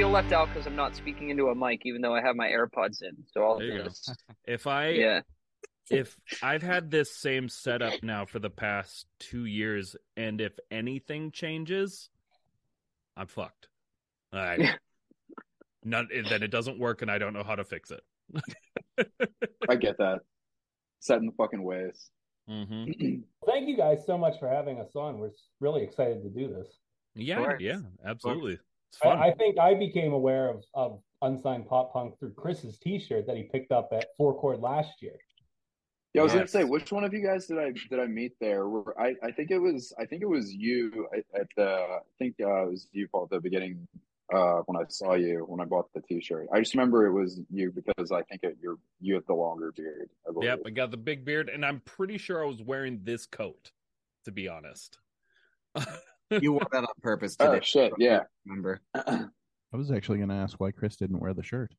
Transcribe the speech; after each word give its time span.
feel 0.00 0.08
left 0.08 0.32
out 0.32 0.48
because 0.48 0.66
I'm 0.66 0.76
not 0.76 0.96
speaking 0.96 1.28
into 1.28 1.48
a 1.48 1.54
mic, 1.54 1.82
even 1.84 2.00
though 2.00 2.14
I 2.14 2.22
have 2.22 2.34
my 2.34 2.48
AirPods 2.48 3.02
in. 3.02 3.22
So 3.26 3.44
I'll 3.44 3.58
There 3.58 3.66
you 3.66 3.78
go. 3.80 3.84
just 3.84 4.10
If 4.46 4.66
I 4.66 4.88
yeah. 4.88 5.20
if 5.90 6.18
I've 6.42 6.62
had 6.62 6.90
this 6.90 7.14
same 7.14 7.50
setup 7.50 8.02
now 8.02 8.24
for 8.24 8.38
the 8.38 8.48
past 8.48 9.04
two 9.18 9.44
years, 9.44 9.96
and 10.16 10.40
if 10.40 10.58
anything 10.70 11.32
changes, 11.32 12.08
I'm 13.14 13.26
fucked. 13.26 13.68
I, 14.32 14.74
none, 15.84 16.08
then 16.30 16.42
it 16.42 16.50
doesn't 16.50 16.78
work, 16.78 17.02
and 17.02 17.10
I 17.10 17.18
don't 17.18 17.34
know 17.34 17.44
how 17.44 17.56
to 17.56 17.64
fix 17.64 17.90
it. 17.90 18.02
I 19.68 19.74
get 19.76 19.98
that. 19.98 20.20
Set 21.00 21.18
in 21.18 21.26
the 21.26 21.32
fucking 21.32 21.62
ways. 21.62 22.08
hmm 22.48 22.84
Thank 23.46 23.68
you 23.68 23.76
guys 23.76 24.06
so 24.06 24.16
much 24.16 24.38
for 24.38 24.48
having 24.48 24.80
us 24.80 24.96
on. 24.96 25.18
We're 25.18 25.32
really 25.60 25.82
excited 25.82 26.22
to 26.22 26.30
do 26.30 26.48
this. 26.48 26.68
Yeah, 27.14 27.56
yeah, 27.58 27.80
absolutely. 28.02 28.58
It's 28.92 28.98
I, 29.02 29.04
fun. 29.04 29.18
I 29.18 29.32
think 29.32 29.58
I 29.58 29.74
became 29.74 30.12
aware 30.12 30.50
of, 30.50 30.64
of 30.74 31.00
unsigned 31.22 31.68
pop 31.68 31.92
punk 31.92 32.18
through 32.18 32.32
Chris's 32.34 32.78
T-shirt 32.78 33.26
that 33.26 33.36
he 33.36 33.44
picked 33.44 33.72
up 33.72 33.90
at 33.92 34.06
Four 34.16 34.38
Chord 34.38 34.60
last 34.60 35.02
year. 35.02 35.16
Yeah, 36.12 36.22
I 36.22 36.24
was 36.24 36.32
gonna 36.32 36.48
say, 36.48 36.64
which 36.64 36.90
one 36.90 37.04
of 37.04 37.14
you 37.14 37.24
guys 37.24 37.46
did 37.46 37.58
I 37.58 37.70
did 37.88 38.00
I 38.00 38.06
meet 38.06 38.32
there? 38.40 38.68
Were- 38.68 39.00
I 39.00 39.14
I 39.22 39.30
think 39.30 39.52
it 39.52 39.58
was 39.58 39.92
I 39.98 40.06
think 40.06 40.22
it 40.22 40.28
was 40.28 40.52
you 40.52 41.06
at, 41.16 41.40
at 41.40 41.46
the 41.56 41.68
I 41.68 41.98
think 42.18 42.34
uh, 42.40 42.64
it 42.64 42.70
was 42.70 42.88
you 42.92 43.06
Paul 43.06 43.24
at 43.24 43.30
the 43.30 43.40
beginning 43.40 43.86
uh, 44.34 44.62
when 44.66 44.76
I 44.76 44.88
saw 44.88 45.14
you 45.14 45.44
when 45.46 45.60
I 45.60 45.64
bought 45.66 45.92
the 45.94 46.00
T-shirt. 46.00 46.48
I 46.52 46.58
just 46.58 46.74
remember 46.74 47.06
it 47.06 47.12
was 47.12 47.40
you 47.48 47.70
because 47.70 48.10
I 48.10 48.22
think 48.22 48.42
it, 48.42 48.56
you're 48.60 48.78
you 49.00 49.14
have 49.14 49.26
the 49.26 49.34
longer 49.34 49.72
beard. 49.76 50.10
I. 50.26 50.32
Yep, 50.44 50.62
I 50.66 50.70
got 50.70 50.90
the 50.90 50.96
big 50.96 51.24
beard, 51.24 51.48
and 51.48 51.64
I'm 51.64 51.80
pretty 51.80 52.18
sure 52.18 52.42
I 52.42 52.46
was 52.48 52.60
wearing 52.60 53.00
this 53.04 53.26
coat. 53.26 53.70
To 54.24 54.32
be 54.32 54.48
honest. 54.48 54.98
You 56.42 56.52
wore 56.52 56.66
that 56.72 56.78
on 56.84 56.86
purpose 57.02 57.36
Oh 57.40 57.52
today. 57.54 57.64
shit! 57.64 57.92
Yeah. 57.98 58.20
Remember? 58.46 58.80
I 58.94 59.76
was 59.76 59.90
actually 59.90 60.18
going 60.18 60.30
to 60.30 60.34
ask 60.36 60.58
why 60.60 60.70
Chris 60.72 60.96
didn't 60.96 61.20
wear 61.20 61.32
the 61.34 61.42
shirt. 61.42 61.72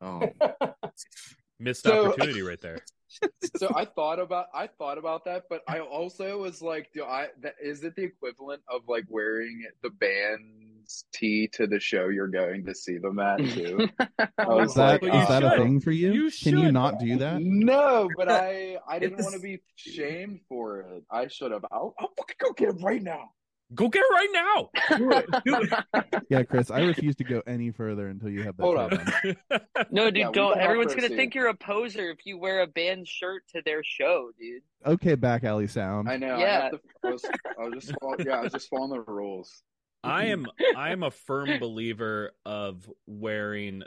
Oh, 0.00 0.22
Missed 1.60 1.84
So- 1.84 2.10
opportunity 2.10 2.42
right 2.42 2.60
there. 2.60 2.80
so 3.56 3.72
I 3.74 3.84
thought 3.84 4.18
about 4.18 4.46
I 4.52 4.66
thought 4.66 4.98
about 4.98 5.24
that, 5.26 5.44
but 5.48 5.62
I 5.68 5.78
also 5.78 6.38
was 6.38 6.60
like, 6.60 6.90
do 6.92 7.04
I 7.04 7.28
that 7.40 7.54
is 7.62 7.84
it 7.84 7.94
the 7.94 8.02
equivalent 8.02 8.62
of 8.68 8.82
like 8.88 9.04
wearing 9.08 9.64
the 9.82 9.90
band's 9.90 11.04
tee 11.14 11.48
to 11.52 11.68
the 11.68 11.78
show 11.78 12.08
you're 12.08 12.26
going 12.26 12.66
to 12.66 12.74
see 12.74 12.98
them 12.98 13.20
at 13.20 13.38
too? 13.38 13.88
I 14.36 14.46
was 14.48 14.70
Is 14.70 14.74
that, 14.74 15.02
like, 15.02 15.12
you 15.14 15.20
is 15.20 15.28
that 15.28 15.44
a 15.44 15.54
oh, 15.54 15.56
thing 15.58 15.80
for 15.80 15.92
you? 15.92 16.12
You 16.12 16.30
Can 16.32 16.58
you 16.58 16.72
not 16.72 16.98
do 16.98 17.16
that? 17.18 17.40
No, 17.40 18.08
but 18.16 18.28
I 18.28 18.76
I 18.88 18.98
didn't 18.98 19.20
want 19.22 19.34
to 19.34 19.40
be 19.40 19.60
shamed 19.76 20.40
for 20.48 20.80
it. 20.80 21.04
I 21.10 21.28
should 21.28 21.52
have. 21.52 21.64
I'll, 21.70 21.94
I'll 22.00 22.12
fucking 22.18 22.36
go 22.42 22.52
get 22.52 22.70
it 22.70 22.82
right 22.82 23.02
now. 23.02 23.30
Go 23.74 23.88
get 23.88 24.02
it 24.08 24.12
right 24.12 24.28
now. 24.32 24.96
do 24.96 25.10
it, 25.12 25.26
do 25.44 25.56
it. 25.62 26.22
Yeah, 26.30 26.42
Chris, 26.44 26.70
I 26.70 26.80
refuse 26.82 27.16
to 27.16 27.24
go 27.24 27.42
any 27.46 27.70
further 27.70 28.08
until 28.08 28.28
you 28.30 28.42
have 28.44 28.56
that. 28.56 28.62
Hold 28.62 28.92
shirt 28.92 29.36
on. 29.50 29.60
on. 29.80 29.86
No, 29.90 30.04
dude, 30.10 30.18
Yeah, 30.18 30.30
don't. 30.32 30.58
Everyone's 30.58 30.94
gonna 30.94 31.08
think 31.08 31.34
you're 31.34 31.48
a 31.48 31.54
poser 31.54 32.10
if 32.10 32.18
you 32.24 32.38
wear 32.38 32.62
a 32.62 32.66
band 32.66 33.08
shirt 33.08 33.42
to 33.54 33.62
their 33.64 33.82
show, 33.84 34.30
dude. 34.38 34.62
Okay, 34.84 35.14
back 35.16 35.42
alley 35.44 35.66
sound. 35.66 36.08
I 36.08 36.16
know. 36.16 36.38
Yeah. 36.38 36.62
have 36.62 36.70
to, 36.72 36.80
I 37.04 37.10
was, 37.10 37.24
I 37.60 37.62
was 37.68 37.84
just 37.86 37.98
follow, 38.00 38.16
yeah, 38.24 38.38
I 38.38 38.42
was 38.42 38.52
just 38.52 38.68
following 38.68 38.90
the 38.90 39.00
rules. 39.00 39.62
I 40.04 40.26
am 40.26 40.46
I 40.76 40.90
am 40.92 41.02
a 41.02 41.10
firm 41.10 41.58
believer 41.58 42.30
of 42.44 42.88
wearing 43.06 43.82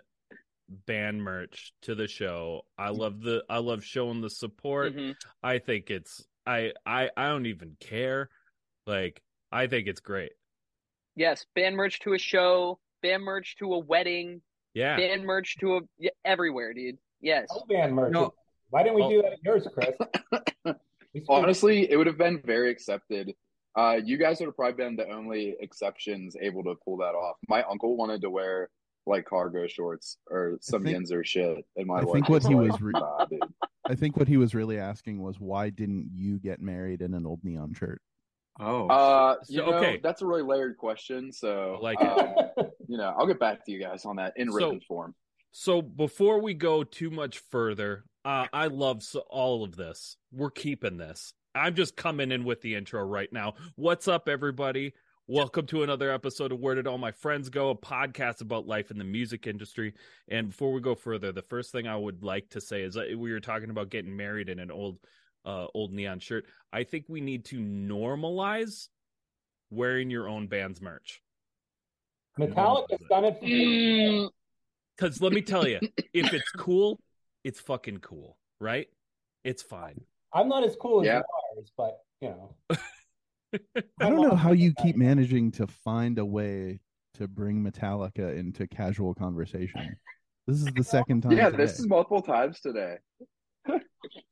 band 0.86 1.24
merch 1.24 1.74
to 1.84 1.96
the 1.96 2.08
show. 2.08 2.64
I 2.78 2.90
love 2.90 3.22
the 3.22 3.44
I 3.50 3.60
love 3.60 3.84
showing 3.84 4.20
the 4.22 4.30
support. 4.30 4.96
Mhm. 4.96 5.16
I 5.42 5.60
think 5.60 5.90
it's 5.90 6.26
I 6.46 6.74
I 6.86 7.10
I 7.16 7.28
don't 7.28 7.46
even 7.46 7.78
care. 7.80 8.30
Like 8.86 9.22
I 9.52 9.68
think 9.68 9.88
it's 9.88 10.00
great. 10.00 10.32
Yes, 11.16 11.46
band 11.56 11.76
merch 11.76 12.00
to 12.02 12.14
a 12.14 12.18
show, 12.20 12.80
band 13.02 13.24
merch 13.24 13.56
to 13.60 13.74
a 13.74 13.80
wedding, 13.80 14.42
Yeah. 14.74 14.98
band 14.98 15.24
merch 15.24 15.58
to 15.60 15.78
a 15.78 15.82
yeah, 15.98 16.12
everywhere, 16.24 16.74
dude. 16.74 16.98
Yes. 17.22 17.48
Oh, 17.52 17.66
band 17.68 17.96
merch. 17.96 18.12
No. 18.14 18.34
Why 18.70 18.84
didn't 18.84 18.96
we 18.96 19.04
Oh. 19.04 19.10
do 19.10 19.22
that 19.24 19.34
at 19.34 19.44
yours, 19.44 19.68
Chris? 19.74 20.76
Honestly, 21.30 21.90
it 21.92 21.98
would 21.98 22.08
have 22.08 22.18
been 22.18 22.42
very 22.46 22.70
accepted. 22.70 23.34
Uh, 23.76 24.00
you 24.04 24.18
guys 24.18 24.40
would 24.40 24.46
have 24.48 24.56
probably 24.56 24.74
been 24.84 24.96
the 24.96 25.08
only 25.10 25.56
exceptions 25.60 26.36
able 26.40 26.64
to 26.64 26.76
pull 26.86 26.98
that 26.98 27.16
off. 27.16 27.38
My 27.48 27.64
uncle 27.64 27.98
wanted 27.98 28.22
to 28.22 28.30
wear 28.30 28.70
like 29.06 29.26
cargo 29.26 29.66
shorts 29.68 30.18
or 30.30 30.58
some 30.62 30.84
think- 30.84 30.98
Yinzer 30.98 31.26
shit, 31.26 31.66
in 31.76 31.88
my 31.88 32.00
I 32.00 32.04
wife 32.04 32.14
think 32.14 32.30
what 32.30 32.46
he 32.46 32.54
was 32.54 32.80
re- 32.80 32.92
"Nah. 32.94 33.26
I 33.86 33.96
think 33.96 34.18
what 34.18 34.28
he 34.28 34.38
was 34.38 34.54
really 34.54 34.78
asking 34.78 35.20
was 35.22 35.40
why 35.40 35.72
didn't 35.72 36.12
you 36.14 36.38
get 36.38 36.62
married 36.62 37.02
in 37.02 37.14
an 37.16 37.26
old 37.26 37.44
neon 37.44 37.74
shirt? 37.74 38.02
Oh, 38.60 38.88
Uh, 38.88 39.36
you 39.48 39.60
So, 39.60 39.66
know, 39.72 39.78
okay. 39.78 40.00
that's 40.04 40.22
a 40.22 40.26
really 40.26 40.42
layered 40.42 40.78
question. 40.78 41.32
So, 41.32 41.76
I 41.76 41.80
like 41.80 42.02
it. 42.02 42.08
um, 42.58 42.72
you 42.88 42.98
know, 42.98 43.14
I'll 43.18 43.28
get 43.28 43.40
back 43.40 43.66
to 43.66 43.72
you 43.72 43.80
guys 43.80 44.06
on 44.06 44.18
that 44.18 44.34
in 44.36 44.50
So- 44.52 44.56
written 44.58 44.82
form. 44.82 45.16
So 45.52 45.82
before 45.82 46.40
we 46.40 46.54
go 46.54 46.84
too 46.84 47.10
much 47.10 47.40
further, 47.50 48.04
uh, 48.24 48.46
I 48.54 48.68
love 48.68 49.02
so- 49.02 49.24
all 49.30 49.64
of 49.64 49.76
this. 49.76 50.16
We're 50.32 50.52
keeping 50.52 50.98
this. 50.98 51.34
I'm 51.56 51.74
just 51.74 51.96
coming 51.96 52.32
in 52.32 52.44
with 52.44 52.62
the 52.62 52.76
intro 52.76 53.02
right 53.04 53.32
now. 53.34 53.56
What's 53.76 54.08
up, 54.08 54.30
everybody? 54.30 54.94
Welcome 55.28 55.66
to 55.68 55.84
another 55.84 56.12
episode 56.12 56.52
of 56.52 56.60
Where 56.60 56.76
Did 56.76 56.86
All 56.88 56.98
My 57.00 57.12
Friends 57.12 57.50
Go, 57.50 57.70
a 57.72 57.76
podcast 57.76 58.42
about 58.42 58.68
life 58.68 58.92
in 58.92 58.98
the 58.98 59.04
music 59.04 59.48
industry. 59.48 59.94
And 60.28 60.50
before 60.50 60.72
we 60.72 60.82
go 60.82 60.96
further, 60.96 61.32
the 61.32 61.42
first 61.42 61.72
thing 61.72 61.88
I 61.88 61.96
would 61.96 62.24
like 62.24 62.50
to 62.52 62.62
say 62.62 62.82
is 62.82 62.94
that 62.96 63.16
we 63.18 63.32
were 63.32 63.40
talking 63.40 63.70
about 63.72 63.90
getting 63.90 64.16
married 64.16 64.50
in 64.50 64.60
an 64.60 64.72
old, 64.72 64.98
uh, 65.46 65.68
old 65.74 65.92
neon 65.94 66.20
shirt. 66.20 66.46
I 66.72 66.84
think 66.84 67.06
we 67.08 67.22
need 67.22 67.46
to 67.46 67.58
normalize 67.60 68.88
wearing 69.72 70.10
your 70.10 70.28
own 70.28 70.48
band's 70.48 70.82
merch. 70.82 71.22
Metallica's 72.40 73.04
done 73.10 73.26
it 73.26 73.40
for 73.40 73.46
Mm, 73.46 74.30
Because 74.96 75.22
let 75.22 75.34
me 75.34 75.42
tell 75.42 75.68
you, 75.68 75.80
if 76.14 76.34
it's 76.34 76.52
cool, 76.52 77.00
it's 77.44 77.60
fucking 77.60 77.98
cool, 78.00 78.38
right? 78.60 78.88
It's 79.44 79.62
fine. 79.62 80.02
I'm 80.34 80.48
not 80.48 80.64
as 80.64 80.76
cool 80.76 81.02
as 81.02 81.08
Yeah. 81.08 81.18
you 81.18 81.24
are, 81.58 81.64
but 81.78 81.98
you 82.22 82.30
know. 82.30 82.56
I 84.02 84.10
don't 84.10 84.22
know 84.22 84.36
how 84.36 84.52
you 84.52 84.74
keep 84.82 84.96
managing 84.96 85.52
to 85.54 85.66
find 85.68 86.20
a 86.20 86.26
way 86.26 86.80
to 87.16 87.28
bring 87.28 87.64
Metallica 87.64 88.38
into 88.38 88.68
casual 88.68 89.14
conversation. 89.16 89.98
This 90.48 90.62
is 90.62 90.72
the 90.74 90.84
second 90.96 91.22
time. 91.22 91.32
Yeah, 91.32 91.50
today. 91.50 91.58
this 91.66 91.80
is 91.80 91.88
multiple 91.88 92.22
times 92.22 92.60
today. 92.60 92.98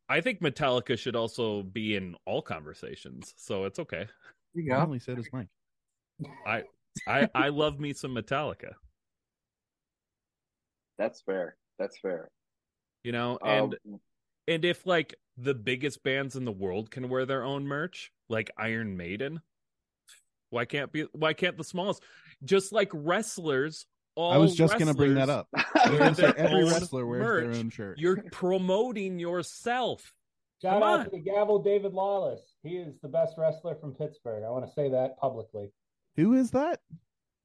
I 0.10 0.22
think 0.22 0.42
Metallica 0.42 0.98
should 0.98 1.16
also 1.16 1.64
be 1.64 1.96
in 1.96 2.16
all 2.26 2.42
conversations, 2.42 3.34
so 3.38 3.66
it's 3.66 3.80
okay. 3.80 4.08
there 4.54 4.64
you 4.64 4.74
I 4.74 4.78
go. 4.78 4.84
only 4.84 5.00
said 5.00 5.18
his 5.18 5.28
mic. 5.34 5.48
I 6.46 6.64
I 7.08 7.30
I 7.36 7.50
love 7.50 7.80
me 7.80 7.94
some 7.94 8.16
Metallica, 8.16 8.74
That's 10.98 11.22
fair. 11.22 11.56
That's 11.78 11.98
fair. 12.00 12.30
you 13.04 13.12
know, 13.12 13.38
Um, 13.42 13.74
and 13.86 14.00
and 14.48 14.66
if 14.66 14.86
like 14.86 15.16
the 15.38 15.54
biggest 15.54 16.04
bands 16.04 16.36
in 16.36 16.46
the 16.46 16.52
world 16.52 16.90
can 16.90 17.10
wear 17.10 17.26
their 17.26 17.44
own 17.44 17.68
merch, 17.68 18.12
like 18.30 18.50
Iron 18.58 18.98
Maiden, 18.98 19.42
why 20.50 20.66
can't 20.66 20.92
be 20.92 21.04
why 21.12 21.34
can't 21.34 21.58
the 21.58 21.64
smallest? 21.64 22.02
Just 22.44 22.72
like 22.72 22.90
wrestlers, 22.94 23.86
all 24.18 24.34
I 24.34 24.38
was 24.38 24.56
just 24.56 24.74
going 24.78 24.88
to 24.88 24.94
bring 24.94 25.14
that 25.16 25.30
up. 25.30 25.48
Wear 25.90 26.14
say 26.16 26.34
every 26.36 26.64
wrestler 26.66 27.06
wears 27.06 27.24
their 27.54 27.60
own 27.60 27.70
shirt. 27.70 28.00
You're 28.00 28.24
promoting 28.32 29.20
yourself. 29.20 30.14
Shout 30.62 30.74
Come 30.82 30.84
out 30.84 31.00
on. 31.02 31.06
to 31.06 31.12
the 31.12 31.20
gavel 31.20 31.60
David 31.60 31.94
Lawless. 31.94 32.42
He 32.64 32.78
is 32.78 32.96
the 33.02 33.08
best 33.08 33.36
wrestler 33.38 33.76
from 33.76 33.94
Pittsburgh. 33.94 34.44
I 34.44 34.50
want 34.50 34.66
to 34.66 34.72
say 34.74 34.90
that 34.90 35.18
publicly. 35.20 35.72
Who 36.16 36.34
is 36.34 36.52
that? 36.52 36.80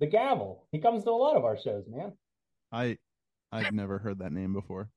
The 0.00 0.06
gavel. 0.06 0.66
He 0.72 0.78
comes 0.80 1.04
to 1.04 1.10
a 1.10 1.12
lot 1.12 1.36
of 1.36 1.44
our 1.44 1.58
shows, 1.58 1.84
man. 1.88 2.12
I 2.72 2.96
I've 3.52 3.72
never 3.72 3.98
heard 3.98 4.20
that 4.20 4.32
name 4.32 4.54
before. 4.54 4.88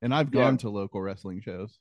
And 0.00 0.14
I've 0.14 0.34
Yeah. 0.34 0.44
gone 0.44 0.56
to 0.58 0.70
local 0.70 1.02
wrestling 1.02 1.42
shows. 1.42 1.78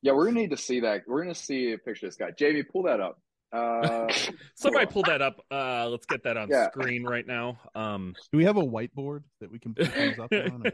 yeah, 0.00 0.12
we're 0.12 0.24
gonna 0.24 0.40
need 0.40 0.50
to 0.50 0.56
see 0.56 0.80
that. 0.80 1.02
We're 1.06 1.22
gonna 1.22 1.34
see 1.34 1.72
a 1.72 1.78
picture 1.78 2.06
of 2.06 2.12
this 2.12 2.16
guy. 2.16 2.30
Jamie, 2.30 2.62
pull 2.62 2.84
that 2.84 2.98
up. 3.00 3.20
Uh, 3.52 4.10
Somebody 4.54 4.86
pull 4.86 5.02
that 5.02 5.20
up. 5.20 5.44
Uh, 5.50 5.88
let's 5.88 6.06
get 6.06 6.22
that 6.24 6.36
on 6.36 6.48
Yeah. 6.48 6.68
screen 6.70 7.04
right 7.04 7.26
now. 7.26 7.58
Um, 7.74 8.14
Do 8.30 8.38
we 8.38 8.44
have 8.44 8.56
a 8.56 8.62
whiteboard 8.62 9.22
that 9.40 9.50
we 9.50 9.58
can 9.58 9.74
put 9.74 9.88
things 9.88 10.18
up 10.18 10.32
on? 10.32 10.64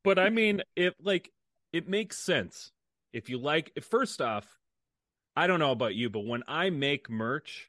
But 0.05 0.20
I 0.20 0.31
mean, 0.31 0.62
it 0.76 0.94
like 1.03 1.32
it 1.73 1.88
makes 1.88 2.17
sense 2.19 2.70
if 3.12 3.29
you 3.29 3.38
like. 3.38 3.73
First 3.82 4.20
off, 4.20 4.47
I 5.35 5.49
don't 5.49 5.58
know 5.58 5.73
about 5.73 5.97
you, 5.97 6.11
but 6.11 6.20
when 6.25 6.44
I 6.47 6.70
make 6.70 7.11
merch, 7.11 7.69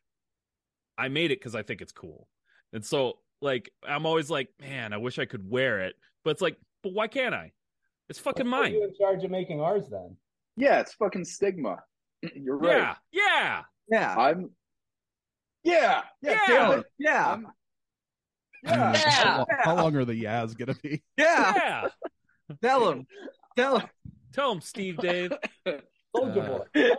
I 0.99 1.07
made 1.07 1.31
it 1.31 1.39
because 1.39 1.55
I 1.55 1.63
think 1.63 1.81
it's 1.81 1.91
cool, 1.91 2.27
and 2.73 2.85
so 2.85 3.17
like 3.41 3.71
I'm 3.87 4.05
always 4.05 4.29
like, 4.29 4.49
man, 4.61 4.93
I 4.93 4.97
wish 4.97 5.17
I 5.17 5.25
could 5.25 5.49
wear 5.49 5.79
it, 5.79 5.95
but 6.23 6.29
it's 6.31 6.41
like, 6.41 6.57
but 6.83 6.93
why 6.93 7.07
can't 7.07 7.33
I? 7.33 7.53
It's 8.07 8.19
fucking 8.19 8.45
Let's 8.45 8.61
mine. 8.61 8.73
You 8.73 8.83
in 8.83 8.93
charge 8.95 9.23
of 9.23 9.31
making 9.31 9.59
ours 9.59 9.85
then. 9.89 10.15
yeah, 10.57 10.79
it's 10.79 10.93
fucking 10.93 11.25
stigma. 11.25 11.77
You're 12.35 12.57
right. 12.57 12.77
Yeah, 12.77 12.95
yeah. 13.11 13.61
Yeah. 13.89 14.15
I'm. 14.17 14.49
Yeah, 15.63 16.01
yeah, 16.21 16.31
Yeah. 16.31 16.47
damn 16.47 16.79
it. 16.79 16.85
Yeah. 16.97 17.27
I'm- 17.27 17.47
Mm, 18.65 18.93
yeah. 18.95 18.95
How, 19.23 19.37
lo- 19.37 19.45
how 19.63 19.75
long 19.75 19.95
are 19.95 20.03
the 20.03 20.23
Yaz 20.23 20.57
gonna 20.57 20.73
be? 20.81 21.03
Yeah. 21.17 21.53
Yeah. 21.55 21.87
Tell 22.61 22.89
him. 22.91 23.05
Tell 23.55 23.77
him. 23.79 23.87
Tell 24.33 24.51
him, 24.51 24.61
Steve 24.61 24.97
Dave. 24.97 25.31
Soldier 26.15 26.41
Uh, 26.75 26.81
Boy. 26.81 26.89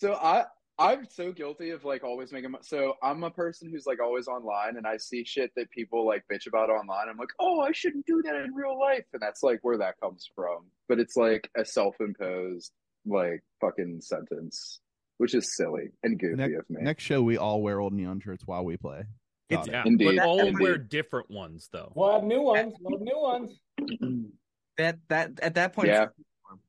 So 0.00 0.14
I 0.14 0.44
I'm 0.78 1.06
so 1.08 1.30
guilty 1.30 1.70
of 1.70 1.84
like 1.84 2.02
always 2.04 2.32
making. 2.32 2.52
My, 2.52 2.58
so 2.62 2.94
I'm 3.02 3.22
a 3.22 3.30
person 3.30 3.70
who's 3.70 3.84
like 3.86 4.00
always 4.02 4.26
online, 4.28 4.76
and 4.78 4.86
I 4.86 4.96
see 4.96 5.24
shit 5.24 5.52
that 5.56 5.70
people 5.70 6.06
like 6.06 6.24
bitch 6.32 6.46
about 6.48 6.70
online. 6.70 7.08
I'm 7.10 7.18
like, 7.18 7.28
oh, 7.38 7.60
I 7.60 7.70
shouldn't 7.72 8.06
do 8.06 8.22
that 8.24 8.34
in 8.36 8.54
real 8.54 8.80
life, 8.80 9.04
and 9.12 9.20
that's 9.22 9.42
like 9.42 9.58
where 9.62 9.78
that 9.78 10.00
comes 10.02 10.28
from. 10.34 10.64
But 10.88 10.98
it's 11.00 11.16
like 11.16 11.48
a 11.56 11.64
self-imposed 11.66 12.72
like 13.06 13.42
fucking 13.60 14.00
sentence, 14.00 14.80
which 15.18 15.34
is 15.34 15.56
silly 15.56 15.90
and 16.02 16.18
goofy 16.18 16.36
Next, 16.36 16.54
of 16.58 16.70
me. 16.70 16.82
next 16.82 17.02
show, 17.04 17.22
we 17.22 17.36
all 17.38 17.62
wear 17.62 17.80
old 17.80 17.92
neon 17.92 18.20
shirts 18.20 18.46
while 18.46 18.64
we 18.64 18.76
play. 18.76 19.04
Got 19.50 19.66
It's- 19.66 19.68
it. 19.68 19.72
Yeah, 19.72 19.82
Indeed, 19.86 20.16
but 20.16 20.26
all 20.26 20.40
indeed. 20.40 20.58
wear 20.62 20.78
different 20.78 21.30
ones 21.30 21.68
though. 21.72 21.92
We'll 21.94 22.12
have 22.14 22.24
new 22.24 22.40
ones. 22.42 22.74
We'll 22.80 22.98
have 22.98 23.04
new 23.04 23.18
ones. 23.20 23.60
That 24.76 24.98
that 25.08 25.38
at 25.40 25.54
that 25.54 25.72
point, 25.72 25.86
Yeah. 25.86 26.06
it's 26.06 26.12
your 26.18 26.24
uniform. 26.48 26.60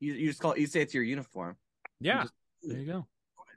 you 0.00 0.14
you 0.14 0.26
just 0.30 0.40
call 0.40 0.58
you 0.58 0.66
say 0.66 0.80
it's 0.80 0.94
your 0.94 1.04
uniform. 1.04 1.56
Yeah, 2.00 2.22
just- 2.22 2.34
there 2.62 2.78
you 2.78 2.86
go. 2.86 3.06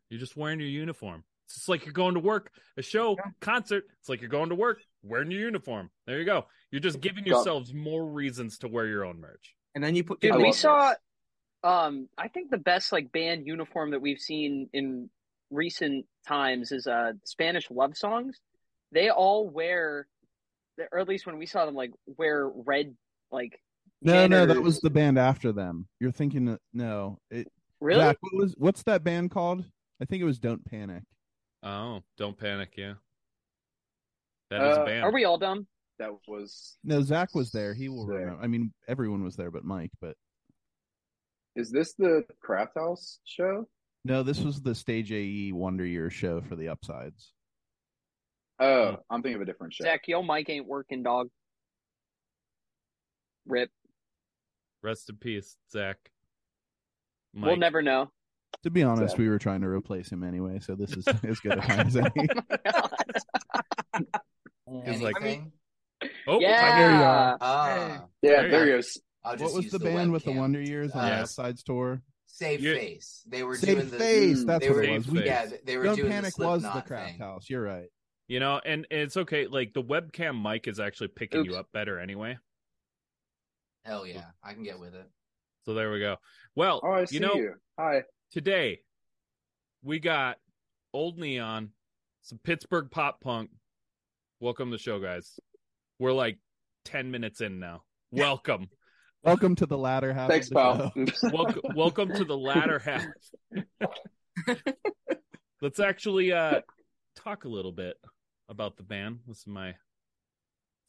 You're 0.09 0.19
just 0.19 0.37
wearing 0.37 0.59
your 0.59 0.69
uniform. 0.69 1.23
It's 1.45 1.55
just 1.55 1.69
like 1.69 1.85
you're 1.85 1.93
going 1.93 2.13
to 2.13 2.19
work, 2.19 2.51
a 2.77 2.83
show, 2.83 3.15
Yeah. 3.17 3.31
concert. 3.41 3.85
It's 3.99 4.09
like 4.09 4.21
you're 4.21 4.29
going 4.29 4.49
to 4.49 4.55
work, 4.55 4.79
wearing 5.01 5.31
your 5.31 5.41
uniform. 5.41 5.89
There 6.05 6.19
you 6.19 6.25
go. 6.25 6.45
You're 6.69 6.81
just 6.81 7.01
giving 7.01 7.25
yourselves 7.25 7.73
more 7.73 8.05
reasons 8.05 8.59
to 8.59 8.67
wear 8.67 8.85
your 8.85 9.05
own 9.05 9.19
merch. 9.19 9.55
And 9.73 9.83
then 9.83 9.95
you 9.95 10.03
put 10.03 10.19
Dude, 10.21 10.35
we 10.35 10.43
love 10.45 10.55
saw. 10.55 10.93
This. 11.65 11.71
Um, 11.71 12.09
I 12.17 12.27
think 12.27 12.51
the 12.51 12.57
best 12.57 12.91
like 12.91 13.11
band 13.11 13.45
uniform 13.47 13.91
that 13.91 14.01
we've 14.01 14.19
seen 14.19 14.69
in 14.73 15.09
recent 15.51 16.05
times 16.27 16.71
is 16.71 16.87
uh 16.87 17.13
Spanish 17.23 17.69
love 17.69 17.95
songs. 17.97 18.39
They 18.91 19.09
all 19.09 19.49
wear, 19.49 20.07
or 20.91 20.99
at 20.99 21.07
least 21.07 21.25
when 21.25 21.37
we 21.37 21.45
saw 21.45 21.65
them, 21.65 21.75
like 21.75 21.91
wear 22.17 22.47
red 22.47 22.95
like. 23.31 23.59
No, 24.01 24.27
no, 24.27 24.45
that 24.45 24.61
was 24.61 24.79
the 24.81 24.89
band 24.89 25.17
after 25.17 25.51
them. 25.51 25.87
You're 25.99 26.11
thinking, 26.11 26.57
no. 26.73 27.17
It, 27.31 27.47
really. 27.81 28.01
Zach, 28.01 28.17
what 28.21 28.35
was 28.35 28.55
what's 28.57 28.83
that 28.83 29.03
band 29.03 29.31
called? 29.31 29.65
I 30.01 30.05
think 30.05 30.21
it 30.21 30.25
was 30.25 30.37
Don't 30.39 30.63
Panic. 30.65 31.03
Oh, 31.63 32.01
don't 32.17 32.37
panic, 32.37 32.73
yeah. 32.77 32.93
That 34.51 34.61
is 34.61 34.77
a 34.77 34.81
Uh, 34.81 34.85
band. 34.85 35.03
Are 35.03 35.11
we 35.11 35.25
all 35.25 35.39
dumb? 35.39 35.65
that 35.97 36.11
was. 36.27 36.77
No, 36.83 37.01
Zach 37.01 37.33
was 37.33 37.51
there. 37.51 37.73
He 37.73 37.89
will 37.89 38.05
remember. 38.05 38.41
I 38.41 38.47
mean, 38.47 38.71
everyone 38.87 39.23
was 39.23 39.35
there 39.35 39.49
but 39.49 39.63
Mike. 39.63 39.91
But 40.01 40.15
Is 41.55 41.71
this 41.71 41.93
the 41.93 42.25
Craft 42.41 42.73
House 42.77 43.19
show? 43.25 43.67
no, 44.03 44.21
this 44.23 44.39
was 44.41 44.61
the 44.61 44.75
Stage 44.75 45.11
AE 45.11 45.51
Wonder 45.53 45.85
Year 45.85 46.09
show 46.09 46.41
for 46.41 46.55
the 46.55 46.67
Upsides. 46.69 47.31
Oh, 48.59 48.97
I'm 49.09 49.21
thinking 49.21 49.35
of 49.37 49.41
a 49.41 49.45
different 49.45 49.73
show. 49.73 49.83
Zach, 49.83 50.07
your 50.07 50.23
mic 50.23 50.49
ain't 50.49 50.67
working, 50.67 51.01
dog. 51.03 51.29
Rip. 53.47 53.69
Rest 54.83 55.09
in 55.09 55.17
peace, 55.17 55.57
Zach. 55.71 55.97
We'll 57.33 57.57
never 57.57 57.81
know. 57.81 58.11
To 58.63 58.69
be 58.69 58.83
honest, 58.83 59.11
Zach. 59.11 59.19
we 59.19 59.27
were 59.27 59.39
trying 59.39 59.61
to 59.61 59.67
replace 59.67 60.09
him 60.09 60.23
anyway, 60.23 60.59
so 60.59 60.75
this 60.75 60.95
is 60.95 61.05
as 61.23 61.39
good 61.39 61.53
a 61.53 61.61
time 61.61 61.87
as 61.87 61.95
any. 61.97 62.11
It's 64.85 65.01
like- 65.01 65.15
Anything? 65.21 65.51
Oh, 66.27 66.39
yeah. 66.39 66.77
there 66.79 66.89
you 66.91 66.97
are. 67.03 67.37
Ah, 67.39 67.77
Yeah, 67.77 68.01
There 68.21 68.45
you 68.45 68.51
there 68.51 68.65
go. 68.81 68.81
He 69.31 69.37
goes. 69.37 69.41
I'll 69.41 69.45
just 69.47 69.53
What 69.53 69.55
was 69.57 69.63
use 69.65 69.71
the 69.73 69.79
band 69.79 70.11
with 70.11 70.23
the. 70.25 70.31
Wonder 70.31 70.61
Years 70.61 70.91
on 70.91 71.01
the 71.03 71.07
Yes. 71.09 71.23
Upsides 71.23 71.63
tour? 71.63 72.01
Save 72.27 72.61
You- 72.61 72.75
face. 72.75 73.23
They 73.27 73.43
were 73.43 73.55
Save 73.55 73.77
doing 73.77 73.89
the 73.89 73.97
Face. 73.97 74.43
Mm, 74.43 74.45
That's 74.47 74.63
they 74.65 74.69
what 74.69 74.75
were- 74.77 74.83
it 74.83 74.91
was. 74.97 75.07
We, 75.07 75.17
Face. 75.19 75.25
yeah. 75.27 75.49
They 75.65 75.77
were 75.77 75.83
Don't 75.85 75.95
doing 75.95 76.11
Panic 76.11 76.33
the 76.35 76.45
was 76.45 76.61
the 76.63 76.71
Slipknot 76.71 76.87
Craft 76.87 77.09
thing. 77.11 77.19
House. 77.19 77.49
You're 77.49 77.61
right. 77.63 77.89
You 78.27 78.39
know, 78.39 78.59
and, 78.65 78.87
and 78.89 79.01
it's 79.01 79.17
okay. 79.17 79.47
Like 79.47 79.73
the 79.73 79.83
webcam 79.83 80.41
mic 80.41 80.67
is 80.67 80.79
actually 80.79 81.09
picking 81.09 81.41
Oops. 81.41 81.49
you 81.49 81.55
up 81.57 81.67
better 81.71 81.99
anyway. 81.99 82.37
Hell 83.85 84.05
yeah, 84.07 84.25
I 84.43 84.53
can 84.53 84.63
get 84.63 84.79
with 84.79 84.95
it. 84.95 85.07
So 85.65 85.73
there 85.75 85.91
we 85.91 85.99
go. 85.99 86.17
Well, 86.55 86.81
Oh, 86.83 86.91
I 86.91 87.05
see 87.05 87.15
you 87.15 87.21
know, 87.21 87.35
you. 87.35 87.53
Hi. 87.79 88.03
today 88.31 88.79
we 89.83 89.99
got 89.99 90.37
old 90.93 91.19
neon, 91.19 91.69
some 92.23 92.39
Pittsburgh 92.43 92.89
pop 92.89 93.21
punk. 93.21 93.51
Welcome 94.39 94.71
to 94.71 94.77
the 94.77 94.81
show, 94.81 94.99
guys. 94.99 95.39
We're 95.99 96.13
like 96.13 96.39
ten 96.83 97.11
minutes 97.11 97.41
in 97.41 97.59
now. 97.59 97.83
Welcome, 98.11 98.69
Welcome 99.25 99.55
to 99.55 99.65
the 99.65 99.77
latter 99.77 100.13
half 100.13 100.29
Thanks, 100.29 100.49
pal. 100.49 100.93
welcome, 101.33 101.61
welcome 101.75 102.13
to 102.13 102.23
the 102.23 102.37
latter 102.37 102.77
half. 102.77 103.07
Let's 105.63 105.79
actually 105.79 106.31
uh 106.31 106.61
talk 107.15 107.45
a 107.45 107.47
little 107.47 107.71
bit 107.71 107.95
about 108.49 108.77
the 108.77 108.83
band. 108.83 109.21
This 109.27 109.39
is 109.39 109.47
my 109.47 109.73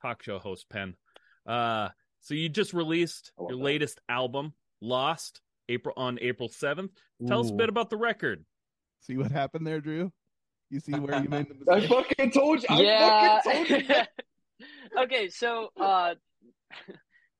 talk 0.03 0.23
show 0.23 0.39
host 0.39 0.69
pen. 0.69 0.97
Uh, 1.47 1.89
so 2.21 2.35
you 2.35 2.51
just 2.51 2.75
released 2.75 3.33
your 3.39 3.57
that. 3.57 3.57
latest 3.57 4.03
album, 4.07 4.53
Lost, 4.83 5.41
April 5.71 5.95
on 5.97 6.19
April 6.21 6.51
seventh. 6.51 6.91
Tell 7.27 7.41
us 7.41 7.49
a 7.49 7.55
bit 7.55 7.71
about 7.71 7.89
the 7.89 7.97
record. 7.97 8.45
See 9.01 9.17
what 9.17 9.31
happened 9.33 9.67
there, 9.67 9.81
Drew? 9.81 10.13
You 10.69 10.81
see 10.81 10.93
where 10.93 11.23
you 11.23 11.31
made 11.31 11.49
the 11.49 11.55
mistake. 11.55 11.69
I 11.71 11.77
mistake? 11.77 11.91
fucking 11.91 12.31
told 12.33 12.63
you. 12.63 12.69
I 12.69 12.81
yeah. 12.83 13.41
fucking 13.41 13.67
told 13.67 13.89
you. 13.89 14.65
okay, 15.05 15.29
so 15.31 15.71
uh, 15.81 16.17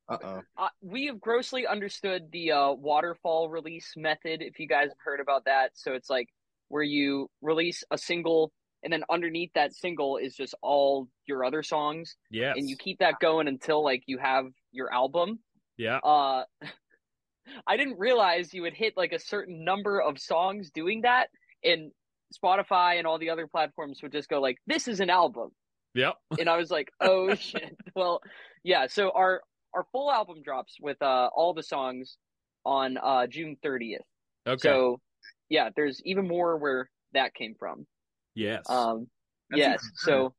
Uh 0.09 0.19
oh. 0.23 0.43
uh, 0.57 0.69
we 0.83 1.07
have 1.07 1.21
grossly 1.21 1.67
understood 1.67 2.31
the 2.31 2.53
uh, 2.53 2.73
waterfall 2.73 3.49
release 3.49 3.93
method. 3.97 4.41
If 4.43 4.59
you 4.61 4.69
guys 4.69 4.89
have 4.89 4.99
heard 5.05 5.21
about 5.21 5.45
that, 5.47 5.71
so 5.75 5.95
it's 5.95 6.09
like 6.09 6.29
where 6.69 6.83
you 6.83 7.29
release 7.43 7.83
a 7.91 7.99
single, 7.99 8.53
and 8.85 8.93
then 8.93 9.03
underneath 9.11 9.51
that 9.55 9.75
single 9.75 10.17
is 10.17 10.35
just 10.37 10.55
all 10.63 11.09
your 11.27 11.45
other 11.45 11.63
songs, 11.63 12.17
Yeah. 12.31 12.53
and 12.57 12.69
you 12.69 12.77
keep 12.77 12.99
that 13.01 13.15
going 13.21 13.49
until 13.49 13.83
like 13.83 14.05
you 14.07 14.19
have 14.19 14.47
your 14.73 14.93
album. 14.93 15.41
yeah. 15.77 15.99
Uh, 15.99 16.45
I 17.67 17.77
didn't 17.77 17.99
realize 17.99 18.53
you 18.53 18.63
would 18.63 18.75
hit 18.75 18.95
like 18.97 19.13
a 19.13 19.19
certain 19.21 19.65
number 19.65 20.01
of 20.01 20.19
songs 20.19 20.71
doing 20.71 21.03
that, 21.03 21.29
and 21.65 21.93
Spotify 22.35 22.99
and 22.99 23.07
all 23.07 23.19
the 23.19 23.31
other 23.31 23.47
platforms 23.47 24.01
would 24.03 24.11
just 24.13 24.29
go 24.29 24.41
like, 24.41 24.59
"This 24.67 24.89
is 24.89 25.01
an 25.01 25.11
album." 25.11 25.51
Yep. 25.95 26.15
and 26.39 26.49
I 26.49 26.57
was 26.57 26.71
like, 26.71 26.91
"Oh 27.01 27.35
shit!" 27.37 27.77
Well, 27.95 28.21
yeah. 28.65 28.87
So 28.89 29.11
our 29.15 29.43
our 29.77 29.87
full 29.93 30.11
album 30.11 30.43
drops 30.43 30.77
with 30.81 31.01
uh 31.03 31.29
all 31.35 31.55
the 31.55 31.63
songs 31.63 32.17
on 32.65 32.97
uh 32.97 33.27
June 33.27 33.57
thirtieth. 33.63 34.03
Okay. 34.47 34.59
So 34.61 35.01
yeah, 35.49 35.69
there's 35.77 36.03
even 36.05 36.27
more 36.27 36.57
where 36.57 36.91
that 37.13 37.35
came 37.35 37.55
from. 37.59 37.87
yes. 38.35 38.69
Um, 38.69 39.07
That's 39.51 39.59
yes. 39.59 39.91
incredible. 40.01 40.31
So 40.31 40.35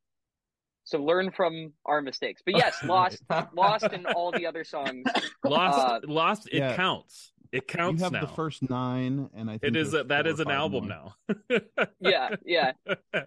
so 0.84 1.04
learn 1.04 1.32
from 1.32 1.74
our 1.86 2.02
mistakes. 2.02 2.42
But 2.46 2.56
yes, 2.58 2.78
lost, 2.84 3.22
lost, 3.54 3.84
and 3.86 4.08
all 4.08 4.32
the 4.32 4.46
other 4.46 4.64
songs. 4.64 5.06
lost. 5.44 5.80
uh, 5.80 6.00
lost. 6.08 6.48
It 6.52 6.60
yeah. 6.60 6.76
counts. 6.76 7.34
It 7.52 7.68
counts 7.68 8.00
you 8.00 8.04
have 8.06 8.14
now. 8.14 8.22
the 8.22 8.28
first 8.28 8.70
nine, 8.70 9.30
and 9.36 9.50
I 9.50 9.58
think 9.58 9.76
it 9.76 9.76
is 9.78 9.92
there's 9.92 10.06
a, 10.06 10.08
that 10.08 10.26
four 10.26 10.34
is 10.34 10.40
or 10.40 10.44
an 10.44 10.52
album 10.52 10.90
more. 10.90 11.14
now. 11.50 11.88
Yeah, 12.00 12.36
yeah. 12.46 12.72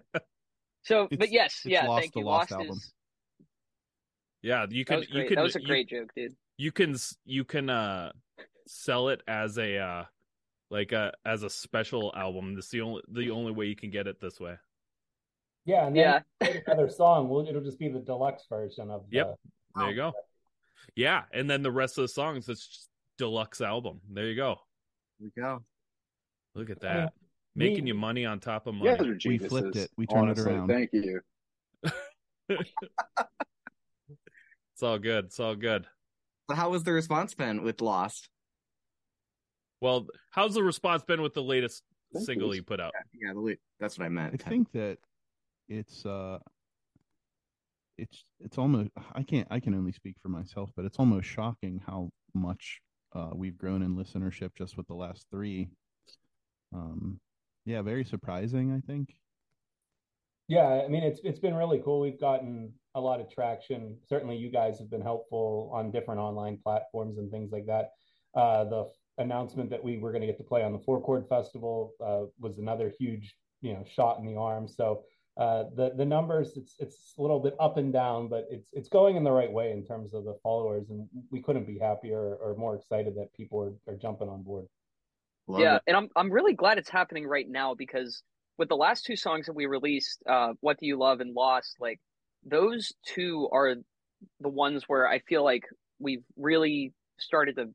So, 0.82 1.08
but 1.10 1.30
yes, 1.30 1.60
yeah. 1.64 1.86
Lost, 1.86 2.00
thank 2.00 2.16
you. 2.16 2.24
Lost 2.24 2.50
Lost 2.50 2.52
album. 2.52 2.76
is 2.76 2.92
yeah, 4.42 4.66
you 4.70 4.84
can 4.84 5.02
you 5.10 5.24
can 5.26 5.34
that 5.36 5.42
was 5.42 5.56
a 5.56 5.60
you- 5.60 5.66
great 5.66 5.88
joke, 5.88 6.10
dude. 6.16 6.34
you 6.58 6.72
can 6.72 6.96
you 7.24 7.44
can 7.44 7.70
uh 7.70 8.12
sell 8.66 9.08
it 9.08 9.22
as 9.26 9.58
a 9.58 9.78
uh 9.78 10.04
like 10.70 10.92
a 10.92 11.12
as 11.24 11.42
a 11.42 11.50
special 11.50 12.12
album. 12.16 12.54
This 12.54 12.66
is 12.66 12.70
the 12.70 12.80
only 12.82 13.02
the 13.08 13.30
only 13.30 13.52
way 13.52 13.66
you 13.66 13.76
can 13.76 13.90
get 13.90 14.06
it 14.06 14.20
this 14.20 14.38
way. 14.40 14.54
Yeah, 15.66 15.86
and 15.86 15.96
then 15.96 16.22
Yeah. 16.40 16.48
another 16.66 16.88
song. 16.88 17.28
Well, 17.28 17.46
it'll 17.46 17.60
just 17.62 17.78
be 17.78 17.88
the 17.88 17.98
deluxe 18.00 18.44
version 18.48 18.90
of. 18.90 19.04
Yep. 19.10 19.36
The, 19.74 19.80
There 19.80 19.90
you 19.90 19.96
go. 19.96 20.12
Yeah, 20.96 21.22
and 21.32 21.48
then 21.50 21.62
the 21.62 21.70
rest 21.70 21.98
of 21.98 22.02
the 22.02 22.08
songs 22.08 22.48
it's 22.48 22.66
just 22.66 22.88
deluxe 23.18 23.60
album. 23.60 24.00
There 24.10 24.26
you 24.26 24.36
go. 24.36 24.56
Here 25.18 25.30
we 25.36 25.42
go. 25.42 25.62
Look 26.54 26.70
at 26.70 26.82
I 26.84 26.94
mean, 26.94 27.02
that. 27.04 27.12
Making 27.56 27.84
me- 27.84 27.88
you 27.88 27.94
money 27.94 28.24
on 28.24 28.40
top 28.40 28.66
of 28.66 28.74
money. 28.74 28.96
guys 28.96 29.24
We 29.26 29.38
flipped 29.38 29.76
it. 29.76 29.90
We 29.96 30.06
turned 30.06 30.30
it 30.30 30.38
around. 30.38 30.68
Thank 30.68 30.90
you. 30.92 31.20
It's 34.80 34.84
all 34.86 34.98
good. 34.98 35.26
It's 35.26 35.38
all 35.38 35.54
good. 35.56 35.86
But 36.48 36.56
how 36.56 36.70
was 36.70 36.84
the 36.84 36.92
response 36.92 37.34
been 37.34 37.62
with 37.62 37.82
Lost? 37.82 38.30
Well, 39.82 40.06
how's 40.30 40.54
the 40.54 40.62
response 40.62 41.02
been 41.02 41.20
with 41.20 41.34
the 41.34 41.42
latest 41.42 41.82
Thank 42.14 42.24
single 42.24 42.48
you. 42.48 42.54
you 42.54 42.62
put 42.62 42.80
out? 42.80 42.92
Yeah, 43.12 43.34
the 43.34 43.58
that's 43.78 43.98
what 43.98 44.06
I 44.06 44.08
meant. 44.08 44.40
I 44.42 44.48
think 44.48 44.72
that 44.72 44.96
it's 45.68 46.06
uh 46.06 46.38
it's 47.98 48.24
it's 48.40 48.56
almost 48.56 48.88
I 49.14 49.22
can't 49.22 49.46
I 49.50 49.60
can 49.60 49.74
only 49.74 49.92
speak 49.92 50.16
for 50.22 50.30
myself, 50.30 50.70
but 50.74 50.86
it's 50.86 50.98
almost 50.98 51.28
shocking 51.28 51.82
how 51.86 52.08
much 52.32 52.80
uh 53.14 53.32
we've 53.34 53.58
grown 53.58 53.82
in 53.82 53.96
listenership 53.96 54.52
just 54.56 54.78
with 54.78 54.86
the 54.86 54.94
last 54.94 55.26
three. 55.30 55.68
Um 56.72 57.20
yeah, 57.66 57.82
very 57.82 58.06
surprising, 58.06 58.72
I 58.72 58.80
think. 58.80 59.14
Yeah, 60.48 60.80
I 60.82 60.88
mean 60.88 61.02
it's 61.02 61.20
it's 61.22 61.38
been 61.38 61.54
really 61.54 61.82
cool. 61.84 62.00
We've 62.00 62.18
gotten 62.18 62.72
a 62.94 63.00
lot 63.00 63.20
of 63.20 63.30
traction. 63.30 63.96
Certainly, 64.08 64.36
you 64.36 64.50
guys 64.50 64.78
have 64.78 64.90
been 64.90 65.00
helpful 65.00 65.70
on 65.72 65.90
different 65.90 66.20
online 66.20 66.58
platforms 66.62 67.18
and 67.18 67.30
things 67.30 67.52
like 67.52 67.66
that. 67.66 67.90
Uh, 68.34 68.64
the 68.64 68.90
announcement 69.18 69.70
that 69.70 69.82
we 69.82 69.98
were 69.98 70.10
going 70.12 70.22
to 70.22 70.26
get 70.26 70.38
to 70.38 70.44
play 70.44 70.62
on 70.62 70.72
the 70.72 70.78
Four 70.78 71.00
Chord 71.02 71.26
Festival 71.28 71.92
uh, 72.04 72.22
was 72.38 72.58
another 72.58 72.92
huge, 72.98 73.34
you 73.60 73.72
know, 73.72 73.84
shot 73.88 74.18
in 74.18 74.26
the 74.26 74.36
arm. 74.36 74.66
So 74.68 75.02
uh, 75.36 75.64
the 75.74 75.92
the 75.96 76.04
numbers, 76.04 76.56
it's 76.56 76.74
it's 76.78 77.14
a 77.18 77.22
little 77.22 77.40
bit 77.40 77.54
up 77.60 77.76
and 77.76 77.92
down, 77.92 78.28
but 78.28 78.46
it's 78.50 78.70
it's 78.72 78.88
going 78.88 79.16
in 79.16 79.24
the 79.24 79.30
right 79.30 79.50
way 79.50 79.70
in 79.70 79.84
terms 79.84 80.12
of 80.12 80.24
the 80.24 80.36
followers, 80.42 80.90
and 80.90 81.08
we 81.30 81.40
couldn't 81.40 81.66
be 81.66 81.78
happier 81.78 82.36
or 82.36 82.54
more 82.56 82.74
excited 82.74 83.14
that 83.16 83.32
people 83.34 83.60
are, 83.62 83.92
are 83.92 83.96
jumping 83.96 84.28
on 84.28 84.42
board. 84.42 84.66
Love 85.46 85.60
yeah, 85.60 85.76
it. 85.76 85.82
and 85.86 85.96
I'm 85.96 86.08
I'm 86.16 86.30
really 86.30 86.54
glad 86.54 86.78
it's 86.78 86.90
happening 86.90 87.26
right 87.26 87.48
now 87.48 87.74
because 87.74 88.22
with 88.58 88.68
the 88.68 88.76
last 88.76 89.06
two 89.06 89.16
songs 89.16 89.46
that 89.46 89.54
we 89.54 89.66
released, 89.66 90.22
uh, 90.28 90.52
"What 90.60 90.78
Do 90.78 90.86
You 90.86 90.98
Love" 90.98 91.20
and 91.20 91.34
"Lost," 91.34 91.76
like 91.80 92.00
those 92.44 92.92
two 93.04 93.48
are 93.52 93.76
the 94.40 94.48
ones 94.48 94.84
where 94.86 95.08
I 95.08 95.20
feel 95.20 95.44
like 95.44 95.64
we've 95.98 96.24
really 96.36 96.92
started 97.18 97.56
to 97.56 97.74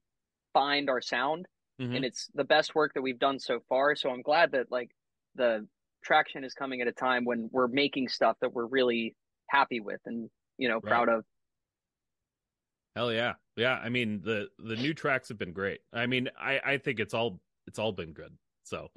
find 0.54 0.90
our 0.90 1.02
sound, 1.02 1.48
Mhm. 1.80 1.96
and 1.98 2.06
it's 2.06 2.28
the 2.34 2.44
best 2.46 2.76
work 2.76 2.94
that 2.94 3.02
we've 3.02 3.20
done 3.20 3.40
so 3.40 3.60
far. 3.70 3.96
So 3.96 4.10
I'm 4.10 4.22
glad 4.22 4.52
that 4.52 4.72
like 4.72 4.92
the 5.36 5.68
traction 6.04 6.44
is 6.44 6.54
coming 6.54 6.82
at 6.82 6.88
a 6.88 6.94
time 6.94 7.26
when 7.26 7.50
we're 7.52 7.68
making 7.68 8.08
stuff 8.10 8.38
that 8.42 8.54
we're 8.54 8.68
really 8.68 9.16
happy 9.50 9.80
with 9.80 10.02
and 10.06 10.30
you 10.58 10.68
know 10.68 10.80
Right. 10.82 10.84
proud 10.90 11.10
of. 11.10 11.26
Hell 12.96 13.12
yeah, 13.12 13.34
yeah. 13.58 13.74
I 13.74 13.90
mean 13.90 14.22
the 14.22 14.50
the 14.58 14.76
new 14.78 14.94
tracks 14.94 15.28
have 15.30 15.38
been 15.38 15.52
great. 15.54 15.82
I 15.92 16.06
mean, 16.08 16.30
I 16.38 16.60
I 16.64 16.78
think 16.78 17.00
it's 17.00 17.14
all 17.14 17.42
it's 17.68 17.78
all 17.80 17.92
been 17.92 18.14
good. 18.14 18.38
So, 18.64 18.90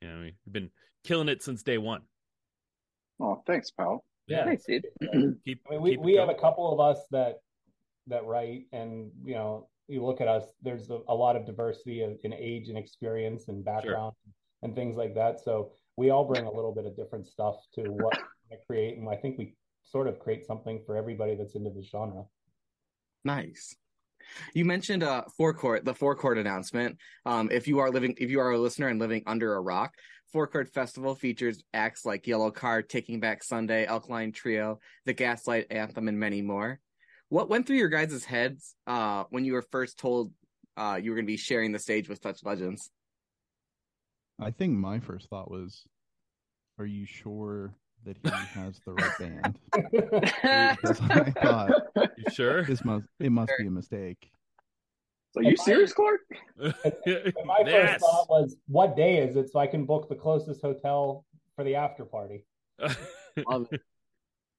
you 0.00 0.08
know, 0.08 0.20
we've 0.22 0.52
been 0.52 0.70
killing 1.04 1.28
it 1.28 1.42
since 1.42 1.62
day 1.62 1.78
one. 1.78 2.08
Oh, 3.20 3.42
thanks, 3.46 3.70
pal. 3.70 4.04
Yeah. 4.26 4.44
Thanks, 4.44 4.64
dude. 4.64 4.86
Keep. 5.44 5.60
I 5.68 5.72
mean, 5.72 5.82
we, 5.82 5.90
keep 5.90 5.98
it 5.98 6.04
we 6.04 6.14
have 6.14 6.28
a 6.28 6.34
couple 6.34 6.72
of 6.72 6.80
us 6.80 7.04
that 7.10 7.36
that 8.06 8.24
write, 8.24 8.66
and 8.72 9.10
you 9.24 9.34
know, 9.34 9.68
you 9.88 10.04
look 10.04 10.20
at 10.20 10.28
us. 10.28 10.44
There's 10.62 10.90
a, 10.90 10.98
a 11.08 11.14
lot 11.14 11.36
of 11.36 11.46
diversity 11.46 12.02
in, 12.02 12.18
in 12.24 12.32
age 12.32 12.68
and 12.68 12.78
experience 12.78 13.48
and 13.48 13.64
background 13.64 14.14
and 14.62 14.74
things 14.74 14.96
like 14.96 15.14
that. 15.14 15.40
So 15.40 15.72
we 15.96 16.10
all 16.10 16.24
bring 16.24 16.46
a 16.46 16.52
little 16.52 16.74
bit 16.74 16.86
of 16.86 16.96
different 16.96 17.26
stuff 17.26 17.56
to 17.74 17.82
what 17.82 18.18
we 18.50 18.56
create, 18.66 18.98
and 18.98 19.08
I 19.08 19.16
think 19.16 19.38
we 19.38 19.54
sort 19.82 20.08
of 20.08 20.18
create 20.18 20.46
something 20.46 20.82
for 20.86 20.96
everybody 20.96 21.34
that's 21.34 21.54
into 21.54 21.70
the 21.70 21.82
genre. 21.82 22.24
Nice. 23.24 23.74
You 24.54 24.64
mentioned 24.64 25.02
uh 25.02 25.24
Four 25.36 25.52
Chord, 25.54 25.84
the 25.84 25.94
Four 25.94 26.16
Chord 26.16 26.38
announcement. 26.38 26.96
Um, 27.26 27.50
if 27.50 27.68
you 27.68 27.78
are 27.80 27.90
living, 27.90 28.14
if 28.18 28.30
you 28.30 28.40
are 28.40 28.52
a 28.52 28.58
listener 28.58 28.88
and 28.88 28.98
living 28.98 29.22
under 29.26 29.54
a 29.54 29.60
rock, 29.60 29.92
Four 30.34 30.48
Chord 30.48 30.68
festival 30.68 31.14
features 31.14 31.62
acts 31.72 32.04
like 32.04 32.24
Yellowcard, 32.24 32.88
Taking 32.88 33.20
Back 33.20 33.44
Sunday, 33.44 33.86
Alkaline 33.86 34.32
Trio, 34.32 34.80
the 35.04 35.12
Gaslight 35.12 35.68
Anthem, 35.70 36.08
and 36.08 36.18
many 36.18 36.42
more. 36.42 36.80
What 37.28 37.48
went 37.48 37.68
through 37.68 37.76
your 37.76 37.88
guys' 37.88 38.24
heads 38.24 38.74
uh 38.88 39.24
when 39.30 39.44
you 39.44 39.52
were 39.52 39.62
first 39.62 39.96
told 39.96 40.32
uh 40.76 40.98
you 41.00 41.12
were 41.12 41.14
going 41.14 41.24
to 41.26 41.32
be 41.32 41.36
sharing 41.36 41.70
the 41.70 41.78
stage 41.78 42.08
with 42.08 42.20
such 42.20 42.42
legends? 42.42 42.90
I 44.40 44.50
think 44.50 44.72
my 44.76 44.98
first 44.98 45.30
thought 45.30 45.52
was, 45.52 45.84
"Are 46.80 46.84
you 46.84 47.06
sure 47.06 47.72
that 48.02 48.16
he 48.20 48.30
has 48.58 48.80
the 48.84 48.94
right 48.94 49.18
band?" 49.20 49.58
I 51.12 51.30
thought 51.30 51.70
You 51.94 52.24
sure? 52.32 52.64
this 52.64 52.84
must 52.84 53.06
it 53.20 53.30
must 53.30 53.52
be 53.56 53.68
a 53.68 53.70
mistake. 53.70 54.32
So 55.34 55.40
you 55.40 55.56
serious, 55.56 55.92
Clark? 55.92 56.20
And 56.60 57.34
my 57.44 57.64
first 57.64 58.00
thought 58.00 58.30
was, 58.30 58.56
"What 58.68 58.94
day 58.94 59.18
is 59.18 59.34
it, 59.34 59.50
so 59.50 59.58
I 59.58 59.66
can 59.66 59.84
book 59.84 60.08
the 60.08 60.14
closest 60.14 60.62
hotel 60.62 61.24
for 61.56 61.64
the 61.64 61.74
after 61.74 62.04
party?" 62.04 62.46
Love. 63.46 63.68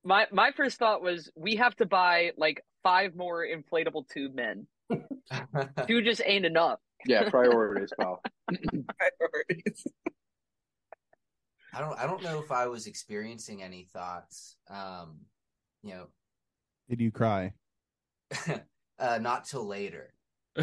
My 0.07 0.27
my 0.31 0.51
first 0.51 0.77
thought 0.77 1.01
was 1.01 1.31
we 1.35 1.55
have 1.55 1.75
to 1.77 1.87
buy 1.87 2.31
like 2.37 2.63
five 2.83 3.15
more 3.15 3.43
inflatable 3.43 4.07
tube 4.07 4.35
men. 4.35 4.67
Two 5.87 6.03
just 6.03 6.21
ain't 6.23 6.45
enough. 6.45 6.77
Yeah, 7.07 7.27
priorities, 7.31 7.89
pal. 7.99 8.21
Priorities. 8.47 9.87
I 11.73 11.79
don't 11.79 11.97
I 11.97 12.05
don't 12.05 12.21
know 12.21 12.37
if 12.37 12.51
I 12.51 12.67
was 12.67 12.85
experiencing 12.85 13.63
any 13.63 13.87
thoughts. 13.91 14.57
Um, 14.69 15.21
you 15.81 15.95
know, 15.95 16.07
Did 16.87 17.01
you 17.01 17.09
cry? 17.09 17.53
uh, 18.99 19.17
not 19.17 19.45
till 19.45 19.65
later. 19.65 20.13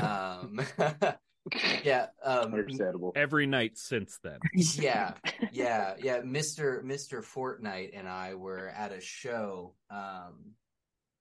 Um, 0.01 0.61
yeah, 1.85 2.07
um, 2.23 2.55
Understandable. 2.55 3.13
Every 3.17 3.47
night 3.47 3.77
since 3.77 4.19
then. 4.23 4.39
yeah, 4.55 5.15
yeah, 5.53 5.95
yeah. 5.99 6.21
Mister 6.25 6.83
Mister 6.85 7.23
Fortnite 7.23 7.91
and 7.99 8.09
I 8.09 8.35
were 8.35 8.69
at 8.69 8.93
a 8.93 9.01
show. 9.01 9.75
Um, 9.91 10.55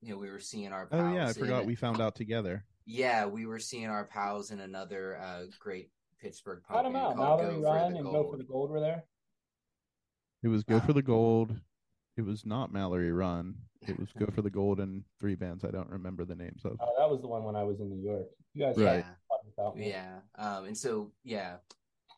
you 0.01 0.13
know, 0.13 0.20
we 0.20 0.30
were 0.30 0.40
seeing 0.40 0.72
our. 0.72 0.86
Pals. 0.88 1.01
Oh 1.04 1.13
yeah, 1.16 1.28
I 1.28 1.34
forgot 1.34 1.62
in- 1.62 1.68
we 1.68 1.75
found 1.75 2.01
out 2.01 2.16
together. 2.16 2.66
Yeah, 2.86 3.25
we 3.25 3.46
were 3.46 3.60
seeing 3.60 3.88
our 3.88 4.06
pals 4.06 4.51
in 4.51 4.60
another 4.60 5.18
uh, 5.22 5.44
great 5.60 5.90
Pittsburgh 6.20 6.62
I 6.70 6.74
punk 6.74 6.86
don't 6.86 6.94
know. 6.94 7.16
Mallory 7.16 7.48
Go 7.56 7.62
for 7.62 7.62
Run 7.62 7.96
and 7.96 8.04
Gold. 8.04 8.13
Go 8.25 8.32
for 8.32 8.38
the 8.38 8.44
Gold 8.44 8.70
were 8.72 8.80
there. 8.80 9.04
It 10.44 10.48
was 10.48 10.63
Go 10.63 10.78
Ah. 10.78 10.80
for 10.80 10.94
the 10.94 11.01
Gold. 11.04 11.56
It 12.18 12.24
was 12.24 12.46
not 12.46 12.74
Mallory 12.74 13.12
Run. 13.12 13.56
It 13.88 14.00
was 14.00 14.10
Go 14.18 14.25
for 14.34 14.42
the 14.42 14.50
Gold 14.50 14.80
and 14.80 15.04
three 15.20 15.36
bands 15.36 15.63
I 15.63 15.70
don't 15.72 15.90
remember 15.90 16.25
the 16.25 16.36
names 16.36 16.66
of. 16.66 16.78
Oh, 16.82 16.94
that 16.98 17.10
was 17.10 17.22
the 17.22 17.28
one 17.28 17.44
when 17.44 17.56
I 17.56 17.63
was 17.63 17.80
in 17.80 17.90
New 17.90 18.04
York. 18.04 18.28
You 18.53 18.65
guys 18.65 18.77
Right. 18.77 19.05
Yeah. 19.58 19.72
me. 19.75 19.89
Yeah. 19.89 20.20
Um, 20.38 20.65
and 20.65 20.77
so, 20.77 21.12
yeah, 21.24 21.58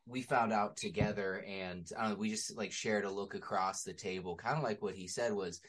we 0.08 0.22
found 0.22 0.52
out 0.52 0.76
together 0.78 1.44
and 1.48 1.88
uh, 1.98 2.16
we 2.18 2.30
just 2.30 2.56
like 2.58 2.72
shared 2.72 3.06
a 3.06 3.12
look 3.12 3.36
across 3.36 3.84
the 3.84 3.94
table, 3.94 4.36
kind 4.36 4.58
of 4.58 4.64
like 4.64 4.82
what 4.82 4.96
he 4.96 5.08
said 5.08 5.34
was, 5.34 5.62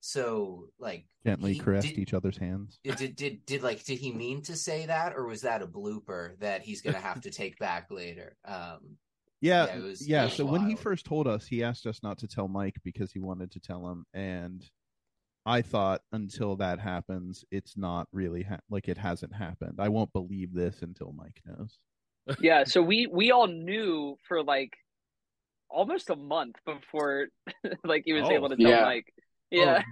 so 0.00 0.68
like 0.78 1.06
Gently 1.24 1.54
caressed 1.56 1.88
did, 1.88 1.98
each 1.98 2.14
other's 2.14 2.36
hands. 2.36 2.78
did, 2.82 3.14
did, 3.16 3.46
did 3.46 3.62
like, 3.62 3.84
did 3.84 3.98
he 3.98 4.12
mean 4.12 4.42
to 4.42 4.56
say 4.56 4.86
that 4.86 5.14
or 5.14 5.26
was 5.26 5.42
that 5.42 5.62
a 5.62 5.66
blooper 5.66 6.38
that 6.40 6.62
he's 6.62 6.82
going 6.82 6.94
to 6.94 7.00
have 7.00 7.20
to 7.22 7.30
take 7.30 7.58
back 7.58 7.90
later? 7.90 8.36
Um, 8.44 8.96
Yeah, 9.40 9.66
Yeah, 9.66 9.76
yeah. 9.76 9.82
was- 9.82 10.00
it 10.08 10.22
was 10.24 10.32
so 10.34 10.44
when 10.46 10.68
he 10.68 10.74
first 10.76 11.04
told 11.06 11.26
us, 11.28 11.46
he 11.46 11.62
asked 11.62 11.86
us 11.86 12.02
not 12.02 12.18
to 12.18 12.26
tell 12.28 12.48
Mike 12.48 12.76
because 12.84 13.12
he 13.12 13.20
wanted 13.20 13.52
to 13.52 13.60
tell 13.60 13.88
him, 13.88 14.04
and 14.14 14.64
I 15.44 15.62
thought 15.62 16.02
until 16.12 16.56
that 16.56 16.78
happens, 16.78 17.44
it's 17.50 17.76
not 17.76 18.06
really 18.12 18.44
ha- 18.44 18.60
like 18.70 18.88
it 18.88 18.98
hasn't 18.98 19.34
happened. 19.34 19.74
I 19.78 19.88
won't 19.88 20.12
believe 20.12 20.52
this 20.54 20.82
until 20.82 21.12
Mike 21.12 21.40
knows. 21.44 21.78
Yeah, 22.40 22.64
so 22.64 22.82
we 22.90 23.06
we 23.06 23.32
all 23.32 23.48
knew 23.48 24.16
for 24.28 24.42
like 24.42 24.72
almost 25.68 26.10
a 26.10 26.16
month 26.16 26.56
before 26.64 27.28
like 27.84 28.02
he 28.04 28.12
was 28.12 28.24
Oh, 28.26 28.32
able 28.32 28.48
to 28.50 28.56
tell 28.56 28.70
yeah. 28.70 28.82
Mike. 28.82 29.12
Oh, 29.54 29.56
yeah. 29.56 29.82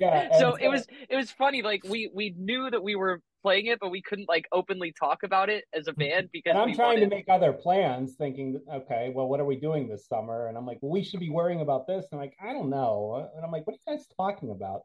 Yeah, 0.00 0.28
so 0.38 0.54
it 0.56 0.68
was 0.68 0.86
it 1.08 1.16
was 1.16 1.30
funny 1.30 1.62
like 1.62 1.84
we 1.84 2.10
we 2.14 2.34
knew 2.36 2.70
that 2.70 2.82
we 2.82 2.96
were 2.96 3.20
playing 3.46 3.66
it 3.66 3.78
but 3.80 3.90
we 3.90 4.02
couldn't 4.02 4.28
like 4.28 4.46
openly 4.50 4.92
talk 4.92 5.22
about 5.22 5.48
it 5.48 5.62
as 5.72 5.86
a 5.86 5.92
band 5.92 6.28
because 6.32 6.50
And 6.50 6.58
I'm 6.58 6.68
we 6.70 6.74
trying 6.74 6.88
wanted 6.88 7.08
to 7.08 7.16
make 7.16 7.26
other 7.28 7.52
plans, 7.52 8.14
thinking, 8.16 8.60
okay, 8.78 9.12
well, 9.14 9.28
what 9.28 9.38
are 9.38 9.44
we 9.44 9.54
doing 9.68 9.88
this 9.88 10.08
summer? 10.08 10.48
And 10.48 10.58
I'm 10.58 10.66
like, 10.66 10.78
well, 10.80 10.90
we 10.90 11.04
should 11.04 11.20
be 11.20 11.30
worrying 11.30 11.60
about 11.60 11.86
this. 11.86 12.06
And 12.10 12.18
I'm 12.20 12.26
like, 12.26 12.36
I 12.42 12.52
don't 12.52 12.70
know. 12.70 13.30
And 13.36 13.44
I'm 13.44 13.52
like, 13.52 13.64
what 13.66 13.74
are 13.74 13.78
you 13.86 13.96
guys 13.96 14.06
talking 14.16 14.50
about? 14.50 14.80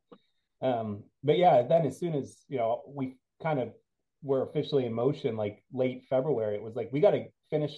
Um, 0.62 1.04
but 1.24 1.38
yeah, 1.40 1.64
then 1.64 1.88
as 1.88 2.00
soon 2.00 2.14
as 2.14 2.46
you 2.50 2.58
know 2.58 2.84
we 2.88 3.18
kind 3.42 3.60
of 3.60 3.70
were 4.22 4.44
officially 4.44 4.86
in 4.86 4.94
motion, 4.94 5.36
like 5.36 5.64
late 5.74 6.04
February, 6.08 6.56
it 6.56 6.62
was 6.62 6.76
like 6.76 6.90
we 6.94 7.00
got 7.00 7.12
to 7.12 7.26
finish 7.50 7.74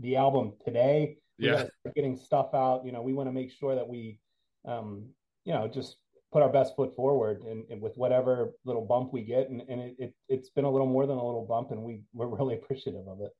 the 0.00 0.16
album 0.16 0.54
today. 0.64 1.18
We 1.38 1.46
Yeah. 1.46 1.66
getting 1.94 2.16
stuff 2.16 2.50
out. 2.54 2.82
You 2.84 2.92
know, 2.92 3.02
we 3.02 3.12
want 3.12 3.28
to 3.28 3.32
make 3.32 3.52
sure 3.52 3.74
that 3.76 3.88
we, 3.88 4.18
um, 4.66 5.10
you 5.44 5.54
know, 5.54 5.68
just 5.68 5.96
put 6.34 6.42
our 6.42 6.48
best 6.48 6.74
foot 6.74 6.94
forward 6.96 7.42
and, 7.44 7.64
and 7.70 7.80
with 7.80 7.96
whatever 7.96 8.50
little 8.64 8.84
bump 8.84 9.12
we 9.12 9.22
get. 9.22 9.48
And, 9.48 9.62
and 9.68 9.80
it, 9.80 9.94
it, 10.00 10.14
it's 10.28 10.50
been 10.50 10.64
a 10.64 10.70
little 10.70 10.88
more 10.88 11.06
than 11.06 11.16
a 11.16 11.24
little 11.24 11.46
bump, 11.48 11.70
and 11.70 11.80
we 11.82 12.02
we're 12.12 12.26
really 12.26 12.54
appreciative 12.62 13.06
of 13.06 13.20
it. 13.20 13.30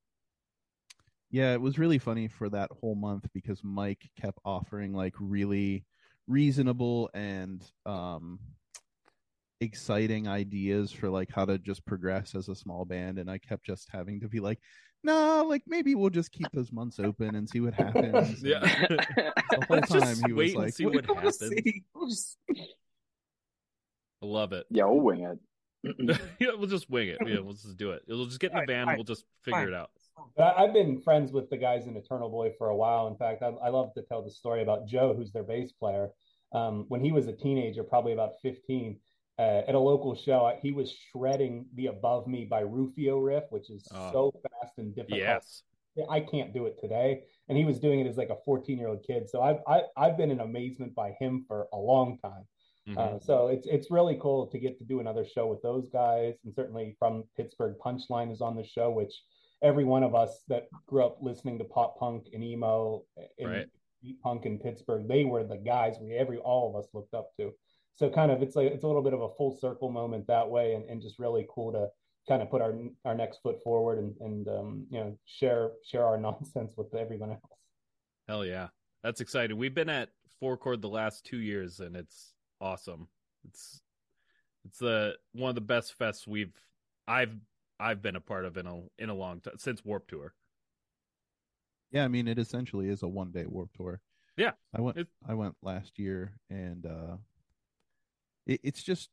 Yeah, 1.30 1.52
it 1.52 1.60
was 1.60 1.76
really 1.76 1.98
funny 1.98 2.28
for 2.28 2.48
that 2.50 2.70
whole 2.70 2.94
month 2.94 3.26
because 3.34 3.64
Mike 3.64 4.08
kept 4.20 4.38
offering 4.44 4.94
like 4.94 5.14
really 5.18 5.84
reasonable 6.28 7.10
and 7.12 7.62
um 7.84 8.38
exciting 9.60 10.26
ideas 10.26 10.90
for 10.90 11.10
like 11.10 11.30
how 11.30 11.44
to 11.44 11.58
just 11.58 11.84
progress 11.84 12.34
as 12.34 12.48
a 12.48 12.54
small 12.54 12.84
band 12.84 13.18
and 13.18 13.30
I 13.30 13.38
kept 13.38 13.66
just 13.66 13.88
having 13.90 14.20
to 14.20 14.28
be 14.28 14.38
like, 14.38 14.60
"No, 15.02 15.44
like 15.48 15.62
maybe 15.66 15.96
we'll 15.96 16.10
just 16.10 16.30
keep 16.30 16.46
those 16.52 16.70
months 16.70 17.00
open 17.00 17.34
and 17.34 17.48
see 17.48 17.60
what 17.60 17.74
happens." 17.74 18.42
Yeah. 18.44 18.60
The 18.60 19.66
whole 19.66 19.76
Let's 19.76 19.88
time 19.88 20.00
just 20.00 20.26
he 20.26 20.32
was 20.32 20.38
wait 20.38 20.54
and 20.54 20.64
like, 20.64 20.74
see 20.74 20.86
what 20.86 21.06
We'll 21.08 21.16
happens. 21.16 22.36
see. 24.24 24.30
We'll 24.30 24.32
just- 24.32 24.38
I 24.38 24.40
love 24.40 24.52
it. 24.52 24.66
Yeah, 24.70 24.84
we'll 24.84 25.00
wing 25.00 25.20
it. 25.20 25.38
yeah, 26.40 26.48
we'll 26.56 26.68
just 26.68 26.88
wing 26.88 27.08
it. 27.08 27.18
Yeah, 27.26 27.40
we'll 27.40 27.52
just 27.54 27.76
do 27.76 27.90
it. 27.92 28.02
We'll 28.08 28.24
just 28.26 28.40
get 28.40 28.52
in 28.52 28.56
the 28.56 28.60
Fine, 28.60 28.66
van 28.68 28.88
and 28.88 28.96
we'll 28.96 29.04
just 29.04 29.24
figure 29.42 29.68
it 29.68 29.74
out. 29.74 29.90
I, 30.38 30.64
I've 30.64 30.72
been 30.72 31.00
friends 31.02 31.30
with 31.32 31.50
the 31.50 31.56
guys 31.58 31.86
in 31.86 31.96
Eternal 31.96 32.30
Boy 32.30 32.52
for 32.56 32.68
a 32.68 32.76
while. 32.76 33.06
In 33.08 33.16
fact, 33.16 33.42
I, 33.42 33.48
I 33.62 33.68
love 33.68 33.92
to 33.94 34.02
tell 34.02 34.22
the 34.22 34.30
story 34.30 34.62
about 34.62 34.86
Joe, 34.86 35.14
who's 35.14 35.32
their 35.32 35.42
bass 35.42 35.72
player. 35.72 36.08
Um, 36.52 36.84
when 36.88 37.02
he 37.04 37.12
was 37.12 37.26
a 37.26 37.32
teenager, 37.32 37.82
probably 37.82 38.12
about 38.12 38.34
15, 38.42 38.96
uh, 39.38 39.42
at 39.42 39.74
a 39.74 39.78
local 39.78 40.14
show, 40.14 40.56
he 40.62 40.70
was 40.72 40.94
shredding 41.12 41.66
the 41.74 41.88
Above 41.88 42.26
Me 42.28 42.44
by 42.44 42.60
Rufio 42.60 43.18
riff, 43.18 43.44
which 43.50 43.68
is 43.70 43.86
Oh. 43.92 44.12
so 44.12 44.32
fast 44.42 44.78
and 44.78 44.94
difficult. 44.94 45.20
Yes. 45.20 45.64
I 46.10 46.20
can't 46.20 46.52
do 46.54 46.66
it 46.66 46.78
today. 46.80 47.24
And 47.48 47.58
he 47.58 47.64
was 47.64 47.78
doing 47.78 48.00
it 48.00 48.06
as 48.06 48.16
like 48.16 48.30
a 48.30 48.36
14 48.44 48.78
year 48.78 48.88
old 48.88 49.04
kid. 49.06 49.28
So 49.28 49.42
I've, 49.42 49.58
I, 49.68 49.82
I've 49.96 50.16
been 50.16 50.30
in 50.30 50.40
amazement 50.40 50.94
by 50.94 51.12
him 51.20 51.44
for 51.46 51.66
a 51.72 51.76
long 51.76 52.18
time. 52.18 52.44
Mhm. 52.88 52.98
Uh, 52.98 53.18
so 53.18 53.48
it's 53.48 53.66
it's 53.66 53.90
really 53.90 54.18
cool 54.20 54.46
to 54.48 54.58
get 54.58 54.76
to 54.78 54.84
do 54.84 55.00
another 55.00 55.24
show 55.24 55.46
with 55.46 55.62
those 55.62 55.88
guys, 55.88 56.34
and 56.44 56.54
certainly 56.54 56.94
from 56.98 57.24
Pittsburgh, 57.36 57.76
Punchline 57.78 58.30
is 58.30 58.40
on 58.42 58.56
the 58.56 58.64
show, 58.64 58.90
which 58.90 59.22
every 59.62 59.84
one 59.84 60.02
of 60.02 60.14
us 60.14 60.42
that 60.48 60.68
grew 60.86 61.04
up 61.04 61.16
listening 61.22 61.58
to 61.58 61.64
pop 61.64 61.98
punk 61.98 62.28
and 62.34 62.44
emo 62.44 63.04
and 63.38 63.50
Right. 63.50 63.68
punk 64.22 64.44
in 64.44 64.58
Pittsburgh, 64.58 65.08
they 65.08 65.24
were 65.24 65.44
the 65.44 65.56
guys 65.56 65.98
we 65.98 66.12
every 66.12 66.36
all 66.38 66.68
of 66.68 66.76
us 66.76 66.92
looked 66.92 67.14
up 67.14 67.30
to. 67.38 67.54
So 67.94 68.10
kind 68.10 68.30
of 68.30 68.42
it's 68.42 68.54
like 68.56 68.70
it's 68.70 68.84
a 68.84 68.86
little 68.86 69.02
bit 69.02 69.14
of 69.14 69.22
a 69.22 69.30
full 69.34 69.56
circle 69.56 69.90
moment 69.90 70.26
that 70.26 70.50
way, 70.50 70.74
and, 70.74 70.84
and 70.90 71.00
just 71.00 71.18
really 71.18 71.46
cool 71.48 71.72
to 71.72 71.90
kind 72.28 72.42
of 72.42 72.50
put 72.50 72.60
our 72.60 72.74
our 73.06 73.14
next 73.14 73.38
foot 73.42 73.62
forward 73.62 73.98
and 73.98 74.14
and 74.20 74.48
um, 74.48 74.86
you 74.90 75.00
know 75.00 75.18
share 75.24 75.72
share 75.84 76.04
our 76.04 76.18
nonsense 76.28 76.76
with 76.76 76.94
everyone 76.94 77.30
else. 77.30 77.40
Hell 78.28 78.44
yeah, 78.44 78.68
that's 79.02 79.22
exciting. 79.22 79.56
We've 79.56 79.74
been 79.74 79.88
at 79.88 80.10
Four 80.38 80.58
Chord 80.58 80.82
the 80.82 80.88
last 80.90 81.24
two 81.24 81.38
years, 81.38 81.80
and 81.80 81.96
it's 81.96 82.33
awesome. 82.64 83.08
It's 83.46 83.82
it's 84.64 84.78
the 84.78 85.16
one 85.32 85.50
of 85.50 85.54
the 85.54 85.60
best 85.60 85.96
fests 85.98 86.26
we've 86.26 86.54
I've 87.06 87.36
I've 87.78 88.02
been 88.02 88.16
a 88.16 88.20
part 88.20 88.44
of 88.46 88.56
in 88.56 88.66
a 88.66 88.82
in 88.98 89.10
a 89.10 89.14
long 89.14 89.40
time 89.40 89.54
since 89.58 89.84
Warp 89.84 90.08
Tour. 90.08 90.34
Yeah, 91.90 92.04
I 92.04 92.08
mean 92.08 92.26
it 92.26 92.38
essentially 92.38 92.88
is 92.88 93.02
a 93.02 93.08
one 93.08 93.30
day 93.30 93.46
Warp 93.46 93.70
Tour. 93.76 94.00
Yeah, 94.36 94.52
I 94.74 94.80
went 94.80 94.96
it, 94.98 95.08
I 95.28 95.34
went 95.34 95.54
last 95.62 95.98
year, 95.98 96.32
and 96.50 96.86
uh, 96.86 97.16
it, 98.46 98.60
it's 98.62 98.82
just 98.82 99.10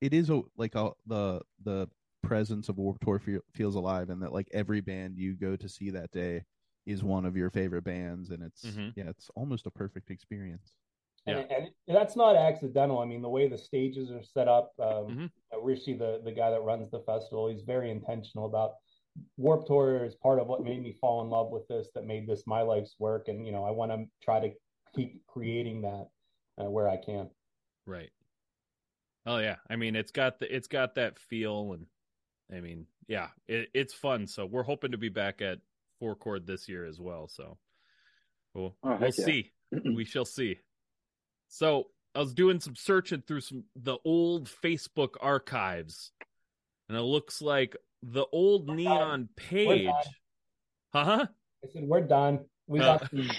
it 0.00 0.12
is 0.14 0.30
a 0.30 0.42
like 0.56 0.74
a, 0.74 0.90
the 1.06 1.40
the 1.64 1.88
presence 2.22 2.68
of 2.68 2.78
Warp 2.78 2.98
Tour 3.04 3.18
feel, 3.18 3.40
feels 3.52 3.74
alive, 3.74 4.10
and 4.10 4.22
that 4.22 4.32
like 4.32 4.48
every 4.52 4.80
band 4.80 5.18
you 5.18 5.34
go 5.34 5.56
to 5.56 5.68
see 5.68 5.90
that 5.90 6.10
day 6.10 6.44
is 6.86 7.02
one 7.02 7.24
of 7.26 7.36
your 7.36 7.50
favorite 7.50 7.84
bands, 7.84 8.30
and 8.30 8.42
it's 8.42 8.64
Mhm. 8.64 8.92
yeah, 8.96 9.08
it's 9.08 9.30
almost 9.34 9.66
a 9.66 9.70
perfect 9.70 10.10
experience. 10.10 10.72
Yeah. 11.26 11.38
And, 11.38 11.68
and 11.88 11.96
that's 11.96 12.16
not 12.16 12.36
accidental. 12.36 13.00
I 13.00 13.04
mean, 13.04 13.20
the 13.22 13.28
way 13.28 13.48
the 13.48 13.58
stages 13.58 14.10
are 14.10 14.22
set 14.22 14.48
up, 14.48 14.72
um, 14.78 14.86
Mhm. 14.86 15.30
uh, 15.52 15.60
Rishi, 15.60 15.94
the, 15.94 16.20
the 16.24 16.32
guy 16.32 16.50
that 16.50 16.60
runs 16.62 16.90
the 16.90 17.00
festival, 17.00 17.48
he's 17.48 17.62
very 17.62 17.90
intentional 17.90 18.46
about 18.46 18.74
Warp 19.36 19.66
Tour 19.66 20.04
is 20.04 20.14
part 20.14 20.38
of 20.38 20.46
what 20.46 20.62
made 20.62 20.82
me 20.82 20.92
fall 21.00 21.22
in 21.22 21.30
love 21.30 21.50
with 21.50 21.66
this, 21.68 21.88
that 21.94 22.04
made 22.04 22.26
this 22.26 22.46
my 22.46 22.62
life's 22.62 22.96
work. 22.98 23.28
And, 23.28 23.46
you 23.46 23.52
know, 23.52 23.64
I 23.64 23.70
want 23.70 23.90
to 23.90 24.04
try 24.22 24.40
to 24.40 24.52
keep 24.94 25.24
creating 25.26 25.82
that 25.82 26.08
uh, 26.58 26.70
where 26.70 26.88
I 26.88 26.96
can. 26.96 27.30
right. 27.86 28.10
Oh 29.28 29.38
yeah, 29.38 29.56
I 29.68 29.74
mean 29.74 29.96
it's 29.96 30.12
got 30.12 30.38
the 30.38 30.54
it's 30.54 30.68
got 30.68 30.94
that 30.94 31.18
feel, 31.18 31.72
and 31.72 31.86
I 32.56 32.60
mean 32.60 32.86
yeah, 33.08 33.28
it, 33.48 33.68
it's 33.74 33.92
fun. 33.92 34.28
So 34.28 34.46
we're 34.46 34.62
hoping 34.62 34.92
to 34.92 34.98
be 34.98 35.08
back 35.08 35.42
at 35.42 35.58
Four 35.98 36.14
Chord 36.14 36.46
this 36.46 36.68
year 36.68 36.86
as 36.86 37.00
well. 37.00 37.26
So 37.26 37.58
we'll 38.54 38.76
Oh, 38.84 38.96
we'll 39.00 39.10
yeah. 39.18 39.24
see. 39.24 39.52
we 39.84 40.04
shall 40.04 40.24
see. 40.24 40.60
So 41.48 41.88
I 42.14 42.20
was 42.20 42.34
doing 42.34 42.60
some 42.60 42.76
searching 42.76 43.22
through 43.26 43.40
some 43.42 43.64
the 43.76 43.98
old 44.04 44.48
Facebook 44.62 45.14
archives, 45.20 46.12
and 46.88 46.96
it 46.96 47.02
looks 47.02 47.40
like 47.42 47.76
the 48.02 48.26
old 48.32 48.68
We're 48.68 48.74
neon 48.76 48.96
done. 48.98 49.28
page. 49.36 49.90
Huh? 50.92 51.26
I 51.64 51.68
said, 51.68 51.82
we're 51.84 52.00
done. 52.02 52.40
We 52.68 52.80
Uh. 52.80 52.98
got 52.98 53.10
the, 53.12 53.30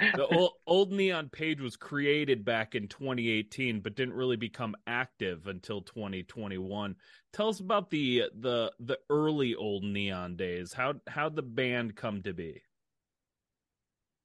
The 0.16 0.26
old, 0.26 0.52
old 0.66 0.92
neon 0.92 1.28
page 1.28 1.60
was 1.60 1.76
created 1.76 2.44
back 2.44 2.74
in 2.74 2.86
2018, 2.88 3.80
but 3.80 3.94
didn't 3.96 4.14
really 4.14 4.36
become 4.36 4.76
active 4.86 5.46
until 5.48 5.80
2021. 5.82 6.94
Tell 7.32 7.48
us 7.48 7.58
about 7.60 7.90
the 7.90 8.24
the 8.38 8.72
the 8.78 8.98
early 9.10 9.54
old 9.56 9.82
neon 9.82 10.36
days. 10.36 10.72
How 10.72 10.94
how'd 11.08 11.34
the 11.36 11.42
band 11.42 11.96
come 11.96 12.22
to 12.22 12.32
be? 12.32 12.62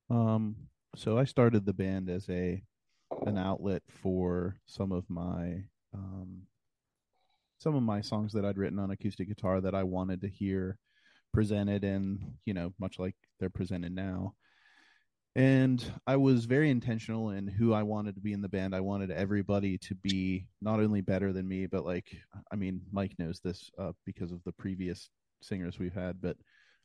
Um, 0.10 0.56
so 0.96 1.18
I 1.18 1.24
started 1.24 1.66
the 1.66 1.74
band 1.74 2.10
as 2.10 2.30
a 2.30 2.64
an 3.26 3.38
outlet 3.38 3.82
for 3.88 4.58
some 4.66 4.92
of 4.92 5.10
my 5.10 5.64
um 5.94 6.44
some 7.58 7.76
of 7.76 7.84
my 7.84 8.00
songs 8.02 8.32
that 8.34 8.46
I'd 8.46 8.58
written 8.58 8.80
on 8.80 8.92
acoustic 8.92 9.28
guitar 9.28 9.60
that 9.62 9.76
I 9.76 9.84
wanted 9.84 10.22
to 10.22 10.30
hear 10.30 10.78
presented 11.34 11.84
and 11.84 12.20
you 12.46 12.54
know 12.54 12.74
much 12.80 13.00
like 13.00 13.16
they're 13.40 13.50
presented 13.50 13.94
now 13.94 14.34
and 15.36 15.84
I 16.08 16.16
was 16.18 16.46
very 16.46 16.70
intentional 16.70 17.30
in 17.30 17.48
who 17.48 17.72
I 17.72 17.84
wanted 17.84 18.16
to 18.16 18.22
be 18.22 18.34
in 18.34 18.42
the 18.42 18.50
band. 18.50 18.76
I 18.76 18.80
wanted 18.82 19.12
everybody 19.12 19.78
to 19.78 19.96
be 19.96 20.48
not 20.62 20.80
only 20.80 21.02
better 21.02 21.32
than 21.32 21.48
me, 21.48 21.68
but 21.68 21.86
like, 21.86 22.18
I 22.52 22.56
mean, 22.56 22.82
Mike 22.92 23.14
knows 23.20 23.40
this 23.40 23.70
uh, 23.78 23.92
because 24.06 24.32
of 24.32 24.44
the 24.44 24.52
previous 24.52 25.10
singers 25.42 25.78
we've 25.78 25.94
had, 25.94 26.20
but 26.22 26.36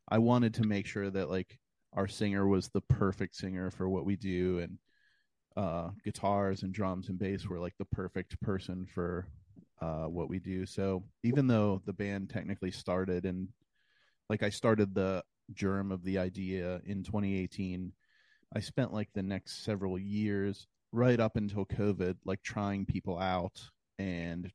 I 0.09 0.19
wanted 0.19 0.54
to 0.54 0.66
make 0.66 0.87
sure 0.87 1.10
that 1.10 1.30
like 1.30 1.58
our 1.95 2.06
singer 2.06 2.47
was 2.47 2.69
the 2.69 2.82
perfect 2.82 3.34
singer 3.34 3.71
for 3.71 3.89
what 3.89 4.04
we 4.04 4.17
do, 4.17 4.58
and 4.58 4.78
uh, 5.56 5.90
guitars 6.04 6.62
and 6.62 6.73
drums 6.73 7.08
and 7.08 7.19
bass 7.19 7.47
were 7.47 7.58
like 7.60 7.75
the 7.78 7.84
perfect 7.84 8.40
person 8.40 8.86
for 8.86 9.26
uh, 9.80 10.04
what 10.04 10.28
we 10.28 10.38
do. 10.38 10.67
So 10.67 11.04
even 11.23 11.47
though 11.47 11.82
the 11.86 11.93
band 11.93 12.30
technically 12.30 12.71
started 12.71 13.25
and 13.25 13.49
like 14.28 14.43
I 14.43 14.50
started 14.50 14.95
the 14.95 15.23
germ 15.52 15.93
of 15.93 16.02
the 16.04 16.19
idea 16.19 16.80
in 16.86 17.02
2018 17.04 17.93
I 18.56 18.60
spent 18.60 18.93
like 18.93 19.08
the 19.14 19.23
next 19.23 19.64
several 19.64 19.99
years 19.99 20.67
right 20.93 21.19
up 21.19 21.36
until 21.36 21.67
COVID, 21.67 22.17
like 22.25 22.40
trying 22.43 22.86
people 22.86 23.19
out 23.19 23.60
and 23.99 24.50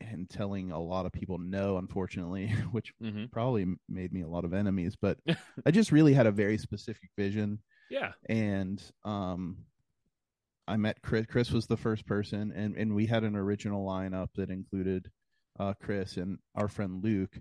and 0.00 0.28
telling 0.28 0.72
a 0.72 0.80
lot 0.80 1.06
of 1.06 1.12
people 1.12 1.38
no, 1.38 1.76
unfortunately, 1.78 2.48
which 2.72 2.92
Mm-hmm. 3.02 3.26
probably 3.32 3.66
made 3.88 4.12
me 4.12 4.22
a 4.22 4.28
lot 4.28 4.44
of 4.44 4.54
enemies. 4.54 4.96
But 5.00 5.18
I 5.66 5.70
just 5.70 5.92
really 5.92 6.14
had 6.14 6.26
a 6.26 6.32
very 6.32 6.58
specific 6.58 7.10
vision, 7.16 7.60
Yeah. 7.90 8.12
and 8.28 8.82
um, 9.04 9.58
I 10.66 10.76
met 10.76 11.02
Chris. 11.02 11.26
Chris 11.26 11.50
was 11.50 11.66
the 11.66 11.76
first 11.76 12.06
person, 12.06 12.52
and 12.54 12.76
and 12.76 12.94
we 12.94 13.06
had 13.06 13.24
an 13.24 13.36
original 13.36 13.86
lineup 13.86 14.28
that 14.36 14.50
included 14.50 15.10
uh, 15.58 15.74
Chris 15.80 16.16
and 16.16 16.38
our 16.54 16.68
friend 16.68 17.02
Luke, 17.02 17.38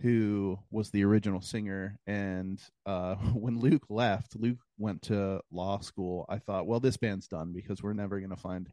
who 0.00 0.58
was 0.70 0.90
the 0.90 1.04
original 1.04 1.40
singer. 1.40 1.98
And 2.06 2.60
uh, 2.86 3.14
when 3.34 3.58
Luke 3.58 3.84
left, 3.88 4.36
Luke 4.36 4.58
went 4.78 5.02
to 5.02 5.40
law 5.50 5.80
school. 5.80 6.26
I 6.28 6.38
thought, 6.38 6.66
well, 6.66 6.80
this 6.80 6.96
band's 6.96 7.28
done 7.28 7.52
because 7.52 7.82
we're 7.82 7.92
never 7.92 8.18
going 8.18 8.30
to 8.30 8.36
find 8.36 8.68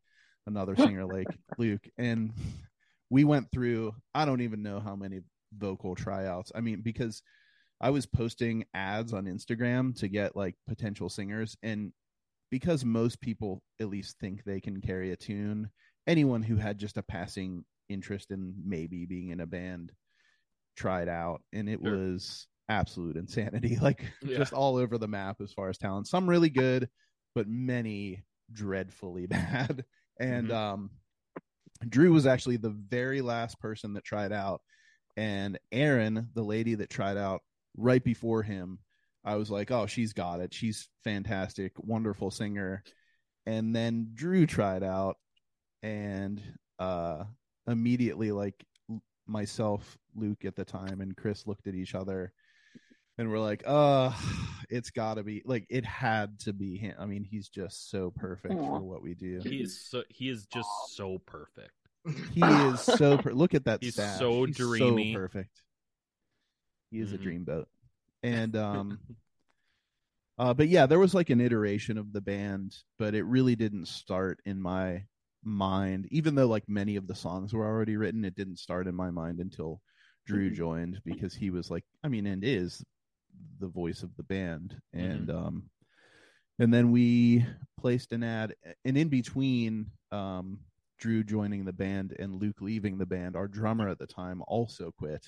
another 0.48 0.76
singer 0.78 1.06
like 1.06 1.28
Luke. 1.58 1.88
And 1.98 2.32
we 3.10 3.24
went 3.24 3.52
through, 3.52 3.94
I 4.14 4.26
don't 4.26 4.42
even 4.42 4.62
know 4.64 4.80
how 4.80 4.96
many 4.96 5.22
vocal 5.58 5.96
tryouts. 5.96 6.52
I 6.54 6.62
mean, 6.62 6.82
because 6.82 7.22
I 7.82 7.90
was 7.92 8.06
posting 8.06 8.66
ads 8.74 9.14
on 9.14 9.26
Instagram 9.26 9.98
to 10.00 10.08
get 10.08 10.36
like 10.36 10.56
potential 10.68 11.10
singers. 11.10 11.58
And 11.64 11.92
because 12.52 12.86
most 12.86 13.22
people 13.22 13.64
at 13.80 13.90
least 13.90 14.18
think 14.20 14.44
they 14.44 14.62
can 14.62 14.82
carry 14.82 15.12
a 15.12 15.18
tune, 15.18 15.72
anyone 16.08 16.44
who 16.44 16.56
had 16.56 16.78
just 16.80 16.98
a 16.98 17.04
passing 17.04 17.66
interest 17.90 18.32
in 18.32 18.56
maybe 18.64 19.06
being 19.06 19.30
in 19.30 19.40
a 19.40 19.48
band 19.48 19.94
tried 20.76 21.10
out 21.10 21.42
and 21.52 21.68
it 21.70 21.82
Sure. 21.84 22.00
was 22.00 22.48
absolute 22.70 23.18
insanity 23.18 23.76
like 23.82 24.14
Yeah. 24.22 24.38
just 24.38 24.54
all 24.54 24.78
over 24.78 24.98
the 24.98 25.08
map 25.08 25.42
as 25.42 25.52
far 25.52 25.70
as 25.70 25.78
talent 25.78 26.08
some 26.08 26.30
really 26.30 26.50
good 26.50 26.90
but 27.36 27.48
many 27.48 28.24
dreadfully 28.52 29.26
bad 29.28 29.86
and 30.20 30.52
Mhm. 30.52 30.52
um 30.52 30.92
drew 31.88 32.12
was 32.14 32.26
actually 32.26 32.58
the 32.58 32.70
very 32.70 33.22
last 33.22 33.60
person 33.60 33.94
that 33.94 34.04
tried 34.04 34.32
out 34.32 34.62
and 35.18 35.60
aaron 35.72 36.30
the 36.36 36.44
lady 36.44 36.76
that 36.76 36.90
tried 36.90 37.18
out 37.18 37.42
right 37.78 38.04
before 38.04 38.44
him 38.44 38.80
I 39.26 39.36
was 39.36 39.50
like 39.52 39.70
oh 39.72 39.86
she's 39.86 40.14
got 40.14 40.40
it 40.40 40.54
she's 40.54 40.88
fantastic 41.04 41.74
wonderful 41.78 42.32
singer 42.32 42.84
and 43.46 43.76
then 43.76 44.12
Drew 44.14 44.46
tried 44.46 44.84
out 44.84 45.18
and 45.84 46.42
uh 46.80 47.24
immediately 47.68 48.32
like 48.32 48.56
myself 49.28 49.98
luke 50.16 50.44
at 50.46 50.56
the 50.56 50.66
time 50.66 51.02
and 51.02 51.16
chris 51.16 51.46
looked 51.46 51.68
at 51.68 51.76
each 51.76 51.94
other 51.94 52.34
and 53.18 53.30
we're 53.30 53.40
like 53.40 53.62
uh 53.66 54.12
it's 54.70 54.90
gotta 54.90 55.24
be 55.24 55.42
like 55.46 55.66
it 55.70 55.86
had 55.86 56.40
to 56.40 56.52
be 56.54 56.78
him 56.78 56.96
i 57.00 57.06
mean 57.06 57.24
he's 57.24 57.48
just 57.48 57.92
so 57.92 58.12
perfect 58.16 58.56
Aw. 58.56 58.66
for 58.66 58.82
what 58.82 59.02
we 59.04 59.14
do 59.14 59.40
He 59.44 59.62
is 59.62 59.80
so 59.80 60.04
he 60.10 60.30
is 60.30 60.46
just 60.48 60.70
so 60.96 61.20
perfect. 61.26 61.72
he 62.34 62.42
is 62.42 62.80
so 62.82 63.18
per- 63.20 63.34
look 63.34 63.54
at 63.54 63.66
that 63.66 63.84
He's 63.84 63.94
stash. 63.94 64.18
so 64.20 64.46
He's 64.46 64.58
dreamy. 64.58 65.14
so 65.14 65.20
perfect 65.20 65.62
he 66.92 67.00
is 67.00 67.14
a 67.14 67.18
Mhm. 67.18 67.46
dreamboat 67.46 67.66
and 68.24 68.56
um 68.58 69.00
uh 70.38 70.54
but 70.54 70.68
yeah 70.68 70.86
there 70.86 71.00
was 71.00 71.14
like 71.14 71.30
an 71.30 71.42
iteration 71.42 71.98
of 71.98 72.14
the 72.14 72.22
band 72.22 72.76
but 72.98 73.16
it 73.16 73.24
really 73.24 73.56
didn't 73.56 73.88
start 73.88 74.40
in 74.46 74.62
my 74.62 75.04
mind. 75.44 76.08
Even 76.12 76.36
though 76.36 76.48
like 76.48 76.68
many 76.68 76.96
of 76.96 77.08
the 77.08 77.16
songs 77.16 77.54
were 77.54 77.66
already 77.66 77.98
written 77.98 78.26
it 78.26 78.36
didn't 78.36 78.60
start 78.60 78.88
in 78.88 78.96
my 78.96 79.10
mind 79.10 79.40
until 79.40 79.82
drew 80.26 80.52
joined 80.52 81.02
because 81.06 81.34
he 81.34 81.50
was 81.50 81.72
like 81.72 81.84
i 82.04 82.08
mean 82.08 82.28
and 82.28 82.44
is 82.44 82.84
the 83.60 83.68
voice 83.68 84.04
of 84.04 84.16
the 84.16 84.24
band. 84.24 84.76
And 84.94 85.30
um 85.30 85.64
and 86.60 86.74
then 86.74 86.92
we 86.92 87.46
placed 87.80 88.12
an 88.12 88.24
ad 88.24 88.54
and 88.84 88.98
in 88.98 89.08
between 89.08 89.88
um 90.12 90.60
drew 91.00 91.24
joining 91.24 91.64
the 91.64 91.74
band 91.74 92.16
and 92.20 92.36
luke 92.36 92.62
leaving 92.62 92.98
the 92.98 93.06
band. 93.06 93.36
Our 93.36 93.48
drummer 93.48 93.88
at 93.90 94.00
the 94.00 94.08
time 94.08 94.44
also 94.48 94.92
quit 94.98 95.26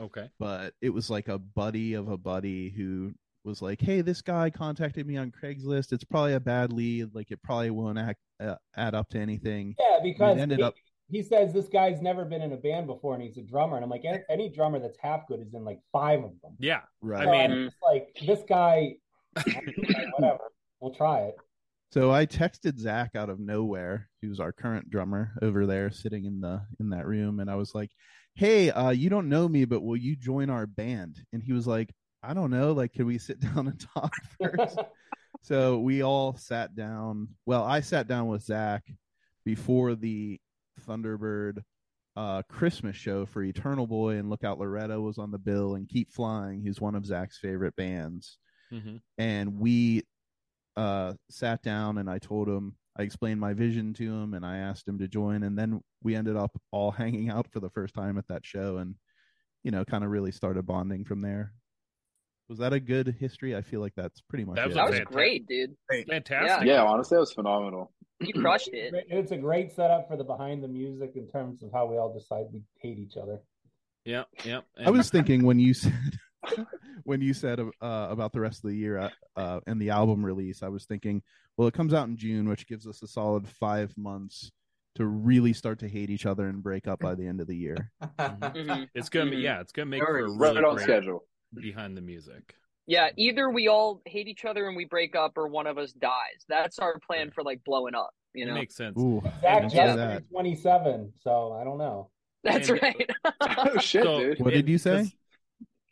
Okay. 0.00 0.28
but 0.38 0.72
it 0.80 0.90
was 0.90 1.10
like 1.10 1.28
a 1.28 1.38
buddy 1.38 1.94
of 1.94 2.08
a 2.08 2.16
buddy 2.16 2.70
who 2.70 3.12
was 3.44 3.60
like, 3.62 3.80
"Hey, 3.80 4.00
this 4.00 4.20
guy 4.22 4.50
contacted 4.50 5.06
me 5.06 5.16
on 5.16 5.30
Craigslist. 5.30 5.92
It's 5.92 6.04
probably 6.04 6.34
a 6.34 6.40
bad 6.40 6.72
lead. 6.72 7.14
Like, 7.14 7.30
it 7.30 7.42
probably 7.42 7.70
won't 7.70 7.98
act, 7.98 8.18
uh, 8.38 8.56
add 8.76 8.94
up 8.94 9.08
to 9.10 9.18
anything." 9.18 9.74
yeah, 9.78 9.98
because 10.02 10.38
ended 10.38 10.58
he, 10.58 10.64
up- 10.64 10.74
he 11.08 11.22
says 11.22 11.52
this 11.52 11.68
guy's 11.68 12.00
never 12.02 12.24
been 12.24 12.40
in 12.42 12.52
a 12.52 12.56
band 12.56 12.86
before 12.86 13.14
and 13.14 13.22
he's 13.22 13.36
a 13.36 13.42
drummer. 13.42 13.74
And 13.76 13.82
I'm 13.84 13.90
like, 13.90 14.04
any, 14.04 14.18
any 14.30 14.48
drummer 14.48 14.78
that's 14.78 14.96
half 15.00 15.26
good 15.26 15.40
is 15.40 15.54
in 15.54 15.64
like 15.64 15.80
five 15.90 16.20
of 16.22 16.30
them. 16.42 16.54
Yeah. 16.60 16.82
Right. 17.02 17.22
I 17.22 17.24
So 17.24 17.30
mean- 17.32 17.50
I'm 17.52 17.64
just 17.64 17.76
like, 17.82 18.16
this 18.24 18.40
guy, 18.48 18.94
whatever, 20.12 20.38
we'll 20.80 20.94
try 20.94 21.20
it. 21.22 21.34
so 21.92 22.12
I 22.12 22.26
texted 22.26 22.78
Zach 22.78 23.16
out 23.16 23.28
of 23.30 23.40
nowhere, 23.40 24.08
who's 24.22 24.38
our 24.40 24.52
current 24.52 24.90
drummer 24.90 25.32
over 25.42 25.66
there, 25.66 25.90
sitting 25.90 26.24
in 26.26 26.40
the 26.40 26.62
in 26.78 26.90
that 26.90 27.06
room, 27.06 27.40
and 27.40 27.50
I 27.50 27.56
was 27.56 27.74
like, 27.74 27.90
"Hey, 28.34 28.70
uh, 28.70 28.90
you 28.90 29.10
don't 29.10 29.28
know 29.28 29.48
me, 29.48 29.64
but 29.64 29.82
will 29.82 29.96
you 29.96 30.16
join 30.16 30.50
our 30.50 30.66
band?" 30.66 31.24
And 31.32 31.42
he 31.42 31.52
was 31.52 31.66
like, 31.66 31.92
"I 32.22 32.34
don't 32.34 32.50
know. 32.50 32.72
Like, 32.72 32.92
can 32.92 33.06
we 33.06 33.18
sit 33.18 33.40
down 33.54 33.68
and 33.68 33.80
talk 33.94 34.14
first? 34.40 34.78
so 35.42 35.78
we 35.78 36.02
all 36.02 36.36
sat 36.36 36.74
down. 36.74 37.28
Well, 37.46 37.64
I 37.64 37.80
sat 37.80 38.06
down 38.06 38.28
with 38.28 38.42
Zach 38.42 38.84
before 39.44 39.94
the 39.94 40.40
Thunderbird 40.86 41.62
uh, 42.16 42.42
Christmas 42.48 42.96
show 42.96 43.24
for 43.24 43.42
Eternal 43.42 43.86
Boy 43.86 44.16
and 44.16 44.28
Lookout 44.28 44.58
Loretta 44.58 45.00
was 45.00 45.18
on 45.18 45.30
the 45.30 45.38
bill, 45.38 45.74
and 45.74 45.88
Keep 45.88 46.12
Flying, 46.12 46.62
who's 46.62 46.80
one 46.80 46.94
of 46.94 47.06
Zach's 47.06 47.38
favorite 47.38 47.76
bands. 47.76 48.38
Mm-hmm. 48.72 48.96
And 49.18 49.58
we 49.58 50.04
uh, 50.76 51.14
sat 51.30 51.62
down, 51.62 51.98
and 51.98 52.10
I 52.10 52.18
told 52.18 52.48
him 52.48 52.74
I 52.98 53.02
explained 53.02 53.40
my 53.40 53.54
vision 53.54 53.94
to 53.94 54.04
him, 54.04 54.34
and 54.34 54.44
I 54.44 54.58
asked 54.58 54.86
him 54.86 54.98
to 54.98 55.08
join, 55.08 55.42
and 55.42 55.58
then 55.58 55.80
we 56.02 56.14
ended 56.14 56.36
up 56.36 56.58
all 56.72 56.90
hanging 56.90 57.30
out 57.30 57.48
for 57.52 57.60
the 57.60 57.70
first 57.70 57.94
time 57.94 58.18
at 58.18 58.28
that 58.28 58.44
show, 58.44 58.78
and 58.78 58.94
you 59.62 59.70
know, 59.70 59.84
kind 59.84 60.04
of 60.04 60.10
really 60.10 60.32
started 60.32 60.66
bonding 60.66 61.04
from 61.04 61.20
there. 61.20 61.52
Was 62.48 62.58
that 62.58 62.72
a 62.72 62.80
good 62.80 63.14
history? 63.20 63.54
I 63.54 63.62
feel 63.62 63.80
like 63.80 63.92
that's 63.94 64.20
pretty 64.22 64.44
much 64.44 64.56
That 64.56 64.64
it. 64.64 64.68
was 64.68 64.76
That 64.76 64.90
was 64.90 65.00
great, 65.00 65.46
dude. 65.46 65.76
Fantastic. 66.08 66.66
Yeah, 66.66 66.82
honestly, 66.82 67.14
that 67.14 67.20
was 67.20 67.32
phenomenal. 67.32 67.92
You 68.20 68.32
crushed 68.34 68.70
it. 68.72 68.92
It's 69.08 69.30
a 69.32 69.36
great 69.36 69.70
setup 69.70 70.08
for 70.08 70.16
the 70.16 70.24
behind 70.24 70.62
the 70.64 70.68
music 70.68 71.12
in 71.14 71.28
terms 71.28 71.62
of 71.62 71.70
how 71.72 71.86
we 71.86 71.96
all 71.96 72.12
decide 72.12 72.46
we 72.52 72.62
hate 72.80 72.98
each 72.98 73.16
other. 73.16 73.40
Yeah, 74.04 74.24
Yep. 74.44 74.64
I 74.84 74.90
was 74.90 75.10
thinking 75.10 75.44
when 75.44 75.60
you 75.60 75.74
said 75.74 75.92
when 77.04 77.20
you 77.20 77.34
said 77.34 77.60
uh, 77.60 77.66
about 77.80 78.32
the 78.32 78.40
rest 78.40 78.64
of 78.64 78.70
the 78.70 78.76
year 78.76 78.98
uh, 78.98 79.10
uh, 79.36 79.60
and 79.66 79.80
the 79.80 79.90
album 79.90 80.24
release, 80.24 80.62
I 80.62 80.68
was 80.68 80.84
thinking, 80.86 81.22
well, 81.60 81.68
it 81.68 81.74
comes 81.74 81.92
out 81.92 82.08
in 82.08 82.16
June, 82.16 82.48
which 82.48 82.66
gives 82.66 82.86
us 82.86 83.02
a 83.02 83.06
solid 83.06 83.46
five 83.46 83.92
months 83.98 84.50
to 84.94 85.04
really 85.04 85.52
start 85.52 85.78
to 85.80 85.88
hate 85.88 86.08
each 86.08 86.24
other 86.24 86.48
and 86.48 86.62
break 86.62 86.88
up 86.88 87.00
by 87.00 87.14
the 87.14 87.26
end 87.26 87.38
of 87.38 87.46
the 87.48 87.54
year. 87.54 87.92
Mhm. 88.18 88.88
It's 88.94 89.10
gonna 89.10 89.30
be 89.30 89.36
Mhm. 89.36 89.42
yeah. 89.42 89.60
It's 89.60 89.70
gonna 89.70 89.84
make 89.90 90.00
Or 90.02 90.06
for 90.06 90.18
a 90.24 90.30
really 90.38 90.64
on 90.64 90.76
great 90.76 90.84
schedule. 90.84 91.22
behind 91.52 91.98
the 91.98 92.00
music. 92.00 92.54
Yeah, 92.86 93.10
either 93.18 93.50
we 93.50 93.68
all 93.68 94.00
hate 94.06 94.26
each 94.26 94.46
other 94.46 94.68
and 94.68 94.74
we 94.74 94.86
break 94.86 95.14
up, 95.14 95.36
or 95.36 95.48
one 95.48 95.66
of 95.66 95.76
us 95.76 95.92
dies. 95.92 96.46
That's 96.48 96.78
our 96.78 96.98
plan 97.00 97.30
for 97.30 97.42
like 97.44 97.62
blowing 97.64 97.94
up. 97.94 98.08
You 98.32 98.44
It 98.44 98.48
know, 98.48 98.54
makes 98.54 98.74
sense. 98.74 98.98
Ooh, 98.98 99.20
Zach 99.42 99.62
And 99.64 99.70
just 99.70 99.98
yeah. 99.98 100.18
27, 100.30 101.12
so 101.18 101.52
I 101.52 101.62
don't 101.62 101.76
know. 101.76 102.08
that's 102.42 102.70
and- 102.70 102.80
right. 102.82 103.10
oh 103.42 103.78
shit, 103.80 104.02
So- 104.04 104.18
dude. 104.20 104.40
What 104.40 104.54
did 104.54 104.66
you 104.66 104.78
say? 104.78 105.12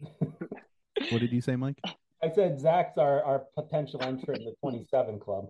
What 1.10 1.20
did 1.20 1.30
you 1.30 1.40
say, 1.42 1.56
Mike? 1.56 1.78
I 2.22 2.30
said 2.30 2.60
Zach's 2.60 2.98
our, 2.98 3.22
our 3.22 3.44
potential 3.56 4.02
entrant 4.02 4.40
in 4.40 4.46
the 4.46 4.54
27 4.62 5.20
club. 5.20 5.46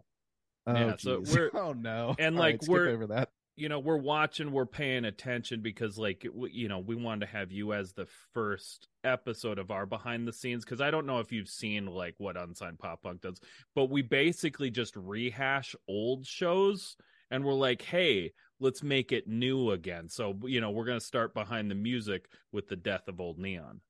Oh, 0.66 0.74
Yeah, 0.74 0.96
so 0.98 1.22
we're- 1.32 1.50
oh 1.54 1.72
no, 1.72 2.14
and, 2.18 2.36
All 2.36 2.40
like, 2.40 2.60
right, 2.62 2.68
we're- 2.68 2.92
over 2.92 3.06
that. 3.08 3.30
you 3.56 3.68
know 3.68 3.78
we're 3.80 3.96
watching 3.96 4.52
we're 4.52 4.66
paying 4.66 5.04
attention 5.06 5.60
because 5.62 5.98
like 5.98 6.24
you 6.52 6.68
know 6.68 6.78
we 6.78 6.94
wanted 6.94 7.26
to 7.26 7.32
have 7.32 7.50
you 7.50 7.72
as 7.72 7.92
the 7.92 8.06
first 8.32 8.86
episode 9.02 9.58
of 9.58 9.70
our 9.72 9.84
behind 9.86 10.28
the 10.28 10.32
scenes 10.32 10.64
because 10.64 10.80
i 10.80 10.92
don't 10.92 11.06
know 11.06 11.18
if 11.18 11.32
you've 11.32 11.48
seen 11.48 11.86
like 11.86 12.14
what 12.18 12.36
unsigned 12.36 12.78
pop 12.78 13.02
punk 13.02 13.20
does 13.20 13.40
but 13.74 13.90
we 13.90 14.00
basically 14.00 14.70
just 14.70 14.94
rehash 14.94 15.74
old 15.88 16.24
shows 16.24 16.96
and 17.32 17.44
we're 17.44 17.52
like 17.52 17.82
hey 17.82 18.30
let's 18.60 18.82
make 18.84 19.10
it 19.10 19.26
new 19.26 19.72
again 19.72 20.08
so 20.08 20.38
you 20.44 20.60
know 20.60 20.70
we're 20.70 20.84
going 20.84 21.00
to 21.00 21.04
start 21.04 21.34
behind 21.34 21.68
the 21.68 21.74
music 21.74 22.26
with 22.52 22.68
the 22.68 22.76
death 22.76 23.08
of 23.08 23.18
old 23.20 23.38
neon 23.40 23.80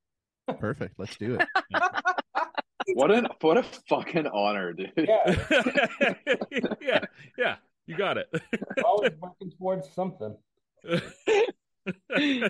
Perfect. 0.60 0.98
Let's 0.98 1.14
do 1.16 1.34
it. 1.38 1.46
What 2.94 3.10
an 3.10 3.28
what 3.40 3.58
a 3.58 3.62
fucking 3.62 4.26
honor, 4.26 4.72
dude. 4.72 4.92
Yeah, 4.96 5.36
yeah 6.80 7.04
yeah 7.36 7.56
you 7.86 7.96
got 7.96 8.18
it 8.18 8.28
always 8.84 9.12
working 9.20 9.50
towards 9.58 9.90
something. 9.90 10.36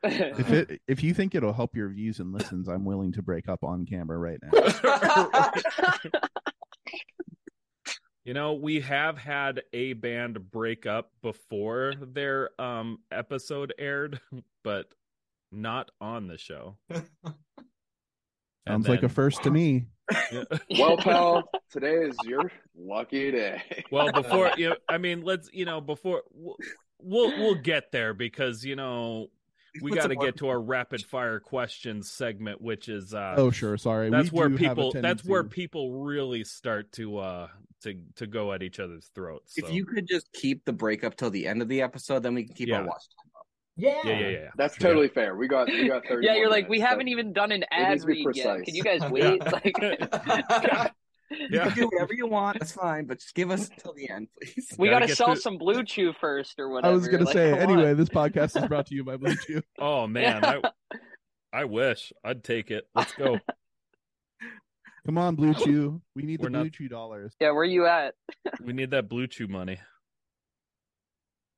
If 0.00 0.52
it 0.52 0.80
if 0.86 1.02
you 1.02 1.12
think 1.12 1.34
it'll 1.34 1.52
help 1.52 1.74
your 1.74 1.88
views 1.88 2.20
and 2.20 2.32
listens, 2.32 2.68
I'm 2.68 2.84
willing 2.84 3.12
to 3.12 3.22
break 3.22 3.48
up 3.48 3.64
on 3.64 3.84
camera 3.84 4.16
right 4.16 4.38
now. 4.40 5.50
You 8.28 8.34
know, 8.34 8.52
we 8.52 8.80
have 8.80 9.16
had 9.16 9.62
a 9.72 9.94
band 9.94 10.50
break 10.50 10.84
up 10.84 11.12
before 11.22 11.94
their 11.98 12.50
um 12.60 12.98
episode 13.10 13.72
aired, 13.78 14.20
but 14.62 14.86
not 15.50 15.90
on 15.98 16.28
the 16.28 16.36
show. 16.36 16.76
And 18.68 18.84
Sounds 18.84 18.88
like 18.88 19.02
a 19.02 19.08
first 19.08 19.42
to 19.44 19.50
me. 19.50 19.86
Yeah. 20.32 20.44
well, 20.78 20.96
pal, 20.96 21.50
today 21.70 21.94
is 21.94 22.16
your 22.24 22.50
lucky 22.76 23.30
day. 23.30 23.62
well, 23.90 24.12
before 24.12 24.50
you 24.56 24.70
know, 24.70 24.76
I 24.88 24.98
mean, 24.98 25.22
let's 25.22 25.48
you 25.52 25.64
know, 25.64 25.80
before 25.80 26.22
we'll 26.32 26.56
we'll, 26.98 27.30
we'll 27.38 27.54
get 27.54 27.92
there 27.92 28.14
because 28.14 28.64
you 28.64 28.76
know 28.76 29.28
we 29.82 29.92
got 29.92 30.08
to 30.08 30.16
get 30.16 30.38
to 30.38 30.48
our 30.48 30.60
rapid 30.60 31.04
fire 31.04 31.40
questions 31.40 32.10
segment, 32.10 32.60
which 32.60 32.88
is 32.88 33.14
uh 33.14 33.34
Oh, 33.36 33.50
sure. 33.50 33.76
Sorry. 33.76 34.10
that's 34.10 34.32
We 34.32 34.38
where 34.38 34.48
do 34.48 34.56
have 34.64 34.78
a 34.78 34.82
people 34.90 35.00
that's 35.02 35.24
where 35.24 35.44
people 35.44 35.92
really 36.04 36.44
start 36.44 36.92
to 36.92 37.18
uh 37.18 37.48
to 37.82 37.94
to 38.16 38.26
go 38.26 38.52
at 38.52 38.62
each 38.62 38.80
other's 38.80 39.10
throats. 39.14 39.54
If 39.56 39.70
you 39.72 39.84
could 39.84 40.08
just 40.08 40.32
keep 40.32 40.64
the 40.64 40.72
breakup 40.72 41.16
till 41.16 41.30
the 41.30 41.46
end 41.46 41.62
of 41.62 41.68
the 41.68 41.82
episode, 41.82 42.22
then 42.22 42.34
we 42.34 42.44
can 42.44 42.54
keep 42.54 42.68
Yeah. 42.68 42.78
our 42.78 42.86
watch 42.86 43.04
time 43.16 43.30
up. 43.36 43.37
Yeah. 43.80 44.00
yeah, 44.04 44.18
yeah, 44.18 44.28
yeah. 44.28 44.48
That's 44.56 44.74
Sure. 44.76 44.88
totally 44.90 45.08
fair. 45.08 45.36
We 45.36 45.46
got 45.48 45.68
we 45.68 45.86
got 45.88 46.04
thirty. 46.04 46.26
yeah, 46.26 46.34
you're 46.34 46.50
like, 46.50 46.68
we 46.68 46.78
minutes, 46.78 46.90
haven't 46.90 47.08
even 47.08 47.32
done 47.32 47.52
an 47.52 47.64
ad 47.70 48.02
read 48.04 48.26
yet. 48.34 48.64
Can 48.64 48.74
you 48.74 48.82
guys 48.82 49.00
wait? 49.10 49.40
Like, 49.52 49.76
You 51.30 51.46
Yeah. 51.50 51.64
can 51.68 51.74
do 51.76 51.84
whatever 51.92 52.14
you 52.14 52.26
want. 52.26 52.58
That's 52.58 52.72
fine, 52.72 53.04
but 53.04 53.18
just 53.20 53.34
give 53.34 53.50
us 53.50 53.68
till 53.78 53.92
the 53.92 54.08
end, 54.10 54.28
please. 54.42 54.74
we 54.78 54.88
Gotta 54.88 55.04
got 55.04 55.08
to 55.10 55.16
sell 55.16 55.26
through- 55.28 55.36
some 55.42 55.58
Blue 55.58 55.84
Chew 55.84 56.12
first, 56.20 56.58
or 56.58 56.70
whatever. 56.70 56.90
I 56.92 56.96
was 56.96 57.06
gonna 57.06 57.24
Like, 57.24 57.34
say 57.34 57.52
anyway. 57.52 57.90
on. 57.90 57.96
This 57.98 58.08
podcast 58.08 58.60
is 58.60 58.66
brought 58.66 58.86
to 58.86 58.94
you 58.94 59.04
by 59.04 59.16
Blue 59.18 59.36
Chew. 59.46 59.62
Oh 59.78 60.06
man, 60.06 60.40
Yeah. 60.42 60.60
I 61.52 61.60
I 61.60 61.64
wish 61.66 62.12
I'd 62.24 62.42
take 62.42 62.70
it. 62.70 62.84
Let's 62.94 63.12
go. 63.12 63.38
Come 65.06 65.18
on, 65.18 65.34
Blue 65.36 65.52
Chew. 65.54 66.00
We 66.16 66.22
need 66.22 66.40
the 66.40 66.44
We're 66.44 66.48
not- 66.50 66.60
Blue 66.62 66.70
Chew 66.70 66.88
dollars. 66.88 67.34
Yeah, 67.40 67.50
where 67.52 67.64
you 67.64 67.86
at? 67.86 68.14
we 68.62 68.72
need 68.72 68.90
that 68.92 69.08
blue 69.08 69.26
chew 69.26 69.48
money. 69.48 69.78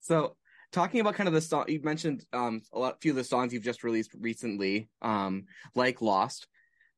So, 0.01 0.35
talking 0.73 1.01
about 1.01 1.15
kind 1.15 1.29
of 1.29 1.35
the 1.35 1.41
song 1.41 1.65
you 1.69 1.81
mentioned, 1.83 2.25
um, 2.33 2.63
a 2.73 2.79
lot, 2.79 3.01
few 3.01 3.13
of 3.13 3.17
the 3.17 3.25
songs 3.25 3.53
you've 3.53 3.63
just 3.63 3.85
released 3.85 4.13
recently, 4.19 4.89
um, 5.03 5.45
like 5.75 6.01
Lost. 6.03 6.47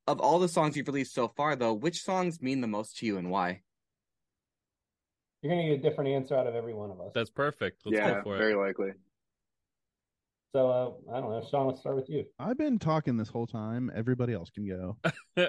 Of 0.08 0.20
all 0.20 0.40
the 0.40 0.48
songs 0.48 0.76
you've 0.76 0.88
released 0.88 1.14
so 1.14 1.28
far, 1.28 1.54
though, 1.54 1.74
which 1.74 2.02
songs 2.02 2.42
mean 2.42 2.60
the 2.60 2.66
most 2.66 2.98
to 2.98 3.06
you 3.06 3.18
and 3.18 3.30
why? 3.30 3.62
You're 5.40 5.54
going 5.54 5.64
to 5.64 5.76
get 5.76 5.84
a 5.84 5.88
different 5.88 6.10
answer 6.10 6.36
out 6.36 6.46
of 6.46 6.54
every 6.54 6.74
one 6.74 6.90
of 6.90 7.00
us. 7.00 7.12
That's 7.14 7.30
perfect. 7.30 7.82
Let's 7.84 7.98
yeah, 7.98 8.14
go 8.14 8.22
for 8.22 8.36
very 8.38 8.52
it. 8.52 8.58
likely. 8.58 8.90
So, 10.52 10.68
uh, 10.68 11.14
I 11.16 11.20
don't 11.20 11.30
know. 11.30 11.46
Sean, 11.48 11.68
let's 11.68 11.80
start 11.80 11.96
with 11.96 12.10
you. 12.10 12.24
I've 12.38 12.58
been 12.58 12.78
talking 12.78 13.16
this 13.16 13.28
whole 13.28 13.46
time. 13.46 13.90
Everybody 13.94 14.34
else 14.34 14.50
can 14.50 14.66
go. 14.66 14.98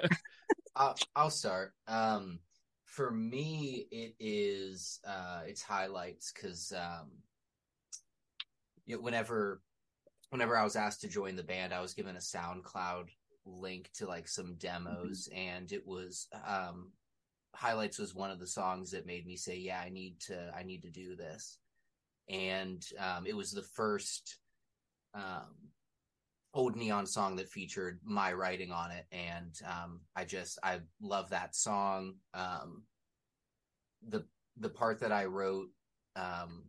I'll, 0.76 0.96
I'll 1.14 1.30
start. 1.30 1.72
Um, 1.86 2.38
for 2.86 3.10
me, 3.10 3.86
it 3.90 4.14
is 4.20 5.00
uh, 5.06 5.40
it's 5.46 5.62
highlights 5.62 6.32
because 6.32 6.72
um, 6.72 7.10
you 8.86 8.96
know, 8.96 9.02
whenever 9.02 9.60
whenever 10.30 10.56
I 10.56 10.64
was 10.64 10.76
asked 10.76 11.02
to 11.02 11.08
join 11.08 11.36
the 11.36 11.42
band, 11.42 11.72
I 11.72 11.80
was 11.80 11.94
given 11.94 12.16
a 12.16 12.18
SoundCloud 12.18 13.08
link 13.46 13.90
to 13.94 14.06
like 14.06 14.28
some 14.28 14.56
demos, 14.56 15.28
and 15.34 15.70
it 15.70 15.86
was 15.86 16.28
um, 16.46 16.92
highlights 17.54 17.98
was 17.98 18.14
one 18.14 18.30
of 18.30 18.40
the 18.40 18.46
songs 18.46 18.90
that 18.90 19.06
made 19.06 19.26
me 19.26 19.36
say, 19.36 19.56
"Yeah, 19.56 19.80
I 19.80 19.90
need 19.90 20.20
to 20.22 20.52
I 20.56 20.62
need 20.62 20.82
to 20.82 20.90
do 20.90 21.16
this," 21.16 21.58
and 22.28 22.84
um, 22.98 23.26
it 23.26 23.36
was 23.36 23.52
the 23.52 23.62
first. 23.62 24.38
Um, 25.14 25.54
old 26.54 26.76
neon 26.76 27.04
song 27.04 27.36
that 27.36 27.48
featured 27.48 27.98
my 28.04 28.32
writing 28.32 28.70
on 28.70 28.92
it 28.92 29.06
and 29.10 29.60
um 29.66 30.00
i 30.14 30.24
just 30.24 30.56
i 30.62 30.78
love 31.02 31.28
that 31.30 31.54
song 31.54 32.14
um 32.32 32.84
the 34.08 34.24
the 34.58 34.68
part 34.68 35.00
that 35.00 35.10
i 35.10 35.24
wrote 35.24 35.68
um 36.14 36.62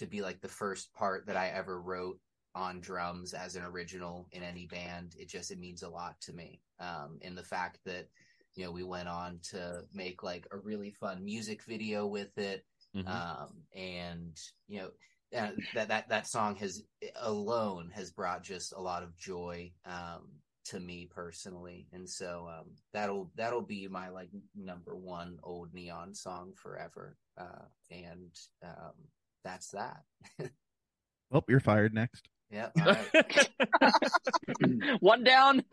to 0.00 0.06
be 0.06 0.20
like 0.22 0.40
the 0.40 0.48
first 0.48 0.92
part 0.94 1.26
that 1.26 1.36
i 1.36 1.48
ever 1.48 1.80
wrote 1.80 2.18
on 2.54 2.80
drums 2.80 3.32
as 3.32 3.54
an 3.54 3.62
original 3.62 4.26
in 4.32 4.42
any 4.42 4.66
band 4.66 5.14
it 5.18 5.28
just 5.28 5.52
it 5.52 5.58
means 5.58 5.82
a 5.84 5.88
lot 5.88 6.20
to 6.20 6.32
me. 6.32 6.60
Um 6.80 7.18
and 7.22 7.38
the 7.38 7.44
fact 7.44 7.78
that 7.84 8.08
you 8.56 8.64
know 8.64 8.72
we 8.72 8.82
went 8.82 9.08
on 9.08 9.38
to 9.50 9.84
make 9.94 10.24
like 10.24 10.46
a 10.50 10.58
really 10.58 10.90
fun 10.90 11.24
music 11.24 11.62
video 11.62 12.06
with 12.06 12.36
it 12.38 12.64
Mhm. 12.96 13.06
um, 13.06 13.50
and 13.72 14.36
you 14.66 14.80
know 14.80 14.90
uh, 15.38 15.52
that 15.74 15.88
that 15.88 16.08
that 16.08 16.26
song 16.26 16.56
has 16.56 16.82
alone 17.22 17.90
has 17.94 18.10
brought 18.10 18.42
just 18.42 18.72
a 18.72 18.80
lot 18.80 19.04
of 19.04 19.16
joy 19.16 19.70
um, 19.86 20.26
to 20.64 20.80
me 20.80 21.06
personally, 21.08 21.86
and 21.92 22.08
so 22.08 22.48
um, 22.48 22.66
that'll 22.92 23.30
that'll 23.36 23.62
be 23.62 23.86
my 23.86 24.08
like 24.08 24.30
number 24.56 24.96
one 24.96 25.38
old 25.44 25.72
neon 25.72 26.14
song 26.14 26.52
forever, 26.56 27.16
uh, 27.38 27.64
and 27.90 28.34
um, 28.64 28.94
that's 29.44 29.68
that. 29.70 30.02
well, 31.30 31.44
you're 31.48 31.60
fired 31.60 31.94
next. 31.94 32.28
Yeah, 32.50 32.68
all 32.80 32.96
right. 33.14 33.48
One 35.00 35.24
down. 35.24 35.64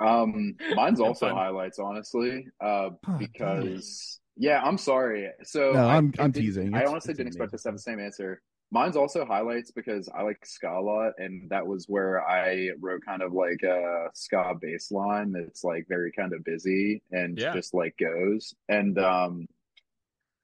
Um, 0.00 0.56
mine's 0.74 0.98
Have 0.98 1.06
also 1.08 1.26
fun. 1.28 1.36
highlights, 1.36 1.78
honestly, 1.78 2.48
uh, 2.60 2.90
Oh, 3.06 3.16
because 3.18 4.18
yeah, 4.36 4.60
I'm 4.60 4.76
sorry. 4.76 5.28
So 5.44 5.70
No, 5.72 5.86
I- 5.86 5.94
I'm- 5.94 6.12
I'm 6.18 6.32
teasing. 6.32 6.74
I 6.74 6.78
It's- 6.78 6.90
honestly 6.90 7.12
it's 7.12 7.18
didn't 7.18 7.28
expect 7.28 7.54
us 7.54 7.62
to 7.62 7.68
have 7.68 7.76
the 7.76 7.82
same 7.82 8.00
answer. 8.00 8.42
Mine's 8.72 8.96
also 8.96 9.24
highlights 9.24 9.70
because 9.70 10.08
I 10.08 10.22
like 10.22 10.44
ska 10.44 10.70
a 10.76 10.80
lot, 10.80 11.12
and 11.18 11.48
that 11.50 11.64
was 11.64 11.86
where 11.88 12.26
I 12.28 12.70
wrote 12.80 13.04
kind 13.06 13.22
of 13.22 13.32
like 13.32 13.62
a 13.62 14.08
ska 14.14 14.54
bass 14.60 14.90
line 14.90 15.30
that's 15.30 15.62
like 15.62 15.86
very 15.88 16.10
kind 16.10 16.32
of 16.32 16.42
busy 16.42 17.00
and 17.12 17.38
Yeah. 17.38 17.52
just 17.54 17.72
like 17.72 17.94
goes. 17.96 18.54
And 18.68 18.98
um 18.98 19.46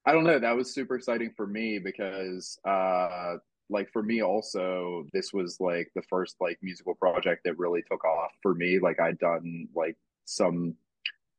I 0.09 0.13
don't 0.13 0.25
know, 0.25 0.39
that 0.39 0.57
was 0.57 0.73
super 0.73 0.95
exciting 0.95 1.33
for 1.37 1.47
me 1.47 1.79
because 1.79 2.59
uh 2.65 3.37
like 3.69 3.93
for 3.93 4.03
me 4.03 4.23
also 4.23 5.05
this 5.13 5.35
was 5.35 5.61
like 5.61 5.91
the 5.95 6.01
first 6.01 6.37
like 6.41 6.59
musical 6.63 6.95
project 6.95 7.43
that 7.45 7.59
really 7.59 7.83
took 7.83 8.07
off 8.07 8.31
for 8.41 8.55
me. 8.55 8.79
Like 8.79 9.01
I'd 9.01 9.19
done 9.19 9.69
like 9.77 9.99
some 10.25 10.75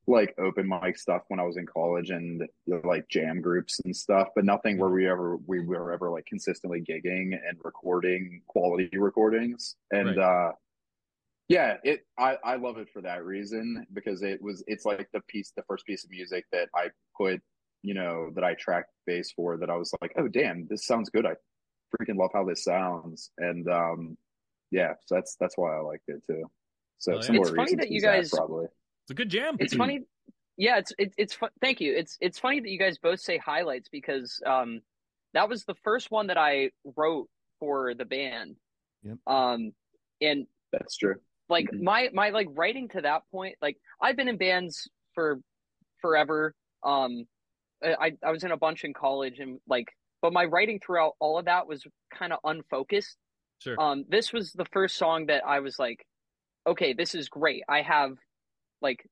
like 0.05 0.36
open 0.38 0.67
mic 0.67 0.99
stuff 0.99 1.23
when 1.29 1.39
I 1.39 1.43
was 1.43 1.58
in 1.58 1.65
college 1.65 2.12
and 2.12 2.47
like 2.67 3.10
jam 3.10 3.41
groups 3.41 3.79
and 3.86 3.95
stuff, 3.95 4.27
but 4.36 4.45
nothing 4.45 4.77
where 4.77 4.91
we 4.91 5.10
ever 5.10 5.38
we 5.47 5.62
were 5.62 5.91
ever 5.91 6.12
like 6.12 6.27
consistently 6.27 6.82
gigging 6.82 7.34
and 7.34 7.58
recording 7.63 8.43
quality 8.45 8.95
recordings. 8.99 9.77
And 9.89 10.19
uh 10.19 10.51
yeah, 11.47 11.77
it 11.84 12.05
I 12.19 12.38
I 12.43 12.55
love 12.58 12.77
it 12.77 12.89
for 12.93 13.01
that 13.01 13.25
reason 13.25 13.88
because 13.93 14.21
it 14.21 14.39
was 14.43 14.63
it's 14.67 14.86
like 14.86 15.10
the 15.12 15.21
piece 15.21 15.53
the 15.55 15.63
first 15.63 15.88
piece 15.88 16.03
of 16.03 16.12
music 16.12 16.45
that 16.51 16.69
I 16.75 16.89
put, 17.17 17.41
you 17.84 17.94
know, 17.94 18.30
that 18.36 18.44
I 18.44 18.56
tracked 18.56 18.92
bass 19.06 19.32
for 19.32 19.58
that 19.58 19.70
I 19.70 19.76
was 19.76 19.94
like, 20.02 20.13
"Oh 20.18 20.28
damn, 20.28 20.68
this 20.68 20.86
sounds 20.86 21.10
good. 21.10 21.26
I 21.26 21.36
freaking 21.96 22.18
love 22.18 22.32
how 22.34 22.44
this 22.46 22.63
sounds." 22.63 23.32
And 23.38 23.68
um 23.70 24.18
yeah, 24.72 24.94
so 25.06 25.15
that's 25.15 25.36
that's 25.39 25.58
why 25.58 25.76
I 25.78 25.82
liked 25.82 26.04
it 26.08 26.22
too. 26.28 26.44
So 27.00 27.13
Oh, 27.13 27.15
yeah. 27.32 27.39
It's 27.42 27.50
funny 27.52 27.76
that 27.76 27.89
you 27.89 28.00
to 28.02 28.06
Zach, 28.06 28.15
guys- 28.15 28.30
probably. 28.32 28.65
It's 29.04 29.12
a 29.12 29.13
good 29.15 29.30
jam. 29.30 29.56
It's 29.60 29.74
funny. 29.76 30.02
Yeah, 30.58 30.78
it's 30.78 30.92
it's 31.00 31.15
it's 31.18 31.34
fun. 31.34 31.50
Thank 31.62 31.80
you. 31.82 31.96
It's 31.96 32.18
it's 32.22 32.38
funny 32.38 32.60
that 32.60 32.70
you 32.70 32.78
guys 32.78 32.98
both 32.98 33.22
say 33.22 33.38
highlights 33.38 33.88
because 33.89 34.42
um 34.46 34.82
that 35.34 35.48
was 35.48 35.63
the 35.63 35.76
first 35.84 36.12
one 36.12 36.28
that 36.28 36.38
I 36.38 36.72
wrote 36.98 37.30
for 37.60 37.94
the 37.96 38.06
band. 38.06 38.58
Yep. 39.04 39.18
Um 39.26 39.72
and 40.22 40.46
That's 40.74 40.98
true. 40.98 41.15
like 41.48 41.65
Mhm. 41.72 41.82
my 41.82 42.10
my 42.13 42.30
like 42.32 42.48
writing 42.52 42.89
to 42.89 43.02
that 43.02 43.24
point 43.32 43.56
like 43.62 43.78
I've 44.02 44.18
been 44.18 44.28
in 44.28 44.38
bands 44.38 44.89
for 45.15 45.39
forever. 46.02 46.54
Um 46.84 47.26
I 47.84 48.13
I 48.24 48.32
was 48.32 48.44
in 48.44 48.52
a 48.52 48.58
bunch 48.58 48.84
in 48.84 48.94
college 48.94 49.39
and 49.39 49.60
like 49.68 49.88
but 50.22 50.34
my 50.34 50.46
writing 50.46 50.80
throughout 50.80 51.13
all 51.20 51.39
of 51.39 51.46
that 51.46 51.68
was 51.68 51.86
kind 52.13 52.34
of 52.34 52.39
unfocused. 52.44 53.18
Sure. 53.60 53.80
Um 53.80 54.06
this 54.08 54.34
was 54.34 54.52
the 54.54 54.65
first 54.65 54.96
song 54.98 55.28
that 55.28 55.46
I 55.46 55.60
was 55.60 55.80
like 55.80 56.06
okay, 56.68 56.94
this 56.94 57.15
is 57.15 57.30
great. 57.30 57.63
I 57.68 57.82
have 57.82 58.12
like 58.82 59.06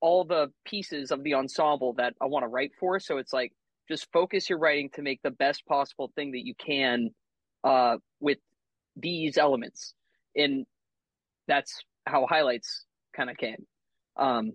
all 0.00 0.24
the 0.24 0.52
pieces 0.64 1.10
of 1.10 1.22
the 1.22 1.34
ensemble 1.34 1.94
that 1.94 2.14
I 2.20 2.26
want 2.26 2.44
to 2.44 2.48
write 2.48 2.72
for. 2.78 3.00
So 3.00 3.18
it's 3.18 3.32
like 3.32 3.52
just 3.88 4.08
focus 4.12 4.48
your 4.48 4.58
writing 4.58 4.90
to 4.94 5.02
make 5.02 5.20
the 5.22 5.30
best 5.30 5.66
possible 5.66 6.12
thing 6.14 6.32
that 6.32 6.44
you 6.46 6.54
can 6.54 7.10
uh, 7.64 7.96
with 8.20 8.38
these 8.96 9.38
elements. 9.38 9.94
And 10.36 10.66
that's 11.48 11.82
how 12.06 12.26
highlights 12.26 12.84
kind 13.16 13.30
of 13.30 13.36
came. 13.36 13.66
Um, 14.16 14.52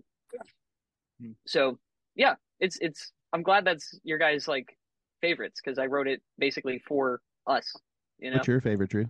Hmm. 1.20 1.32
so 1.46 1.78
yeah, 2.16 2.34
it's 2.60 2.78
it's. 2.80 3.12
I'm 3.32 3.42
glad 3.42 3.64
that's 3.64 3.98
your 4.04 4.18
guys 4.18 4.46
like 4.46 4.76
favorites 5.20 5.60
because 5.62 5.78
I 5.78 5.86
wrote 5.86 6.06
it 6.06 6.22
basically 6.38 6.82
for 6.86 7.20
us. 7.46 7.72
You 8.18 8.30
know, 8.30 8.36
What's 8.36 8.48
your 8.48 8.60
favorite, 8.60 8.90
Drew? 8.90 9.06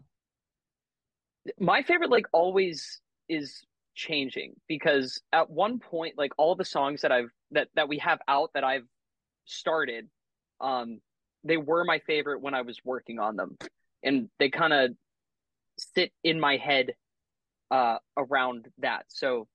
my 1.58 1.82
favorite 1.82 2.10
like 2.10 2.26
always 2.32 3.00
is 3.28 3.62
changing 3.94 4.54
because 4.66 5.20
at 5.32 5.50
one 5.50 5.78
point 5.78 6.14
like 6.18 6.32
all 6.36 6.54
the 6.56 6.64
songs 6.64 7.02
that 7.02 7.12
I've 7.12 7.30
that 7.52 7.68
that 7.74 7.88
we 7.88 7.98
have 7.98 8.18
out 8.26 8.50
that 8.54 8.64
I've 8.64 8.86
started 9.44 10.08
um 10.60 11.00
they 11.44 11.56
were 11.56 11.84
my 11.84 12.00
favorite 12.06 12.40
when 12.40 12.54
I 12.54 12.62
was 12.62 12.80
working 12.84 13.18
on 13.18 13.36
them 13.36 13.56
and 14.02 14.28
they 14.38 14.48
kind 14.48 14.72
of 14.72 14.90
sit 15.78 16.12
in 16.24 16.40
my 16.40 16.56
head 16.56 16.94
uh 17.70 17.98
around 18.16 18.68
that 18.78 19.04
so 19.08 19.46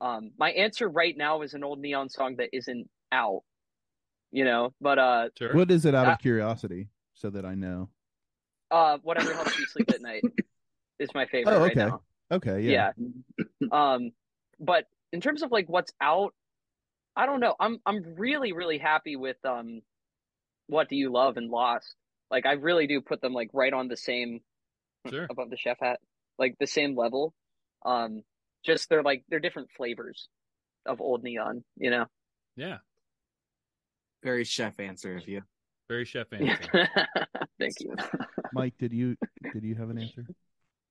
um 0.00 0.30
my 0.38 0.50
answer 0.52 0.88
right 0.88 1.16
now 1.16 1.42
is 1.42 1.54
an 1.54 1.64
old 1.64 1.80
neon 1.80 2.08
song 2.08 2.36
that 2.36 2.50
isn't 2.52 2.88
out 3.12 3.42
you 4.32 4.44
know 4.44 4.72
but 4.80 4.98
uh 4.98 5.28
Sure. 5.38 5.54
What 5.54 5.70
is 5.70 5.84
it 5.84 5.94
out 5.94 6.06
Uh, 6.08 6.12
of 6.12 6.18
curiosity, 6.18 6.88
so 7.14 7.30
that 7.30 7.44
I 7.44 7.54
know? 7.54 7.88
uh 8.70 8.98
whatever 9.02 9.34
helps 9.34 9.58
you 9.58 9.66
sleep 9.66 9.90
at 9.90 10.00
night 10.00 10.24
is 10.98 11.10
my 11.14 11.26
favorite 11.26 11.54
Oh, 11.54 11.60
right 11.60 11.70
okay. 11.72 11.80
now 11.86 12.02
Okay, 12.32 12.62
yeah. 12.62 12.92
yeah. 12.96 13.66
Um, 13.70 14.12
but 14.58 14.86
in 15.12 15.20
terms 15.20 15.42
of 15.42 15.52
like 15.52 15.68
what's 15.68 15.92
out, 16.00 16.32
I 17.14 17.26
don't 17.26 17.40
know. 17.40 17.54
I'm 17.60 17.78
I'm 17.84 18.14
really 18.16 18.52
really 18.54 18.78
happy 18.78 19.16
with 19.16 19.36
um, 19.44 19.82
what 20.66 20.88
do 20.88 20.96
you 20.96 21.12
love 21.12 21.36
and 21.36 21.50
Lost. 21.50 21.94
Like 22.30 22.46
I 22.46 22.52
really 22.52 22.86
do 22.86 23.02
put 23.02 23.20
them 23.20 23.34
like 23.34 23.50
right 23.52 23.72
on 23.72 23.88
the 23.88 23.98
same 23.98 24.40
Sure. 25.10 25.26
above 25.28 25.50
the 25.50 25.58
chef 25.58 25.76
hat, 25.80 26.00
like 26.38 26.56
the 26.58 26.66
same 26.66 26.96
level. 26.96 27.34
Um, 27.84 28.22
just 28.64 28.88
they're 28.88 29.02
like 29.02 29.24
they're 29.28 29.40
different 29.40 29.68
flavors 29.76 30.28
of 30.86 31.02
old 31.02 31.22
neon. 31.22 31.64
You 31.76 31.90
know. 31.90 32.06
Yeah. 32.56 32.78
Very 34.22 34.44
chef 34.44 34.78
answer 34.78 35.16
of 35.16 35.28
you. 35.28 35.42
Very 35.88 36.04
chef 36.04 36.26
answer. 36.32 36.88
Thank 37.58 37.80
you. 37.80 37.94
Mike, 38.52 38.74
did 38.78 38.92
you 38.92 39.16
did 39.52 39.62
you 39.62 39.74
have 39.74 39.90
an 39.90 39.98
answer? 39.98 40.26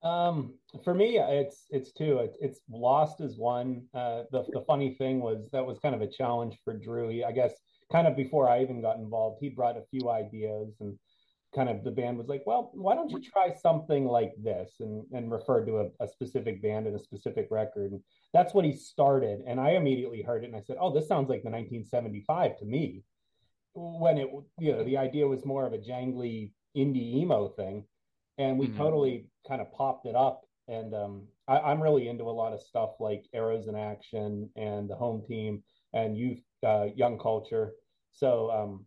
Um, 0.03 0.55
for 0.83 0.93
me, 0.93 1.19
it's 1.19 1.65
it's 1.69 1.91
two. 1.91 2.19
It's, 2.19 2.37
it's 2.41 2.59
Lost 2.69 3.21
is 3.21 3.37
one. 3.37 3.83
Uh, 3.93 4.23
the 4.31 4.43
the 4.51 4.61
funny 4.67 4.95
thing 4.95 5.21
was 5.21 5.47
that 5.51 5.65
was 5.65 5.79
kind 5.79 5.93
of 5.93 6.01
a 6.01 6.07
challenge 6.07 6.57
for 6.63 6.73
Drew. 6.73 7.09
He, 7.09 7.23
I 7.23 7.31
guess, 7.31 7.53
kind 7.91 8.07
of 8.07 8.15
before 8.15 8.49
I 8.49 8.61
even 8.61 8.81
got 8.81 8.97
involved, 8.97 9.37
he 9.41 9.49
brought 9.49 9.77
a 9.77 9.83
few 9.91 10.09
ideas, 10.09 10.75
and 10.79 10.97
kind 11.53 11.69
of 11.69 11.83
the 11.83 11.91
band 11.91 12.17
was 12.17 12.27
like, 12.27 12.43
"Well, 12.47 12.71
why 12.73 12.95
don't 12.95 13.11
you 13.11 13.21
try 13.21 13.53
something 13.53 14.05
like 14.05 14.31
this?" 14.41 14.71
and 14.79 15.03
and 15.13 15.31
referred 15.31 15.65
to 15.67 15.81
a, 15.81 16.03
a 16.03 16.07
specific 16.07 16.63
band 16.63 16.87
and 16.87 16.95
a 16.95 17.03
specific 17.03 17.47
record. 17.51 17.91
And 17.91 18.01
that's 18.33 18.55
what 18.55 18.65
he 18.65 18.73
started. 18.73 19.41
And 19.45 19.59
I 19.59 19.71
immediately 19.71 20.23
heard 20.23 20.43
it, 20.43 20.47
and 20.47 20.55
I 20.55 20.61
said, 20.61 20.77
"Oh, 20.79 20.91
this 20.91 21.07
sounds 21.07 21.29
like 21.29 21.43
the 21.43 21.51
1975 21.51 22.57
to 22.57 22.65
me." 22.65 23.03
When 23.73 24.17
it, 24.17 24.29
you 24.59 24.71
know, 24.73 24.83
the 24.83 24.97
idea 24.97 25.27
was 25.27 25.45
more 25.45 25.65
of 25.65 25.73
a 25.73 25.77
jangly 25.77 26.51
indie 26.75 27.15
emo 27.15 27.49
thing 27.49 27.87
and 28.37 28.57
we 28.59 28.67
Mhm. 28.67 28.75
totally 28.75 29.29
kind 29.47 29.61
of 29.61 29.71
popped 29.71 30.05
it 30.05 30.15
up. 30.15 30.41
And 30.67 30.93
um, 30.93 31.27
I, 31.47 31.59
I'm 31.59 31.81
really 31.81 32.07
into 32.07 32.25
a 32.25 32.31
lot 32.31 32.53
of 32.53 32.61
stuff 32.61 32.91
like 32.99 33.25
Arrows 33.33 33.67
in 33.67 33.75
Action 33.75 34.49
and 34.55 34.89
the 34.89 34.95
Home 34.95 35.23
Team 35.25 35.63
and 35.93 36.17
youth, 36.17 36.41
uh, 36.63 36.87
young 36.95 37.17
culture. 37.19 37.73
So 38.11 38.51
um, 38.51 38.85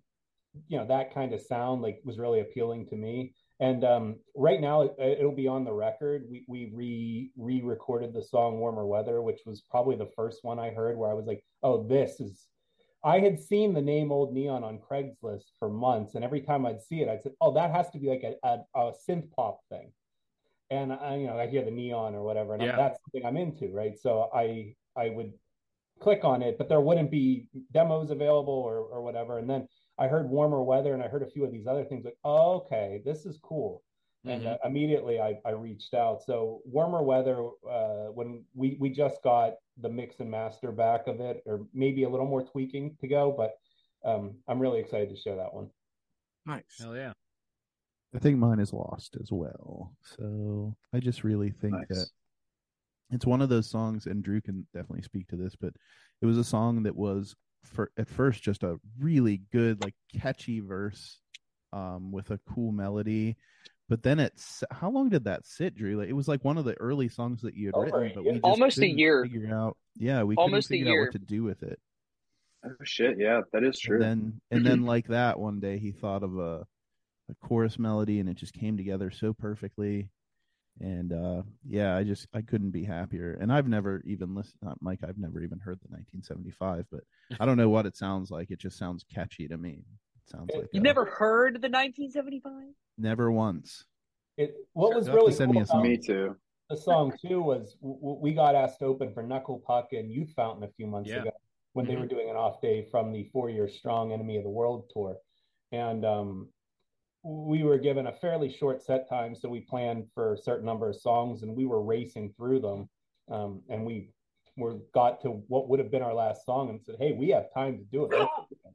you 0.69 0.79
know 0.79 0.87
that 0.87 1.13
kind 1.13 1.35
of 1.35 1.41
sound 1.41 1.83
like 1.83 2.01
was 2.05 2.19
really 2.19 2.41
appealing 2.41 2.87
to 2.89 2.97
me. 2.97 3.35
And 3.61 3.85
um, 3.85 4.21
right 4.37 4.61
now 4.61 4.83
it, 4.83 4.95
it'll 4.99 5.35
be 5.35 5.49
on 5.49 5.65
the 5.65 5.73
record. 5.73 6.25
We 6.31 6.45
we 6.49 6.71
re 6.75 7.31
re-recorded 7.37 8.13
the 8.13 8.23
song 8.23 8.59
"Warmer 8.61 8.87
Weather," 8.87 9.23
which 9.23 9.41
was 9.47 9.63
probably 9.63 9.97
the 9.97 10.11
first 10.17 10.41
one 10.43 10.59
I 10.59 10.71
heard 10.71 10.97
where 10.97 11.11
I 11.11 11.15
was 11.15 11.27
like, 11.27 11.45
"Oh, 11.63 11.87
this 11.87 12.21
is." 12.21 12.49
I 13.05 13.21
had 13.21 13.39
seen 13.39 13.75
the 13.75 13.83
name 13.83 14.11
Old 14.11 14.33
Neon 14.33 14.65
on 14.65 14.79
Craigslist 14.79 15.45
for 15.59 15.69
months, 15.69 16.15
and 16.15 16.25
every 16.25 16.41
time 16.41 16.65
I'd 16.65 16.83
see 16.83 17.03
it, 17.03 17.09
I'd 17.09 17.23
say, 17.23 17.31
"Oh, 17.41 17.53
that 17.53 17.71
has 17.71 17.91
to 17.91 17.99
be 17.99 18.09
like 18.09 18.23
a, 18.25 18.35
a, 18.47 18.65
a 18.75 18.93
synth 19.09 19.31
pop 19.33 19.61
thing." 19.69 19.93
And 20.71 20.93
I, 20.93 21.17
you 21.17 21.27
know, 21.27 21.39
I 21.39 21.47
hear 21.47 21.63
the 21.65 21.71
neon 21.71 22.15
or 22.15 22.23
whatever, 22.23 22.55
and 22.55 22.63
Yeah. 22.63 22.77
that's 22.77 22.99
something 23.05 23.27
I'm 23.27 23.37
into, 23.37 23.69
right? 23.73 23.99
So 23.99 24.31
I 24.35 24.75
I 24.97 25.11
would 25.11 25.35
click 26.01 26.25
on 26.25 26.43
it, 26.43 26.57
but 26.57 26.69
there 26.69 26.81
wouldn't 26.81 27.11
be 27.11 27.47
demos 27.73 28.11
available 28.11 28.55
or 28.55 28.79
or 28.79 29.03
whatever. 29.03 29.39
And 29.39 29.49
then 29.49 29.69
I 29.99 30.09
heard 30.09 30.31
warmer 30.31 30.63
weather, 30.63 30.95
and 30.95 31.03
I 31.03 31.09
heard 31.09 31.23
a 31.23 31.31
few 31.31 31.45
of 31.45 31.53
these 31.53 31.67
other 31.67 31.85
things. 31.85 32.05
Like, 32.07 32.19
oh, 32.25 32.55
okay, 32.63 33.03
this 33.05 33.27
is 33.27 33.39
cool. 33.43 33.83
And 34.25 34.47
Mhm. 34.47 34.53
uh, 34.55 34.59
immediately 34.65 35.21
I, 35.21 35.39
I 35.45 35.51
reached 35.51 35.93
out. 35.93 36.23
So 36.23 36.63
warmer 36.65 37.03
weather, 37.03 37.39
uh, 37.71 38.07
when 38.13 38.45
we 38.55 38.79
we 38.81 38.89
just 38.89 39.23
got 39.23 39.57
the 39.81 39.89
mix 39.89 40.21
and 40.21 40.31
master 40.31 40.73
back 40.73 41.07
of 41.07 41.21
it, 41.21 41.43
or 41.47 41.67
maybe 41.73 42.05
a 42.05 42.09
little 42.09 42.27
more 42.27 42.43
tweaking 42.43 42.97
to 43.01 43.09
go, 43.09 43.35
but 43.37 43.55
um, 44.09 44.37
I'm 44.49 44.61
really 44.61 44.81
excited 44.81 45.11
to 45.11 45.17
share 45.17 45.37
that 45.37 45.53
one. 45.53 45.71
Nice. 46.47 46.63
Hell 46.79 46.97
yeah. 46.97 47.13
I 48.15 48.19
think 48.19 48.39
mine 48.39 48.61
is 48.61 48.73
lost 48.73 49.17
as 49.21 49.33
well. 49.33 49.93
So 50.17 50.77
I 50.93 51.01
just 51.01 51.25
really 51.25 51.51
think 51.51 51.75
Nice. 51.75 51.87
that 51.89 52.07
it's 53.11 53.27
one 53.27 53.43
of 53.43 53.49
those 53.49 53.69
songs, 53.69 54.07
and 54.07 54.23
Drew 54.23 54.41
can 54.41 54.67
definitely 54.73 55.03
speak 55.03 55.27
to 55.29 55.37
this, 55.37 55.57
but 55.57 55.73
it 56.23 56.27
was 56.27 56.39
a 56.39 56.45
song 56.45 56.83
that 56.85 56.95
was 56.95 57.35
for 57.65 57.91
at 57.99 58.09
first 58.09 58.43
just 58.43 58.63
a 58.63 58.79
really 58.99 59.43
good, 59.53 59.83
like 59.83 59.95
catchy 60.17 60.61
verse, 60.61 61.21
um, 61.73 62.13
with 62.13 62.31
a 62.31 62.41
cool 62.49 62.73
melody. 62.73 63.37
But 63.89 64.03
then 64.03 64.19
it's 64.19 64.65
how 64.71 64.91
long 64.91 65.11
did 65.11 65.25
that 65.25 65.45
sit, 65.47 65.75
Drew? 65.75 65.99
Like, 65.99 66.09
it 66.09 66.15
was 66.15 66.27
like 66.29 66.43
one 66.43 66.57
of 66.57 66.65
the 66.65 66.75
early 66.81 67.09
songs 67.09 67.43
that 67.43 67.55
you 67.55 67.67
had 67.67 67.75
Over 67.75 68.01
written, 68.01 68.13
but 68.15 68.25
year. 68.25 68.33
we 68.33 68.39
just 68.39 68.45
Almost 68.45 68.79
a 68.79 68.81
couldn't 68.81 68.99
year. 68.99 69.23
Figure 69.25 69.55
out, 69.55 69.77
yeah, 69.97 70.23
we 70.23 70.37
Almost 70.37 70.67
a 70.67 70.69
couldn't 70.69 70.79
figure 70.81 70.91
out 70.91 70.95
year. 70.95 71.03
what 71.05 71.13
to 71.13 71.19
do 71.19 71.43
with 71.43 71.63
it. 71.63 71.79
Oh 72.65 72.71
shit, 72.83 73.19
yeah, 73.19 73.43
that 73.53 73.63
is 73.63 73.79
true. 73.79 73.97
And 73.97 74.03
then 74.03 74.41
and 74.51 74.67
then 74.67 74.83
like 74.87 75.09
that 75.09 75.39
one 75.39 75.61
day 75.61 75.79
he 75.79 75.93
thought 75.93 76.23
of 76.23 76.39
a 76.39 76.67
a 77.31 77.35
chorus 77.47 77.79
melody 77.79 78.21
and 78.21 78.29
it 78.29 78.37
just 78.37 78.55
came 78.55 78.77
together 78.79 79.11
so 79.11 79.35
perfectly. 79.35 80.09
And 80.81 81.13
uh 81.13 81.43
yeah, 81.69 81.95
I 81.95 82.05
just 82.05 82.27
I 82.35 82.41
couldn't 82.41 82.71
be 82.71 82.85
happier. 82.85 83.37
And 83.39 83.53
I've 83.53 83.69
never 83.69 84.01
even 84.07 84.35
listened 84.35 84.61
not 84.63 84.79
Mike, 84.81 85.01
I've 85.07 85.19
never 85.19 85.43
even 85.43 85.59
heard 85.59 85.79
the 85.83 85.89
1975, 85.89 86.87
but 86.91 87.01
I 87.39 87.45
don't 87.45 87.59
know 87.59 87.69
what 87.69 87.85
it 87.85 87.97
sounds 87.99 88.31
like. 88.31 88.51
It 88.51 88.61
just 88.61 88.79
sounds 88.79 89.05
catchy 89.13 89.47
to 89.49 89.59
me. 89.59 89.85
Sounds 90.27 90.51
It- 90.53 90.59
like 90.59 90.69
You 90.73 90.81
a- 90.81 90.83
never 90.83 91.05
heard 91.05 91.61
the 91.61 91.69
1975? 91.69 92.75
never 92.99 93.31
once. 93.31 93.85
It 94.37 94.57
what 94.73 94.95
was 94.95 95.07
You'll 95.07 95.13
have 95.15 95.21
to 95.21 95.25
really 95.27 95.33
send 95.33 95.49
cool 95.53 95.55
me 95.55 95.63
a 95.63 95.67
song. 95.67 95.83
Me 95.83 95.97
too. 95.97 96.37
the 96.71 96.77
song 96.77 97.13
too 97.21 97.43
was 97.43 97.75
w- 97.75 98.01
w- 98.01 98.19
we 98.21 98.33
got 98.33 98.55
asked 98.55 98.79
to 98.81 98.87
open 98.87 99.13
for 99.13 99.23
Knuckle 99.23 99.59
Puck 99.61 99.93
and 99.93 100.11
Youth 100.11 100.33
Fountain 100.35 100.65
a 100.65 100.69
few 100.73 100.87
months 100.87 101.11
Yeah. 101.11 101.21
ago 101.23 101.31
when 101.75 101.87
they 101.87 101.95
were 101.97 102.07
doing 102.07 102.31
an 102.31 102.37
off 102.37 102.61
day 102.61 102.83
from 102.91 103.13
the 103.13 103.25
four 103.25 103.51
year 103.51 103.69
strong 103.69 104.13
Enemy 104.13 104.39
of 104.39 104.45
the 104.45 104.51
World 104.51 104.89
tour, 104.91 105.19
and 105.73 106.05
um, 106.05 106.49
we 107.23 107.63
were 107.63 107.79
given 107.79 108.07
a 108.07 108.13
fairly 108.13 108.49
short 108.51 108.83
set 108.83 109.09
time, 109.09 109.35
so 109.35 109.49
we 109.49 109.61
planned 109.61 110.11
for 110.15 110.33
a 110.33 110.39
certain 110.39 110.65
number 110.67 110.89
of 110.89 110.97
songs, 110.97 111.43
and 111.43 111.55
we 111.55 111.65
were 111.67 111.83
racing 111.83 112.33
through 112.33 112.61
them, 112.61 112.89
um, 113.29 113.63
and 113.69 113.85
we 113.85 114.11
were 114.57 114.75
got 114.93 115.21
to 115.23 115.31
what 115.49 115.69
would 115.69 115.79
have 115.81 115.91
been 115.91 116.03
our 116.03 116.15
last 116.15 116.45
song 116.47 116.71
and 116.71 116.83
said, 116.83 116.97
"Hey, 116.99 117.13
we 117.13 117.29
have 117.31 117.53
time 117.53 117.79
to 117.79 117.85
do 117.85 118.07
it." 118.07 118.11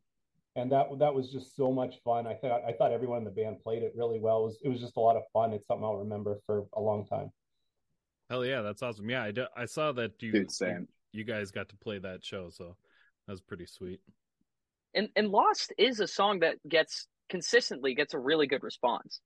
Let's 0.56 0.70
do 0.70 0.76
it." 0.76 0.90
And 0.90 0.94
that 0.94 1.00
that 1.00 1.14
was 1.14 1.32
just 1.32 1.56
so 1.56 1.72
much 1.72 1.96
fun. 2.04 2.28
I 2.28 2.36
thought 2.36 2.62
I 2.68 2.74
thought 2.74 2.92
everyone 2.92 3.20
in 3.20 3.24
the 3.24 3.32
band 3.32 3.62
played 3.64 3.84
it 3.84 3.94
really 3.96 4.20
well. 4.20 4.42
It 4.42 4.46
was, 4.46 4.58
it 4.64 4.70
was 4.70 4.80
just 4.80 4.98
a 4.98 5.00
lot 5.00 5.16
of 5.16 5.24
fun. 5.34 5.54
It's 5.54 5.68
something 5.68 5.86
I'll 5.86 5.98
remember 5.98 6.40
for 6.46 6.66
a 6.74 6.82
long 6.82 7.06
time. 7.06 7.32
Hell 8.30 8.46
yeah, 8.46 8.62
that's 8.62 8.84
awesome. 8.84 9.10
Yeah, 9.10 9.24
I, 9.24 9.32
do, 9.32 9.46
I 9.58 9.66
saw 9.66 9.92
that 9.94 10.22
you 10.22 10.32
Dude, 10.32 10.52
same. 10.52 10.88
you 11.12 11.24
guys 11.24 11.50
got 11.50 11.68
to 11.70 11.76
play 11.78 11.98
that 11.98 12.24
show, 12.24 12.50
so 12.52 12.76
that 13.26 13.34
was 13.34 13.42
pretty 13.42 13.66
sweet. 13.66 14.00
And 14.94 15.10
and 15.16 15.30
Lost 15.30 15.74
is 15.78 16.00
a 16.00 16.08
song 16.08 16.40
that 16.40 16.56
gets 16.68 17.08
consistently 17.30 17.96
gets 17.96 18.14
a 18.14 18.20
really 18.20 18.48
good 18.48 18.64
response. 18.64 19.22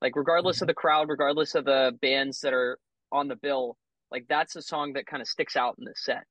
Like 0.00 0.16
regardless 0.16 0.60
of 0.60 0.66
mm-hmm. 0.66 0.70
the 0.70 0.74
crowd, 0.74 1.08
regardless 1.08 1.54
of 1.54 1.64
the 1.64 1.92
bands 2.00 2.40
that 2.40 2.52
are 2.52 2.78
on 3.10 3.28
the 3.28 3.36
bill, 3.36 3.76
like 4.10 4.26
that's 4.28 4.56
a 4.56 4.62
song 4.62 4.92
that 4.94 5.06
kind 5.06 5.20
of 5.20 5.28
sticks 5.28 5.56
out 5.56 5.76
in 5.78 5.84
the 5.84 5.94
set. 5.96 6.24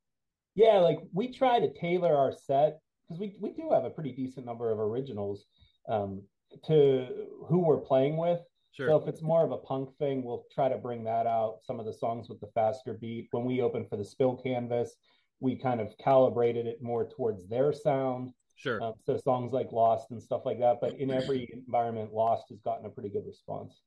Yeah, 0.56 0.80
like 0.80 1.00
we 1.14 1.34
try 1.34 1.60
to 1.60 1.72
tailor 1.80 2.16
our 2.16 2.32
set 2.32 2.80
because 3.08 3.20
we 3.20 3.36
we 3.40 3.52
do 3.52 3.70
have 3.72 3.86
a 3.86 3.90
pretty 3.90 4.12
decent 4.12 4.46
number 4.46 4.72
of 4.72 4.80
originals 4.80 5.46
um, 5.90 6.22
to 6.66 7.08
who 7.48 7.60
we're 7.60 7.78
playing 7.78 8.18
with. 8.18 8.40
Sure. 8.72 8.90
So 8.90 8.98
if 8.98 9.08
it's 9.08 9.22
more 9.22 9.44
of 9.44 9.52
a 9.52 9.58
punk 9.58 9.90
thing, 9.98 10.24
we'll 10.24 10.46
try 10.54 10.70
to 10.70 10.78
bring 10.78 11.04
that 11.06 11.26
out. 11.26 11.60
Some 11.64 11.80
of 11.80 11.86
the 11.86 11.94
songs 11.94 12.30
with 12.30 12.40
the 12.40 12.50
faster 12.54 12.94
beat. 12.94 13.28
When 13.32 13.46
we 13.46 13.62
opened 13.62 13.90
for 13.90 13.98
the 13.98 14.06
Spill 14.06 14.36
Canvas, 14.36 14.96
we 15.40 15.56
kind 15.56 15.82
of 15.82 15.98
calibrated 15.98 16.68
it 16.68 16.82
more 16.82 17.08
towards 17.08 17.48
their 17.48 17.74
sound. 17.74 18.34
Sure. 18.56 18.82
Um, 18.82 18.94
so 19.06 19.18
songs 19.18 19.52
like 19.52 19.72
Lost 19.72 20.12
and 20.12 20.22
stuff 20.22 20.42
like 20.46 20.60
that. 20.60 20.78
But 20.82 21.00
in 21.00 21.12
every 21.12 21.48
environment, 21.54 22.14
Lost 22.14 22.46
has 22.50 22.60
gotten 22.62 22.86
a 22.86 22.90
pretty 22.90 23.10
good 23.10 23.26
response. 23.26 23.82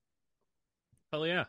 Hell 1.12 1.26
yeah. 1.26 1.44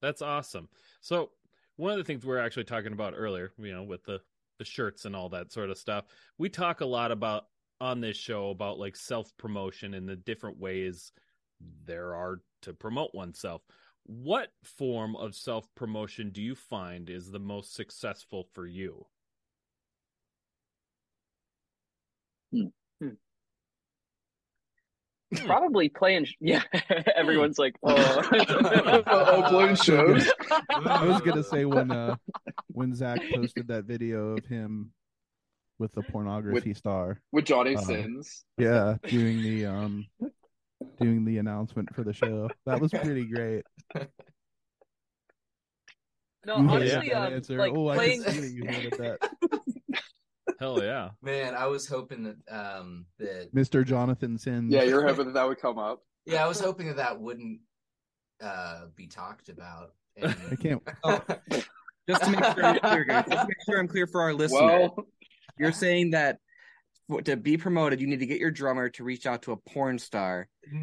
That's 0.00 0.22
awesome. 0.22 0.68
So 1.00 1.30
one 1.76 1.92
of 1.92 1.98
the 1.98 2.04
things 2.04 2.24
we 2.24 2.34
are 2.34 2.38
actually 2.38 2.64
talking 2.64 2.92
about 2.92 3.14
earlier, 3.16 3.52
you 3.58 3.72
know, 3.72 3.82
with 3.82 4.04
the 4.04 4.20
the 4.58 4.64
shirts 4.64 5.04
and 5.04 5.14
all 5.16 5.28
that 5.30 5.52
sort 5.52 5.70
of 5.70 5.78
stuff, 5.78 6.04
we 6.38 6.48
talk 6.48 6.80
a 6.80 6.86
lot 6.86 7.10
about 7.12 7.46
on 7.80 8.00
this 8.00 8.16
show 8.16 8.50
about 8.50 8.78
like 8.78 8.96
self 8.96 9.36
promotion 9.36 9.94
and 9.94 10.08
the 10.08 10.16
different 10.16 10.58
ways 10.58 11.12
there 11.84 12.14
are 12.14 12.40
to 12.62 12.72
promote 12.74 13.14
oneself. 13.14 13.62
What 14.04 14.52
form 14.64 15.16
of 15.16 15.34
self 15.34 15.68
promotion 15.74 16.30
do 16.30 16.42
you 16.42 16.54
find 16.54 17.10
is 17.10 17.30
the 17.30 17.38
most 17.38 17.74
successful 17.74 18.48
for 18.52 18.66
you? 18.66 19.06
Hmm. 22.52 22.68
Hmm. 23.00 23.14
Probably 25.44 25.88
playing. 25.88 26.26
Yeah, 26.40 26.62
everyone's 27.16 27.58
like, 27.58 27.74
oh, 27.82 27.94
Oh, 29.06 29.44
playing 29.48 29.76
shows. 29.76 30.30
I 30.70 31.04
was 31.04 31.20
gonna 31.20 31.42
say 31.44 31.64
when 31.64 31.90
uh 31.90 32.16
when 32.68 32.94
Zach 32.94 33.20
posted 33.34 33.68
that 33.68 33.84
video 33.84 34.36
of 34.36 34.44
him 34.46 34.92
with 35.78 35.92
the 35.92 36.02
pornography 36.02 36.72
star. 36.74 37.20
With 37.32 37.44
Johnny 37.44 37.76
Uh, 37.76 37.80
Sins. 37.82 38.44
Yeah, 38.56 38.96
doing 39.06 39.42
the 39.42 39.66
um 39.66 40.06
doing 41.00 41.24
the 41.24 41.38
announcement 41.38 41.94
for 41.94 42.04
the 42.04 42.12
show. 42.12 42.48
That 42.66 42.80
was 42.80 42.90
pretty 42.90 43.26
great. 43.26 43.64
no, 46.46 46.58
You 46.58 46.68
hated 46.68 46.92
honestly, 46.94 47.08
that 47.10 47.26
um, 47.26 47.32
answer. 47.34 47.58
like 47.58 47.72
oh, 47.74 47.88
I 47.88 47.94
playing. 47.96 48.22
can 48.22 48.32
see 48.32 48.40
that 48.40 48.50
you 48.52 48.64
hated 48.66 48.92
that. 48.94 49.18
Hell 50.58 50.82
yeah. 50.82 51.10
Man, 51.22 51.54
I 51.54 51.66
was 51.66 51.86
hoping 51.86 52.24
that 52.24 52.36
um 52.50 53.06
that 53.18 53.54
Mr. 53.54 53.84
Jonathan 53.84 54.38
Sins. 54.38 54.72
Yeah, 54.72 54.82
you're 54.82 55.06
hoping 55.06 55.26
that 55.26 55.34
that 55.34 55.46
would 55.48 55.60
come 55.60 55.78
up. 55.78 56.02
yeah, 56.26 56.44
I 56.44 56.48
was 56.48 56.60
hoping 56.60 56.88
that 56.88 56.96
that 56.96 57.20
wouldn't 57.20 57.60
uh 58.42 58.86
be 58.94 59.06
talked 59.06 59.48
about. 59.48 59.92
And... 60.16 60.34
I 60.50 60.56
can't 60.56 60.82
Oh, 61.04 61.20
just 62.08 62.24
to 62.24 62.30
make 62.30 62.44
sure 62.44 62.64
I'm 62.64 62.78
clear, 62.80 63.04
guys. 63.04 63.24
Just 63.28 63.42
to 63.42 63.46
make 63.48 63.56
sure 63.66 63.78
I'm 63.78 63.88
clear 63.88 64.06
for 64.06 64.22
our 64.22 64.34
listeners. 64.34 64.90
Well, 64.96 65.06
You're 65.58 65.72
saying 65.72 66.10
that 66.10 66.38
to 67.24 67.36
be 67.36 67.56
promoted, 67.56 68.00
you 68.00 68.06
need 68.06 68.20
to 68.20 68.26
get 68.26 68.38
your 68.40 68.50
drummer 68.50 68.88
to 68.90 69.04
reach 69.04 69.26
out 69.26 69.42
to 69.42 69.52
a 69.52 69.56
porn 69.56 69.98
star. 69.98 70.48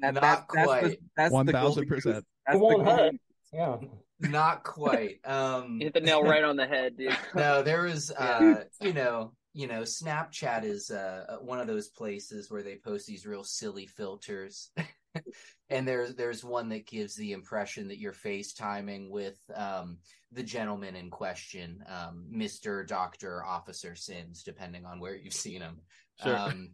That, 0.00 0.14
Not 0.14 0.14
that- 0.14 0.20
that's 0.22 0.46
the, 0.52 0.64
quite. 0.64 0.98
that's 1.16 1.32
One 1.32 1.46
thousand 1.46 1.86
percent. 1.88 2.24
That's 2.46 2.56
It 2.56 2.58
the 2.60 2.64
won't 2.64 2.86
hurt. 2.86 3.14
Yeah. 3.52 3.76
Not 4.20 4.62
quite. 4.64 5.20
Um 5.24 5.80
hit 5.80 5.94
the 5.94 6.00
nail 6.00 6.22
right 6.22 6.44
on 6.44 6.56
the 6.56 6.66
head, 6.66 6.96
dude. 6.96 7.16
no, 7.34 7.62
there 7.62 7.82
was 7.82 8.10
uh 8.10 8.64
you 8.80 8.92
know, 8.92 9.32
you 9.54 9.66
know, 9.66 9.82
Snapchat 9.82 10.64
is 10.64 10.90
uh 10.90 11.38
one 11.40 11.60
of 11.60 11.66
those 11.66 11.88
places 11.88 12.50
where 12.50 12.62
they 12.62 12.76
post 12.76 13.06
these 13.06 13.26
real 13.26 13.44
silly 13.44 13.86
filters. 13.86 14.70
and 15.70 15.86
there's 15.86 16.14
there's 16.14 16.44
one 16.44 16.68
that 16.70 16.86
gives 16.86 17.16
the 17.16 17.32
impression 17.32 17.88
that 17.88 17.98
you're 17.98 18.12
FaceTiming 18.12 19.10
with 19.10 19.38
um 19.54 19.98
the 20.32 20.42
gentleman 20.42 20.94
in 20.94 21.10
question, 21.10 21.82
um, 21.88 22.26
Mr. 22.30 22.86
Doctor 22.86 23.42
Officer 23.44 23.94
Sins, 23.94 24.42
depending 24.42 24.84
on 24.84 25.00
where 25.00 25.14
you've 25.16 25.32
seen 25.32 25.62
him. 25.62 25.80
Sure. 26.22 26.36
Um, 26.36 26.70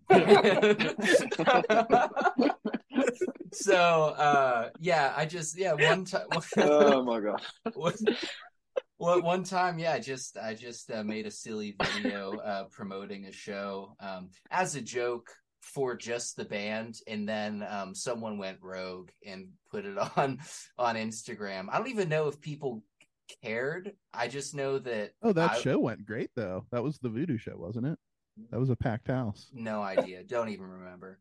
so 3.55 3.77
uh 3.77 4.71
yeah, 4.81 5.13
I 5.17 5.27
just 5.27 5.57
yeah, 5.59 5.73
one 5.73 6.05
time 6.05 6.27
oh 6.59 7.03
my 7.05 7.21
god. 7.21 7.43
one, 7.75 7.95
one 8.99 9.23
one 9.23 9.45
time, 9.45 9.79
yeah, 9.79 9.99
just 9.99 10.37
I 10.39 10.55
just 10.55 10.91
uh, 10.91 11.03
made 11.05 11.27
a 11.27 11.31
silly 11.31 11.77
video 11.83 12.37
uh, 12.39 12.65
promoting 12.71 13.27
a 13.27 13.33
show 13.33 13.97
um, 14.01 14.31
as 14.51 14.77
a 14.77 14.81
joke 14.81 15.31
for 15.61 15.97
just 15.97 16.37
the 16.37 16.45
band, 16.45 16.99
and 17.07 17.29
then 17.29 17.65
um, 17.69 17.95
someone 17.95 18.37
went 18.39 18.59
rogue 18.61 19.09
and 19.27 19.49
put 19.71 19.85
it 19.85 19.97
on 20.17 20.39
on 20.79 20.97
Instagram. 20.97 21.67
I 21.71 21.79
don't 21.79 21.89
even 21.89 22.09
know 22.09 22.29
if 22.29 22.41
people 22.41 22.83
cared. 23.43 23.93
I 24.13 24.29
just 24.29 24.55
know 24.55 24.79
that 24.81 25.13
Oh, 25.23 25.33
that 25.33 25.53
I- 25.53 25.61
show 25.61 25.79
went 25.79 26.05
great 26.07 26.31
though. 26.37 26.67
That 26.71 26.83
was 26.85 26.99
the 26.99 27.09
voodoo 27.09 27.39
show, 27.39 27.57
wasn't 27.57 27.87
it? 27.87 27.99
That 28.51 28.59
was 28.61 28.71
a 28.71 28.77
packed 28.77 29.07
house. 29.09 29.49
no 29.53 29.81
idea. 29.83 30.23
Don't 30.25 30.49
even 30.49 30.67
remember. 30.67 31.21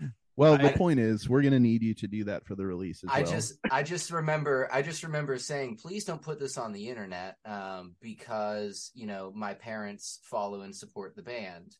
Well, 0.36 0.56
the 0.56 0.72
I- 0.72 0.76
point 0.76 0.98
is, 0.98 1.28
we're 1.28 1.42
gonna 1.42 1.60
need 1.60 1.82
you 1.82 1.94
to 1.94 2.06
do 2.08 2.24
that 2.24 2.46
for 2.46 2.54
the 2.54 2.64
release 2.66 3.04
as 3.04 3.10
I 3.12 3.22
well. 3.22 3.30
just 3.32 3.54
I 3.70 3.82
just 3.82 4.10
remember 4.10 4.68
I 4.72 4.82
just 4.82 5.02
remember 5.02 5.38
saying 5.38 5.76
please 5.76 6.04
don't 6.04 6.22
put 6.22 6.40
this 6.40 6.56
on 6.56 6.72
the 6.72 6.88
internet 6.88 7.36
um 7.44 7.94
because 8.00 8.90
you 8.94 9.06
know 9.06 9.32
my 9.34 9.54
parents 9.54 10.20
follow 10.24 10.62
and 10.62 10.74
support 10.74 11.14
the 11.16 11.22
band 11.22 11.76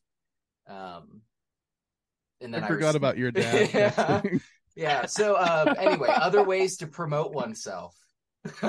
um 0.67 1.21
and 2.41 2.53
then 2.53 2.61
I 2.63 2.65
I, 2.65 2.69
forgot 2.69 2.95
about 2.95 3.17
your 3.17 3.31
dad. 3.41 3.69
yeah. 3.73 4.21
yeah 4.75 5.05
so 5.07 5.35
um 5.37 5.75
anyway 5.77 6.09
other 6.09 6.43
ways 6.43 6.77
to 6.77 6.87
promote 6.87 7.33
oneself 7.33 7.95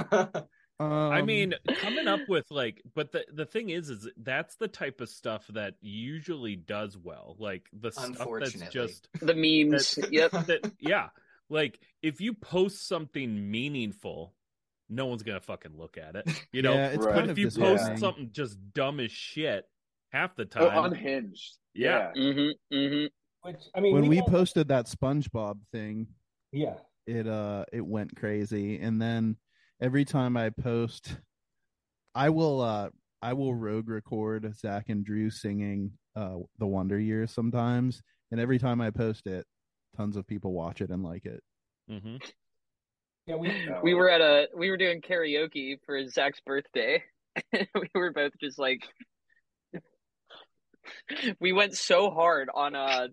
I 0.81 1.21
Um, 1.21 1.27
mean, 1.27 1.55
coming 1.77 2.09
up 2.09 2.21
with 2.29 2.51
like, 2.51 2.83
but 2.95 3.13
the 3.13 3.25
the 3.33 3.47
thing 3.47 3.71
is, 3.71 3.91
is 3.91 4.09
that's 4.17 4.57
the 4.57 4.67
type 4.69 5.01
of 5.01 5.09
stuff 5.09 5.47
that 5.49 5.75
usually 5.81 6.57
does 6.57 6.99
well. 6.99 7.37
Like 7.39 7.69
the 7.73 7.93
stuff 7.93 8.29
that's 8.41 8.71
just 8.71 9.09
The 9.21 9.35
memes. 9.35 9.99
yep. 10.11 10.31
that, 10.47 10.73
yeah. 10.81 11.09
Like 11.49 11.79
if 12.03 12.21
you 12.21 12.35
post 12.35 12.89
something 12.89 13.51
meaningful, 13.51 14.35
no 14.89 15.07
one's 15.07 15.23
gonna 15.23 15.41
fucking 15.41 15.77
look 15.77 15.97
at 15.97 16.17
it. 16.17 16.29
You 16.53 16.63
know, 16.63 16.75
yeah, 16.75 16.89
it's 16.89 16.99
Right. 16.99 17.15
but 17.15 17.15
kind 17.15 17.25
if 17.27 17.31
of 17.33 17.39
you 17.39 17.47
post 17.47 17.57
disheartening. 17.59 17.99
something 17.99 18.29
just 18.33 18.59
dumb 18.73 18.99
as 18.99 19.13
shit, 19.13 19.67
half 20.11 20.35
the 20.35 20.49
Oh, 20.57 20.69
time, 20.71 20.85
unhinged. 20.93 21.57
Yeah. 21.75 22.11
Mm-hmm. 22.17 22.75
Mm-hmm. 22.77 23.49
Which 23.49 23.63
I 23.75 23.81
mean, 23.81 23.95
when 23.95 24.09
we 24.09 24.17
don't- 24.17 24.29
posted 24.29 24.69
that 24.69 24.87
SpongeBob 24.87 25.59
thing, 25.71 26.09
yeah, 26.51 26.79
it 27.07 27.29
uh 27.29 27.65
it 27.73 27.85
went 27.87 28.17
crazy 28.17 28.81
and 28.81 29.01
then 29.01 29.37
every 29.81 30.05
time 30.05 30.37
i 30.37 30.51
post 30.51 31.17
i 32.15 32.29
will 32.29 32.61
uh 32.61 32.89
i 33.23 33.33
will 33.33 33.55
rogue 33.55 33.89
record 33.89 34.55
zach 34.57 34.89
and 34.89 35.05
drew 35.05 35.31
singing 35.31 35.91
uh 36.17 36.37
the 36.59 36.67
wonder 36.67 36.99
years 36.99 37.31
sometimes 37.31 38.03
and 38.31 38.41
every 38.41 38.59
time 38.59 38.81
i 38.81 38.91
post 38.91 39.27
it 39.27 39.45
tons 39.97 40.17
of 40.17 40.27
people 40.27 40.53
watch 40.53 40.81
it 40.81 40.91
and 40.91 41.03
like 41.03 41.25
it 41.27 41.43
Mm-hmm. 41.91 42.17
yeah, 43.27 43.37
we 43.37 43.69
We 43.83 43.95
were 43.95 44.09
at 44.09 44.21
a 44.21 44.49
we 44.57 44.71
were 44.71 44.77
doing 44.77 45.03
karaoke 45.03 45.77
for 45.85 46.07
Zach's 46.09 46.41
birthday. 46.41 47.03
we 47.53 47.89
were 47.95 48.13
both 48.13 48.33
just 48.41 48.59
like 48.59 48.83
we 51.41 51.53
went 51.53 51.75
so 51.75 52.11
hard 52.11 52.49
on 52.55 52.75
uh 52.75 53.09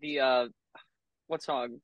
the 0.00 0.20
uh 0.20 0.46
what 1.26 1.42
song? 1.42 1.80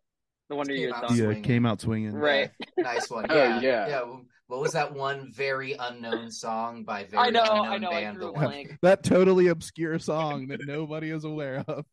The 0.48 0.56
Wonder 0.56 0.72
Came 0.74 0.80
Years 0.82 0.94
song. 0.94 1.16
yeah 1.16 1.24
swinging. 1.24 1.42
came 1.42 1.66
out 1.66 1.80
swinging 1.80 2.12
Right. 2.14 2.50
Yeah, 2.76 2.82
nice 2.84 3.10
one. 3.10 3.26
Oh, 3.30 3.34
yeah 3.34 3.60
yeah. 3.88 4.02
what 4.48 4.60
was 4.60 4.72
that 4.72 4.92
one 4.92 5.30
very 5.32 5.74
unknown 5.78 6.30
song 6.30 6.84
by 6.84 7.04
very 7.04 7.28
I 7.28 7.30
know, 7.30 7.42
unknown 7.42 7.66
I 7.68 7.78
know, 7.78 7.90
band 7.90 8.16
drew 8.18 8.26
The 8.26 8.32
One- 8.32 8.78
that 8.82 9.02
totally 9.02 9.48
obscure 9.48 9.98
song 9.98 10.48
that 10.48 10.60
nobody 10.66 11.10
is 11.10 11.24
aware 11.24 11.64
of 11.66 11.84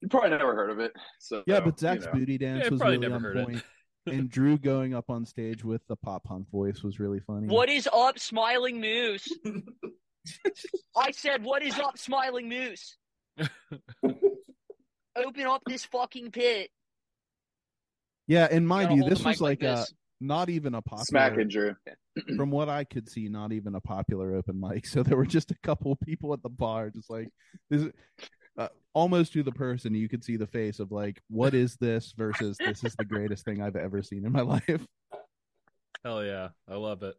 You 0.00 0.08
probably 0.08 0.30
never 0.30 0.54
heard 0.54 0.70
of 0.70 0.78
it. 0.80 0.92
So 1.20 1.42
Yeah, 1.46 1.60
but 1.60 1.78
Zach's 1.78 2.04
you 2.04 2.12
know. 2.12 2.18
booty 2.18 2.38
dance 2.38 2.64
Yeah, 2.64 2.70
was 2.70 2.80
really 2.80 2.98
never 2.98 3.14
on 3.16 3.22
heard 3.22 3.44
point. 3.46 3.62
and 4.06 4.28
Drew 4.30 4.56
going 4.58 4.94
up 4.94 5.10
on 5.10 5.26
stage 5.26 5.64
with 5.64 5.82
the 5.88 5.96
pop 5.96 6.24
punk 6.24 6.48
voice 6.50 6.82
was 6.82 6.98
really 6.98 7.20
funny. 7.20 7.46
What 7.48 7.68
is 7.68 7.88
up, 7.92 8.18
Smiling 8.18 8.80
Moose? 8.80 9.28
I 10.96 11.10
said, 11.10 11.42
what 11.44 11.62
is 11.62 11.78
up, 11.78 11.96
Smiling 11.98 12.48
Moose? 12.48 12.96
Open 15.24 15.46
up 15.46 15.62
this 15.66 15.84
fucking 15.84 16.30
pit. 16.30 16.70
Yeah, 18.26 18.44
and 18.50 18.62
You 18.62 18.68
mind 18.68 18.96
you, 18.96 19.08
this 19.08 19.24
was 19.24 19.40
like, 19.40 19.62
uh, 19.64 19.76
this. 19.76 19.94
not 20.20 20.50
even 20.50 20.74
a 20.74 20.82
popular. 20.82 21.04
smacking 21.04 21.48
Drew. 21.48 21.74
From 22.36 22.50
what 22.50 22.68
I 22.68 22.84
could 22.84 23.08
see, 23.08 23.28
not 23.28 23.52
even 23.52 23.74
a 23.74 23.80
popular 23.80 24.34
open 24.34 24.60
mic. 24.60 24.86
So 24.88 25.02
there 25.02 25.16
were 25.16 25.26
just 25.26 25.50
a 25.50 25.56
couple 25.62 25.94
people 25.96 26.32
at 26.34 26.42
the 26.42 26.48
bar, 26.50 26.90
just 26.90 27.08
like 27.10 27.28
this, 27.70 27.82
is- 27.82 27.92
uh, 28.58 28.68
almost 28.92 29.32
to 29.34 29.44
the 29.44 29.52
person 29.52 29.94
you 29.94 30.08
could 30.08 30.24
see 30.24 30.36
the 30.36 30.46
face 30.48 30.80
of 30.80 30.90
like, 30.90 31.22
what 31.30 31.54
is 31.54 31.76
this 31.80 32.12
versus 32.18 32.56
this 32.58 32.82
is 32.82 32.92
the 32.96 33.04
greatest 33.04 33.44
thing 33.44 33.62
I've 33.62 33.76
ever 33.76 34.02
seen 34.02 34.26
in 34.26 34.32
my 34.32 34.40
life. 34.56 34.84
Hell 36.04 36.24
yeah, 36.24 36.48
I 36.68 36.74
love 36.74 37.02
it. 37.04 37.14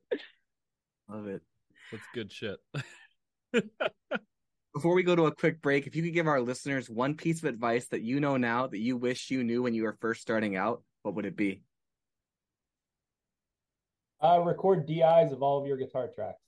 Love 1.09 1.27
it. 1.27 1.41
That's 1.91 2.03
good 2.13 2.31
shit. 2.31 2.59
Before 4.79 4.95
we 4.95 5.03
go 5.03 5.13
to 5.13 5.25
a 5.25 5.35
quick 5.35 5.61
break, 5.61 5.87
if 5.87 5.95
you 5.97 6.01
could 6.03 6.13
give 6.13 6.25
our 6.25 6.39
listeners 6.39 6.89
one 6.89 7.13
piece 7.13 7.39
of 7.39 7.43
advice 7.49 7.87
that 7.87 8.01
you 8.01 8.21
know 8.21 8.37
now 8.37 8.65
that 8.65 8.77
you 8.79 8.95
wish 8.95 9.29
you 9.29 9.43
knew 9.43 9.61
when 9.61 9.73
you 9.73 9.83
were 9.83 9.97
first 9.99 10.21
starting 10.21 10.55
out, 10.55 10.83
what 11.01 11.15
would 11.15 11.25
it 11.25 11.35
be? 11.35 11.63
Uh, 14.23 14.39
record 14.39 14.87
DIs 14.87 15.33
of 15.33 15.43
all 15.43 15.59
of 15.59 15.67
your 15.67 15.75
guitar 15.75 16.07
tracks. 16.15 16.39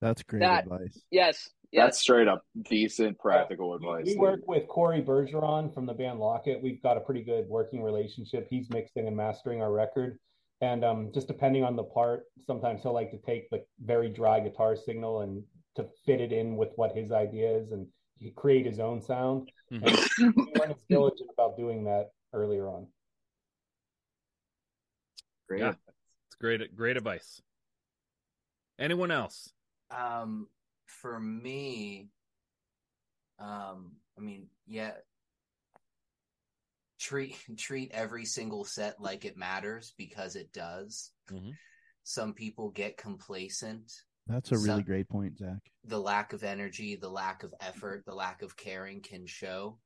That's 0.00 0.22
great 0.22 0.42
That- 0.42 0.62
advice. 0.62 1.02
Yes, 1.10 1.50
That's 1.72 1.98
straight 1.98 2.28
up 2.28 2.44
decent 2.62 3.18
practical 3.18 3.74
advice. 3.74 4.04
We 4.06 4.12
dude. 4.12 4.20
work 4.20 4.46
with 4.46 4.68
Corey 4.68 5.02
Bergeron 5.02 5.74
from 5.74 5.86
the 5.86 5.94
band 5.94 6.20
Locket. 6.20 6.62
We've 6.62 6.80
got 6.84 6.96
a 6.96 7.00
pretty 7.00 7.24
good 7.24 7.48
working 7.48 7.82
relationship. 7.82 8.46
He's 8.48 8.70
mixing 8.70 9.08
and 9.08 9.16
mastering 9.16 9.60
our 9.60 9.72
record. 9.72 10.20
And 10.60 10.84
um, 10.84 11.10
just 11.12 11.26
depending 11.26 11.64
on 11.64 11.74
the 11.74 11.82
part, 11.82 12.26
sometimes 12.46 12.82
he'll 12.82 12.92
like 12.92 13.10
to 13.10 13.18
take 13.18 13.50
the 13.50 13.64
very 13.84 14.08
dry 14.08 14.38
guitar 14.38 14.76
signal 14.76 15.22
and 15.22 15.42
to 15.76 15.88
fit 16.04 16.20
it 16.20 16.32
in 16.32 16.56
with 16.56 16.70
what 16.76 16.92
his 16.92 17.12
idea 17.12 17.50
is 17.50 17.72
and 17.72 17.86
he 18.18 18.30
create 18.32 18.66
his 18.66 18.78
own 18.78 19.00
sound. 19.00 19.50
Mhm. 19.70 20.08
And 20.20 20.34
we 20.36 20.52
weren't 20.58 20.88
diligent 20.88 21.30
about 21.32 21.56
doing 21.56 21.84
that 21.84 22.12
earlier 22.32 22.68
on. 22.68 22.92
Great. 25.48 25.60
Yeah. 25.60 25.74
It's 26.26 26.36
great, 26.36 26.76
great 26.76 26.96
advice. 26.96 27.40
Anyone 28.78 29.10
else? 29.10 29.52
Um, 29.90 30.48
for 30.86 31.18
me, 31.18 32.08
um, 33.38 33.96
I 34.16 34.20
mean, 34.20 34.48
yeah, 34.66 34.92
treat 36.98 37.36
treat 37.56 37.90
every 37.92 38.24
single 38.24 38.64
set 38.64 39.00
like 39.00 39.24
it 39.24 39.36
matters 39.36 39.94
because 39.96 40.36
it 40.36 40.52
does. 40.52 41.10
Mhm. 41.28 41.56
Some 42.04 42.34
people 42.34 42.70
get 42.70 42.96
complacent. 42.96 44.04
That's 44.30 44.52
a 44.52 44.56
really 44.56 44.66
Some- 44.66 44.82
great 44.84 45.08
point, 45.08 45.38
Zach. 45.38 45.58
The 45.84 45.98
lack 45.98 46.32
of 46.32 46.44
energy, 46.44 46.94
the 46.94 47.08
lack 47.08 47.42
of 47.42 47.52
effort, 47.60 48.04
the 48.06 48.14
lack 48.14 48.42
of 48.42 48.56
caring 48.56 49.00
can 49.00 49.26
show. 49.26 49.78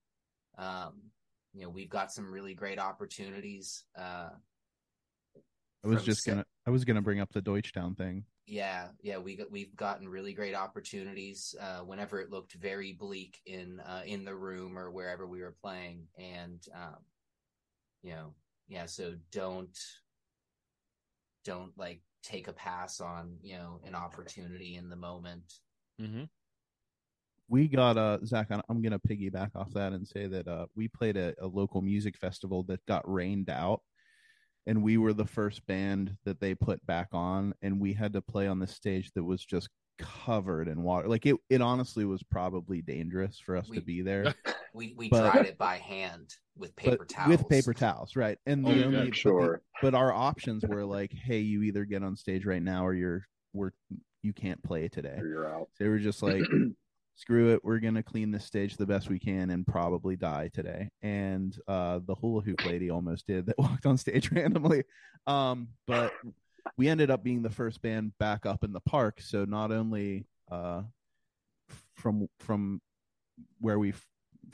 Um, 0.59 1.11
you 1.55 1.63
know, 1.63 1.71
we've 1.71 1.89
got 1.89 2.13
some 2.13 2.31
really 2.31 2.55
great 2.55 2.79
opportunities. 2.79 3.85
Uh, 3.97 4.31
I 5.85 5.87
was 5.89 6.03
just 6.05 6.27
gonna 6.27 6.45
I 6.67 6.71
was 6.71 6.85
gonna 6.85 7.03
bring 7.03 7.21
up 7.21 7.33
the 7.33 7.43
Deutschtown 7.43 7.97
thing. 7.97 8.25
yeah 8.47 8.89
yeah 9.03 9.19
we 9.19 9.37
got, 9.37 9.51
we've 9.51 9.75
gotten 9.77 10.07
really 10.09 10.33
great 10.35 10.55
opportunities 10.55 11.55
uh 11.61 11.81
whenever 11.81 12.21
it 12.21 12.31
looked 12.31 12.53
very 12.55 12.93
bleak 12.93 13.41
in 13.47 13.81
uh 13.81 14.03
in 14.05 14.25
the 14.25 14.35
room 14.35 14.79
or 14.79 14.91
wherever 14.91 15.27
we 15.27 15.41
were 15.41 15.55
playing 15.63 16.07
and 16.19 16.67
um 16.75 16.97
you 18.03 18.11
know 18.13 18.35
yeah 18.69 18.85
so 18.87 19.15
don't 19.33 19.79
don't 21.45 21.73
like 21.79 22.01
take 22.25 22.49
a 22.49 22.53
pass 22.53 23.01
on 23.01 23.37
you 23.43 23.57
know 23.57 23.81
an 23.87 23.95
opportunity 23.95 24.75
in 24.77 24.89
the 24.89 24.97
moment 24.97 25.43
Mm-hmm. 26.03 26.25
we 27.49 27.69
got 27.69 27.97
uh 27.97 28.19
Zach. 28.25 28.49
I'm- 28.51 28.63
I'm 28.69 28.83
gonna 28.83 28.99
piggyback 28.99 29.51
off 29.55 29.73
that 29.75 29.93
and 29.93 30.07
say 30.09 30.27
that 30.27 30.49
uh 30.49 30.67
we 30.75 30.89
played 30.89 31.17
a, 31.17 31.35
a 31.41 31.47
local 31.47 31.83
music 31.83 32.17
festival 32.17 32.63
that 32.65 32.85
got 32.87 33.09
rained 33.11 33.49
out, 33.51 33.81
and 34.67 34.83
we 34.83 34.97
were 34.97 35.13
the 35.13 35.27
first 35.27 35.65
band 35.67 36.17
that 36.25 36.41
they 36.41 36.55
put 36.55 36.85
back 36.87 37.09
on, 37.13 37.55
and 37.63 37.79
we 37.81 37.93
had 37.93 38.13
to 38.15 38.23
play 38.23 38.49
on 38.49 38.59
the 38.59 38.67
stage 38.67 39.13
that 39.15 39.23
was 39.23 39.45
just 39.45 39.69
covered 39.99 40.67
in 40.67 40.83
water. 40.83 41.07
Like 41.07 41.27
it, 41.27 41.37
it 41.49 41.61
honestly 41.61 42.05
was 42.05 42.23
probably 42.25 42.83
dangerous 42.83 43.39
for 43.39 43.57
us 43.57 43.69
We- 43.69 43.79
to 43.79 43.85
be 43.85 44.03
there, 44.03 44.35
we 44.75 44.93
we 44.97 45.09
But- 45.09 45.31
tried 45.33 45.47
it 45.47 45.57
by 45.57 45.77
hand 45.77 46.35
with 46.57 46.75
paper 46.77 47.05
towels 47.05 47.31
with 47.31 47.49
paper 47.49 47.73
towels, 47.73 48.15
right? 48.17 48.39
And 48.47 48.67
Oh, 48.67 48.71
the 48.71 48.77
yeah, 48.79 48.85
only 48.87 48.99
but 48.99 49.05
the- 49.07 49.13
sure. 49.15 49.63
but 49.81 49.95
our 49.95 50.13
options 50.13 50.65
were 50.67 50.85
like, 50.85 51.13
hey, 51.13 51.39
you 51.41 51.63
either 51.63 51.85
get 51.85 52.03
on 52.03 52.17
stage 52.17 52.45
right 52.45 52.63
now 52.63 52.87
or 52.87 52.93
you're 52.95 53.25
we're 53.53 53.71
you 54.23 54.33
can't 54.33 54.63
play 54.63 54.89
today. 54.89 55.17
Or 55.19 55.27
you're 55.27 55.55
out. 55.55 55.69
They 55.79 55.89
were 55.89 55.99
just 55.99 56.23
like, 56.23 56.43
screw 57.17 57.53
it, 57.53 57.65
we're 57.65 57.79
gonna 57.79 58.03
clean 58.03 58.31
this 58.33 58.45
stage 58.45 58.77
the 58.77 58.87
best 58.87 59.09
we 59.09 59.19
can 59.21 59.51
and 59.51 59.67
probably 59.67 60.17
die 60.17 60.51
today. 60.53 60.91
And 61.03 61.57
uh 61.69 62.01
the 62.05 62.15
hula 62.17 62.43
hoop 62.43 62.65
lady 62.67 62.91
almost 62.91 63.27
did 63.27 63.47
that 63.47 63.59
walked 63.59 63.87
on 63.87 63.97
stage 63.97 64.31
randomly. 64.33 64.85
Um, 65.27 65.69
but 65.87 66.13
we 66.77 66.89
ended 66.89 67.11
up 67.11 67.23
being 67.23 67.43
the 67.43 67.51
first 67.51 67.81
band 67.83 68.13
back 68.19 68.47
up 68.47 68.65
in 68.65 68.73
the 68.73 68.81
park. 68.81 69.21
So 69.21 69.45
not 69.45 69.71
only 69.71 70.27
uh 70.51 70.83
from 71.95 72.29
from 72.41 72.81
where 73.61 73.79
we 73.79 73.93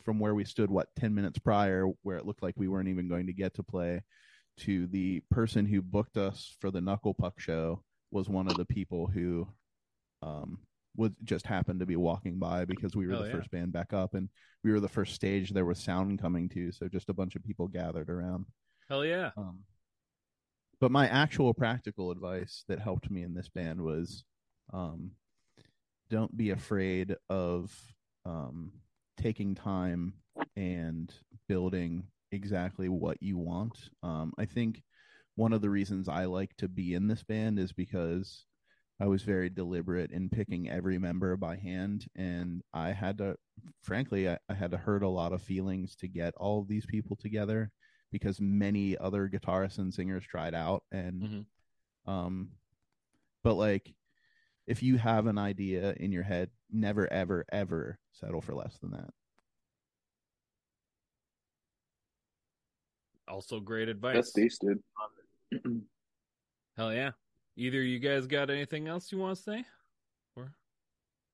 from 0.04 0.18
where 0.18 0.34
we 0.34 0.44
stood 0.44 0.70
what 0.70 0.88
10 0.96 1.14
minutes 1.14 1.38
prior 1.38 1.86
where 2.02 2.16
it 2.16 2.26
looked 2.26 2.42
like 2.42 2.54
we 2.56 2.68
weren't 2.68 2.88
even 2.88 3.08
going 3.08 3.26
to 3.26 3.32
get 3.32 3.54
to 3.54 3.62
play 3.62 4.02
to 4.58 4.86
the 4.88 5.22
person 5.30 5.64
who 5.66 5.80
booked 5.80 6.16
us 6.16 6.54
for 6.60 6.70
the 6.70 6.80
knuckle 6.80 7.14
puck 7.14 7.38
show 7.38 7.82
was 8.10 8.28
one 8.28 8.48
of 8.48 8.56
the 8.56 8.64
people 8.64 9.06
who 9.06 9.46
um 10.22 10.58
was 10.96 11.12
just 11.22 11.46
happened 11.46 11.80
to 11.80 11.86
be 11.86 11.96
walking 11.96 12.38
by 12.38 12.64
because 12.64 12.96
we 12.96 13.06
were 13.06 13.12
Hell 13.12 13.22
the 13.22 13.28
yeah. 13.28 13.34
first 13.34 13.50
band 13.50 13.72
back 13.72 13.92
up 13.92 14.14
and 14.14 14.28
we 14.64 14.72
were 14.72 14.80
the 14.80 14.88
first 14.88 15.14
stage 15.14 15.50
there 15.50 15.64
was 15.64 15.78
sound 15.78 16.20
coming 16.20 16.48
to 16.50 16.72
so 16.72 16.88
just 16.88 17.08
a 17.08 17.14
bunch 17.14 17.36
of 17.36 17.44
people 17.44 17.68
gathered 17.68 18.10
around 18.10 18.46
Hell 18.88 19.04
yeah. 19.04 19.30
um, 19.36 19.60
but 20.80 20.90
my 20.90 21.06
actual 21.08 21.54
practical 21.54 22.10
advice 22.10 22.64
that 22.68 22.80
helped 22.80 23.10
me 23.10 23.22
in 23.22 23.34
this 23.34 23.48
band 23.48 23.80
was 23.80 24.24
um, 24.72 25.12
don't 26.08 26.36
be 26.36 26.50
afraid 26.50 27.16
of 27.28 27.72
um, 28.24 28.72
taking 29.20 29.54
time 29.54 30.14
and 30.56 31.12
building 31.48 32.08
exactly 32.32 32.88
what 32.88 33.22
you 33.22 33.38
want. 33.38 33.90
Um, 34.02 34.32
I 34.38 34.46
think 34.46 34.82
one 35.36 35.52
of 35.52 35.62
the 35.62 35.70
reasons 35.70 36.08
I 36.08 36.24
like 36.26 36.56
to 36.56 36.68
be 36.68 36.94
in 36.94 37.08
this 37.08 37.22
band 37.22 37.58
is 37.58 37.72
because 37.72 38.46
I 39.00 39.06
was 39.06 39.22
very 39.22 39.48
deliberate 39.48 40.10
in 40.10 40.28
picking 40.28 40.68
every 40.68 40.98
member 40.98 41.36
by 41.36 41.56
hand, 41.56 42.06
and 42.16 42.62
I 42.74 42.92
had 42.92 43.18
to, 43.18 43.36
frankly, 43.82 44.28
I, 44.28 44.38
I 44.48 44.54
had 44.54 44.70
to 44.72 44.76
hurt 44.76 45.02
a 45.02 45.08
lot 45.08 45.32
of 45.32 45.42
feelings 45.42 45.96
to 45.96 46.08
get 46.08 46.34
all 46.36 46.60
of 46.60 46.68
these 46.68 46.86
people 46.86 47.16
together 47.16 47.70
because 48.12 48.40
many 48.40 48.98
other 48.98 49.28
guitarists 49.28 49.78
and 49.78 49.94
singers 49.94 50.24
tried 50.24 50.54
out 50.54 50.82
and 50.92 51.22
Mhm. 51.22 51.46
um 52.06 52.50
but 53.44 53.54
like 53.54 53.94
if 54.70 54.84
you 54.84 54.98
have 54.98 55.26
an 55.26 55.36
idea 55.36 55.94
in 55.98 56.12
your 56.12 56.22
head 56.22 56.48
never 56.70 57.12
ever 57.12 57.44
ever 57.50 57.98
settle 58.12 58.40
for 58.40 58.54
less 58.54 58.78
than 58.78 58.92
that 58.92 59.10
Also 63.26 63.60
great 63.60 63.88
advice. 63.88 64.14
That's 64.14 64.32
decent, 64.32 64.82
dude. 65.52 65.82
Hell 66.76 66.92
yeah. 66.92 67.10
Either 67.56 67.80
you 67.80 68.00
guys 68.00 68.26
got 68.26 68.50
anything 68.50 68.88
else 68.88 69.12
you 69.12 69.18
want 69.18 69.36
to 69.36 69.42
say? 69.42 69.64
Or 70.34 70.52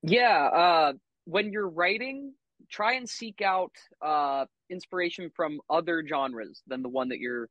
Yeah, 0.03 0.45
uh, 0.47 0.93
when 1.25 1.53
you're 1.53 1.71
writing, 1.71 2.35
try 2.71 2.95
and 2.95 3.09
seek 3.09 3.41
out 3.41 3.73
uh, 4.05 4.45
inspiration 4.69 5.31
from 5.35 5.61
other 5.71 6.05
genres 6.07 6.63
than 6.67 6.83
the 6.83 6.91
one 6.91 7.09
that 7.09 7.19
you're 7.19 7.49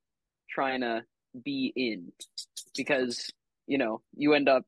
trying 0.47 0.81
to 0.81 1.03
be 1.43 1.73
in, 1.75 2.11
because 2.77 3.31
you 3.65 3.79
know 3.79 4.01
you 4.15 4.35
end 4.35 4.47
up 4.47 4.65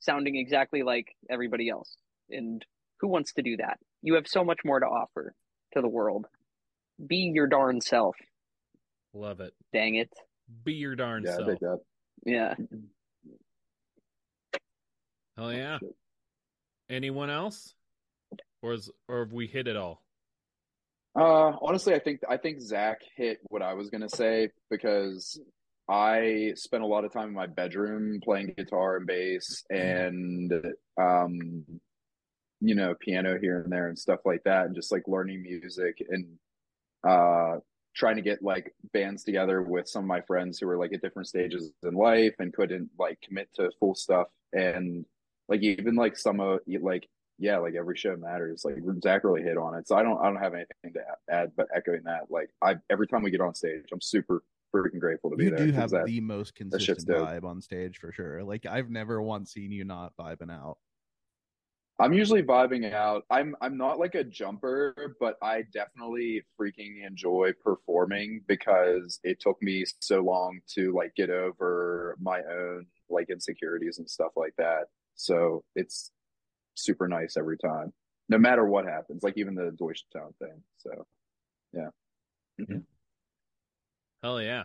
sounding 0.00 0.36
exactly 0.36 0.82
like 0.82 1.06
everybody 1.30 1.68
else, 1.68 1.96
and 2.30 2.64
who 3.00 3.08
wants 3.08 3.32
to 3.34 3.42
do 3.42 3.56
that? 3.58 3.78
You 4.02 4.14
have 4.14 4.26
so 4.28 4.44
much 4.44 4.58
more 4.64 4.80
to 4.80 4.86
offer 4.86 5.34
to 5.74 5.80
the 5.80 5.88
world. 5.88 6.26
Be 7.04 7.30
your 7.34 7.46
darn 7.46 7.80
self. 7.80 8.16
love 9.14 9.40
it. 9.40 9.52
Dang 9.72 9.94
it. 9.96 10.10
Be 10.64 10.74
your 10.74 10.96
darn 10.96 11.24
Yeah, 11.24 11.36
self. 11.36 11.46
think. 11.48 11.60
Yeah. 12.24 12.54
Hell 15.36 15.52
yeah. 15.52 15.78
Anyone 16.90 17.30
else? 17.30 17.74
Or 18.62 18.72
is 18.74 18.90
or 19.06 19.20
have 19.24 19.32
we 19.32 19.46
hit 19.46 19.68
it 19.68 19.76
all? 19.76 20.02
Uh, 21.14 21.52
honestly, 21.62 21.94
I 21.94 22.00
think 22.00 22.20
I 22.28 22.36
think 22.36 22.60
Zach 22.60 22.98
hit 23.16 23.38
what 23.44 23.62
I 23.62 23.74
was 23.74 23.88
gonna 23.90 24.08
say 24.08 24.50
because 24.70 25.40
I 25.88 26.52
spent 26.54 26.82
a 26.82 26.86
lot 26.86 27.04
of 27.04 27.12
time 27.12 27.28
in 27.28 27.34
my 27.34 27.46
bedroom 27.46 28.20
playing 28.22 28.54
guitar 28.56 28.96
and 28.96 29.06
bass, 29.06 29.64
and 29.70 30.52
um, 31.00 31.64
you 32.60 32.74
know, 32.74 32.94
piano 33.00 33.38
here 33.40 33.62
and 33.62 33.72
there 33.72 33.88
and 33.88 33.98
stuff 33.98 34.20
like 34.24 34.42
that, 34.44 34.66
and 34.66 34.74
just 34.74 34.92
like 34.92 35.04
learning 35.06 35.42
music 35.42 36.04
and 36.08 36.26
uh, 37.08 37.58
trying 37.94 38.16
to 38.16 38.22
get 38.22 38.42
like 38.42 38.74
bands 38.92 39.24
together 39.24 39.62
with 39.62 39.88
some 39.88 40.04
of 40.04 40.08
my 40.08 40.20
friends 40.22 40.58
who 40.58 40.66
were 40.66 40.76
like 40.76 40.92
at 40.92 41.02
different 41.02 41.28
stages 41.28 41.70
in 41.82 41.94
life 41.94 42.34
and 42.38 42.52
couldn't 42.52 42.90
like 42.98 43.20
commit 43.20 43.48
to 43.54 43.70
full 43.80 43.94
stuff 43.94 44.28
and 44.52 45.04
like 45.48 45.62
even 45.62 45.94
like 45.94 46.16
some 46.16 46.40
of 46.40 46.60
like 46.80 47.08
yeah, 47.38 47.58
like 47.58 47.74
every 47.74 47.96
show 47.96 48.16
matters. 48.16 48.64
Like 48.64 48.74
Zach 49.02 49.22
really 49.22 49.42
hit 49.42 49.56
on 49.56 49.74
it. 49.76 49.86
So 49.86 49.96
I 49.96 50.02
don't 50.02 50.18
I 50.18 50.24
don't 50.24 50.42
have 50.42 50.54
anything 50.54 50.92
to 50.94 51.00
add, 51.30 51.52
but 51.56 51.68
echoing 51.74 52.02
that, 52.04 52.30
like 52.30 52.50
I 52.62 52.76
every 52.90 53.06
time 53.06 53.22
we 53.22 53.30
get 53.30 53.40
on 53.40 53.54
stage, 53.54 53.84
I'm 53.92 54.00
super 54.00 54.42
freaking 54.74 55.00
grateful 55.00 55.30
to 55.30 55.36
be 55.36 55.44
you 55.44 55.50
there. 55.50 55.66
You 55.66 55.72
do 55.72 55.78
have 55.78 55.90
that, 55.90 56.06
the 56.06 56.20
most 56.20 56.54
consistent 56.54 57.08
vibe 57.08 57.44
on 57.44 57.60
stage 57.60 57.98
for 57.98 58.12
sure. 58.12 58.42
Like 58.44 58.66
I've 58.66 58.90
never 58.90 59.22
once 59.22 59.52
seen 59.52 59.72
you 59.72 59.84
not 59.84 60.12
vibing 60.18 60.50
out. 60.52 60.78
I'm 62.00 62.12
usually 62.12 62.44
vibing 62.44 62.92
out. 62.92 63.24
I'm 63.28 63.56
I'm 63.60 63.76
not 63.76 63.98
like 63.98 64.14
a 64.14 64.22
jumper, 64.22 65.16
but 65.18 65.36
I 65.42 65.64
definitely 65.72 66.44
freaking 66.60 67.04
enjoy 67.04 67.52
performing 67.62 68.42
because 68.46 69.18
it 69.24 69.40
took 69.40 69.60
me 69.60 69.84
so 70.00 70.20
long 70.20 70.60
to 70.74 70.94
like 70.94 71.12
get 71.16 71.30
over 71.30 72.16
my 72.20 72.40
own 72.48 72.86
like 73.10 73.30
insecurities 73.30 73.98
and 73.98 74.08
stuff 74.08 74.32
like 74.36 74.54
that. 74.58 74.84
So 75.16 75.64
it's 75.74 76.12
super 76.76 77.08
nice 77.08 77.36
every 77.36 77.58
time, 77.58 77.92
no 78.28 78.38
matter 78.38 78.64
what 78.64 78.84
happens. 78.84 79.24
Like 79.24 79.36
even 79.36 79.56
the 79.56 79.76
Deutschtown 79.80 80.36
thing. 80.38 80.62
So 80.76 81.04
yeah. 81.72 81.88
Mm-hmm. 82.60 82.78
Hell 84.22 84.40
yeah. 84.40 84.64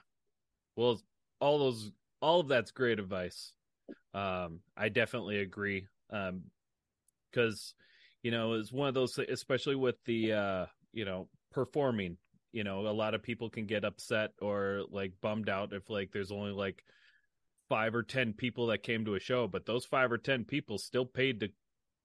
Well, 0.76 1.00
all 1.40 1.60
those 1.60 1.92
all 2.22 2.40
of 2.40 2.48
that's 2.48 2.72
great 2.72 3.00
advice. 3.00 3.54
Um, 4.14 4.60
I 4.78 4.90
definitely 4.90 5.40
agree. 5.40 5.88
Um, 6.10 6.44
because 7.34 7.74
you 8.22 8.32
know 8.32 8.54
it's 8.54 8.72
one 8.72 8.88
of 8.88 8.94
those 8.94 9.18
especially 9.18 9.76
with 9.76 9.96
the 10.06 10.34
uh 10.34 10.66
you 10.92 11.06
know 11.06 11.28
performing 11.52 12.18
you 12.52 12.64
know 12.64 12.88
a 12.88 12.90
lot 12.94 13.14
of 13.14 13.24
people 13.24 13.50
can 13.50 13.66
get 13.66 13.84
upset 13.84 14.32
or 14.42 14.84
like 14.90 15.14
bummed 15.22 15.50
out 15.50 15.74
if 15.74 15.90
like 15.90 16.12
there's 16.12 16.32
only 16.32 16.52
like 16.52 16.84
five 17.70 17.96
or 17.96 18.04
ten 18.04 18.34
people 18.34 18.68
that 18.68 18.84
came 18.84 19.06
to 19.06 19.16
a 19.16 19.20
show 19.20 19.48
but 19.48 19.66
those 19.66 19.86
five 19.86 20.12
or 20.12 20.18
ten 20.18 20.44
people 20.44 20.78
still 20.78 21.06
paid 21.06 21.40
to 21.40 21.50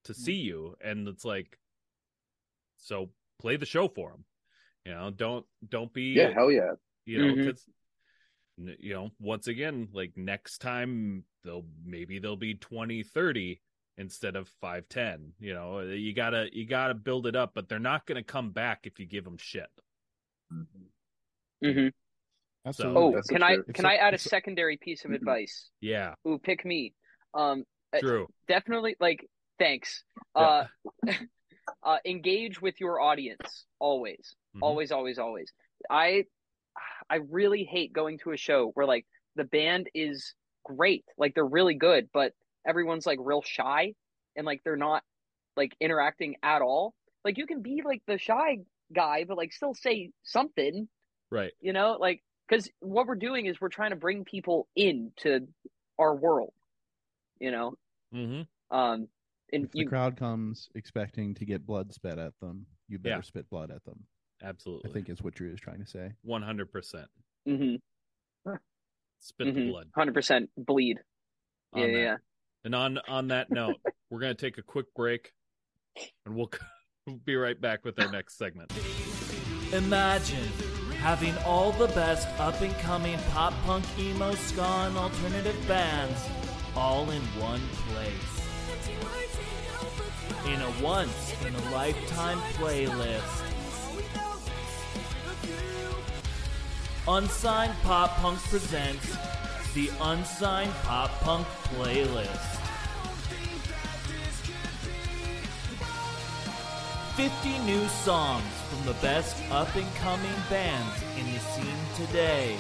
to 0.05 0.15
see 0.15 0.35
you 0.35 0.75
and 0.81 1.07
it's 1.09 1.25
like 1.25 1.59
so 2.77 3.11
play 3.39 3.57
the 3.57 3.67
show 3.67 3.89
for 3.89 4.11
them 4.11 4.25
you 4.85 4.93
know 4.93 5.11
don't 5.11 5.45
don't 5.69 5.93
be 5.93 6.15
yeah 6.15 6.31
hell 6.33 6.51
yeah 6.51 6.73
you 7.09 7.27
know 7.27 7.35
because 7.35 7.65
mm-hmm. 8.61 8.71
you 8.79 8.93
know 8.93 9.11
once 9.19 9.47
again 9.47 9.89
like 9.93 10.13
next 10.17 10.59
time 10.59 11.25
they'll 11.45 11.65
maybe 11.85 12.19
they'll 12.19 12.37
be 12.37 12.55
20 12.55 13.03
30 13.03 13.61
instead 13.97 14.37
of 14.37 14.49
510 14.61 15.33
you 15.41 15.55
know 15.55 15.81
you 15.81 16.15
gotta 16.15 16.49
you 16.53 16.67
gotta 16.67 16.95
build 16.95 17.27
it 17.27 17.35
up 17.35 17.53
but 17.55 17.69
they're 17.69 17.79
not 17.79 18.07
gonna 18.07 18.23
come 18.23 18.51
back 18.51 18.81
if 18.85 18.99
you 19.01 19.07
give 19.07 19.25
them 19.25 19.39
shit 19.39 19.71
mm-hmm. 20.53 21.67
mm-hmm. 21.67 21.89
So, 22.71 22.95
oh 22.95 23.23
can 23.27 23.43
i 23.43 23.57
can 23.73 23.87
i 23.87 23.95
add 23.95 24.13
a 24.13 24.19
secondary 24.19 24.77
piece 24.77 25.07
of 25.07 25.13
advice 25.13 25.71
yeah 25.81 26.15
ooh 26.27 26.39
pick 26.39 26.67
me 26.67 26.93
um 27.33 27.65
uh, 27.95 28.01
true 28.01 28.27
definitely 28.47 28.95
like 29.01 29.27
thanks 29.59 30.05
yeah. 30.37 30.65
uh 31.07 31.13
uh 31.83 31.97
engage 32.05 32.61
with 32.61 32.79
your 32.79 33.01
audience 33.01 33.65
always 33.79 34.37
mm-hmm. 34.55 34.63
always 34.63 34.93
always 34.93 35.19
always 35.19 35.51
i 35.89 36.25
i 37.11 37.17
really 37.31 37.65
hate 37.65 37.93
going 37.93 38.19
to 38.19 38.33
a 38.33 38.37
show 38.37 38.71
where 38.75 38.87
like 38.87 39.07
the 39.37 39.45
band 39.45 39.89
is 39.95 40.35
great 40.65 41.05
like 41.17 41.35
they're 41.35 41.47
really 41.47 41.75
good 41.75 42.09
but 42.13 42.33
everyone's 42.67 43.07
like 43.07 43.19
real 43.21 43.43
shy 43.43 43.93
and 44.37 44.47
like 44.47 44.63
they're 44.65 44.77
not 44.77 45.03
like 45.59 45.77
interacting 45.81 46.37
at 46.43 46.63
all. 46.63 46.95
Like 47.25 47.37
you 47.37 47.47
can 47.47 47.61
be 47.61 47.83
like 47.85 48.03
the 48.07 48.17
shy 48.17 48.59
guy, 48.95 49.25
but 49.29 49.37
like 49.37 49.53
still 49.53 49.75
say 49.75 50.11
something. 50.23 50.89
Right. 51.31 51.53
You 51.61 51.75
know, 51.75 51.99
like 52.01 52.23
because 52.49 52.71
what 52.81 53.07
we're 53.07 53.17
doing 53.17 53.45
is 53.45 53.61
we're 53.61 53.69
trying 53.69 53.91
to 53.91 53.97
bring 53.97 54.25
people 54.25 54.69
into 54.75 55.47
our 55.99 56.15
world. 56.15 56.53
You 57.39 57.51
know. 57.51 57.75
Mm-hmm. 58.15 58.77
Um. 58.77 59.09
And 59.51 59.65
if 59.65 59.71
you, 59.75 59.85
the 59.85 59.89
crowd 59.89 60.19
comes 60.19 60.69
expecting 60.75 61.35
to 61.37 61.47
get 61.47 61.67
blood 61.67 61.93
spit 61.95 62.19
at 62.19 62.39
them, 62.41 62.67
you 62.87 62.99
better 62.99 63.17
yeah. 63.17 63.23
spit 63.23 63.49
blood 63.49 63.71
at 63.71 63.83
them. 63.85 64.05
Absolutely. 64.43 64.91
I 64.91 64.93
think 64.93 65.09
is 65.09 65.23
what 65.23 65.35
Drew 65.35 65.53
is 65.53 65.61
trying 65.61 65.81
to 65.81 65.87
say. 65.87 66.13
One 66.23 66.43
hundred 66.43 66.73
percent. 66.73 67.09
Mm-hmm. 67.49 67.77
Spit 69.21 69.49
mm-hmm. 69.49 69.59
the 69.59 69.71
blood. 69.71 69.87
Hundred 69.95 70.15
percent 70.15 70.51
bleed. 70.57 70.99
Yeah, 71.75 71.87
yeah. 71.87 72.17
And 72.65 72.75
on 72.75 72.99
on 73.09 73.29
that 73.29 73.51
note, 73.51 73.77
we're 74.11 74.21
going 74.21 74.35
to 74.35 74.41
take 74.41 74.59
a 74.59 74.63
quick 74.63 74.87
break, 74.95 75.33
and 76.25 76.35
we'll, 76.35 76.51
we'll 77.07 77.17
be 77.17 77.37
right 77.37 77.61
back 77.61 77.85
with 77.85 78.01
our 78.01 78.11
next 78.11 78.39
segment. 78.39 78.73
Imagine 79.73 80.49
having 81.01 81.37
all 81.39 81.73
the 81.73 81.89
best 81.89 82.29
up 82.41 82.61
and 82.61 82.75
coming 82.79 83.19
pop 83.31 83.53
punk, 83.65 83.85
emo, 83.99 84.35
ska, 84.35 84.63
and 84.63 84.97
alternative 84.97 85.57
bands 85.69 86.29
all 86.77 87.11
in 87.11 87.23
one 87.41 87.61
place. 87.89 88.15
In 90.47 90.61
a 90.61 90.83
once 90.83 91.35
in 91.45 91.55
a 91.55 91.71
lifetime 91.71 92.39
playlist. 92.55 93.48
Unsigned 97.11 97.73
Pop 97.85 98.11
Punk 98.17 98.39
presents 98.51 99.17
the 99.73 99.91
Unsigned 99.99 100.75
Pop 100.83 101.11
Punk 101.21 101.47
Playlist. 101.73 102.59
50 107.17 107.59
new 107.61 107.89
songs 107.89 108.45
from 108.69 108.85
the 108.85 108.93
best 109.01 109.43
up 109.51 109.75
and 109.75 109.87
coming 109.95 110.31
bands 110.51 111.03
in 111.19 111.33
the 111.33 111.39
scene 111.39 112.07
today. 112.07 112.59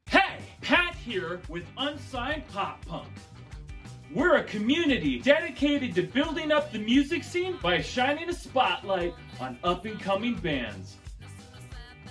Hey, 0.07 0.37
Pat 0.61 0.93
here 0.95 1.41
with 1.49 1.63
Unsigned 1.77 2.47
Pop 2.49 2.85
Punk. 2.85 3.09
We're 4.13 4.35
a 4.35 4.43
community 4.43 5.17
dedicated 5.19 5.95
to 5.95 6.03
building 6.03 6.51
up 6.51 6.71
the 6.71 6.77
music 6.79 7.23
scene 7.23 7.57
by 7.61 7.81
shining 7.81 8.29
a 8.29 8.33
spotlight 8.33 9.15
on 9.39 9.57
up 9.63 9.85
and 9.85 9.99
coming 9.99 10.35
bands. 10.35 10.97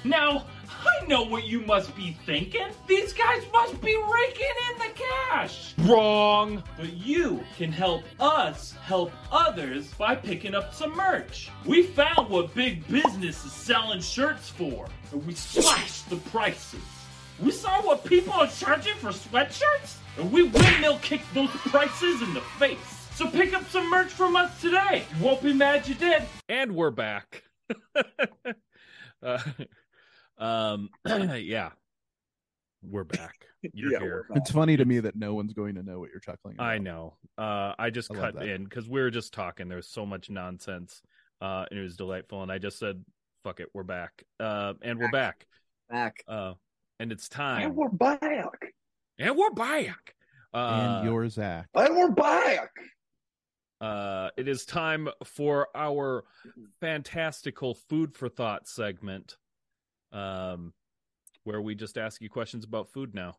Now, 0.03 0.47
I 0.87 1.07
know 1.07 1.22
what 1.22 1.45
you 1.45 1.61
must 1.61 1.95
be 1.97 2.16
thinking. 2.26 2.68
These 2.87 3.12
guys 3.12 3.43
must 3.53 3.80
be 3.80 3.97
raking 3.97 4.47
in 4.70 4.78
the 4.78 5.03
cash. 5.30 5.74
Wrong. 5.78 6.62
But 6.76 6.93
you 6.93 7.43
can 7.57 7.72
help 7.72 8.03
us 8.20 8.72
help 8.85 9.12
others 9.30 9.93
by 9.95 10.14
picking 10.14 10.55
up 10.55 10.74
some 10.74 10.95
merch. 10.97 11.51
We 11.64 11.82
found 11.82 12.28
what 12.28 12.55
big 12.55 12.87
business 12.89 13.45
is 13.45 13.53
selling 13.53 14.01
shirts 14.01 14.49
for, 14.49 14.87
and 15.12 15.26
we 15.26 15.35
slashed 15.35 16.09
the 16.11 16.16
prices. 16.16 16.82
We 17.41 17.51
saw 17.51 17.82
what 17.82 18.05
people 18.05 18.32
are 18.32 18.47
charging 18.47 18.95
for 18.97 19.09
sweatshirts, 19.09 19.97
and 20.18 20.30
we 20.30 20.45
windmill 20.45 20.99
kicked 20.99 21.32
those 21.35 21.51
prices 21.51 22.22
in 22.22 22.32
the 22.35 22.41
face. 22.59 23.09
So 23.14 23.28
pick 23.28 23.55
up 23.55 23.68
some 23.70 23.89
merch 23.91 24.09
from 24.09 24.37
us 24.37 24.61
today. 24.61 25.05
You 25.18 25.24
won't 25.24 25.43
be 25.43 25.53
mad 25.53 25.87
you 25.87 25.95
did. 25.95 26.22
And 26.49 26.74
we're 26.74 26.91
back. 26.91 27.45
uh, 29.22 29.39
um, 30.39 30.91
yeah, 31.07 31.70
we're 32.82 33.05
back. 33.05 33.47
You're 33.72 33.93
yeah, 33.93 33.99
here. 34.01 34.26
It's 34.35 34.51
funny 34.51 34.76
to 34.76 34.85
me 34.85 35.01
that 35.01 35.16
no 35.16 35.35
one's 35.35 35.55
going 35.55 35.74
to 35.76 35.82
know 35.82 35.99
what 35.99 36.11
you're 36.11 36.20
chuckling 36.20 36.55
about. 36.55 36.66
I 36.66 36.78
know. 36.78 37.16
Uh, 37.39 37.72
I 37.78 37.89
just 37.91 38.11
I 38.12 38.14
cut 38.14 38.47
in 38.47 38.64
because 38.64 38.89
we 38.89 39.01
were 39.01 39.11
just 39.11 39.32
talking. 39.32 39.68
There 39.68 39.76
was 39.76 39.89
so 39.89 40.05
much 40.05 40.28
nonsense, 40.28 41.01
uh, 41.41 41.64
and 41.70 41.78
it 41.78 41.82
was 41.82 41.97
delightful. 41.97 42.43
And 42.43 42.53
I 42.53 42.59
just 42.59 42.78
said, 42.78 43.03
"Fuck 43.43 43.61
it, 43.61 43.68
we're 43.72 43.85
back." 43.85 44.24
Uh, 44.39 44.74
and 44.82 44.99
we're 44.99 45.11
back. 45.11 45.47
Back. 45.89 46.22
Uh, 46.28 46.55
and 47.01 47.11
it's 47.11 47.28
time. 47.28 47.62
And 47.62 47.76
we're 47.76 47.89
back. 47.89 48.74
And 49.18 49.37
we're 49.37 49.51
back. 49.51 50.14
Uh, 50.53 50.99
and 51.01 51.09
you're 51.09 51.28
Zach. 51.28 51.66
And 51.74 51.97
we're 51.97 52.11
back. 52.11 52.70
Uh, 53.80 54.30
it 54.37 54.47
is 54.47 54.64
time 54.64 55.09
for 55.24 55.68
our 55.74 56.24
fantastical 56.80 57.74
food 57.89 58.14
for 58.14 58.28
thought 58.28 58.68
segment 58.68 59.37
um, 60.15 60.73
where 61.45 61.61
we 61.61 61.75
just 61.75 61.99
ask 61.99 62.21
you 62.23 62.31
questions 62.31 62.65
about 62.65 62.89
food 62.89 63.15
now. 63.15 63.35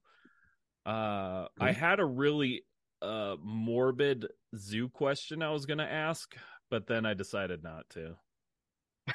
Uh, 0.86 1.48
I 1.60 1.72
had 1.72 2.00
a 2.00 2.06
really 2.06 2.64
uh, 3.02 3.36
morbid 3.42 4.28
zoo 4.56 4.90
question 4.90 5.42
I 5.42 5.50
was 5.52 5.66
going 5.66 5.80
to 5.80 5.92
ask, 5.92 6.36
but 6.70 6.86
then 6.86 7.06
I 7.06 7.16
decided 7.16 7.64
not 7.64 7.90
to. 7.92 8.16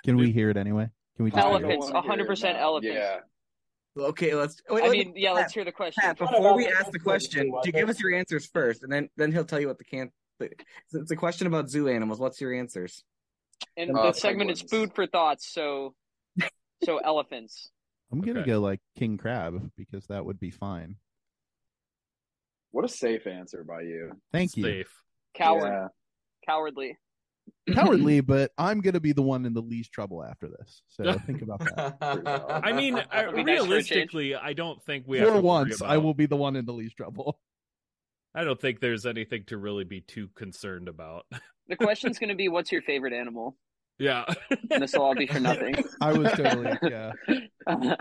Can 0.04 0.16
we 0.16 0.32
hear 0.32 0.50
it 0.50 0.56
anyway? 0.56 0.88
Can 1.16 1.24
we 1.24 1.30
just? 1.30 1.44
Elephants, 1.44 1.88
I 1.88 1.92
don't 1.92 2.08
wanna 2.08 2.24
100% 2.24 2.38
hear 2.38 2.50
it 2.50 2.52
now. 2.54 2.60
elephants. 2.60 2.96
Yeah. 2.96 4.04
Okay, 4.04 4.34
let's. 4.34 4.62
Wait, 4.70 4.84
I 4.84 4.88
wait, 4.88 5.06
mean, 5.06 5.14
yeah, 5.16 5.32
let's 5.32 5.52
hear 5.52 5.64
the 5.64 5.72
question. 5.72 6.00
Pat, 6.02 6.16
before 6.18 6.56
we 6.56 6.68
ask 6.68 6.90
the 6.92 6.98
question, 6.98 7.50
question? 7.50 7.72
to 7.72 7.78
give 7.78 7.88
us 7.88 8.00
your 8.00 8.14
answers 8.14 8.46
first, 8.46 8.84
and 8.84 8.92
then 8.92 9.08
then 9.16 9.32
he'll 9.32 9.44
tell 9.44 9.60
you 9.60 9.66
what 9.66 9.78
the 9.78 9.84
can. 9.84 10.10
the- 10.38 10.50
It's 10.92 11.10
a 11.10 11.16
question 11.16 11.48
about 11.48 11.68
zoo 11.68 11.88
animals. 11.88 12.20
What's 12.20 12.40
your 12.40 12.54
answers? 12.54 13.02
And 13.76 13.90
Uh, 13.96 14.06
the 14.06 14.12
segment 14.12 14.50
is 14.52 14.62
food 14.62 14.94
for 14.94 15.06
thoughts, 15.08 15.52
so 15.52 15.94
so 16.84 16.98
elephants. 16.98 17.70
I'm 18.12 18.20
gonna 18.20 18.40
Okay. 18.40 18.50
go 18.50 18.60
like 18.60 18.80
king 18.98 19.16
crab 19.18 19.70
because 19.76 20.06
that 20.08 20.24
would 20.24 20.40
be 20.40 20.50
fine. 20.50 20.96
What 22.72 22.84
a 22.84 22.88
safe 22.88 23.26
answer 23.26 23.64
by 23.64 23.82
you. 23.82 24.12
Thank 24.32 24.56
you. 24.56 24.64
Safe. 24.64 25.02
Coward, 25.34 25.62
Yeah. 25.72 25.88
cowardly. 26.46 26.96
Cowardly, 27.74 28.20
but 28.20 28.52
I'm 28.58 28.80
gonna 28.80 29.00
be 29.00 29.12
the 29.12 29.22
one 29.22 29.44
in 29.44 29.52
the 29.54 29.62
least 29.62 29.92
trouble 29.92 30.22
after 30.24 30.48
this. 30.48 30.82
So 30.88 31.12
think 31.26 31.42
about 31.42 31.60
that. 31.60 31.96
I 32.64 32.72
mean, 32.72 32.94
uh, 32.96 33.04
That'd 33.10 33.34
be 33.34 33.44
nice 33.44 33.58
for 33.58 33.64
a 33.64 33.82
change. 33.82 34.12
realistically, 34.12 34.34
I 34.36 34.52
don't 34.52 34.82
think 34.84 35.06
we 35.06 35.18
have 35.18 35.28
For 35.28 35.34
to 35.34 35.40
worry 35.40 35.44
once, 35.46 35.82
I 35.82 35.94
about- 35.94 36.04
will 36.04 36.14
be 36.14 36.26
the 36.26 36.36
one 36.36 36.56
in 36.56 36.64
the 36.64 36.72
least 36.72 36.96
trouble. 36.96 37.40
I 38.34 38.44
don't 38.44 38.60
think 38.60 38.78
there's 38.80 39.06
anything 39.06 39.44
to 39.46 39.56
really 39.58 39.82
be 39.84 40.00
too 40.00 40.28
concerned 40.36 40.88
about. 40.88 41.26
The 41.66 41.76
question's 41.76 42.18
going 42.20 42.28
to 42.30 42.36
be, 42.36 42.48
"What's 42.48 42.70
your 42.70 42.82
favorite 42.82 43.12
animal?" 43.12 43.56
Yeah. 44.00 44.24
And 44.72 44.82
this 44.82 44.92
will 44.94 45.02
all 45.02 45.14
be 45.14 45.26
for 45.28 45.38
nothing. 45.38 45.76
I 46.00 46.12
was 46.12 46.32
totally 46.32 46.76
yeah. 46.82 47.12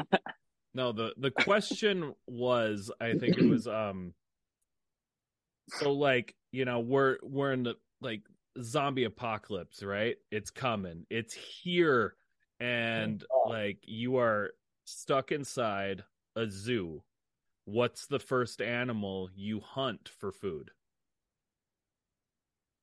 No, 0.74 0.92
the 0.92 1.14
the 1.18 1.32
question 1.32 2.14
was, 2.28 2.92
I 3.02 3.14
think 3.14 3.38
it 3.38 3.48
was 3.48 3.68
um 3.68 4.14
so 5.70 5.92
like, 5.92 6.36
you 6.52 6.66
know, 6.66 6.80
we're 6.80 7.18
we're 7.22 7.52
in 7.54 7.64
the 7.64 7.76
like 8.02 8.22
zombie 8.62 9.04
apocalypse, 9.04 9.84
right? 9.84 10.16
It's 10.32 10.50
coming. 10.52 11.06
It's 11.10 11.34
here 11.34 12.16
and 12.60 13.24
Oh. 13.32 13.50
like 13.50 13.80
you 13.84 14.18
are 14.18 14.52
stuck 14.86 15.32
inside 15.32 16.04
a 16.36 16.50
zoo. 16.50 17.04
What's 17.66 18.08
the 18.08 18.20
first 18.20 18.62
animal 18.62 19.30
you 19.36 19.60
hunt 19.60 20.10
for 20.20 20.32
food? 20.32 20.72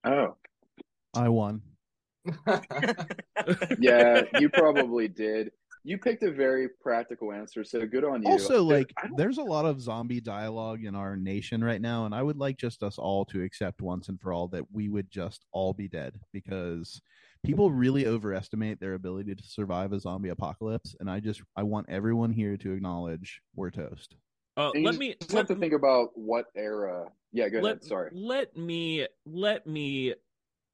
Oh, 0.04 0.36
I 1.14 1.28
won. 1.28 1.62
yeah, 3.78 4.22
you 4.40 4.48
probably 4.48 5.08
did. 5.08 5.50
You 5.84 5.98
picked 5.98 6.24
a 6.24 6.32
very 6.32 6.68
practical 6.80 7.32
answer, 7.32 7.62
so 7.62 7.86
good 7.86 8.04
on 8.04 8.22
you. 8.22 8.28
Also, 8.28 8.62
like, 8.64 8.92
there's 9.16 9.38
a 9.38 9.42
lot 9.42 9.66
of 9.66 9.80
zombie 9.80 10.20
dialogue 10.20 10.82
in 10.84 10.96
our 10.96 11.16
nation 11.16 11.62
right 11.62 11.80
now, 11.80 12.06
and 12.06 12.14
I 12.14 12.24
would 12.24 12.38
like 12.38 12.56
just 12.56 12.82
us 12.82 12.98
all 12.98 13.24
to 13.26 13.42
accept 13.42 13.80
once 13.80 14.08
and 14.08 14.20
for 14.20 14.32
all 14.32 14.48
that 14.48 14.64
we 14.72 14.88
would 14.88 15.10
just 15.12 15.46
all 15.52 15.72
be 15.72 15.86
dead 15.86 16.18
because 16.32 17.00
people 17.44 17.70
really 17.70 18.06
overestimate 18.06 18.80
their 18.80 18.94
ability 18.94 19.36
to 19.36 19.42
survive 19.44 19.92
a 19.92 20.00
zombie 20.00 20.30
apocalypse, 20.30 20.96
and 20.98 21.08
I 21.08 21.20
just 21.20 21.40
I 21.54 21.62
want 21.62 21.86
everyone 21.88 22.32
here 22.32 22.56
to 22.56 22.72
acknowledge 22.72 23.40
we're 23.54 23.70
toast. 23.70 24.16
Uh, 24.56 24.70
and 24.74 24.80
you 24.80 24.86
let 24.86 24.92
just, 24.92 25.00
me 25.00 25.14
just 25.20 25.32
let 25.34 25.40
have 25.40 25.56
to 25.56 25.60
think 25.60 25.72
about 25.72 26.08
what 26.14 26.46
era. 26.56 27.06
Yeah, 27.32 27.48
go 27.48 27.60
let, 27.60 27.76
ahead. 27.76 27.84
Sorry. 27.84 28.10
Let 28.12 28.56
me 28.56 29.06
let 29.26 29.66
me 29.66 30.14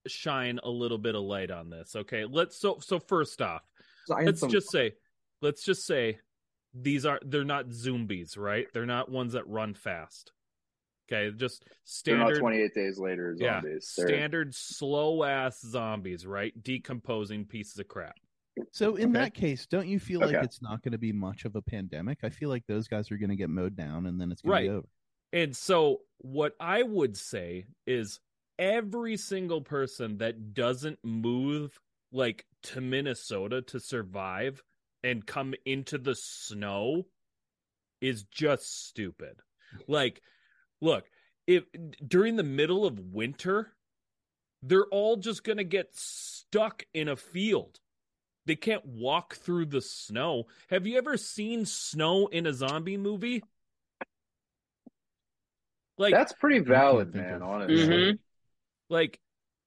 shine 0.06 0.58
a 0.62 0.68
little 0.70 0.98
bit 0.98 1.14
of 1.14 1.22
light 1.22 1.50
on 1.50 1.70
this. 1.70 1.94
Okay. 1.96 2.24
Let's 2.24 2.56
so 2.58 2.78
so 2.80 2.98
first 2.98 3.40
off, 3.42 3.62
Science 4.06 4.26
let's 4.26 4.40
some- 4.40 4.50
just 4.50 4.70
say 4.70 4.92
let's 5.40 5.64
just 5.64 5.86
say 5.86 6.18
these 6.74 7.04
are 7.06 7.20
they're 7.24 7.44
not 7.44 7.70
zombies, 7.72 8.36
right? 8.36 8.66
They're 8.72 8.86
not 8.86 9.10
ones 9.10 9.34
that 9.34 9.46
run 9.48 9.74
fast. 9.74 10.32
Okay, 11.12 11.36
just 11.36 11.64
standard 11.84 12.38
28 12.38 12.74
days 12.74 12.98
later 12.98 13.36
yeah, 13.38 13.60
zombies. 13.60 13.92
They're- 13.96 14.08
standard 14.08 14.54
slow 14.54 15.24
ass 15.24 15.60
zombies, 15.60 16.26
right? 16.26 16.52
Decomposing 16.62 17.44
pieces 17.44 17.78
of 17.78 17.88
crap. 17.88 18.16
So 18.70 18.96
in 18.96 19.10
Okay. 19.10 19.12
that 19.20 19.34
case, 19.34 19.66
don't 19.66 19.88
you 19.88 19.98
feel 19.98 20.20
like 20.20 20.34
it's 20.44 20.62
not 20.62 20.82
going 20.82 20.92
to 20.92 20.98
be 20.98 21.12
much 21.12 21.44
of 21.44 21.56
a 21.56 21.62
pandemic? 21.62 22.18
I 22.22 22.28
feel 22.30 22.48
like 22.50 22.66
those 22.66 22.86
guys 22.86 23.10
are 23.10 23.16
going 23.16 23.30
to 23.30 23.36
get 23.36 23.48
mowed 23.50 23.74
down, 23.76 24.06
and 24.06 24.20
then 24.20 24.30
it's 24.30 24.42
going 24.42 24.52
Right. 24.52 24.62
to 24.64 24.70
be 24.70 24.76
over. 24.76 24.88
And 25.32 25.56
so 25.56 26.02
what 26.18 26.54
I 26.60 26.82
would 26.82 27.16
say 27.16 27.66
is 27.86 28.20
every 28.62 29.16
single 29.16 29.60
person 29.60 30.18
that 30.18 30.54
doesn't 30.54 30.98
move 31.02 31.80
like 32.12 32.46
to 32.62 32.80
Minnesota 32.80 33.60
to 33.62 33.80
survive 33.80 34.62
and 35.02 35.26
come 35.26 35.52
into 35.66 35.98
the 35.98 36.14
snow 36.14 37.04
is 38.00 38.22
just 38.24 38.86
stupid. 38.88 39.40
Like 39.88 40.22
look, 40.80 41.06
if 41.46 41.64
during 42.06 42.36
the 42.36 42.42
middle 42.44 42.86
of 42.86 43.00
winter 43.00 43.72
they're 44.62 44.86
all 44.86 45.16
just 45.16 45.42
going 45.42 45.58
to 45.58 45.64
get 45.64 45.88
stuck 45.92 46.84
in 46.94 47.08
a 47.08 47.16
field. 47.16 47.80
They 48.46 48.54
can't 48.54 48.84
walk 48.86 49.34
through 49.34 49.66
the 49.66 49.80
snow. 49.80 50.44
Have 50.68 50.86
you 50.86 50.98
ever 50.98 51.16
seen 51.16 51.66
snow 51.66 52.28
in 52.28 52.46
a 52.46 52.52
zombie 52.52 52.96
movie? 52.96 53.42
Like 55.98 56.14
That's 56.14 56.32
pretty 56.32 56.60
valid, 56.60 57.12
man. 57.14 57.36
of- 57.36 57.42
Honestly. 57.42 57.86
Mhm. 57.88 58.18
Like 58.92 59.18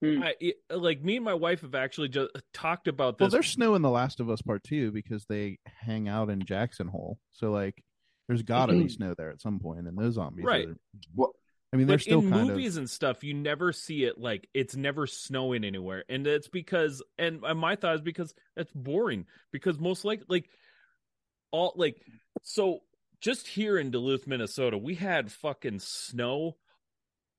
Hmm. 0.01 0.23
I, 0.23 0.36
it- 0.41 0.57
like 0.69 1.01
me 1.01 1.15
and 1.15 1.23
my 1.26 1.34
wife 1.34 1.61
have 1.61 1.73
actually 1.73 2.09
just 2.09 2.30
talked 2.53 2.88
about 2.89 3.17
this. 3.17 3.23
Well, 3.26 3.30
there's 3.32 3.49
snow 3.49 3.76
in 3.76 3.82
The 3.82 3.89
Last 3.89 4.19
of 4.19 4.30
Us 4.30 4.41
Part 4.41 4.63
Two 4.63 4.91
because 4.91 5.26
they 5.26 5.57
hang 5.65 6.09
out 6.09 6.30
in 6.30 6.43
Jackson 6.43 6.88
Hole. 6.88 7.17
So 7.32 7.51
like, 7.51 7.82
there's 8.28 8.43
got 8.43 8.65
to 8.65 8.73
be 8.73 8.89
snow 8.89 9.13
there 9.17 9.32
at 9.32 9.39
some 9.41 9.59
point. 9.59 9.78
point, 9.78 9.88
and 9.88 9.97
those 9.97 10.15
zombies. 10.15 10.43
Right. 10.43 10.67
Are, 10.67 10.76
Well, 11.15 11.34
I 11.71 11.78
mean, 11.78 11.88
they're 11.88 11.95
but 11.97 12.01
still 12.03 12.19
in 12.19 12.30
kind 12.30 12.47
movies 12.49 12.76
of. 12.76 12.82
and 12.82 12.89
stuff 12.89 13.23
you 13.23 13.34
never 13.34 13.71
see 13.71 14.03
it 14.03 14.17
like 14.19 14.47
it's 14.53 14.76
never 14.76 15.07
snowing 15.07 15.63
anywhere 15.65 16.03
and 16.07 16.26
it's 16.28 16.47
because 16.47 17.01
and 17.17 17.43
and 17.43 17.59
my 17.59 17.76
thought 17.76 17.95
is 17.95 18.01
because 18.01 18.34
that's 18.55 18.71
boring 18.73 19.26
because 19.51 19.78
most 19.80 20.05
like 20.05 20.21
like 20.30 20.49
all 21.51 21.73
like 21.76 22.01
so 22.43 22.80
just 23.19 23.47
here 23.47 23.78
in 23.78 23.91
Duluth 23.91 24.26
Minnesota 24.28 24.78
we 24.78 24.95
had 24.95 25.32
fucking 25.32 25.80
snow 25.80 26.55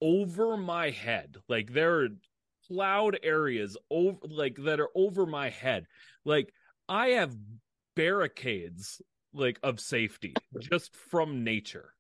over 0.00 0.56
my 0.56 0.90
head. 0.90 1.36
Like 1.48 1.72
there 1.72 2.00
are 2.00 2.08
cloud 2.68 3.18
areas 3.22 3.76
over 3.90 4.18
like 4.28 4.56
that 4.64 4.80
are 4.80 4.90
over 4.94 5.26
my 5.26 5.50
head. 5.50 5.86
Like 6.24 6.52
I 6.88 7.08
have 7.08 7.34
barricades 7.94 9.00
like 9.32 9.58
of 9.62 9.80
safety 9.80 10.34
just 10.60 10.94
from 10.94 11.44
nature. 11.44 11.90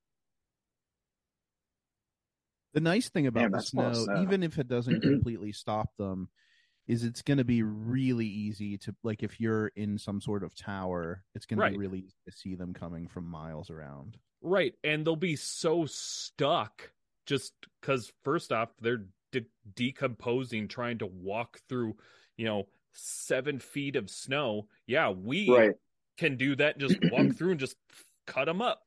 The 2.74 2.80
nice 2.80 3.08
thing 3.08 3.26
about 3.26 3.40
Damn, 3.40 3.50
the 3.52 3.56
that's 3.58 3.72
a 3.72 3.76
lot 3.76 3.94
snow, 3.94 4.00
of 4.00 4.04
snow. 4.04 4.22
even 4.22 4.42
if 4.42 4.58
it 4.58 4.68
doesn't 4.68 5.00
mm-hmm. 5.00 5.10
completely 5.10 5.52
stop 5.52 5.88
them, 5.96 6.28
is 6.86 7.04
it's 7.04 7.22
going 7.22 7.38
to 7.38 7.44
be 7.44 7.62
really 7.62 8.26
easy 8.26 8.76
to 8.78 8.94
like 9.02 9.22
if 9.22 9.40
you're 9.40 9.68
in 9.68 9.98
some 9.98 10.20
sort 10.20 10.42
of 10.42 10.54
tower, 10.54 11.22
it's 11.34 11.46
going 11.46 11.58
to 11.58 11.70
be 11.70 11.78
really 11.78 12.00
easy 12.00 12.16
to 12.26 12.32
see 12.32 12.54
them 12.54 12.74
coming 12.74 13.08
from 13.08 13.26
miles 13.26 13.70
around. 13.70 14.18
Right, 14.42 14.74
and 14.84 15.04
they'll 15.06 15.16
be 15.16 15.36
so 15.36 15.86
stuck 15.86 16.90
just 17.26 17.52
because 17.80 18.10
first 18.24 18.52
off 18.52 18.70
they're 18.80 19.04
de- 19.32 19.46
decomposing, 19.74 20.68
trying 20.68 20.98
to 20.98 21.06
walk 21.06 21.60
through, 21.68 21.96
you 22.36 22.44
know, 22.46 22.68
seven 22.92 23.58
feet 23.58 23.96
of 23.96 24.08
snow. 24.08 24.68
Yeah, 24.86 25.10
we 25.10 25.50
right. 25.50 25.74
can 26.16 26.36
do 26.36 26.56
that. 26.56 26.78
Just 26.78 26.96
walk 27.10 27.36
through 27.36 27.50
and 27.52 27.60
just 27.60 27.76
cut 28.26 28.46
them 28.46 28.62
up. 28.62 28.82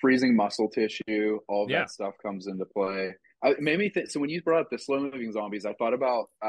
freezing 0.00 0.34
muscle 0.34 0.66
tissue, 0.70 1.38
all 1.46 1.70
Yeah. 1.70 1.80
that 1.80 1.90
stuff 1.90 2.14
comes 2.22 2.46
into 2.46 2.64
play. 2.64 3.14
I, 3.42 3.50
it 3.50 3.60
made 3.60 3.78
me 3.78 3.88
think. 3.88 4.10
So 4.10 4.20
when 4.20 4.28
you 4.30 4.42
brought 4.42 4.60
up 4.62 4.70
the 4.70 4.78
slow 4.78 5.00
moving 5.00 5.32
zombies, 5.32 5.64
I 5.64 5.72
thought 5.74 5.94
about. 5.94 6.26
Uh, 6.44 6.46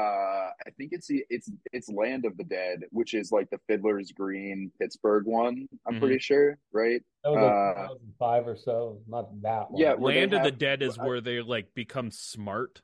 I 0.66 0.70
think 0.76 0.90
it's 0.92 1.06
the 1.06 1.24
it's 1.30 1.50
it's 1.72 1.88
Land 1.88 2.24
of 2.26 2.36
the 2.36 2.44
Dead, 2.44 2.80
which 2.90 3.14
is 3.14 3.32
like 3.32 3.48
the 3.50 3.58
Fiddler's 3.66 4.12
Green 4.12 4.70
Pittsburgh 4.80 5.24
one. 5.26 5.68
I'm 5.86 5.94
Mhm. 5.94 6.00
pretty 6.00 6.18
sure, 6.18 6.58
right? 6.72 7.02
That 7.24 7.30
was 7.30 7.36
like 7.42 7.52
Uh, 7.52 7.88
2005 7.94 8.46
or 8.48 8.56
so, 8.56 9.00
not 9.08 9.40
that 9.42 9.70
long. 9.70 9.76
Yeah, 9.76 9.92
Land 9.94 10.34
of 10.34 10.42
the 10.42 10.50
Dead 10.52 10.82
is 10.82 10.98
I- 10.98 11.06
where 11.06 11.20
they 11.20 11.40
like 11.40 11.72
become 11.74 12.10
smart. 12.10 12.82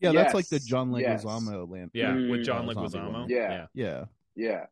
Yeah, 0.00 0.12
that's 0.12 0.34
like 0.34 0.48
the 0.48 0.56
Yes, 0.56 0.64
John 0.64 0.92
yes. 0.94 1.24
Leguizamo 1.24 1.70
land. 1.70 1.90
Yeah, 1.94 2.12
Mm. 2.14 2.30
with 2.30 2.44
John 2.44 2.68
uh, 2.68 2.72
Leguizamo. 2.74 3.12
one. 3.12 3.28
Yeah. 3.30 3.66
Yeah, 3.74 4.04
Yeah. 4.34 4.66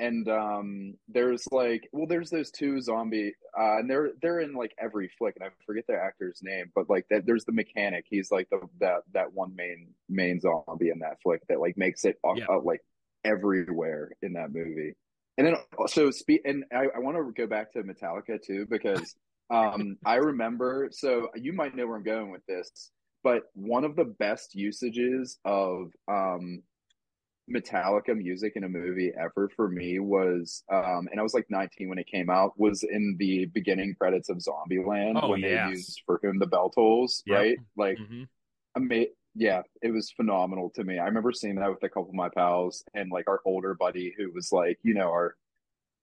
And 0.00 0.26
um 0.28 0.94
there's 1.08 1.44
like 1.52 1.88
well 1.92 2.06
there's 2.06 2.30
those 2.30 2.50
two 2.50 2.80
zombie 2.80 3.34
uh 3.58 3.78
and 3.78 3.90
they're 3.90 4.10
they're 4.22 4.40
in 4.40 4.54
like 4.54 4.72
every 4.80 5.10
flick 5.18 5.36
and 5.36 5.44
I 5.44 5.50
forget 5.66 5.84
their 5.86 6.02
actor's 6.02 6.40
name 6.42 6.72
but 6.74 6.88
like 6.88 7.06
that 7.10 7.26
there's 7.26 7.44
the 7.44 7.52
mechanic 7.52 8.06
he's 8.08 8.30
like 8.32 8.48
the 8.50 8.60
that 8.80 9.02
that 9.12 9.32
one 9.34 9.54
main 9.54 9.88
main 10.08 10.40
zombie 10.40 10.88
in 10.90 11.00
that 11.00 11.18
flick 11.22 11.42
that 11.48 11.60
like 11.60 11.76
makes 11.76 12.04
it 12.06 12.16
uh, 12.24 12.34
Yeah. 12.34 12.46
uh, 12.48 12.60
like 12.62 12.80
everywhere 13.24 14.12
in 14.22 14.32
that 14.32 14.52
movie. 14.52 14.94
And 15.36 15.46
then 15.46 15.56
so 15.86 16.10
speak 16.10 16.40
and 16.46 16.64
I, 16.72 16.86
I 16.96 16.98
want 16.98 17.16
to 17.18 17.32
go 17.32 17.46
back 17.46 17.72
to 17.74 17.82
Metallica 17.82 18.42
too 18.42 18.66
because 18.70 19.14
um 19.50 19.96
I 20.04 20.16
remember 20.16 20.88
so 20.92 21.28
you 21.34 21.52
might 21.52 21.76
know 21.76 21.86
where 21.86 21.96
I'm 21.96 22.02
going 22.02 22.30
with 22.30 22.46
this 22.46 22.90
but 23.22 23.42
one 23.54 23.84
of 23.84 23.96
the 23.96 24.04
best 24.04 24.54
usages 24.54 25.38
of 25.44 25.92
um 26.08 26.62
Metallica 27.50 28.16
music 28.16 28.52
in 28.56 28.64
a 28.64 28.68
movie 28.68 29.12
ever 29.18 29.48
for 29.56 29.68
me 29.68 29.98
was 29.98 30.62
um 30.72 31.08
and 31.10 31.18
I 31.18 31.22
was 31.22 31.34
like 31.34 31.46
19 31.50 31.88
when 31.88 31.98
it 31.98 32.06
came 32.06 32.30
out 32.30 32.52
was 32.58 32.82
in 32.84 33.16
the 33.18 33.46
beginning 33.46 33.94
credits 33.98 34.28
of 34.28 34.38
Zombieland 34.38 35.18
Oh, 35.22 35.30
when 35.30 35.40
yes. 35.40 35.66
they 35.66 35.70
used 35.70 36.02
for 36.06 36.20
whom 36.22 36.38
the 36.38 36.46
bell 36.46 36.70
tolls 36.70 37.22
Yep. 37.26 37.36
right 37.38 37.58
like 37.76 37.98
Mhm. 37.98 38.28
ama- 38.76 39.06
yeah, 39.36 39.62
it 39.80 39.92
was 39.92 40.10
phenomenal 40.10 40.70
to 40.70 40.82
me. 40.82 40.98
I 40.98 41.04
remember 41.04 41.30
seeing 41.32 41.54
that 41.56 41.70
with 41.70 41.82
a 41.84 41.88
couple 41.88 42.08
of 42.08 42.14
my 42.14 42.28
pals 42.28 42.82
and 42.94 43.12
like 43.12 43.28
our 43.28 43.40
older 43.44 43.74
buddy 43.74 44.12
who 44.18 44.32
was 44.32 44.50
like, 44.50 44.76
you 44.82 44.92
know, 44.92 45.06
our 45.08 45.36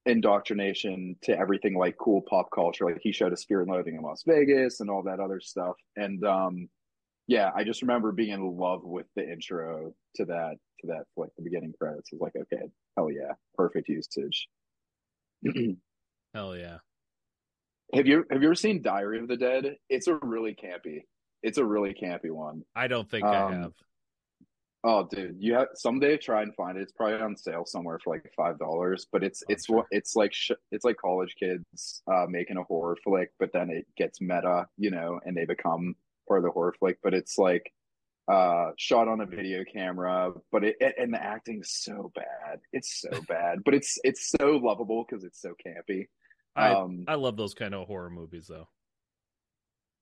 indoctrination 0.05 1.15
to 1.23 1.37
everything 1.37 1.75
like 1.77 1.97
cool 1.97 2.21
pop 2.21 2.49
culture. 2.51 2.85
Like 2.85 2.99
he 3.01 3.11
showed 3.11 3.33
us 3.33 3.43
Fear 3.43 3.61
and 3.63 3.69
Loathing 3.69 3.95
in 3.95 4.01
Las 4.01 4.23
Vegas 4.25 4.79
and 4.79 4.89
all 4.89 5.03
that 5.03 5.19
other 5.19 5.41
stuff. 5.41 5.75
And 5.97 6.23
um 6.25 6.69
yeah, 7.27 7.51
I 7.55 7.63
just 7.63 7.81
remember 7.81 8.11
being 8.11 8.31
in 8.31 8.57
love 8.57 8.83
with 8.83 9.05
the 9.15 9.29
intro 9.29 9.93
to 10.15 10.25
that 10.25 10.55
to 10.81 10.87
that 10.87 11.03
like 11.15 11.29
the 11.37 11.43
beginning 11.43 11.73
credits. 11.79 12.09
I 12.11 12.15
was 12.15 12.21
like, 12.21 12.35
okay, 12.35 12.65
hell 12.95 13.09
yeah, 13.11 13.33
perfect 13.55 13.89
usage. 13.89 14.47
Hell 16.33 16.57
yeah. 16.57 16.77
have 17.93 18.05
you 18.05 18.25
have 18.31 18.41
you 18.41 18.47
ever 18.49 18.55
seen 18.55 18.81
Diary 18.81 19.19
of 19.19 19.27
the 19.27 19.37
Dead? 19.37 19.75
It's 19.89 20.07
a 20.07 20.15
really 20.15 20.55
campy. 20.55 21.03
It's 21.43 21.57
a 21.57 21.65
really 21.65 21.93
campy 21.93 22.31
one. 22.31 22.63
I 22.75 22.87
don't 22.87 23.09
think 23.09 23.23
Um, 23.25 23.33
I 23.33 23.55
have. 23.55 23.73
Oh, 24.83 25.07
dude, 25.09 25.37
you 25.39 25.53
have 25.55 25.67
someday 25.75 26.17
try 26.17 26.43
and 26.43 26.53
find 26.55 26.77
it. 26.77 26.81
It's 26.81 26.91
probably 26.91 27.19
on 27.19 27.35
sale 27.35 27.65
somewhere 27.65 27.99
for 28.03 28.13
like 28.13 28.31
five 28.35 28.59
dollars. 28.59 29.07
But 29.11 29.23
it's 29.23 29.41
Oh, 29.43 29.51
it's 29.53 29.65
sure. 29.65 29.75
what 29.77 29.85
it's 29.91 30.15
like. 30.15 30.33
Sh- 30.33 30.51
it's 30.71 30.85
like 30.85 30.97
college 30.97 31.35
kids 31.39 32.01
uh, 32.13 32.25
making 32.27 32.57
a 32.57 32.63
horror 32.63 32.97
flick, 33.03 33.31
but 33.39 33.51
then 33.53 33.69
it 33.69 33.85
gets 33.97 34.21
meta, 34.21 34.67
you 34.77 34.91
know, 34.91 35.19
and 35.25 35.35
they 35.35 35.45
become 35.45 35.95
part 36.27 36.39
of 36.39 36.43
the 36.45 36.51
horror 36.51 36.75
flick. 36.79 36.99
But 37.01 37.13
it's 37.13 37.37
like 37.37 37.71
uh, 38.27 38.71
shot 38.77 39.07
on 39.07 39.21
a 39.21 39.25
video 39.25 39.63
camera. 39.71 40.33
But 40.51 40.63
it 40.63 40.75
and 40.97 41.13
the 41.13 41.23
acting's 41.23 41.71
so 41.71 42.11
bad. 42.13 42.59
It's 42.73 43.01
so 43.01 43.21
bad, 43.27 43.63
but 43.63 43.73
it's 43.73 43.97
it's 44.03 44.29
so 44.29 44.57
lovable 44.57 45.05
because 45.07 45.23
it's 45.23 45.41
so 45.41 45.53
campy. 45.65 46.07
I 46.55 46.73
Um, 46.73 47.05
I 47.07 47.15
love 47.15 47.37
those 47.37 47.53
kind 47.53 47.73
of 47.73 47.87
horror 47.87 48.09
movies 48.09 48.47
though. 48.47 48.67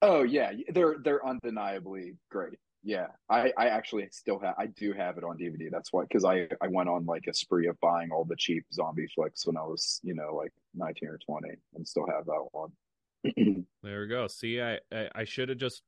Oh 0.02 0.24
yeah, 0.24 0.52
they're 0.70 0.98
they're 1.04 1.26
undeniably 1.26 2.18
great. 2.30 2.60
Yeah, 2.84 3.08
I 3.30 3.52
I 3.58 3.68
actually 3.68 4.08
still 4.12 4.40
have 4.40 4.56
I 4.58 4.68
do 4.68 4.94
have 4.94 5.18
it 5.18 5.24
on 5.24 5.38
DVD. 5.38 5.72
That's 5.72 5.92
why 5.92 6.04
because 6.04 6.24
I 6.24 6.48
I 6.62 6.68
went 6.68 6.90
on 6.90 7.06
like 7.06 7.26
a 7.28 7.34
spree 7.34 7.68
of 7.68 7.80
buying 7.80 8.12
all 8.12 8.26
the 8.26 8.36
cheap 8.36 8.66
zombie 8.72 9.08
flicks 9.16 9.48
when 9.48 9.58
I 9.58 9.64
was 9.64 10.00
you 10.04 10.14
know 10.14 10.36
like 10.36 10.52
nineteen 10.76 11.10
or 11.10 11.20
twenty 11.26 11.56
and 11.74 11.88
still 11.88 12.06
have 12.08 12.26
that 12.26 12.48
one. 12.52 12.72
There 13.84 14.02
we 14.02 14.08
go. 14.08 14.28
See, 14.28 14.62
I 14.62 14.80
I, 14.92 15.10
I 15.16 15.24
should 15.24 15.50
have 15.50 15.58
just. 15.58 15.82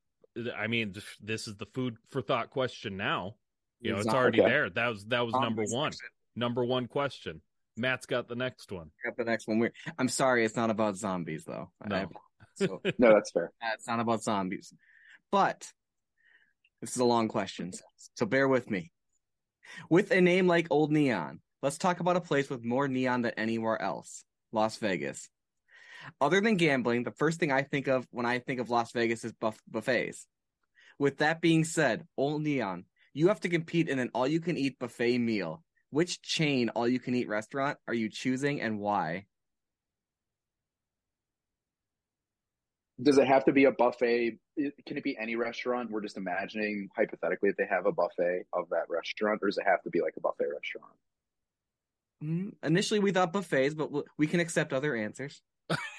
I 0.55 0.67
mean, 0.67 0.93
this 1.21 1.47
is 1.47 1.55
the 1.55 1.65
food 1.73 1.97
for 2.09 2.21
thought 2.21 2.49
question 2.49 2.97
now. 2.97 3.35
You 3.79 3.91
know, 3.91 3.97
it's 3.97 4.05
Exactly. 4.07 4.19
already 4.19 4.41
Okay. 4.41 4.49
there. 4.49 4.69
That 4.71 4.87
was 4.87 5.05
that 5.05 5.25
was 5.25 5.33
number 5.35 5.63
one. 5.69 5.91
Number 6.35 6.63
one 6.65 6.87
question. 6.87 7.41
Matt's 7.75 8.05
got 8.07 8.27
the 8.27 8.35
next 8.35 8.71
one. 8.71 8.89
Got 9.05 9.17
the 9.17 9.23
next 9.23 9.47
one. 9.47 9.59
We're, 9.59 9.71
I'm 9.99 10.07
sorry, 10.09 10.43
it's 10.45 10.55
not 10.55 10.69
about 10.69 10.95
zombies 10.95 11.43
though. 11.45 11.71
I- 11.81 11.87
No. 11.87 12.09
so 12.55 12.81
no, 12.97 13.13
that's 13.13 13.31
fair. 13.31 13.51
it's 13.75 13.87
not 13.87 13.99
about 13.99 14.23
zombies, 14.23 14.73
but 15.31 15.71
this 16.81 16.91
is 16.91 16.97
a 16.97 17.05
long 17.05 17.27
question, 17.27 17.71
so 18.15 18.25
bear 18.25 18.47
with 18.47 18.69
me. 18.69 18.91
With 19.89 20.11
a 20.11 20.21
name 20.21 20.47
like 20.47 20.67
Old 20.71 20.91
Neon, 20.91 21.39
let's 21.61 21.77
talk 21.77 21.99
about 21.99 22.15
a 22.17 22.21
place 22.21 22.49
with 22.49 22.63
more 22.63 22.87
neon 22.87 23.21
than 23.23 23.33
anywhere 23.37 23.79
else: 23.81 24.23
Las 24.51 24.77
Vegas. 24.77 25.29
Other 26.19 26.41
than 26.41 26.55
gambling, 26.55 27.03
the 27.03 27.11
first 27.11 27.39
thing 27.39 27.51
I 27.51 27.61
think 27.63 27.87
of 27.87 28.07
when 28.11 28.25
I 28.25 28.39
think 28.39 28.59
of 28.59 28.69
Las 28.69 28.91
Vegas 28.91 29.23
is 29.23 29.33
buff- 29.33 29.61
buffets. 29.69 30.27
With 30.99 31.17
that 31.17 31.41
being 31.41 31.63
said, 31.63 32.05
Old 32.17 32.41
Neon, 32.43 32.85
you 33.13 33.27
have 33.27 33.39
to 33.41 33.49
compete 33.49 33.89
in 33.89 33.99
an 33.99 34.09
all-you-can-eat 34.13 34.79
buffet 34.79 35.17
meal. 35.19 35.63
Which 35.89 36.21
chain 36.21 36.69
all-you-can-eat 36.69 37.27
restaurant 37.27 37.77
are 37.87 37.93
you 37.93 38.09
choosing, 38.09 38.61
and 38.61 38.79
why? 38.79 39.25
Does 43.01 43.17
it 43.19 43.27
have 43.27 43.45
to 43.45 43.51
be 43.53 43.65
a 43.65 43.71
buffet? 43.71 44.39
Can 44.57 44.97
it 44.97 45.03
be 45.03 45.15
any 45.17 45.35
restaurant? 45.35 45.91
We're 45.91 46.01
just 46.01 46.17
imagining 46.17 46.89
hypothetically 46.95 47.49
if 47.49 47.57
they 47.57 47.67
have 47.69 47.85
a 47.85 47.91
buffet 47.91 48.45
of 48.53 48.69
that 48.71 48.85
restaurant, 48.89 49.39
or 49.43 49.47
does 49.47 49.57
it 49.59 49.65
have 49.67 49.83
to 49.83 49.89
be 49.91 50.01
like 50.01 50.15
a 50.17 50.21
buffet 50.21 50.45
restaurant? 50.51 50.93
Mm, 52.23 52.53
Initially, 52.63 52.99
we 52.99 53.11
thought 53.11 53.31
buffets, 53.31 53.75
but 53.75 53.91
we- 53.91 54.03
we 54.17 54.27
can 54.27 54.39
accept 54.39 54.73
other 54.73 54.95
answers. 54.95 55.41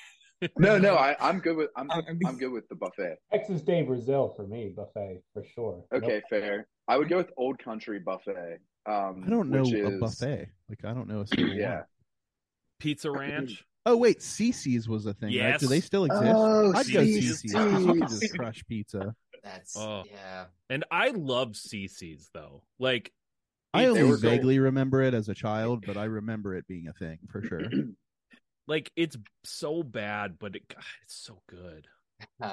No, 0.59 0.78
no, 0.78 0.95
I, 0.95 1.16
I'm 1.20 1.41
good 1.41 1.57
with 1.57 1.70
I'm 1.76 1.91
I'm- 1.91 2.18
I'm 2.26 2.39
good 2.39 2.53
with 2.53 2.68
the 2.68 2.76
buffet. 2.76 3.16
Texas 3.32 3.62
de 3.62 3.82
Brazil 3.82 4.32
for 4.36 4.47
me, 4.47 4.72
buffet 4.74 5.20
for 5.32 5.43
sure. 5.55 5.84
Okay, 5.93 6.07
Nope. 6.14 6.22
fair. 6.30 6.68
I 6.86 6.97
would 6.97 7.09
go 7.09 7.16
with 7.16 7.30
Old 7.36 7.59
Country 7.59 7.99
Buffet. 7.99 8.59
Um, 8.86 9.24
I 9.26 9.30
don't 9.30 9.51
know 9.51 9.62
which 9.62 9.74
a 9.74 9.99
buffet. 9.99 10.49
Like 10.68 10.84
I 10.84 10.95
don't 10.95 11.09
know 11.09 11.20
a 11.22 11.26
single 11.34 11.55
Yeah. 11.55 11.74
one. 11.76 11.84
Pizza 12.78 13.11
Ranch. 13.11 13.64
Oh 13.84 13.97
wait, 13.97 14.20
CiCi's 14.20 14.89
was 14.89 15.07
a 15.07 15.14
thing, 15.14 15.36
right? 15.39 15.59
Do 15.59 15.66
they 15.66 15.80
still 15.80 16.05
exist? 16.05 16.24
Oh, 16.26 16.72
I'd 16.74 16.93
go 16.93 17.01
CiCi's. 17.01 17.43
CiCi's 17.43 17.53
because 17.53 17.84
you 17.86 18.01
just 18.01 18.34
crush 18.34 18.64
pizza. 18.68 19.14
That's 19.43 19.76
Oh. 19.76 20.05
yeah. 20.11 20.47
And 20.70 20.84
I 20.91 21.11
love 21.11 21.53
CiCi's 21.53 22.30
though. 22.32 22.62
Like 22.78 23.12
I 23.74 23.86
only 23.86 24.03
were 24.05 24.11
cool. 24.11 24.30
vaguely 24.30 24.59
remember 24.61 25.03
it 25.03 25.14
as 25.14 25.28
a 25.28 25.34
child, 25.34 25.84
but 25.86 25.97
I 25.97 26.05
remember 26.05 26.55
it 26.55 26.66
being 26.68 26.86
a 26.89 26.93
thing 26.93 27.18
for 27.30 27.43
sure. 27.43 27.62
like 28.69 28.93
it's 28.95 29.16
so 29.45 29.83
bad, 29.83 30.39
but 30.39 30.55
it 30.55 30.69
God, 30.69 30.85
it's 31.03 31.14
so 31.16 31.43
good. 31.49 31.87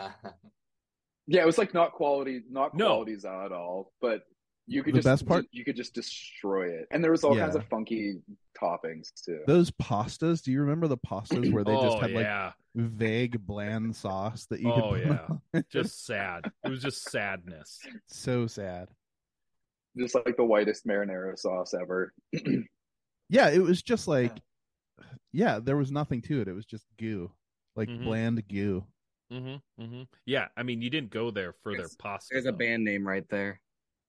Yeah, 1.27 1.41
it 1.41 1.45
was 1.47 1.57
like 1.57 1.73
not 1.73 1.93
quality, 1.93 2.43
not 2.51 2.75
No. 2.75 2.85
qualities 2.85 3.25
at 3.25 3.51
all, 3.51 3.91
but 3.99 4.21
you 4.67 4.83
could 4.83 4.93
The 4.93 4.99
just 4.99 5.05
best 5.07 5.25
part- 5.27 5.45
you 5.51 5.65
could 5.65 5.75
just 5.75 5.95
destroy 5.95 6.69
it, 6.69 6.87
and 6.91 7.03
there 7.03 7.09
was 7.11 7.23
all 7.23 7.35
kinds 7.35 7.55
of 7.55 7.65
funky 7.65 8.21
toppings 8.59 9.07
too. 9.23 9.41
Those 9.47 9.71
pastas, 9.71 10.43
do 10.43 10.51
you 10.51 10.61
remember 10.61 10.87
the 10.87 10.97
pastas 10.99 11.51
where 11.51 11.63
they 11.63 11.73
just 11.73 11.97
oh 11.97 11.99
had 11.99 12.11
like 12.11 12.53
vague 12.75 13.43
bland 13.45 13.95
sauce 13.95 14.45
that 14.51 14.59
you 14.59 14.71
could 14.71 14.83
Oh, 14.83 14.89
put 14.91 15.05
yeah. 15.05 15.25
on? 15.55 15.65
just 15.71 16.05
sad. 16.05 16.51
It 16.63 16.69
was 16.69 16.81
just 16.83 17.09
sadness. 17.09 17.79
so 18.07 18.45
sad. 18.45 18.89
Just 19.97 20.13
like 20.13 20.37
the 20.37 20.45
whitest 20.45 20.85
marinara 20.85 21.37
sauce 21.39 21.73
ever. 21.73 22.13
Yeah, 23.29 23.49
it 23.49 23.59
was 23.63 23.81
just 23.81 24.07
like 24.07 24.33
yeah, 25.33 25.59
there 25.61 25.77
was 25.77 25.91
nothing 25.91 26.21
to 26.23 26.41
it. 26.41 26.47
It 26.47 26.53
was 26.53 26.65
just 26.65 26.85
goo. 26.97 27.31
Like 27.75 27.89
Mhm. 27.89 28.03
bland 28.05 28.47
goo. 28.47 28.85
Mm-hmm, 29.31 29.83
mm-hmm. 29.83 30.03
Yeah, 30.25 30.47
I 30.55 30.63
mean, 30.63 30.81
you 30.81 30.89
didn't 30.89 31.09
go 31.09 31.31
there 31.31 31.53
for 31.63 31.71
their 31.73 31.81
There's- 31.81 31.95
pasta. 31.95 32.29
There's 32.33 32.45
a 32.45 32.53
band 32.53 32.83
name 32.83 33.05
right 33.07 33.27
there. 33.29 33.59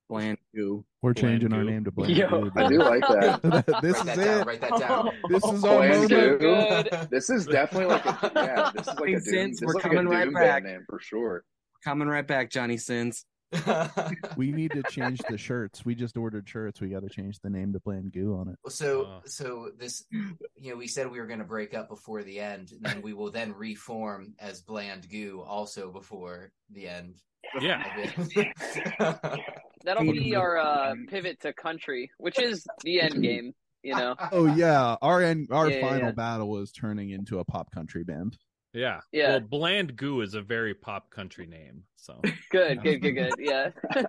Bland 0.09 0.39
Goo. 0.55 0.84
We're 1.03 1.14
Bland 1.14 1.41
changing 1.41 1.53
our 1.53 1.64
name 1.64 1.82
to 1.84 1.91
bland 1.93 2.16
Yo. 2.16 2.28
goo. 2.28 2.53
I 2.55 2.68
do 2.68 2.78
like 2.78 3.01
that. 3.09 3.43
this 3.82 3.97
write 3.97 3.99
is 3.99 4.05
that 4.05 4.16
down. 4.16 4.41
it. 4.41 4.47
Write 4.47 4.61
that 4.61 4.78
down. 4.78 5.11
This 5.28 5.45
is 5.45 5.64
our 5.64 5.76
Bland 5.78 6.09
goo. 6.09 6.39
Good. 6.39 7.09
This 7.11 7.28
is 7.28 7.45
definitely 7.47 7.87
like 7.93 8.07
a 8.07 8.30
yeah. 8.37 8.70
This 8.76 8.87
is 8.87 8.95
like 8.95 8.99
a 9.01 9.05
Hey, 9.05 9.12
doom. 9.14 9.20
Sins, 9.20 9.59
This 9.61 9.66
we're 9.66 9.70
is 9.70 9.74
like 9.74 9.84
a 9.84 9.89
coming 9.97 10.07
right 10.09 10.32
back. 10.32 10.62
name 10.62 10.84
for 10.89 11.01
sure. 11.01 11.43
Coming 11.82 12.07
right 12.07 12.26
back, 12.26 12.51
Johnny 12.51 12.76
Sins. 12.76 13.24
We 14.37 14.53
need 14.53 14.73
to 14.73 14.83
change 14.85 15.21
the 15.29 15.39
shirts. 15.39 15.85
We 15.85 15.95
just 15.95 16.17
ordered 16.17 16.49
shirts. 16.49 16.81
We 16.81 16.89
got 16.89 17.03
to 17.03 17.09
change 17.09 17.39
the 17.41 17.51
name 17.51 17.73
to 17.73 17.81
bland 17.81 18.13
goo 18.13 18.37
on 18.37 18.49
it. 18.49 18.73
so 18.73 19.07
Oh. 19.07 19.21
so 19.25 19.71
this 19.79 20.05
you 20.11 20.71
know 20.71 20.77
we 20.77 20.87
said 20.87 21.11
we 21.11 21.19
were 21.21 21.27
going 21.27 21.39
to 21.39 21.45
break 21.45 21.75
up 21.75 21.89
before 21.89 22.23
the 22.23 22.41
end 22.41 22.73
and 22.73 22.83
then 22.83 23.03
we 23.03 23.13
will 23.13 23.31
then 23.31 23.53
reform 23.55 24.35
as 24.39 24.61
bland 24.63 25.09
goo 25.09 25.43
also 25.47 25.91
before 25.93 26.51
the 26.71 26.89
end 26.89 27.17
Yeah, 27.61 27.85
That'll 29.85 30.03
be 30.13 30.35
our 30.35 30.59
uh, 30.59 30.95
pivot 31.09 31.41
to 31.43 31.53
country, 31.53 32.11
which 32.19 32.39
is 32.41 32.67
the 32.83 33.01
end 33.01 33.23
game. 33.23 33.53
You 33.83 33.95
know, 33.95 34.17
Oh 34.33 34.47
yeah, 34.53 34.97
our 35.01 35.23
end, 35.23 35.49
our 35.53 35.71
Yeah, 35.71 35.77
yeah, 35.77 35.89
final 35.89 36.07
yeah. 36.07 36.11
battle 36.13 36.49
was 36.51 36.73
turning 36.73 37.11
into 37.11 37.39
a 37.39 37.45
pop 37.45 37.71
country 37.71 38.03
band. 38.03 38.37
Yeah, 38.77 39.01
Yeah. 39.12 39.31
Well, 39.31 39.41
Bland 39.41 39.97
Goo 39.97 40.20
is 40.20 40.35
a 40.35 40.43
very 40.43 40.74
pop 40.74 41.11
country 41.11 41.47
name, 41.47 41.83
so 41.97 42.20
good, 42.51 42.83
good, 42.83 43.01
good, 43.03 43.12
good. 43.12 43.33
Yeah. 43.39 43.70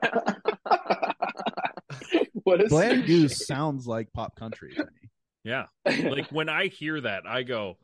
what 2.43 2.61
is 2.61 2.69
Bland 2.69 3.05
goo 3.05 3.27
sounds 3.27 3.87
like 3.87 4.11
pop 4.13 4.35
country 4.35 4.73
to 4.75 4.85
me. 4.85 5.09
yeah. 5.43 5.65
Like 5.85 6.29
when 6.31 6.49
I 6.49 6.67
hear 6.67 6.99
that, 7.01 7.23
I 7.27 7.43
go, 7.43 7.77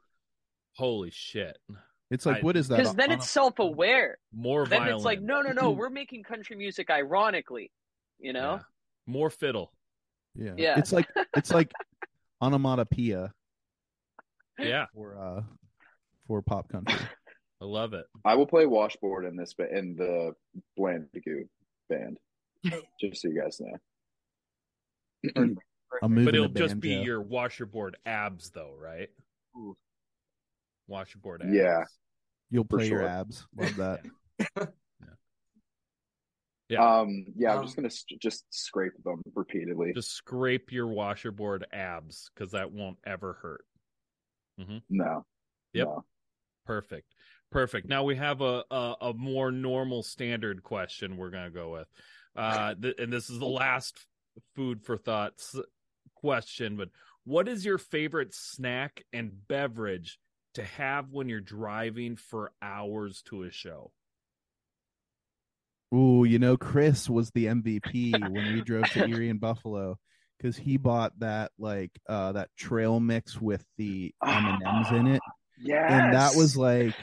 "Holy 0.76 1.12
shit!" 1.12 1.58
It's 2.12 2.26
like 2.26 2.38
I- 2.38 2.42
what 2.42 2.56
is 2.58 2.68
that? 2.68 2.78
Because 2.78 2.96
then 2.96 3.12
it's 3.12 3.26
a- 3.26 3.30
self-aware. 3.30 4.18
More 4.34 4.66
Then 4.68 4.80
violin. 4.82 4.96
it's 4.98 5.06
like, 5.06 5.22
no, 5.22 5.42
no, 5.42 5.52
no, 5.52 5.72
we're 5.80 5.90
making 5.90 6.24
country 6.24 6.56
music 6.56 6.90
ironically. 6.90 7.72
You 8.20 8.34
know? 8.34 8.54
Yeah. 8.54 8.60
more 9.08 9.30
fiddle. 9.30 9.74
yeah. 10.36 10.54
Yeah. 10.58 10.78
It's 10.80 10.94
like 10.94 11.08
it's 11.36 11.52
like 11.52 11.72
onomatopoeia 12.42 13.34
Yeah, 14.60 14.86
for 14.94 15.18
uh 15.18 15.42
for 16.28 16.42
pop 16.42 16.70
country. 16.70 16.96
I 17.62 17.66
love 17.66 17.94
it. 17.94 18.06
I 18.26 18.36
will 18.36 18.46
play 18.48 18.66
washboard 18.66 19.26
in 19.26 19.36
this 19.38 19.54
ba- 19.54 19.76
in 19.76 19.96
the 19.96 20.34
Bland 20.76 21.08
Goo 21.26 21.46
band. 21.90 22.18
Just 23.00 23.22
so 23.22 23.30
you 23.30 23.42
guys 23.42 23.62
know. 23.62 23.78
I'm 26.02 26.26
But 26.26 26.34
it'll 26.36 26.48
just 26.50 26.80
be 26.80 26.96
banjo. 26.96 27.06
your 27.06 27.24
washerboard 27.24 27.92
abs, 28.06 28.50
though, 28.50 28.74
right? 28.78 29.10
Ooh. 29.56 29.78
Washerboard 30.90 31.42
abs. 31.46 31.54
Yeah. 31.54 31.84
You'll 32.50 32.64
for 32.70 32.78
play 32.80 32.88
your 32.90 33.04
abs. 33.08 33.46
Love 33.56 33.76
that. 33.78 34.70
Yeah. 36.70 36.80
Um. 37.02 37.26
Yeah. 37.36 37.52
I'm 37.52 37.60
Um, 37.60 37.66
just 37.66 37.76
gonna 37.76 37.90
st- 37.90 38.22
just 38.22 38.46
scrape 38.50 38.94
them 39.04 39.22
repeatedly. 39.36 39.94
Just 39.94 40.12
scrape 40.14 40.72
your 40.72 40.88
washerboard 40.88 41.64
abs 41.72 42.32
because 42.34 42.54
that 42.54 42.72
won't 42.72 42.98
ever 43.06 43.34
hurt. 43.42 43.66
no. 44.90 45.26
Yep. 45.74 45.88
No. 45.88 46.06
Perfect. 46.66 47.14
Perfect. 47.52 47.88
Now 47.88 48.04
we 48.04 48.16
have 48.16 48.42
a, 48.42 48.64
a 48.72 48.96
a 49.02 49.14
more 49.14 49.52
normal 49.52 50.02
standard 50.04 50.64
question 50.64 51.18
we're 51.18 51.30
gonna 51.30 51.52
go 51.52 51.72
with. 51.72 51.88
Uh, 52.36 52.74
th- 52.82 52.96
and 52.98 53.14
this 53.14 53.30
is 53.30 53.40
the 53.40 53.46
last 53.46 53.96
food 54.56 54.84
for 54.84 54.98
thoughts 54.98 55.56
question, 56.16 56.78
but 56.78 56.90
what 57.26 57.48
is 57.48 57.64
your 57.64 57.78
favorite 57.78 58.34
snack 58.34 59.04
and 59.14 59.32
beverage 59.48 60.18
to 60.56 60.64
have 60.64 61.12
when 61.12 61.30
you're 61.30 61.42
driving 61.42 62.16
for 62.16 62.52
hours 62.62 63.22
to 63.24 63.44
a 63.44 63.52
show? 63.52 63.92
Ooh, 65.94 66.24
you 66.24 66.40
know, 66.40 66.58
Chris 66.58 67.10
was 67.10 67.30
the 67.32 67.46
MVP 67.46 68.20
when 68.32 68.54
we 68.54 68.62
drove 68.62 68.90
to 68.92 69.08
Erie 69.08 69.30
and 69.30 69.40
Buffalo 69.40 69.98
because 70.38 70.58
he 70.58 70.78
bought 70.78 71.18
that 71.20 71.52
like 71.60 71.92
uh 72.10 72.32
that 72.34 72.50
trail 72.58 73.00
mix 73.00 73.40
with 73.40 73.64
the 73.78 74.14
M 74.26 74.46
and 74.46 74.64
M's 74.66 74.92
in 74.92 75.08
it, 75.08 75.22
Yes. 75.64 75.92
and 75.92 76.14
that 76.14 76.36
was 76.36 76.56
like 76.58 76.94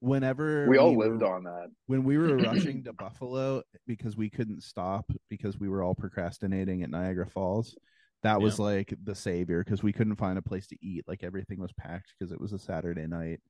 whenever 0.00 0.66
we 0.68 0.78
all 0.78 0.94
were- 0.94 1.08
lived 1.08 1.22
on 1.22 1.44
that. 1.44 1.68
when 1.86 2.04
we 2.04 2.16
were 2.18 2.36
rushing 2.38 2.84
to 2.84 2.92
Buffalo 2.92 3.62
because 3.86 4.16
we 4.16 4.30
couldn't 4.30 4.62
stop 4.62 5.10
because 5.28 5.58
we 5.58 5.68
were 5.68 5.82
all 5.82 5.94
procrastinating 5.94 6.82
at 6.82 6.90
Niagara 6.90 7.26
Falls. 7.26 7.76
That 8.22 8.40
was 8.40 8.58
like 8.58 8.92
the 9.02 9.14
savior 9.14 9.64
because 9.64 9.82
we 9.82 9.92
couldn't 9.94 10.16
find 10.16 10.36
a 10.38 10.42
place 10.42 10.66
to 10.68 10.76
eat. 10.82 11.04
Like 11.08 11.22
everything 11.24 11.58
was 11.58 11.72
packed 11.72 12.12
because 12.18 12.32
it 12.32 12.40
was 12.40 12.52
a 12.52 12.58
Saturday 12.58 13.06
night. 13.06 13.40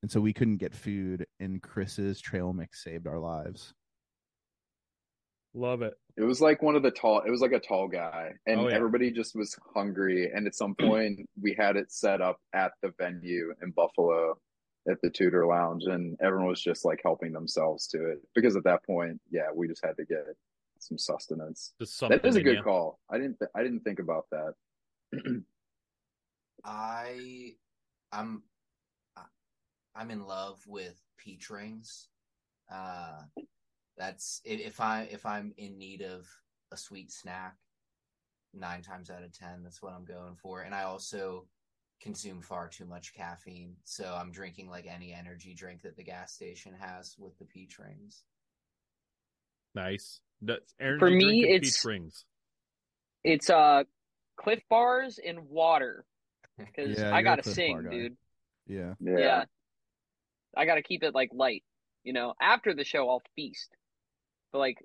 And 0.00 0.10
so 0.10 0.20
we 0.20 0.32
couldn't 0.32 0.58
get 0.58 0.74
food 0.74 1.26
and 1.40 1.60
Chris's 1.60 2.18
trail 2.20 2.52
mix 2.54 2.82
saved 2.82 3.06
our 3.06 3.18
lives. 3.18 3.74
Love 5.58 5.82
it. 5.82 5.94
It 6.16 6.22
was 6.22 6.40
like 6.40 6.62
one 6.62 6.76
of 6.76 6.82
the 6.84 6.90
tall. 6.92 7.20
It 7.26 7.30
was 7.30 7.40
like 7.40 7.50
a 7.52 7.58
tall 7.58 7.88
guy, 7.88 8.30
and 8.46 8.60
Oh, 8.60 8.68
yeah. 8.68 8.74
everybody 8.76 9.10
just 9.10 9.34
was 9.34 9.56
hungry. 9.74 10.30
And 10.32 10.46
at 10.46 10.54
some 10.54 10.74
point, 10.80 11.28
we 11.40 11.52
had 11.58 11.76
it 11.76 11.90
set 11.90 12.20
up 12.20 12.40
at 12.52 12.72
the 12.82 12.92
venue 12.98 13.52
in 13.60 13.72
Buffalo, 13.72 14.38
at 14.88 15.00
the 15.02 15.10
Tudor 15.10 15.46
Lounge, 15.46 15.84
and 15.84 16.16
everyone 16.22 16.46
was 16.48 16.62
just 16.62 16.84
like 16.84 17.00
helping 17.02 17.32
themselves 17.32 17.88
to 17.88 18.10
it 18.10 18.18
because 18.36 18.54
at 18.54 18.62
that 18.64 18.84
point, 18.84 19.20
yeah, 19.30 19.48
we 19.52 19.66
just 19.66 19.84
had 19.84 19.96
to 19.96 20.04
get 20.04 20.24
some 20.78 20.96
sustenance. 20.98 21.72
Just 21.80 21.98
something 21.98 22.18
That 22.22 22.28
is 22.28 22.36
a 22.36 22.42
good 22.42 22.58
ya. 22.58 22.62
call. 22.62 23.00
I 23.10 23.18
didn't. 23.18 23.38
Th- 23.40 23.50
I 23.56 23.64
didn't 23.64 23.80
think 23.80 23.98
about 23.98 24.26
that. 24.30 24.54
I 26.64 27.52
I'm 28.12 28.42
I- 29.16 29.22
I'm 29.96 30.10
in 30.12 30.24
love 30.24 30.60
with 30.68 31.00
peach 31.16 31.50
rings. 31.50 32.08
Uh 32.72 33.22
that's 33.98 34.40
if 34.44 34.80
I 34.80 35.08
if 35.10 35.26
I'm 35.26 35.52
in 35.56 35.76
need 35.78 36.02
of 36.02 36.26
a 36.72 36.76
sweet 36.76 37.10
snack, 37.12 37.56
nine 38.54 38.82
times 38.82 39.10
out 39.10 39.22
of 39.24 39.32
ten, 39.32 39.62
that's 39.62 39.82
what 39.82 39.92
I'm 39.92 40.04
going 40.04 40.36
for. 40.36 40.62
And 40.62 40.74
I 40.74 40.84
also 40.84 41.46
consume 42.00 42.40
far 42.40 42.68
too 42.68 42.84
much 42.84 43.12
caffeine, 43.14 43.74
so 43.84 44.16
I'm 44.18 44.30
drinking 44.30 44.70
like 44.70 44.86
any 44.86 45.12
energy 45.12 45.52
drink 45.54 45.82
that 45.82 45.96
the 45.96 46.04
gas 46.04 46.32
station 46.32 46.72
has 46.78 47.16
with 47.18 47.36
the 47.38 47.44
peach 47.44 47.78
rings. 47.78 48.22
Nice. 49.74 50.20
That's 50.40 50.72
Aaron, 50.80 50.98
For 51.00 51.10
me, 51.10 51.24
drinking 51.24 51.54
it's- 51.54 51.76
peach 51.82 51.84
rings. 51.84 52.24
It's 53.24 53.50
uh 53.50 53.82
Clif 54.36 54.60
Bars 54.70 55.18
and 55.24 55.48
water 55.48 56.04
because 56.58 56.96
Yeah, 56.96 57.14
I 57.14 57.22
gotta 57.22 57.42
Cliff 57.42 57.56
sing, 57.56 57.88
dude. 57.90 58.16
Yeah. 58.68 58.94
Yeah. 59.00 59.18
Yeah. 59.18 59.44
I 60.56 60.64
gotta 60.66 60.82
keep 60.82 61.02
it 61.02 61.14
like 61.14 61.30
light. 61.32 61.64
You 62.04 62.12
know, 62.12 62.34
after 62.40 62.74
the 62.74 62.84
show, 62.84 63.10
I'll 63.10 63.22
feast, 63.34 63.76
but 64.52 64.58
like 64.58 64.78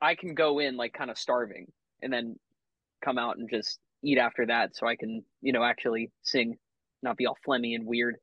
I 0.00 0.14
can 0.14 0.34
go 0.34 0.58
in 0.58 0.76
like 0.76 0.92
kind 0.92 1.10
of 1.10 1.18
starving 1.18 1.70
and 2.02 2.12
then 2.12 2.36
come 3.04 3.18
out 3.18 3.38
and 3.38 3.48
just 3.48 3.78
eat 4.02 4.18
after 4.18 4.46
that, 4.46 4.76
so 4.76 4.86
I 4.86 4.96
can 4.96 5.24
you 5.40 5.52
know 5.52 5.62
actually 5.62 6.10
sing, 6.22 6.56
not 7.02 7.16
be 7.16 7.26
all 7.26 7.36
phlegmy 7.46 7.74
and 7.74 7.86
weird. 7.86 8.16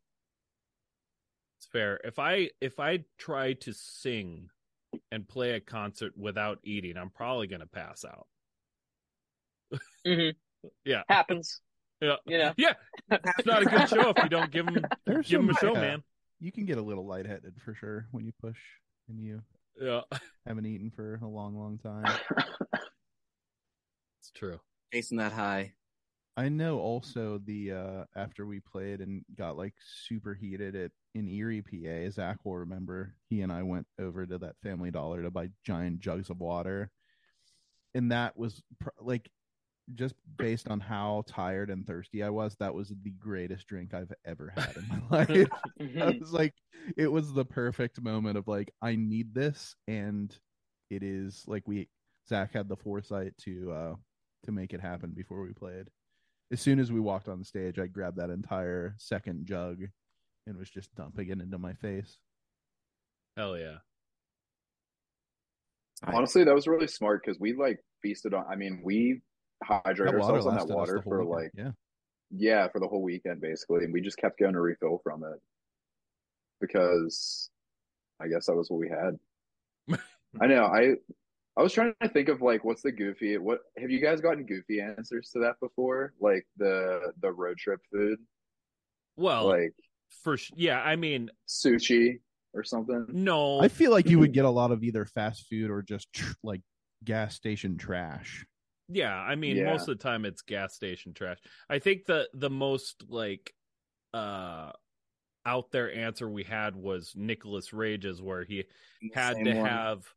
It's 1.57 1.67
fair. 1.67 1.99
If 2.03 2.19
I 2.19 2.49
if 2.61 2.79
I 2.79 3.03
try 3.17 3.53
to 3.53 3.73
sing 3.73 4.49
and 5.11 5.27
play 5.27 5.51
a 5.51 5.59
concert 5.59 6.13
without 6.17 6.59
eating, 6.63 6.97
I'm 6.97 7.09
probably 7.09 7.47
gonna 7.47 7.67
pass 7.67 8.05
out. 8.05 8.27
hmm 10.05 10.29
Yeah. 10.83 11.03
Happens. 11.07 11.61
Yeah. 12.01 12.15
You 12.25 12.37
know. 12.39 12.53
Yeah. 12.57 12.73
It's 13.11 13.45
not 13.45 13.61
a 13.61 13.65
good 13.65 13.87
show 13.87 14.09
if 14.09 14.23
you 14.23 14.29
don't 14.29 14.51
give 14.51 14.65
them 14.65 14.83
There's 15.05 15.27
give 15.27 15.41
them 15.41 15.51
a 15.51 15.53
show, 15.53 15.73
man. 15.73 16.03
You 16.39 16.51
can 16.51 16.65
get 16.65 16.77
a 16.77 16.81
little 16.81 17.05
lightheaded 17.05 17.53
for 17.63 17.75
sure 17.75 18.07
when 18.11 18.25
you 18.25 18.33
push 18.41 18.57
and 19.07 19.21
you 19.21 19.41
Yeah. 19.79 20.01
haven't 20.45 20.65
eaten 20.65 20.91
for 20.91 21.19
a 21.21 21.27
long, 21.27 21.57
long 21.57 21.77
time. 21.77 22.05
It's 24.21 24.31
true. 24.33 24.59
Chasing 24.93 25.17
that 25.17 25.33
high. 25.33 25.73
I 26.37 26.49
know 26.49 26.79
also 26.79 27.39
the 27.45 27.71
uh 27.71 28.03
after 28.15 28.45
we 28.45 28.59
played 28.59 28.99
and 28.99 29.23
got 29.37 29.57
like 29.57 29.73
super 30.03 30.33
heated 30.33 30.75
at 30.75 30.91
in 31.13 31.29
Erie, 31.29 31.61
PA, 31.61 32.09
Zach 32.11 32.39
will 32.43 32.57
remember 32.57 33.15
he 33.29 33.41
and 33.41 33.51
I 33.51 33.63
went 33.63 33.87
over 33.99 34.25
to 34.25 34.37
that 34.39 34.55
family 34.61 34.91
dollar 34.91 35.21
to 35.21 35.31
buy 35.31 35.49
giant 35.63 35.99
jugs 35.99 36.29
of 36.29 36.39
water. 36.39 36.91
And 37.93 38.11
that 38.11 38.35
was 38.35 38.61
pr- 38.79 38.89
like 38.99 39.29
just 39.93 40.15
based 40.37 40.67
on 40.67 40.79
how 40.79 41.23
tired 41.27 41.69
and 41.69 41.85
thirsty 41.85 42.23
I 42.23 42.29
was, 42.29 42.55
that 42.59 42.73
was 42.73 42.89
the 43.03 43.11
greatest 43.11 43.67
drink 43.67 43.93
I've 43.93 44.11
ever 44.25 44.51
had 44.55 44.75
in 44.77 44.87
my 44.87 44.99
life. 45.19 45.29
I 45.79 45.83
Mhm. 45.83 46.19
was 46.19 46.31
like, 46.31 46.53
it 46.97 47.11
was 47.11 47.33
the 47.33 47.45
perfect 47.45 48.01
moment 48.01 48.37
of 48.37 48.47
like, 48.47 48.73
I 48.81 48.95
need 48.95 49.33
this, 49.33 49.75
and 49.87 50.35
it 50.89 51.03
is 51.03 51.43
like 51.47 51.67
we 51.67 51.89
Zach 52.27 52.53
had 52.53 52.67
the 52.67 52.75
foresight 52.75 53.37
to 53.39 53.71
uh 53.71 53.95
to 54.45 54.51
make 54.51 54.73
it 54.73 54.81
happen 54.81 55.11
before 55.11 55.41
we 55.41 55.53
played. 55.53 55.89
As 56.51 56.61
soon 56.61 56.79
as 56.79 56.91
we 56.91 56.99
walked 56.99 57.27
on 57.27 57.39
the 57.39 57.45
stage, 57.45 57.79
I 57.79 57.87
grabbed 57.87 58.17
that 58.17 58.29
entire 58.29 58.95
second 58.97 59.45
jug 59.45 59.79
and 60.47 60.57
was 60.57 60.69
just 60.69 60.93
dumping 60.95 61.29
it 61.29 61.41
into 61.41 61.57
my 61.57 61.73
face. 61.73 62.17
Hell 63.35 63.57
yeah. 63.57 63.77
Honestly, 66.03 66.43
that 66.43 66.53
was 66.53 66.67
really 66.67 66.87
smart 66.87 67.23
because 67.25 67.39
we 67.39 67.53
like 67.53 67.79
feasted 68.01 68.33
on. 68.33 68.45
I 68.49 68.55
mean, 68.55 68.81
we 68.83 69.21
hydrated 69.63 70.05
That 70.11 70.15
ourselves 70.15 70.45
on 70.45 70.55
that 70.55 70.67
water 70.67 71.01
for 71.01 71.19
weekend. 71.25 71.29
like 71.29 71.51
yeah. 71.55 71.71
yeah 72.31 72.67
for 72.69 72.79
the 72.79 72.87
whole 72.87 73.01
weekend 73.01 73.41
basically, 73.41 73.83
and 73.85 73.93
we 73.93 74.01
just 74.01 74.17
kept 74.17 74.39
going 74.39 74.53
to 74.53 74.61
refill 74.61 74.99
from 75.03 75.23
it 75.23 75.39
because 76.61 77.49
I 78.21 78.27
guess 78.27 78.45
that 78.47 78.55
was 78.55 78.69
what 78.69 78.79
we 78.79 78.89
had. 78.89 79.17
I 80.41 80.47
know. 80.47 80.65
I 80.65 80.95
I 81.57 81.61
was 81.63 81.71
trying 81.73 81.93
to 82.01 82.09
think 82.09 82.27
of 82.29 82.41
like 82.41 82.63
what's 82.63 82.81
the 82.81 82.91
goofy. 82.91 83.37
What 83.37 83.59
have 83.77 83.89
you 83.91 84.01
guys 84.01 84.21
gotten 84.21 84.45
goofy 84.45 84.81
answers 84.81 85.29
to 85.31 85.39
that 85.39 85.59
before? 85.61 86.13
Like 86.19 86.45
the 86.57 87.13
the 87.21 87.31
road 87.31 87.57
trip 87.57 87.79
food, 87.91 88.19
Well, 89.15 89.45
like 89.47 89.73
for 90.23 90.37
sh- 90.37 90.51
yeah, 90.55 90.81
I 90.81 90.95
mean, 90.95 91.29
sushi 91.47 92.19
or 92.53 92.63
something. 92.63 93.05
no. 93.11 93.59
I 93.61 93.67
feel 93.67 93.91
like 93.91 94.09
you 94.09 94.19
would 94.19 94.33
get 94.33 94.45
a 94.45 94.49
lot 94.49 94.71
of 94.71 94.83
either 94.83 95.05
fast 95.05 95.47
food 95.49 95.69
or 95.69 95.81
just 95.81 96.11
tr- 96.13 96.33
like 96.43 96.61
gas 97.03 97.35
station 97.35 97.77
trash. 97.77 98.45
Yeah, 98.87 99.15
I 99.15 99.35
mean, 99.35 99.57
Yeah. 99.57 99.71
most 99.71 99.87
of 99.87 99.97
the 99.97 100.03
time 100.03 100.25
it's 100.25 100.41
gas 100.41 100.73
station 100.73 101.13
trash. 101.13 101.39
I 101.69 101.79
think 101.79 102.05
the 102.05 102.29
the 102.33 102.49
most 102.49 103.05
like 103.09 103.53
uh 104.13 104.71
out 105.45 105.71
there 105.71 105.93
answer 105.93 106.29
we 106.29 106.43
had 106.43 106.75
was 106.75 107.13
Nicholas 107.15 107.73
Rage's 107.73 108.21
where 108.21 108.43
he 108.43 108.65
had 109.13 109.35
Same 109.35 109.45
to 109.45 109.53
one. 109.55 109.65
have 109.69 110.13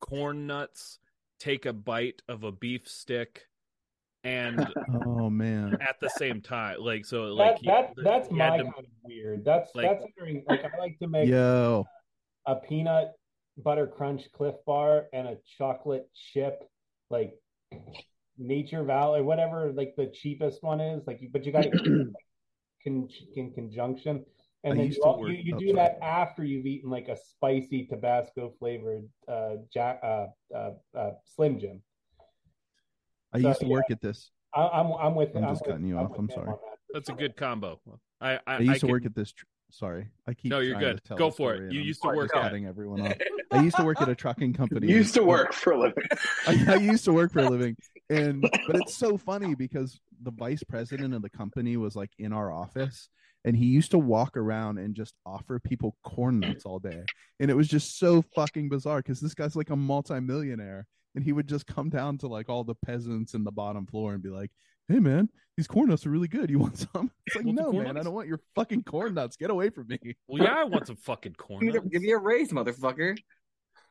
corn 0.00 0.46
nuts, 0.46 0.98
take 1.38 1.66
a 1.66 1.72
bite 1.72 2.22
of 2.28 2.44
a 2.44 2.52
beef 2.52 2.88
stick, 2.88 3.46
and 4.22 4.66
Oh 5.06 5.28
man. 5.30 5.76
at 5.80 5.96
the 6.00 6.08
same 6.10 6.40
time, 6.40 6.80
like 6.80 7.04
so, 7.04 7.24
like 7.24 7.56
That, 7.56 7.60
he- 7.60 7.66
that 7.66 8.04
that's 8.04 8.28
he 8.28 8.34
my 8.34 8.56
to- 8.58 8.64
kind 8.64 8.74
of 8.78 8.84
weird. 9.04 9.44
That's 9.44 9.74
like- 9.74 9.86
that's 9.90 10.04
entering 10.04 10.44
like 10.48 10.64
I 10.64 10.76
like 10.78 10.98
to 11.00 11.08
make 11.08 11.28
Yo. 11.28 11.84
a 12.46 12.56
peanut 12.56 13.12
butter 13.58 13.86
crunch 13.86 14.30
Clif 14.32 14.54
Bar 14.66 15.06
and 15.12 15.28
a 15.28 15.36
chocolate 15.58 16.08
chip 16.14 16.68
like 17.10 17.34
Nature 18.38 18.82
Valley, 18.84 19.22
whatever 19.22 19.72
like 19.72 19.94
the 19.96 20.06
cheapest 20.06 20.62
one 20.62 20.80
is. 20.80 21.06
Like, 21.06 21.20
but 21.32 21.44
you 21.46 21.52
got 21.52 21.62
to 21.64 21.70
con- 22.84 23.08
in 23.36 23.52
conjunction. 23.52 24.24
And 24.64 24.72
I 24.72 24.76
then 24.76 24.86
you, 24.86 24.94
to 24.94 25.32
you, 25.32 25.42
you 25.44 25.58
do 25.58 25.66
sorry. 25.68 25.72
that 25.76 25.98
after 26.02 26.42
you've 26.42 26.64
eaten 26.66 26.88
like 26.90 27.08
a 27.08 27.16
spicy 27.16 27.86
Tabasco 27.86 28.54
flavored 28.58 29.06
uh, 29.28 29.56
Jack 29.72 30.00
uh, 30.02 30.26
uh, 30.54 30.70
uh, 30.96 31.10
Slim 31.36 31.58
Jim. 31.60 31.82
I 33.32 33.40
So, 33.42 33.48
used 33.48 33.60
to 33.60 33.66
yeah. 33.66 33.72
work 33.72 33.90
at 33.90 34.00
this. 34.00 34.30
I, 34.54 34.68
I'm 34.68 34.92
I'm 34.92 35.14
with. 35.14 35.36
I'm 35.36 35.44
I'm 35.44 35.50
just 35.50 35.62
with- 35.62 35.70
cutting 35.72 35.86
you 35.86 35.98
I'm 35.98 36.06
off. 36.06 36.18
I'm 36.18 36.30
sorry. 36.30 36.46
that 36.46 36.58
for 36.58 36.60
That's 36.94 37.08
a 37.10 37.12
good 37.12 37.36
combo. 37.36 37.78
I 38.20 38.34
I, 38.36 38.40
I 38.46 38.58
used 38.60 38.74
to 38.80 38.86
can- 38.86 38.90
work 38.90 39.04
at 39.06 39.14
this. 39.14 39.32
Tr- 39.32 39.44
sorry, 39.74 40.08
I 40.26 40.34
keep. 40.34 40.50
No, 40.50 40.60
you're 40.60 40.78
good. 40.78 41.02
to 41.04 41.14
Go 41.16 41.30
for 41.30 41.54
it. 41.54 41.72
You 41.72 41.80
used 41.80 42.00
I'm 42.04 42.12
to 42.12 42.16
work 42.16 42.32
cutting 42.32 42.66
everyone 42.66 43.00
off. 43.02 43.14
I 43.50 43.62
used 43.62 43.76
to 43.76 43.84
work 43.84 44.00
at 44.00 44.08
a 44.08 44.14
trucking 44.14 44.54
company. 44.54 44.88
You 44.88 44.96
used 44.96 45.14
to 45.14 45.24
work 45.24 45.52
for 45.52 45.72
a 45.72 45.78
living. 45.78 46.04
I, 46.46 46.64
I 46.68 46.76
used 46.76 47.04
to 47.04 47.12
work 47.12 47.32
for 47.32 47.40
a 47.40 47.48
living, 47.48 47.76
and 48.08 48.42
but 48.66 48.76
it's 48.76 48.94
so 48.94 49.16
funny 49.16 49.54
because 49.54 50.00
the 50.22 50.30
vice 50.30 50.62
president 50.62 51.14
of 51.14 51.22
the 51.22 51.30
company 51.30 51.76
was 51.76 51.96
like 51.96 52.10
in 52.18 52.32
our 52.32 52.52
office, 52.52 53.08
and 53.44 53.56
he 53.56 53.66
used 53.66 53.90
to 53.90 53.98
walk 53.98 54.36
around 54.36 54.78
and 54.78 54.94
just 54.94 55.14
offer 55.26 55.58
people 55.58 55.96
corn 56.04 56.40
nuts 56.40 56.64
all 56.64 56.78
day, 56.78 57.04
and 57.40 57.50
it 57.50 57.54
was 57.54 57.68
just 57.68 57.98
so 57.98 58.22
fucking 58.34 58.68
bizarre 58.68 58.98
because 58.98 59.20
this 59.20 59.34
guy's 59.34 59.56
like 59.56 59.70
a 59.70 59.76
multimillionaire, 59.76 60.86
and 61.14 61.24
he 61.24 61.32
would 61.32 61.48
just 61.48 61.66
come 61.66 61.90
down 61.90 62.18
to 62.18 62.28
like 62.28 62.48
all 62.48 62.64
the 62.64 62.76
peasants 62.86 63.34
in 63.34 63.44
the 63.44 63.52
bottom 63.52 63.86
floor 63.86 64.14
and 64.14 64.22
be 64.22 64.30
like, 64.30 64.50
"Hey 64.88 64.98
man, 65.00 65.28
these 65.56 65.66
corn 65.66 65.88
nuts 65.88 66.06
are 66.06 66.10
really 66.10 66.28
good. 66.28 66.50
You 66.50 66.58
want 66.60 66.78
some?" 66.78 67.10
It's 67.26 67.36
like, 67.36 67.44
Want 67.44 67.58
no 67.58 67.70
corn 67.70 67.84
man, 67.84 67.96
I 67.96 68.02
don't 68.02 68.14
want 68.14 68.28
your 68.28 68.40
fucking 68.54 68.84
corn 68.84 69.14
nuts. 69.14 69.36
Get 69.36 69.50
away 69.50 69.70
from 69.70 69.88
me. 69.88 69.98
Well, 70.28 70.42
yeah, 70.42 70.54
I 70.60 70.64
want 70.64 70.86
some 70.86 70.96
fucking 70.96 71.34
corn 71.38 71.60
Give 71.60 71.74
me, 71.74 71.78
nuts. 71.80 71.88
give 71.90 72.02
me 72.02 72.10
a 72.12 72.18
raise, 72.18 72.52
motherfucker. 72.52 73.16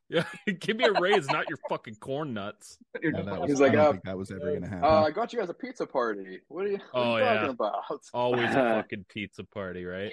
Yeah, 0.10 0.26
give 0.60 0.76
me 0.78 0.84
a 0.84 0.92
raise, 1.00 1.28
not 1.28 1.50
your 1.50 1.58
fucking 1.70 1.96
corn 1.96 2.34
nuts. 2.34 2.78
Yeah, 3.02 3.22
that 3.24 3.40
was, 3.42 3.50
He's 3.50 3.60
like, 3.62 3.72
I 3.72 3.76
don't 3.76 3.86
uh, 3.88 3.92
think 3.94 4.04
that 4.04 4.18
was 4.18 4.32
ever 4.32 4.54
gonna 4.54 4.68
happen. 4.68 4.84
Uh, 4.84 5.02
I 5.02 5.12
got 5.12 5.34
you 5.34 5.40
guys 5.40 5.50
a 5.50 5.54
pizza 5.56 5.88
party. 5.88 6.42
What 6.50 6.66
are 6.66 6.68
you, 6.68 6.78
what 6.92 7.02
Oh, 7.02 7.14
are 7.14 7.20
you 7.20 7.26
yeah. 7.26 7.34
talking 7.36 7.50
about? 7.52 7.84
Always 8.14 8.50
a 8.52 8.54
fucking 8.54 9.06
pizza 9.10 9.44
party, 9.46 9.86
right? 9.86 10.12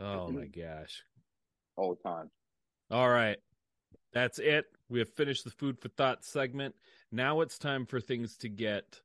Oh 0.00 0.30
my 0.30 0.46
gosh. 0.46 1.02
All 1.76 1.94
the 1.94 2.02
time. 2.08 2.30
All 2.90 3.08
right. 3.08 3.36
That's 4.12 4.38
it. 4.38 4.64
We 4.88 4.98
have 5.00 5.12
finished 5.14 5.44
the 5.44 5.50
food 5.50 5.78
for 5.78 5.88
thought 5.90 6.24
segment. 6.24 6.74
Now 7.12 7.42
it's 7.42 7.58
time 7.58 7.84
for 7.86 8.00
things 8.00 8.36
to 8.38 8.48
get 8.48 9.00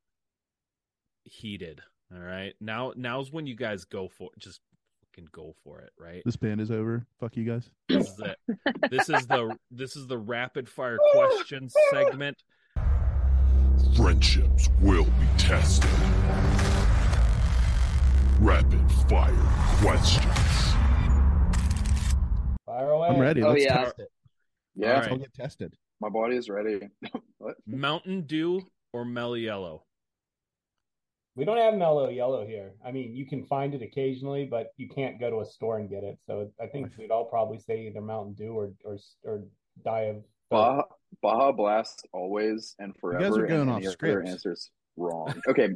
heated. 1.24 1.82
All 2.13 2.21
right. 2.21 2.53
Now 2.61 2.93
now's 2.95 3.32
when 3.32 3.47
you 3.47 3.55
guys 3.55 3.86
go 3.86 4.07
for 4.07 4.30
just 4.38 4.61
fucking 5.01 5.30
go 5.32 5.55
for 5.63 5.80
it, 5.82 5.91
right? 5.99 6.21
this 6.26 6.36
band 6.36 6.61
is 6.61 6.71
over. 6.71 7.05
Fuck 7.19 7.36
you 7.38 7.43
guys. 7.43 7.69
This 7.89 8.09
is 8.09 8.19
it. 8.19 8.38
This 8.91 9.09
is 9.09 9.26
the 9.28 9.57
this 9.71 9.95
is 9.95 10.07
the 10.07 10.17
rapid 10.17 10.67
fire 10.69 10.97
questions 11.13 11.74
segment. 11.91 12.43
Friendships 13.95 14.69
will 14.82 15.05
be 15.05 15.28
tested. 15.38 15.89
Rapid 18.39 18.91
fire 19.09 19.34
questions. 19.82 20.26
Fire 22.65 22.89
away. 22.89 23.07
I'm 23.09 23.19
ready. 23.19 23.43
Oh, 23.43 23.49
Let's 23.51 23.63
yeah. 23.63 23.84
test 23.84 23.99
it. 23.99 24.07
Yeah, 24.76 24.88
All 24.88 24.93
Let's 24.95 25.07
right. 25.11 25.19
get 25.19 25.34
tested. 25.34 25.74
my 26.01 26.09
body 26.09 26.36
is 26.36 26.49
ready. 26.49 26.80
what? 27.38 27.55
Mountain 27.67 28.21
Dew 28.21 28.61
or 28.91 29.05
Mellow 29.05 29.36
Yellow? 29.36 29.84
We 31.36 31.46
don't 31.46 31.58
have 31.58 31.74
mellow 31.74 32.10
yellow 32.10 32.46
here. 32.46 32.74
I 32.86 32.92
mean, 32.92 33.16
you 33.16 33.26
can 33.26 33.44
find 33.46 33.74
it 33.74 33.82
occasionally, 33.82 34.46
but 34.46 34.68
you 34.78 34.88
can't 34.88 35.20
go 35.20 35.30
to 35.32 35.40
a 35.40 35.46
store 35.46 35.80
and 35.80 35.90
get 35.90 36.04
it. 36.04 36.18
So 36.28 36.52
I 36.62 36.68
think 36.68 36.92
we'd 36.98 37.10
all 37.10 37.26
probably 37.26 37.58
say 37.60 37.88
either 37.88 38.02
Mountain 38.02 38.34
Dew 38.36 38.54
or 38.56 38.72
or 38.86 38.98
or 39.24 39.42
die 39.84 40.02
of 40.04 40.18
Baja, 40.52 40.84
Baja 41.24 41.52
Blast 41.52 42.08
always 42.14 42.76
and 42.78 42.96
forever. 42.98 43.24
You 43.24 43.30
guys 43.32 43.38
are 43.40 43.48
going 43.48 43.70
off 43.70 43.78
any 43.78 43.88
other 43.88 43.94
scripts. 43.94 44.30
answers 44.30 44.70
wrong. 44.96 45.34
Okay. 45.48 45.70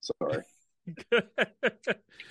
Sorry. 0.00 0.42
That's 1.10 1.30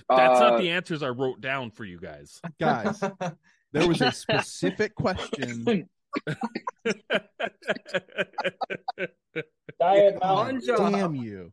Uh, 0.09 0.39
not 0.39 0.57
the 0.59 0.69
answers 0.71 1.03
I 1.03 1.09
wrote 1.09 1.41
down 1.41 1.69
for 1.69 1.85
you 1.85 1.99
guys. 1.99 2.39
Guys, 2.59 2.99
there 3.73 3.87
was 3.87 4.01
a 4.01 4.11
specific 4.11 4.95
question. 4.95 5.87
Diet 9.79 10.17
Mountain. 10.21 10.69
on, 10.79 10.91
Damn 10.91 11.15
you. 11.15 11.51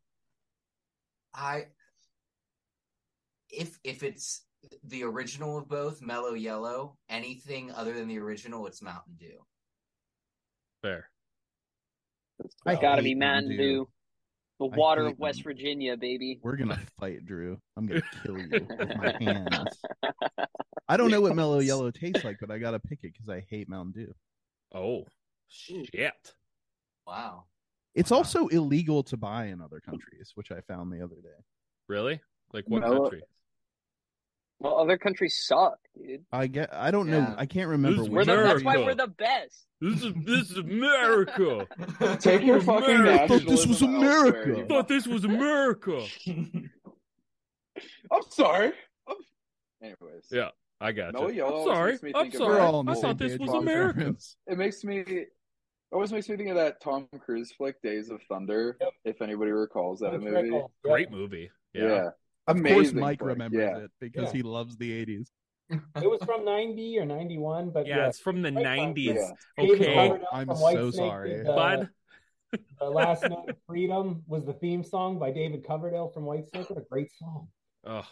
I 1.34 1.66
if 3.50 3.78
if 3.84 4.02
it's 4.02 4.42
the 4.84 5.04
original 5.04 5.58
of 5.58 5.68
both, 5.68 6.00
Mellow 6.02 6.34
Yellow, 6.34 6.96
anything 7.08 7.72
other 7.72 7.92
than 7.92 8.08
the 8.08 8.18
original, 8.18 8.66
it's 8.66 8.82
Mountain 8.82 9.16
Dew. 9.18 9.44
Fair. 10.82 11.08
I 12.66 12.74
Gotta 12.76 13.02
be 13.02 13.14
Mountain 13.14 13.56
Dew. 13.56 13.88
The 14.58 14.66
I 14.66 14.76
water 14.76 15.06
of 15.06 15.18
West 15.18 15.38
Mountain 15.38 15.42
Virginia, 15.44 15.96
baby. 15.96 16.38
We're 16.42 16.56
gonna 16.56 16.78
fight, 17.00 17.24
Drew. 17.24 17.58
I'm 17.76 17.86
gonna 17.86 18.02
kill 18.22 18.38
you 18.38 18.48
with 18.50 18.96
my 18.96 19.16
hands. 19.20 19.82
I 20.88 20.96
don't 20.96 21.10
know 21.10 21.20
what 21.20 21.34
mellow 21.34 21.58
yellow 21.58 21.90
tastes 21.90 22.24
like, 22.24 22.36
but 22.40 22.50
I 22.50 22.58
gotta 22.58 22.78
pick 22.78 23.00
it 23.02 23.12
because 23.12 23.28
I 23.28 23.44
hate 23.48 23.68
Mountain 23.68 23.92
Dew. 23.92 24.14
Oh 24.74 25.06
shit. 25.48 26.34
Wow. 27.06 27.44
It's 27.94 28.10
Wow. 28.10 28.18
also 28.18 28.48
illegal 28.48 29.02
to 29.04 29.16
buy 29.16 29.46
in 29.46 29.60
other 29.60 29.80
countries, 29.80 30.32
which 30.34 30.50
I 30.50 30.60
found 30.62 30.92
the 30.92 31.02
other 31.02 31.16
day. 31.16 31.44
Really? 31.88 32.20
Like 32.52 32.64
what 32.68 32.80
Mellow- 32.82 33.02
country? 33.02 33.22
Well, 34.60 34.78
other 34.78 34.96
countries 34.96 35.42
suck, 35.44 35.76
dude. 35.96 36.24
I 36.30 36.46
get. 36.46 36.72
I 36.72 36.92
don't 36.92 37.08
know. 37.10 37.34
I 37.36 37.46
can't 37.46 37.68
remember. 37.68 38.02
This 38.02 38.08
We're 38.08 38.24
the, 38.24 38.36
that's 38.36 38.62
why 38.62 38.76
we're 38.76 38.94
the 38.94 39.08
best. 39.08 39.66
This 39.80 40.04
is 40.04 40.14
this 40.24 40.50
is 40.52 40.56
America. 40.58 41.66
Take 42.20 42.42
your 42.44 42.60
fucking 42.60 42.94
America. 42.94 43.24
I 43.24 43.26
thought 43.26 43.48
this 43.48 43.66
was 43.66 43.82
America. 43.82 44.60
I 44.62 44.66
thought 44.68 44.86
this 44.86 45.08
was 45.08 45.24
America. 45.24 46.06
I'm 48.12 48.22
sorry. 48.30 48.72
I'm... 49.08 49.16
Anyways. 49.82 50.26
Yeah, 50.30 50.50
I 50.80 50.92
got 50.92 51.14
Mellow 51.14 51.28
you. 51.28 51.36
Yellow 51.38 51.58
I'm 51.62 51.74
sorry. 51.74 51.92
I'm 51.94 51.98
think 51.98 52.16
of 52.16 52.32
We're 52.40 52.46
sorry. 52.46 52.60
all 52.60 52.74
on 52.76 52.86
the 52.86 52.92
I 52.92 52.94
thought 52.94 53.18
this 53.18 53.38
was 53.38 53.50
on 53.50 53.62
America. 53.62 54.14
It 54.46 54.58
makes 54.58 54.84
me 54.84 54.98
it 54.98 55.32
always 55.92 56.12
makes 56.12 56.28
me 56.28 56.36
think 56.36 56.48
of 56.50 56.56
that 56.56 56.80
Tom 56.80 57.08
Cruise 57.20 57.52
flick 57.52 57.80
Days 57.82 58.10
of 58.10 58.20
Thunder, 58.28 58.76
Yep. 58.80 58.90
if 59.04 59.22
anybody 59.22 59.50
recalls 59.50 60.00
that 60.00 60.12
Coach 60.12 60.20
movie. 60.22 60.48
Rickles. 60.50 60.70
Yep. 60.84 60.92
Great 60.92 61.10
movie. 61.10 61.50
Yeah. 61.74 61.82
Yeah. 61.82 62.08
Of 62.48 62.56
Amazing. 62.56 62.74
course, 62.76 62.92
Mike 62.94 63.18
flick. 63.20 63.28
remembers 63.30 63.58
yeah. 63.60 63.84
it 63.84 63.90
because 64.00 64.24
Yeah. 64.28 64.32
he 64.38 64.42
loves 64.42 64.76
the 64.76 64.90
'80s. 64.92 65.28
It 65.70 66.10
was 66.10 66.22
from 66.24 66.44
90 66.44 66.98
or 66.98 67.06
91, 67.06 67.70
but 67.70 67.86
Yeah, 67.86 67.96
yeah. 67.98 68.08
it's 68.08 68.18
from 68.18 68.42
the 68.42 68.50
'90s. 68.50 69.14
Yeah. 69.56 69.64
Okay, 69.72 70.18
I'm 70.32 70.48
so 70.48 70.54
Whitesnake 70.54 70.92
sorry. 70.94 71.28
did, 71.30 71.46
uh, 71.48 71.54
bud. 71.54 71.88
The 72.78 72.90
Last 72.90 73.22
Note 73.22 73.48
of 73.48 73.56
Freedom 73.66 74.22
was 74.26 74.44
the 74.44 74.52
theme 74.52 74.82
song 74.84 75.18
by 75.18 75.30
David 75.30 75.64
Coverdale 75.66 76.08
from 76.08 76.24
Whitesnake. 76.24 76.68
What 76.68 76.78
a 76.78 76.84
great 76.90 77.10
song. 77.12 77.48
Oh, 77.84 78.06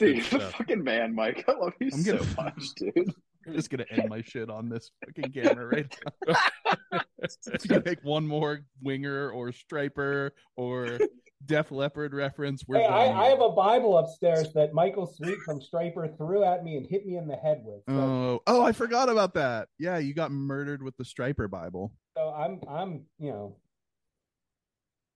Dude, 0.00 0.16
Good 0.16 0.24
the 0.24 0.26
stuff. 0.40 0.54
fucking 0.54 0.82
man, 0.82 1.14
Mike. 1.14 1.44
I 1.46 1.52
love 1.52 1.74
you 1.78 1.90
I'm 1.92 2.02
so 2.02 2.16
gonna- 2.18 2.34
much, 2.36 2.64
dude. 2.76 3.14
I'm 3.46 3.52
just 3.54 3.70
gonna 3.70 3.84
end 3.90 4.08
my 4.08 4.22
shit 4.22 4.50
on 4.50 4.68
this 4.68 4.90
fucking 5.04 5.32
camera 5.32 5.66
right 5.66 5.96
now. 6.26 7.00
Just 7.22 7.68
gonna 7.68 7.82
make 7.84 8.02
one 8.02 8.26
more 8.26 8.60
winger 8.82 9.30
or 9.30 9.50
Stryper 9.50 10.30
or 10.56 10.98
Def 11.46 11.70
Leppard 11.70 12.14
reference. 12.14 12.64
We're 12.66 12.78
Hey, 12.78 12.86
I. 12.86 13.26
I 13.26 13.28
have 13.28 13.40
a 13.40 13.50
Bible 13.50 13.98
upstairs 13.98 14.52
that 14.54 14.72
Michael 14.72 15.06
Sweet 15.06 15.38
from 15.44 15.60
Stryper 15.60 16.16
threw 16.16 16.44
at 16.44 16.64
me 16.64 16.76
and 16.76 16.86
hit 16.86 17.06
me 17.06 17.16
in 17.16 17.26
the 17.26 17.36
head 17.36 17.62
with. 17.64 17.82
So, 17.88 17.94
Oh, 17.94 18.42
oh, 18.46 18.62
I 18.62 18.72
forgot 18.72 19.08
about 19.08 19.34
that. 19.34 19.68
Yeah, 19.78 19.98
you 19.98 20.14
got 20.14 20.30
murdered 20.30 20.82
with 20.82 20.96
the 20.96 21.04
Stryper 21.04 21.50
Bible. 21.50 21.92
so 22.16 22.30
I'm, 22.30 22.60
I'm, 22.68 23.04
you 23.18 23.30
know, 23.30 23.56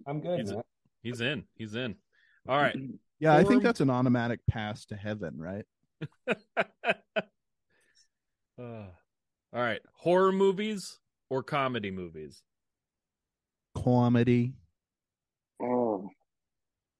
I'm 0.06 0.20
good. 0.20 0.40
He's- 0.40 0.52
man. 0.52 0.62
he's 1.02 1.20
in. 1.20 1.44
He's 1.54 1.74
in. 1.74 1.94
All 2.48 2.56
right. 2.56 2.76
Yeah, 3.20 3.34
I 3.34 3.44
think 3.44 3.62
that's 3.62 3.80
an 3.80 3.90
automatic 3.90 4.40
pass 4.48 4.84
to 4.86 4.96
heaven, 4.96 5.36
right? 5.38 5.64
Uh, 8.58 8.62
all 9.52 9.62
right. 9.62 9.80
Horror 9.94 10.32
movies 10.32 10.98
or 11.30 11.42
comedy 11.42 11.90
movies? 11.90 12.42
Comedy. 13.76 14.54
Oh, 15.62 16.08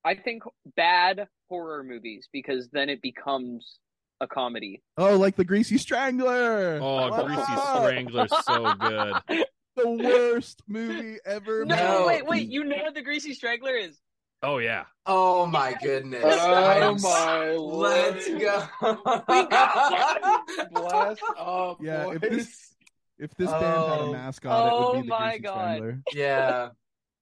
I 0.05 0.15
think 0.15 0.43
bad 0.77 1.27
horror 1.49 1.83
movies 1.83 2.29
because 2.33 2.69
then 2.73 2.89
it 2.89 3.03
becomes 3.03 3.79
a 4.21 4.27
comedy. 4.27 4.83
Oh, 4.97 5.17
like 5.17 5.37
the 5.37 5.45
Greasy 5.45 5.79
Strangler. 5.79 6.79
Oh, 6.83 7.11
What 7.11 7.27
Greasy 7.27 7.43
up? 7.43 7.77
Strangler's 7.85 8.33
so 8.45 8.75
good. 8.75 9.45
The 9.77 9.89
worst 9.91 10.61
movie 10.67 11.19
ever. 11.25 11.65
No, 11.65 11.77
No. 11.77 12.07
wait, 12.09 12.27
wait. 12.27 12.49
You 12.49 12.65
know 12.65 12.79
what 12.83 12.95
the 12.97 13.03
Greasy 13.03 13.33
Strangler 13.33 13.77
is? 13.77 13.97
Oh 14.43 14.59
yeah. 14.59 14.85
Oh 15.07 15.47
my 15.47 15.75
goodness. 15.83 16.25
I 16.25 16.79
oh 16.81 16.91
am 16.91 17.01
my 17.01 17.51
Let's 17.57 18.29
lord. 18.29 18.41
go. 18.41 18.69
Blast 20.71 21.23
up, 21.39 21.79
Yeah, 21.81 22.05
boys. 22.05 22.19
if 22.23 22.31
this 22.31 22.75
if 23.19 23.35
this 23.37 23.51
band 23.51 23.63
had 23.63 24.01
a 24.01 24.05
Oh. 24.05 24.13
mascot, 24.13 24.67
it 24.67 24.73
Oh 24.73 24.93
would 24.93 25.03
be 25.03 25.03
the 25.03 25.09
my 25.09 25.29
Greasy 25.31 25.43
God. 25.43 25.77
Strangler. 25.77 26.03
yeah. 26.13 26.69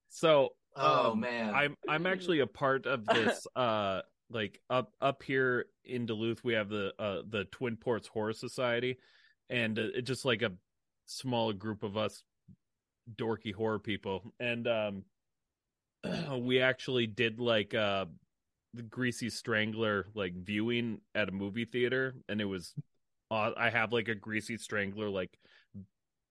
So 0.08 0.50
Oh 0.76 1.12
um, 1.12 1.20
man. 1.20 1.54
I'm 1.54 1.76
I'm 1.88 2.06
actually 2.06 2.40
a 2.40 2.46
part 2.46 2.86
of 2.86 3.06
this. 3.06 3.46
Uh, 3.56 4.02
like 4.28 4.60
up 4.68 4.92
up 5.00 5.22
here 5.22 5.66
in 5.84 6.04
Duluth, 6.04 6.42
we 6.42 6.52
have 6.54 6.68
the 6.68 6.92
uh 6.98 7.22
the 7.30 7.44
Twin 7.44 7.76
Ports 7.76 8.08
Horror 8.08 8.32
Society, 8.32 8.98
and 9.48 9.78
uh, 9.78 10.00
just 10.02 10.24
like 10.24 10.42
a 10.42 10.52
small 11.06 11.52
group 11.52 11.84
of 11.84 11.96
us 11.96 12.24
dorky 13.14 13.54
horror 13.54 13.78
people, 13.78 14.32
and 14.40 14.66
um, 14.66 15.04
we 16.38 16.60
actually 16.60 17.06
did 17.06 17.40
like 17.40 17.74
uh 17.74 18.06
the 18.74 18.82
Greasy 18.82 19.30
Strangler 19.30 20.06
like 20.14 20.34
viewing 20.34 21.00
at 21.14 21.28
a 21.28 21.32
movie 21.32 21.64
theater, 21.64 22.14
and 22.28 22.40
it 22.40 22.44
was. 22.46 22.74
Uh, 23.30 23.50
I 23.56 23.70
have 23.70 23.92
like 23.92 24.08
a 24.08 24.14
Greasy 24.14 24.56
Strangler 24.56 25.08
like 25.08 25.36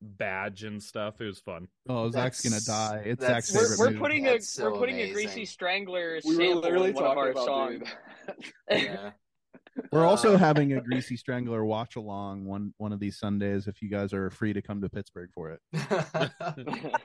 badge 0.02 0.64
and 0.64 0.82
stuff. 0.82 1.20
It 1.20 1.26
was 1.26 1.40
fun. 1.40 1.68
Oh, 1.90 2.10
Zach's 2.12 2.42
gonna 2.48 2.62
die. 2.62 3.02
It's 3.06 3.20
that's- 3.22 3.50
Zach's 3.50 3.78
We're, 3.80 3.86
we're 3.86 3.90
movie. 3.92 4.00
putting 4.00 4.28
a 4.28 4.40
so 4.42 4.72
we're 4.72 4.78
putting 4.80 5.00
a. 5.00 5.12
Greasy 5.12 5.44
Strangler 5.46 6.20
we 6.24 6.36
were 6.38 6.44
sample 6.44 6.62
literally 6.62 6.90
in 6.90 6.96
one 6.96 7.04
of 7.06 7.10
talking 7.16 7.24
our 7.24 7.30
about 7.32 7.46
songs. 7.46 7.84
doing 8.70 8.86
yeah. 8.86 9.12
We're 9.92 10.06
also 10.06 10.36
Uh, 10.36 10.38
having 10.38 10.72
a 10.74 10.82
Greasy 10.82 11.18
Strangler 11.18 11.66
watch 11.66 11.96
along 11.98 12.46
one 12.46 12.74
one 12.78 12.94
of 12.94 13.00
these 13.02 13.18
Sundays. 13.20 13.68
If 13.68 13.82
you 13.82 13.90
guys 13.90 14.14
are 14.14 14.30
free 14.30 14.54
to 14.54 14.62
come 14.62 14.80
to 14.82 14.90
Pittsburgh 14.90 15.32
for 15.34 15.52
it, 15.52 15.60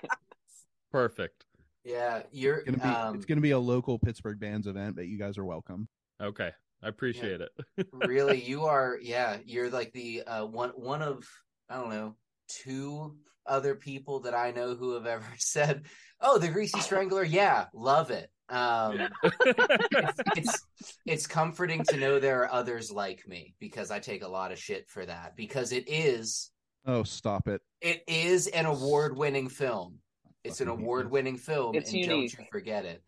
Perfect. 0.92 1.44
Yeah, 1.84 2.22
you're 2.30 2.58
it's 2.58 2.70
gonna 2.70 2.78
be 2.78 2.88
um, 2.88 3.14
it's 3.14 3.24
gonna 3.24 3.40
be 3.40 3.52
a 3.52 3.58
local 3.58 3.98
Pittsburgh 3.98 4.38
bands 4.38 4.66
event, 4.66 4.96
but 4.96 5.06
you 5.06 5.18
guys 5.18 5.38
are 5.38 5.44
welcome. 5.44 5.88
Okay, 6.20 6.50
I 6.82 6.88
appreciate 6.88 7.40
it. 7.40 7.50
really 7.92 8.40
you 8.40 8.64
are 8.64 8.98
yeah 9.02 9.38
you're 9.44 9.70
like 9.70 9.92
the 9.92 10.22
uh 10.22 10.44
one 10.44 10.70
one 10.70 11.02
of 11.02 11.26
i 11.68 11.74
don't 11.74 11.90
know 11.90 12.14
two 12.48 13.16
other 13.46 13.74
people 13.74 14.20
that 14.20 14.34
i 14.34 14.50
know 14.50 14.74
who 14.74 14.94
have 14.94 15.06
ever 15.06 15.26
said 15.38 15.86
oh 16.20 16.38
the 16.38 16.48
greasy 16.48 16.80
strangler 16.80 17.24
yeah 17.24 17.66
love 17.74 18.10
it 18.10 18.30
um 18.48 18.98
it's, 19.46 20.20
it's 20.36 20.66
it's 21.06 21.26
comforting 21.26 21.82
to 21.84 21.96
know 21.96 22.18
there 22.18 22.42
are 22.42 22.52
others 22.52 22.90
like 22.90 23.26
me 23.26 23.54
because 23.60 23.90
i 23.90 23.98
take 23.98 24.22
a 24.22 24.28
lot 24.28 24.52
of 24.52 24.58
shit 24.58 24.88
for 24.88 25.04
that 25.04 25.34
because 25.36 25.72
it 25.72 25.84
is 25.88 26.50
Oh, 26.86 27.02
stop 27.02 27.46
it! 27.46 27.60
It 27.82 28.02
is 28.08 28.46
an 28.46 28.64
award-winning 28.64 29.50
film. 29.50 29.98
It's 30.44 30.60
an 30.60 30.68
award-winning 30.68 31.36
film, 31.36 31.74
It's 31.74 31.90
and 31.90 31.98
unique. 32.00 32.32
don't 32.32 32.44
you 32.44 32.48
forget 32.50 32.84
it. 32.84 33.02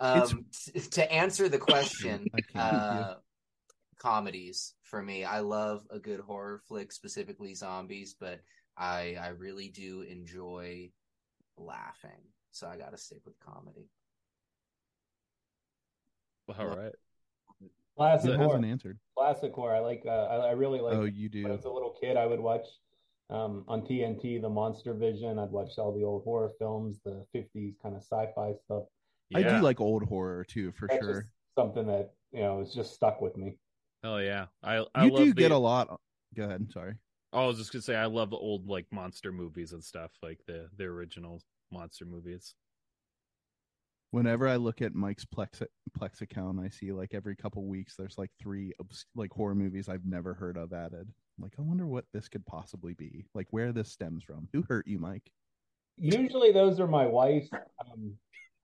Um, 0.00 0.44
t- 0.52 0.80
to 0.80 1.12
answer 1.12 1.48
the 1.48 1.58
question, 1.70 2.26
uh, 2.54 3.14
comedies 3.98 4.74
for 4.82 5.00
me. 5.02 5.24
I 5.24 5.40
love 5.40 5.86
a 5.90 5.98
good 5.98 6.20
horror 6.20 6.60
flick, 6.68 6.92
specifically 6.92 7.54
zombies, 7.54 8.14
but 8.18 8.40
I 8.76 9.16
I 9.20 9.28
really 9.28 9.68
do 9.68 10.02
enjoy 10.02 10.90
laughing. 11.56 12.20
So 12.50 12.66
I 12.66 12.76
got 12.76 12.90
to 12.90 12.98
stick 12.98 13.20
with 13.24 13.38
comedy. 13.40 13.88
All 16.58 16.66
right. 16.66 16.92
Classic 17.96 18.30
It 18.30 18.36
horror. 18.36 18.48
hasn't 18.48 18.64
answered. 18.66 18.98
Classic 19.16 19.52
horror. 19.52 19.76
I 19.76 19.78
like. 19.80 20.02
Uh, 20.04 20.10
I, 20.10 20.36
I 20.48 20.50
really 20.50 20.80
like. 20.80 20.94
Oh, 20.94 21.04
you 21.04 21.30
when 21.32 21.46
I 21.46 21.48
do. 21.48 21.54
was 21.56 21.64
a 21.64 21.70
little 21.70 21.94
kid, 21.98 22.16
I 22.16 22.26
would 22.26 22.40
watch 22.40 22.66
um, 23.30 23.64
on 23.68 23.82
TNT 23.82 24.40
the 24.40 24.48
Monster 24.48 24.94
Vision. 24.94 25.38
I'd 25.38 25.50
watch 25.50 25.78
all 25.78 25.92
the 25.92 26.04
old 26.04 26.24
horror 26.24 26.52
films, 26.58 26.98
the 27.04 27.24
'50s 27.34 27.74
kind 27.82 27.94
of 27.94 28.02
sci-fi 28.02 28.52
stuff. 28.64 28.84
I 29.34 29.42
do 29.42 29.58
like 29.60 29.80
old 29.80 30.04
horror 30.04 30.44
too, 30.44 30.72
for 30.72 30.88
That's 30.88 31.04
sure. 31.04 31.28
something 31.58 31.86
that 31.86 32.12
you 32.32 32.42
know 32.42 32.60
is 32.60 32.72
just 32.74 32.94
stuck 32.94 33.20
with 33.20 33.36
me. 33.36 33.56
Hell 34.02 34.22
yeah. 34.22 34.46
I 34.62 34.84
I 34.94 35.06
you 35.06 35.12
love 35.12 35.24
do 35.24 35.34
the, 35.34 35.40
get 35.40 35.50
a 35.50 35.56
lot. 35.56 35.88
Go 36.36 36.44
ahead. 36.44 36.68
Sorry. 36.72 36.94
I 37.32 37.46
was 37.46 37.58
just 37.58 37.72
gonna 37.72 37.82
say 37.82 37.96
I 37.96 38.06
love 38.06 38.30
the 38.30 38.36
old 38.36 38.68
like 38.68 38.86
monster 38.92 39.32
movies 39.32 39.72
and 39.72 39.82
stuff, 39.82 40.12
like 40.22 40.40
the 40.46 40.68
the 40.76 40.84
original 40.84 41.42
monster 41.72 42.04
movies. 42.04 42.54
Whenever 44.10 44.46
I 44.46 44.56
look 44.56 44.80
at 44.82 44.94
Mike's 44.94 45.24
Plex 45.24 45.66
Plex 45.98 46.20
account, 46.20 46.60
I 46.60 46.68
see 46.68 46.92
like 46.92 47.14
every 47.14 47.34
couple 47.34 47.66
weeks 47.66 47.96
there's 47.96 48.18
like 48.18 48.30
three 48.38 48.72
like 49.16 49.32
horror 49.32 49.56
movies 49.56 49.88
I've 49.88 50.06
never 50.06 50.34
heard 50.34 50.56
of 50.56 50.72
added. 50.72 51.08
Like, 51.38 51.52
I 51.58 51.62
wonder 51.62 51.86
what 51.86 52.04
this 52.12 52.28
could 52.28 52.44
possibly 52.46 52.94
be. 52.94 53.26
Like, 53.34 53.46
where 53.50 53.72
this 53.72 53.90
stems 53.90 54.22
from. 54.22 54.48
Who 54.52 54.62
hurt 54.68 54.86
you, 54.86 54.98
Mike? 54.98 55.30
Usually, 55.96 56.52
those 56.52 56.80
are 56.80 56.86
my 56.86 57.06
wife's. 57.06 57.48
Um, 57.52 58.14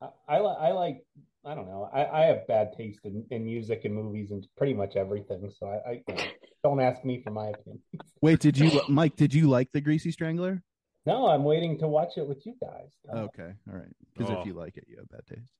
I, 0.00 0.08
I, 0.28 0.38
I 0.38 0.72
like. 0.72 1.04
I 1.44 1.54
don't 1.54 1.66
know. 1.66 1.88
I, 1.92 2.04
I 2.04 2.24
have 2.26 2.46
bad 2.46 2.72
taste 2.76 3.00
in, 3.04 3.24
in 3.30 3.44
music 3.44 3.82
and 3.84 3.94
movies 3.94 4.30
and 4.30 4.46
pretty 4.58 4.74
much 4.74 4.94
everything. 4.96 5.50
So 5.58 5.66
I, 5.68 6.02
I 6.12 6.32
don't 6.62 6.80
ask 6.80 7.02
me 7.04 7.22
for 7.24 7.30
my 7.30 7.48
opinion. 7.48 7.80
Wait, 8.20 8.40
did 8.40 8.58
you, 8.58 8.82
Mike? 8.88 9.16
Did 9.16 9.32
you 9.32 9.48
like 9.48 9.72
the 9.72 9.80
Greasy 9.80 10.10
Strangler? 10.10 10.62
No, 11.06 11.28
I'm 11.28 11.44
waiting 11.44 11.78
to 11.78 11.88
watch 11.88 12.18
it 12.18 12.26
with 12.28 12.44
you 12.44 12.54
guys. 12.60 12.90
Okay, 13.10 13.52
all 13.70 13.78
right. 13.78 13.88
Because 14.12 14.30
Oh. 14.30 14.40
if 14.40 14.46
you 14.46 14.52
like 14.52 14.76
it, 14.76 14.84
you 14.86 14.98
have 14.98 15.08
bad 15.08 15.26
taste. 15.26 15.50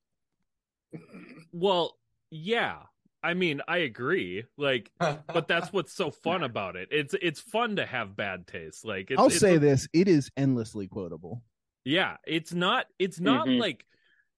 Well, 1.53 1.97
yeah. 2.31 2.81
I 3.23 3.35
mean, 3.35 3.61
I 3.69 3.79
agree. 3.79 4.45
Like, 4.57 4.91
but 4.99 5.47
that's 5.47 5.69
what's 5.73 5.93
so 5.93 6.11
fun 6.11 6.43
about 6.43 6.77
it. 6.77 6.89
It's 6.91 7.15
it's 7.21 7.41
fun 7.41 7.77
to 7.77 7.85
have 7.87 8.17
bad 8.17 8.47
taste. 8.47 8.85
Like, 8.85 9.11
it's, 9.11 9.19
I'll 9.21 9.27
it's 9.27 9.39
say 9.39 9.57
a- 9.57 9.59
this: 9.59 9.89
it 9.93 10.09
is 10.09 10.31
endlessly 10.37 10.89
quotable. 10.89 11.43
Yeah, 11.85 12.17
it's 12.27 12.53
not. 12.55 12.87
It's 12.99 13.21
not 13.21 13.47
Mhm. 13.47 13.59
like. 13.61 13.85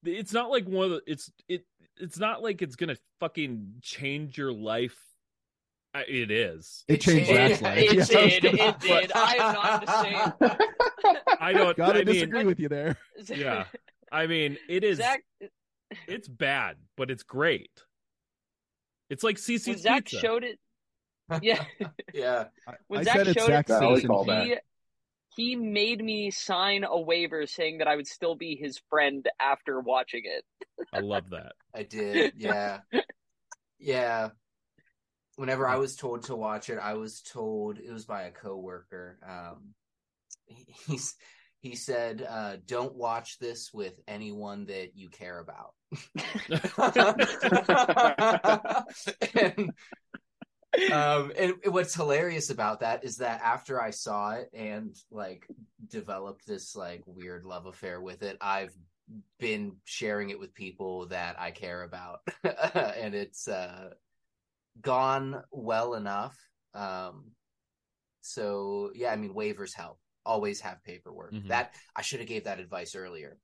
It's 0.05 0.33
not 0.33 0.51
like 0.51 0.67
one 0.67 0.87
of 0.87 0.91
the. 0.93 1.03
It's 1.07 1.31
it. 1.49 1.65
It's 2.01 2.19
not 2.19 2.43
like 2.43 2.63
it's 2.63 2.75
gonna 2.77 2.97
fucking 3.21 3.75
change 3.83 4.37
your 4.39 4.53
life. 4.53 4.97
I- 5.95 6.05
It 6.09 6.31
is. 6.31 6.85
It 6.89 7.03
changed 7.03 7.31
It- 7.31 7.37
Zach's 7.37 7.63
life. 7.63 7.79
It 7.79 7.85
Yeah, 7.85 7.93
I 7.93 7.97
was 7.97 8.09
did. 8.09 8.43
gonna- 8.43 8.69
It 8.71 8.81
did. 8.81 9.13
I 9.15 9.35
am 9.35 9.55
not 9.55 9.87
the 9.87 10.03
same. 10.03 10.59
I 11.41 11.53
don't. 11.53 11.77
Gotta 11.77 12.01
I 12.01 12.05
mean, 12.05 12.15
disagree 12.15 12.45
with 12.45 12.59
you 12.59 12.69
there. 12.69 12.97
yeah. 13.29 13.65
I 14.11 14.27
mean, 14.27 14.59
it 14.69 14.83
is. 14.85 14.99
Zach, 14.99 15.23
It's 16.09 16.27
bad, 16.29 16.77
but 16.97 17.11
it's 17.11 17.23
great. 17.23 17.71
It's 19.13 19.23
like 19.23 19.39
when 19.47 19.79
Zach 19.79 20.07
pizza. 20.07 20.19
showed 20.19 20.43
it, 20.43 20.59
yeah. 21.43 21.63
yeah. 22.15 22.45
When 22.89 23.01
I 23.01 23.05
Zach 23.05 23.17
said 23.17 23.27
showed 23.35 23.47
Zach 23.47 23.69
it 23.69 23.73
to 23.75 23.79
Valid 23.79 24.27
me, 24.27 24.57
he, 25.37 25.51
he 25.51 25.57
made 25.57 26.03
me 26.03 26.31
sign 26.31 26.85
a 26.85 26.99
waiver 26.99 27.47
saying 27.47 27.79
that 27.79 27.89
I 27.89 27.97
would 27.97 28.07
still 28.07 28.35
be 28.35 28.57
his 28.57 28.81
friend 28.89 29.29
after 29.39 29.81
watching 29.81 30.23
it. 30.25 30.45
I 30.95 31.01
love 31.01 31.29
that. 31.31 31.53
I 31.75 31.83
did. 31.83 32.33
Yeah. 32.39 32.81
yeah. 33.79 34.31
Whenever 35.37 35.69
I 35.69 35.77
was 35.77 35.95
told 35.95 36.25
to 36.25 36.37
watch 36.37 36.71
it, 36.71 36.79
I 36.79 36.95
was 36.95 37.21
told 37.21 37.79
it 37.79 37.93
was 37.93 38.07
by 38.07 38.23
a 38.23 38.31
coworker. 38.31 39.19
Um, 39.27 39.75
he, 40.47 40.75
he's 40.87 41.17
he 41.61 41.77
said, 41.77 42.27
uh, 42.27 42.57
"Don't 42.67 42.95
watch 42.95 43.39
this 43.39 43.73
with 43.75 43.95
anyone 44.09 44.67
that 44.67 44.97
you 44.97 45.11
care 45.11 45.39
about." 45.39 45.75
and, 49.35 49.73
um, 50.93 51.33
and 51.37 51.55
what's 51.67 51.95
hilarious 51.95 52.51
about 52.51 52.81
that 52.81 53.05
is 53.05 53.19
that 53.19 53.41
after 53.43 53.81
I 53.81 53.91
saw 53.91 54.33
it 54.33 54.49
and 54.55 54.97
like 55.11 55.47
developed 55.89 56.47
this 56.47 56.75
like 56.75 57.03
weird 57.07 57.45
love 57.45 57.67
affair 57.67 58.01
with 58.01 58.23
it, 58.23 58.39
I've 58.41 58.75
been 59.39 59.77
sharing 59.85 60.31
it 60.31 60.41
with 60.41 60.55
people 60.55 61.07
that 61.09 61.39
I 61.39 61.51
care 61.51 61.83
about, 61.83 62.21
and 62.45 63.15
it's 63.15 63.49
uh, 63.49 63.91
gone 64.81 65.43
well 65.51 65.95
enough. 65.95 66.39
Um, 66.75 67.33
so 68.23 68.91
yeah, 68.95 69.13
I 69.13 69.17
mean 69.17 69.35
waivers 69.35 69.75
help. 69.75 69.99
Always 70.25 70.61
have 70.61 70.83
paperwork. 70.85 71.33
Mhm. 71.33 71.49
That 71.49 71.75
I 71.97 72.03
should 72.03 72.21
have 72.21 72.29
gave 72.29 72.45
that 72.45 72.61
advice 72.61 72.95
earlier. 72.95 73.37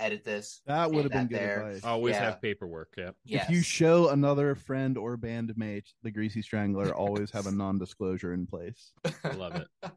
Edit 0.00 0.24
this. 0.24 0.60
That 0.66 0.90
would 0.90 1.04
have 1.04 1.12
been 1.12 1.28
good 1.28 1.38
there. 1.38 1.66
advice. 1.68 1.84
Always 1.84 2.14
Yeah. 2.16 2.24
have 2.24 2.42
paperwork. 2.42 2.92
Yeah. 2.96 3.10
Yes. 3.24 3.44
If 3.44 3.54
you 3.54 3.62
show 3.62 4.08
another 4.10 4.54
friend 4.56 4.98
or 4.98 5.16
bandmate 5.16 5.86
the 6.02 6.10
Greasy 6.10 6.42
Strangler, 6.42 6.92
always 6.92 7.30
have 7.30 7.46
a 7.46 7.52
non-disclosure 7.52 8.32
in 8.34 8.46
place. 8.46 8.92
I 9.22 9.30
love 9.36 9.54
it. 9.54 9.68
All 9.80 9.92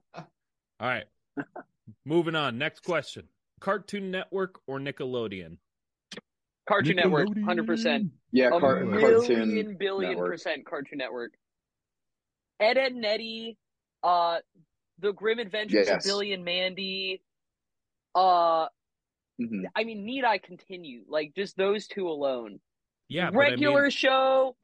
right. 0.81 1.05
Moving 2.05 2.35
on. 2.35 2.57
Next 2.59 2.81
question. 2.81 3.27
Cartoon 3.59 4.11
Network 4.11 4.59
or 4.67 4.79
Nickelodeon? 4.79 5.57
Cartoon 6.67 6.97
Network, 6.97 7.29
hundred 7.45 7.65
percent. 7.65 8.11
Yeah, 8.31 8.49
A 8.53 8.59
car- 8.59 8.83
million 8.83 8.99
cartoon 9.25 9.77
billion 9.79 10.11
network. 10.11 10.31
percent 10.31 10.65
Cartoon 10.65 10.97
Network. 10.99 11.31
Ed, 12.59 12.77
Edd 12.77 12.91
n 12.93 13.05
Eddy, 13.05 13.57
uh, 14.03 14.39
The 14.99 15.13
Grim 15.13 15.39
Adventures 15.39 15.87
Yes. 15.87 16.05
of 16.05 16.09
Billy 16.09 16.33
and 16.33 16.43
Mandy. 16.43 17.21
Uh, 18.13 18.67
Mhm. 19.39 19.63
I 19.75 19.83
mean, 19.83 20.05
need 20.05 20.23
I 20.23 20.37
continue? 20.39 21.03
Like 21.07 21.33
just 21.35 21.55
those 21.57 21.87
two 21.87 22.09
alone. 22.09 22.59
Yeah. 23.09 23.29
but 23.31 23.37
Regular 23.37 23.79
I 23.81 23.83
mean, 23.83 23.91
show. 23.91 24.55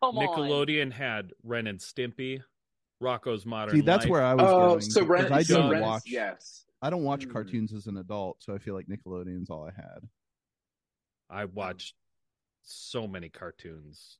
Come 0.00 0.18
on. 0.18 0.26
Nickelodeon 0.26 0.92
had 0.92 1.30
Ren 1.42 1.66
and 1.66 1.78
Stimpy, 1.78 2.42
Rocko's 3.02 3.46
Modern 3.46 3.74
See, 3.74 3.80
that's 3.80 4.04
Life. 4.04 4.10
where 4.10 4.22
I 4.22 4.34
was 4.34 4.44
Oh, 4.46 4.68
going. 4.68 4.80
so 4.82 5.04
Ren, 5.04 5.32
I 5.32 5.42
so 5.42 5.56
don't 5.62 5.70
Ren, 5.70 5.80
watch. 5.82 6.02
yes. 6.06 6.66
I 6.82 6.90
don't 6.90 7.04
watch 7.04 7.24
Hmm. 7.24 7.32
cartoons 7.32 7.72
as 7.72 7.86
an 7.86 7.96
adult, 7.96 8.42
so 8.42 8.54
I 8.54 8.58
feel 8.58 8.74
like 8.74 8.86
Nickelodeon's 8.86 9.50
all 9.50 9.64
I 9.66 9.72
had. 9.72 10.08
I 11.30 11.46
watched 11.46 11.94
so 12.62 13.08
many 13.08 13.30
cartoons 13.30 14.18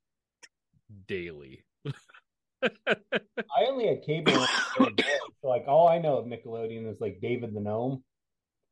daily. 1.07 1.63
I 2.63 3.65
only 3.67 3.87
had 3.87 4.01
cable. 4.01 4.33
when 4.33 4.41
I 4.41 4.45
was 4.79 4.87
a 4.87 4.91
boy, 4.91 5.03
so 5.41 5.47
like 5.47 5.65
all 5.67 5.87
I 5.87 5.99
know 5.99 6.17
of 6.17 6.25
Nickelodeon 6.25 6.91
is 6.91 6.99
like 6.99 7.21
David 7.21 7.53
the 7.53 7.61
Gnome. 7.61 8.03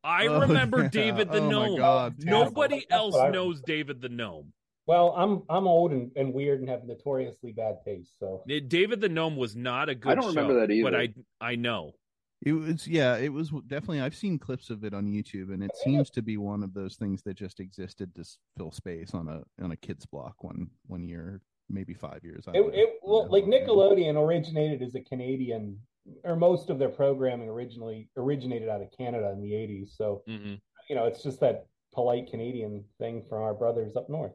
I 0.07 0.27
Oh, 0.27 0.39
remember 0.39 0.83
yeah. 0.83 0.89
David 0.89 1.31
the 1.31 1.39
Oh 1.41 1.49
Gnome. 1.49 1.77
God. 1.77 2.15
Nobody 2.23 2.85
That's 2.89 2.99
else 3.01 3.15
I- 3.15 3.29
knows 3.29 3.61
David 3.61 4.01
the 4.01 4.09
Gnome. 4.09 4.53
Well, 4.85 5.13
I'm 5.17 5.43
I'm 5.49 5.67
old 5.67 5.91
and, 5.91 6.11
and 6.15 6.33
weird 6.33 6.61
and 6.61 6.69
have 6.69 6.85
notoriously 6.85 7.51
bad 7.51 7.79
taste. 7.83 8.17
So 8.19 8.41
David 8.47 9.01
the 9.01 9.09
Gnome 9.09 9.35
was 9.35 9.53
not 9.55 9.89
a 9.89 9.95
good 9.95 10.13
I 10.13 10.15
don't 10.15 10.27
remember 10.29 10.53
that 10.61 10.71
either. 10.71 10.89
But 10.89 10.95
I. 10.99 11.13
I 11.41 11.55
know. 11.55 11.91
It 12.45 12.53
was 12.53 12.87
yeah, 12.87 13.17
it 13.17 13.33
was 13.33 13.49
definitely. 13.67 13.99
I've 13.99 14.15
seen 14.15 14.39
clips 14.39 14.69
of 14.69 14.83
it 14.85 14.93
on 14.93 15.07
YouTube, 15.07 15.51
and 15.53 15.61
it 15.63 15.71
seems 15.83 16.09
to 16.11 16.21
be 16.21 16.37
one 16.37 16.63
of 16.63 16.73
those 16.73 16.95
things 16.95 17.21
that 17.23 17.33
just 17.33 17.59
existed 17.59 18.13
to 18.15 18.23
fill 18.55 18.71
space 18.71 19.13
on 19.13 19.27
a 19.27 19.43
on 19.61 19.71
a 19.71 19.75
kids 19.75 20.05
block 20.05 20.43
one 20.43 20.69
one 20.85 21.03
year, 21.03 21.41
maybe 21.67 21.93
five 21.95 22.19
years. 22.23 22.45
I 22.47 22.51
it, 22.51 22.65
it 22.75 22.89
well 23.01 23.27
like 23.29 23.43
Nickelodeon 23.45 24.15
originated 24.23 24.83
as 24.83 24.93
a 24.95 25.01
Canadian, 25.01 25.79
or 26.23 26.35
most 26.35 26.69
of 26.69 26.79
their 26.79 26.89
programming 26.89 27.49
originally 27.49 28.09
originated 28.17 28.69
out 28.69 28.81
of 28.81 28.87
Canada 28.97 29.31
in 29.31 29.41
the 29.41 29.51
'80s. 29.51 29.95
So 29.95 30.23
hmm 30.27 30.55
you 30.89 30.95
know, 30.95 31.05
it's 31.05 31.21
just 31.21 31.41
that 31.41 31.65
polite 31.93 32.29
Canadian 32.31 32.83
thing 32.97 33.21
from 33.27 33.41
our 33.43 33.53
brothers 33.53 33.97
up 33.97 34.09
north. 34.09 34.31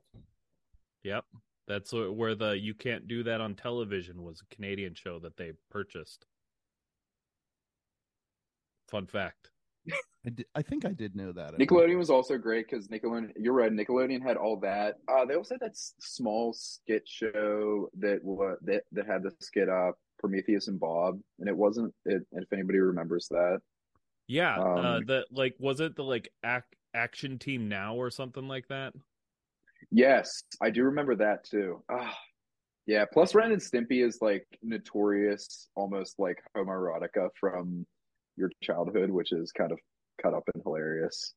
Yep. 1.02 1.24
That's 1.66 1.92
where 1.92 2.34
the 2.34 2.50
You 2.58 2.74
Can't 2.74 3.08
Do 3.08 3.22
That 3.22 3.40
on 3.40 3.54
Television 3.54 4.22
was 4.22 4.42
a 4.42 4.54
Canadian 4.54 4.94
show 4.94 5.18
that 5.20 5.36
they 5.38 5.52
purchased. 5.70 6.26
Fun 8.88 9.06
fact. 9.06 9.50
I, 10.26 10.30
di- 10.30 10.44
I 10.54 10.62
think 10.62 10.84
I 10.84 10.92
did 10.92 11.16
know 11.16 11.32
that. 11.32 11.54
Nickelodeon 11.58 11.98
was 11.98 12.10
also 12.10 12.36
great 12.38 12.66
because 12.70 12.86
Nickelodeon. 12.88 13.32
You're 13.36 13.54
right. 13.54 13.72
Nickelodeon 13.72 14.22
had 14.22 14.36
all 14.36 14.60
that. 14.60 14.96
Uh, 15.08 15.24
they 15.24 15.34
also 15.34 15.54
had 15.54 15.60
that 15.60 15.70
s- 15.70 15.94
small 16.00 16.52
skit 16.52 17.02
show 17.06 17.88
that 17.98 18.20
wa 18.22 18.54
that 18.62 18.82
that 18.92 19.06
had 19.06 19.22
the 19.22 19.32
skit 19.40 19.68
uh 19.68 19.92
Prometheus 20.22 20.68
and 20.68 20.80
Bob, 20.80 21.20
and 21.40 21.48
it 21.48 21.56
wasn't. 21.56 21.92
It, 22.06 22.22
if 22.32 22.50
anybody 22.52 22.78
remembers 22.78 23.26
that, 23.30 23.60
Yeah, 24.28 24.58
uh 24.58 24.96
Um, 24.98 25.04
the 25.06 25.26
like 25.30 25.54
was 25.58 25.80
it 25.80 25.96
the 25.96 26.04
like 26.04 26.32
ac- 26.44 26.62
Action 26.94 27.38
Team 27.38 27.68
Now 27.68 27.94
or 27.96 28.10
something 28.10 28.48
like 28.48 28.68
that? 28.68 28.94
yes, 29.90 30.44
I 30.60 30.70
do 30.70 30.84
remember 30.84 31.16
that 31.16 31.44
too. 31.44 31.82
Ah, 31.90 32.16
yeah. 32.86 33.04
Plus, 33.12 33.34
Ren 33.34 33.52
and 33.52 33.60
Stimpy 33.60 34.04
is 34.06 34.18
like 34.22 34.46
notorious, 34.62 35.68
almost 35.74 36.18
like 36.18 36.38
homoerotica 36.56 37.28
from 37.38 37.84
your 38.36 38.50
childhood, 38.62 39.10
which 39.10 39.32
is 39.32 39.52
kind 39.52 39.72
of 39.72 39.78
cut 40.22 40.34
up 40.34 40.44
and 40.54 40.62
hilarious. 40.62 41.34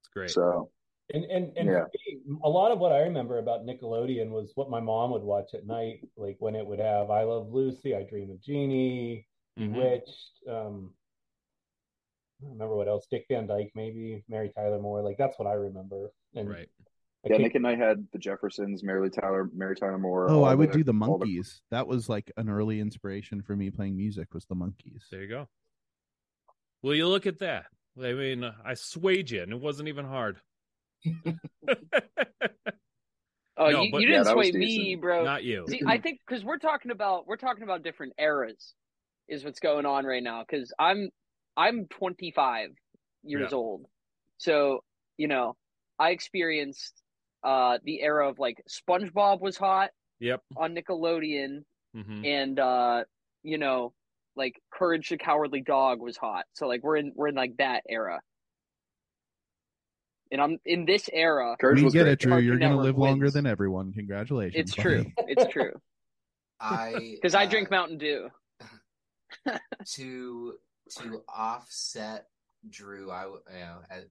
It's 0.00 0.08
great. 0.12 0.30
So 0.30 0.70
And 1.12 1.24
and 1.24 1.52
and 1.56 1.68
Yeah. 1.68 1.84
me, 2.08 2.38
a 2.42 2.48
lot 2.48 2.72
of 2.72 2.78
what 2.78 2.92
I 2.92 3.00
remember 3.00 3.38
about 3.38 3.66
Nickelodeon 3.66 4.30
was 4.30 4.52
what 4.54 4.70
my 4.70 4.80
mom 4.80 5.10
would 5.10 5.22
watch 5.22 5.52
at 5.52 5.66
night, 5.66 6.00
like 6.16 6.36
when 6.38 6.54
it 6.54 6.66
would 6.66 6.78
have 6.78 7.10
I 7.10 7.24
Love 7.24 7.52
Lucy, 7.52 7.94
I 7.94 8.04
Dream 8.04 8.30
of 8.30 8.40
Jeannie, 8.40 9.26
Mhm. 9.58 9.72
Bewitched, 9.74 10.40
um 10.48 10.94
I 12.40 12.44
don't 12.44 12.52
remember 12.54 12.76
what 12.76 12.88
else, 12.88 13.06
Dick 13.06 13.26
Van 13.28 13.46
Dyke 13.46 13.70
maybe, 13.74 14.24
Mary 14.28 14.50
Tyler 14.54 14.80
Moore, 14.80 15.02
like 15.02 15.18
that's 15.18 15.38
what 15.38 15.46
I 15.46 15.52
remember. 15.54 16.10
And 16.34 16.48
Right. 16.48 16.70
I 17.24 17.28
yeah, 17.30 17.36
Nick 17.38 17.54
and 17.54 17.66
I 17.66 17.74
had 17.74 18.06
the 18.12 18.18
Jeffersons, 18.18 18.82
Mary 18.82 19.10
Tyler, 19.10 19.50
Mary 19.54 19.76
Tyler 19.76 19.98
Moore. 19.98 20.28
Oh, 20.30 20.42
I 20.42 20.54
would 20.54 20.72
do 20.72 20.84
the 20.84 20.92
all 20.92 21.18
Monkees. 21.18 21.60
That 21.70 21.86
was 21.86 22.08
like 22.08 22.32
an 22.36 22.48
early 22.50 22.80
inspiration 22.80 23.40
for 23.42 23.56
me 23.56 23.70
playing 23.70 23.96
music 23.96 24.34
was 24.34 24.46
the 24.46 24.54
Monkees. 24.54 25.08
There 25.10 25.22
you 25.22 25.28
go. 25.28 25.48
Well, 26.82 26.94
you 26.94 27.08
look 27.08 27.26
at 27.26 27.38
that. 27.38 27.66
I 27.98 28.12
mean, 28.12 28.44
I 28.44 28.74
swayed 28.74 29.30
you, 29.30 29.42
and 29.42 29.52
it 29.52 29.60
wasn't 29.60 29.88
even 29.88 30.04
hard. 30.04 30.40
Oh, 33.56 33.70
No, 33.70 33.82
you, 33.82 33.92
but- 33.92 34.00
you 34.00 34.08
didn't 34.08 34.24
was 34.36 34.48
sway 34.48 34.50
me, 34.50 34.96
bro. 34.96 35.22
Not 35.24 35.44
you. 35.44 35.64
See, 35.68 35.80
I 35.86 35.98
think 35.98 36.18
because 36.26 36.44
we're 36.44 36.58
talking 36.58 36.90
about 36.90 37.26
we're 37.28 37.36
talking 37.36 37.62
about 37.62 37.84
different 37.84 38.14
eras, 38.18 38.74
is 39.28 39.44
what's 39.44 39.60
going 39.60 39.86
on 39.86 40.04
right 40.04 40.22
now. 40.22 40.44
Because 40.46 40.72
I'm 40.76 41.10
I'm 41.56 41.86
25 41.86 42.70
years 43.22 43.48
Yeah. 43.52 43.56
old, 43.56 43.86
so 44.38 44.82
you 45.18 45.28
know 45.28 45.54
I 46.00 46.10
experienced 46.10 47.00
uh 47.44 47.78
the 47.84 48.02
era 48.02 48.28
of 48.28 48.40
like 48.40 48.60
SpongeBob 48.68 49.40
was 49.40 49.56
hot 49.56 49.90
Yep. 50.18 50.40
on 50.56 50.74
Nickelodeon, 50.74 51.62
hmm 51.94 52.24
and 52.24 52.58
uh 52.58 53.04
you 53.44 53.58
know 53.58 53.92
like 54.34 54.60
Courage 54.72 55.10
the 55.10 55.16
Cowardly 55.16 55.60
Dog 55.60 56.00
was 56.00 56.16
hot. 56.16 56.44
So 56.54 56.66
like 56.66 56.82
we're 56.82 56.96
in 56.96 57.12
we're 57.14 57.28
in 57.28 57.36
like 57.36 57.56
that 57.58 57.84
era, 57.88 58.20
and 60.34 60.42
I'm 60.42 60.58
in 60.66 60.84
this 60.84 61.08
era. 61.12 61.56
Courage 61.60 61.80
we 61.80 61.90
get 61.90 62.02
great. 62.02 62.12
it, 62.12 62.18
Drew. 62.18 62.38
You're 62.38 62.58
gonna 62.58 62.70
Network 62.70 62.86
live 62.86 62.98
longer 62.98 63.30
than 63.30 63.46
everyone. 63.46 63.92
Congratulations. 63.92 64.60
It's 64.60 64.74
true. 64.74 65.06
It's 65.28 65.50
true. 65.50 65.72
I 66.60 66.92
Because 67.22 67.34
I 67.34 67.44
uh, 67.44 67.50
drink 67.50 67.70
Mountain 67.70 67.98
Dew. 67.98 68.28
to 69.92 70.54
to 70.98 71.22
offset 71.32 72.26
Drew. 72.68 73.10
I 73.10 73.24
you 73.24 73.60
know 73.60 73.78
at, 73.88 74.04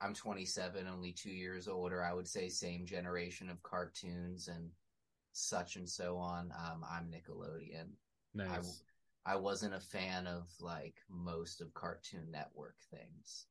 I'm 0.00 0.14
27, 0.14 0.86
only 0.86 1.12
two 1.12 1.30
years 1.30 1.68
older. 1.68 2.04
I 2.04 2.12
would 2.12 2.28
say 2.28 2.48
same 2.48 2.84
generation 2.84 3.48
of 3.48 3.62
cartoons 3.62 4.48
and 4.48 4.70
such 5.32 5.76
and 5.76 5.88
so 5.88 6.16
on. 6.16 6.52
Um, 6.52 6.84
I'm 6.88 7.06
Nickelodeon. 7.06 7.90
Nice. 8.34 8.82
I 9.26 9.36
wasn't 9.36 9.74
a 9.74 9.80
fan 9.80 10.26
of 10.26 10.48
like 10.60 10.94
most 11.08 11.60
of 11.60 11.74
Cartoon 11.74 12.30
Network 12.32 12.76
things. 12.90 13.46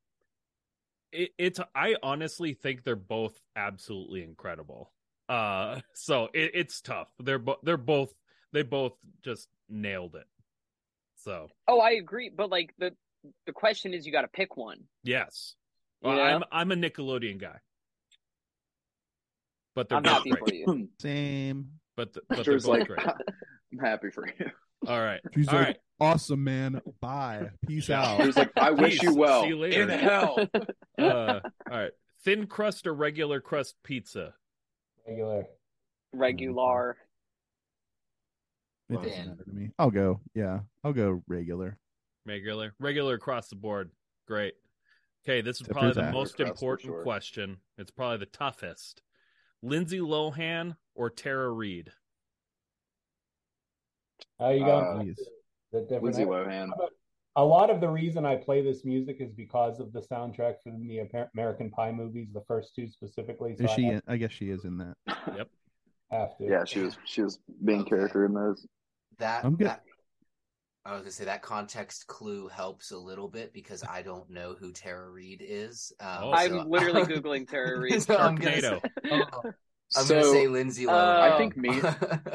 It, 1.12 1.32
it's 1.38 1.60
I 1.76 1.96
honestly 2.04 2.54
think 2.54 2.84
they're 2.84 2.96
both 2.96 3.40
absolutely 3.56 4.24
incredible. 4.24 4.92
Uh 5.30 5.82
so 5.94 6.30
it, 6.34 6.52
it's 6.54 6.82
tough. 6.82 7.08
They're 7.20 7.40
both 7.40 7.58
they're 7.64 7.78
both 7.78 8.14
they 8.54 8.64
both 8.64 8.94
just 9.24 9.50
nailed 9.70 10.16
it. 10.16 10.28
So, 11.18 11.50
Oh, 11.68 11.80
I 11.80 11.92
agree, 11.92 12.32
but 12.36 12.50
like 12.50 12.74
the 12.78 12.92
the 13.46 13.52
question 13.52 13.94
is, 13.94 14.06
you 14.06 14.12
got 14.12 14.22
to 14.22 14.28
pick 14.30 14.56
one. 14.56 14.84
yes. 15.04 15.56
Well, 16.02 16.16
know? 16.16 16.22
I'm 16.22 16.44
I'm 16.52 16.72
a 16.72 16.76
Nickelodeon 16.76 17.40
guy. 17.40 17.58
But 19.76 19.90
they're 19.90 19.98
I'm 19.98 20.04
both 20.04 20.14
happy 20.14 20.30
great. 20.32 20.66
for 20.66 20.76
you. 20.76 20.90
Same. 21.00 21.72
But 21.96 22.14
the, 22.14 22.22
but 22.30 22.46
they're 22.46 22.56
both 22.56 22.66
like, 22.68 22.88
great. 22.88 23.00
I'm 23.74 23.80
happy 23.80 24.10
for 24.12 24.28
you. 24.28 24.46
All 24.86 25.00
right. 25.02 25.22
She's 25.34 25.48
All 25.48 25.56
like, 25.56 25.66
right. 25.68 25.78
awesome, 26.00 26.44
man. 26.44 26.82
Bye. 27.02 27.50
Peace 27.68 27.90
out. 27.90 28.22
Drew's 28.22 28.38
like, 28.38 28.52
I 28.58 28.72
wish 28.72 28.94
Peace. 29.00 29.04
you 29.04 29.16
well. 29.16 29.42
See 29.44 29.48
you 29.50 29.58
later. 29.60 29.82
In 29.84 29.90
hell. 29.90 30.38
Uh, 31.00 31.40
all 31.72 31.78
right. 31.78 31.92
Thin 32.26 32.48
crust 32.48 32.88
or 32.88 32.94
regular 32.96 33.40
crust 33.40 33.76
pizza? 33.84 34.34
regular. 35.08 35.46
Regular. 36.12 36.98
It 38.90 38.96
doesn't 38.96 39.12
Thin. 39.12 39.28
matter 39.30 39.44
to 39.44 39.52
me. 39.52 39.70
I'll 39.78 39.92
go. 39.92 40.22
Yeah, 40.34 40.62
I'll 40.84 40.94
go 40.94 41.22
regular. 41.28 41.78
Regular. 42.26 42.74
Regular 42.80 43.14
across 43.14 43.50
the 43.50 43.56
board. 43.58 43.92
Great. 44.28 44.54
Okay, 45.24 45.42
this 45.42 45.58
is 45.58 45.62
Except 45.62 45.74
probably 45.74 45.92
for 45.92 45.96
the 46.00 46.06
Zach. 46.08 46.14
most 46.14 46.36
Crust 46.36 46.38
for 46.38 46.52
important 46.52 46.90
sure. 46.96 47.04
question. 47.04 47.58
It's 47.78 47.92
probably 47.92 48.18
the 48.18 48.26
toughest. 48.28 49.02
Lindsay 49.62 50.00
Lohan 50.00 50.76
or 50.96 51.10
Tara 51.12 51.52
Reid? 51.52 51.92
How 54.40 54.50
you 54.50 54.64
Uh, 54.66 54.94
going? 54.94 55.06
Please. 55.06 55.30
the 55.72 56.00
Lindsay? 56.02 56.26
Lohan. 56.26 56.70
A 57.36 57.44
lot 57.46 57.70
of 57.70 57.80
the 57.82 57.88
reason 57.90 58.26
I 58.26 58.36
play 58.36 58.64
this 58.64 58.84
music 58.84 59.18
is 59.20 59.32
because 59.32 59.80
of 59.80 59.94
the 59.94 60.02
soundtrack 60.02 60.56
from 60.64 60.88
the 60.88 61.02
American 61.36 61.70
Pie 61.70 61.92
movies, 61.92 62.30
the 62.34 62.42
first 62.48 62.74
two 62.76 62.88
specifically. 62.88 63.56
So 63.56 63.66
Is 63.66 63.72
she? 63.72 63.86
I 63.88 63.90
In, 63.94 64.02
I 64.08 64.18
guess 64.18 64.32
she 64.32 64.50
is 64.50 64.66
in 64.66 64.78
that. 64.80 64.96
have 66.10 66.36
to. 66.38 66.46
Yeah, 66.46 66.64
she 66.66 66.80
was 66.80 66.98
she 67.06 67.22
was 67.22 67.40
main 67.62 67.82
Okay. 67.82 67.90
character 67.90 68.26
in 68.26 68.34
those. 68.34 68.66
That 69.20 69.46
I'm 69.46 69.56
good. 69.56 69.68
that- 69.68 69.84
I 70.86 70.94
was 70.94 71.02
gonna 71.02 71.12
say 71.12 71.26
that 71.26 71.42
context 71.42 72.08
clue 72.08 72.48
helps 72.48 72.92
a 72.92 72.98
little 72.98 73.28
bit 73.28 73.52
because 73.52 73.84
I 73.84 74.02
don't 74.04 74.30
know 74.30 74.56
who 74.58 74.72
Tara 74.72 75.10
Reid 75.12 75.44
is. 75.46 75.92
Um, 76.00 76.08
Oh. 76.24 76.32
I'm 76.32 76.50
so- 76.50 76.64
lugly 76.66 77.04
googling 77.04 77.48
Tara 77.48 77.78
Reid. 77.80 78.02
So 78.02 78.16
I'm 78.18 78.36
gonna 78.36 78.62
say- 78.62 78.82
oh, 79.12 79.22
I'm 79.44 80.06
so 80.06 80.16
gonna 80.22 80.32
say 80.32 80.48
Lindsay 80.48 80.88
uh, 80.88 80.92
Lohan. 80.94 81.20
I 81.34 81.38
think 81.38 81.58
me 81.58 81.82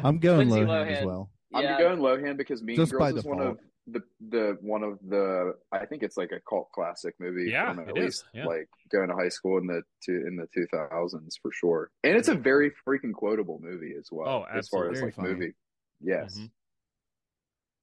I'm 0.05 0.19
going 0.19 0.49
Lindsay 0.51 0.61
Lohan 0.71 0.87
as 0.99 1.05
well. 1.05 1.31
Yeah, 1.55 1.77
I'm 1.77 1.81
going 1.81 1.99
Lohan 1.99 2.37
because 2.37 2.63
Mean 2.63 2.77
Just 2.77 2.93
by 2.93 3.11
Girls 3.11 3.21
is 3.21 3.25
one 3.25 3.41
of 3.41 3.59
the 3.89 4.01
the 4.31 4.57
one 4.61 4.83
of 4.85 4.99
the 5.09 5.55
I 5.73 5.87
think 5.87 6.03
it's 6.03 6.17
like 6.17 6.31
a 6.33 6.41
cult 6.49 6.71
classic 6.73 7.15
movie. 7.19 7.51
Yeah, 7.51 7.75
from 7.75 7.81
at 7.81 7.89
it 7.89 7.99
is, 7.99 8.05
least 8.05 8.25
yeah. 8.33 8.47
like 8.47 8.69
going 8.91 9.09
to 9.09 9.15
high 9.17 9.29
school 9.29 9.59
in 9.59 9.67
the 9.67 9.83
two 10.05 10.25
in 10.27 10.37
the 10.37 10.47
two 10.55 10.67
thousands 10.73 11.37
for 11.43 11.51
sure. 11.53 11.91
And 12.05 12.17
it's 12.17 12.29
a 12.29 12.35
very 12.35 12.71
freaking 12.87 13.13
quotable 13.13 13.59
movie 13.63 13.95
as 13.99 14.09
well. 14.13 14.47
Oh, 14.49 14.57
as 14.57 14.69
far 14.69 14.91
as 14.91 14.99
Very 15.01 15.07
like 15.07 15.17
funny. 15.17 15.29
movie. 15.31 15.53
Yes. 16.01 16.39
Mhm. 16.39 16.51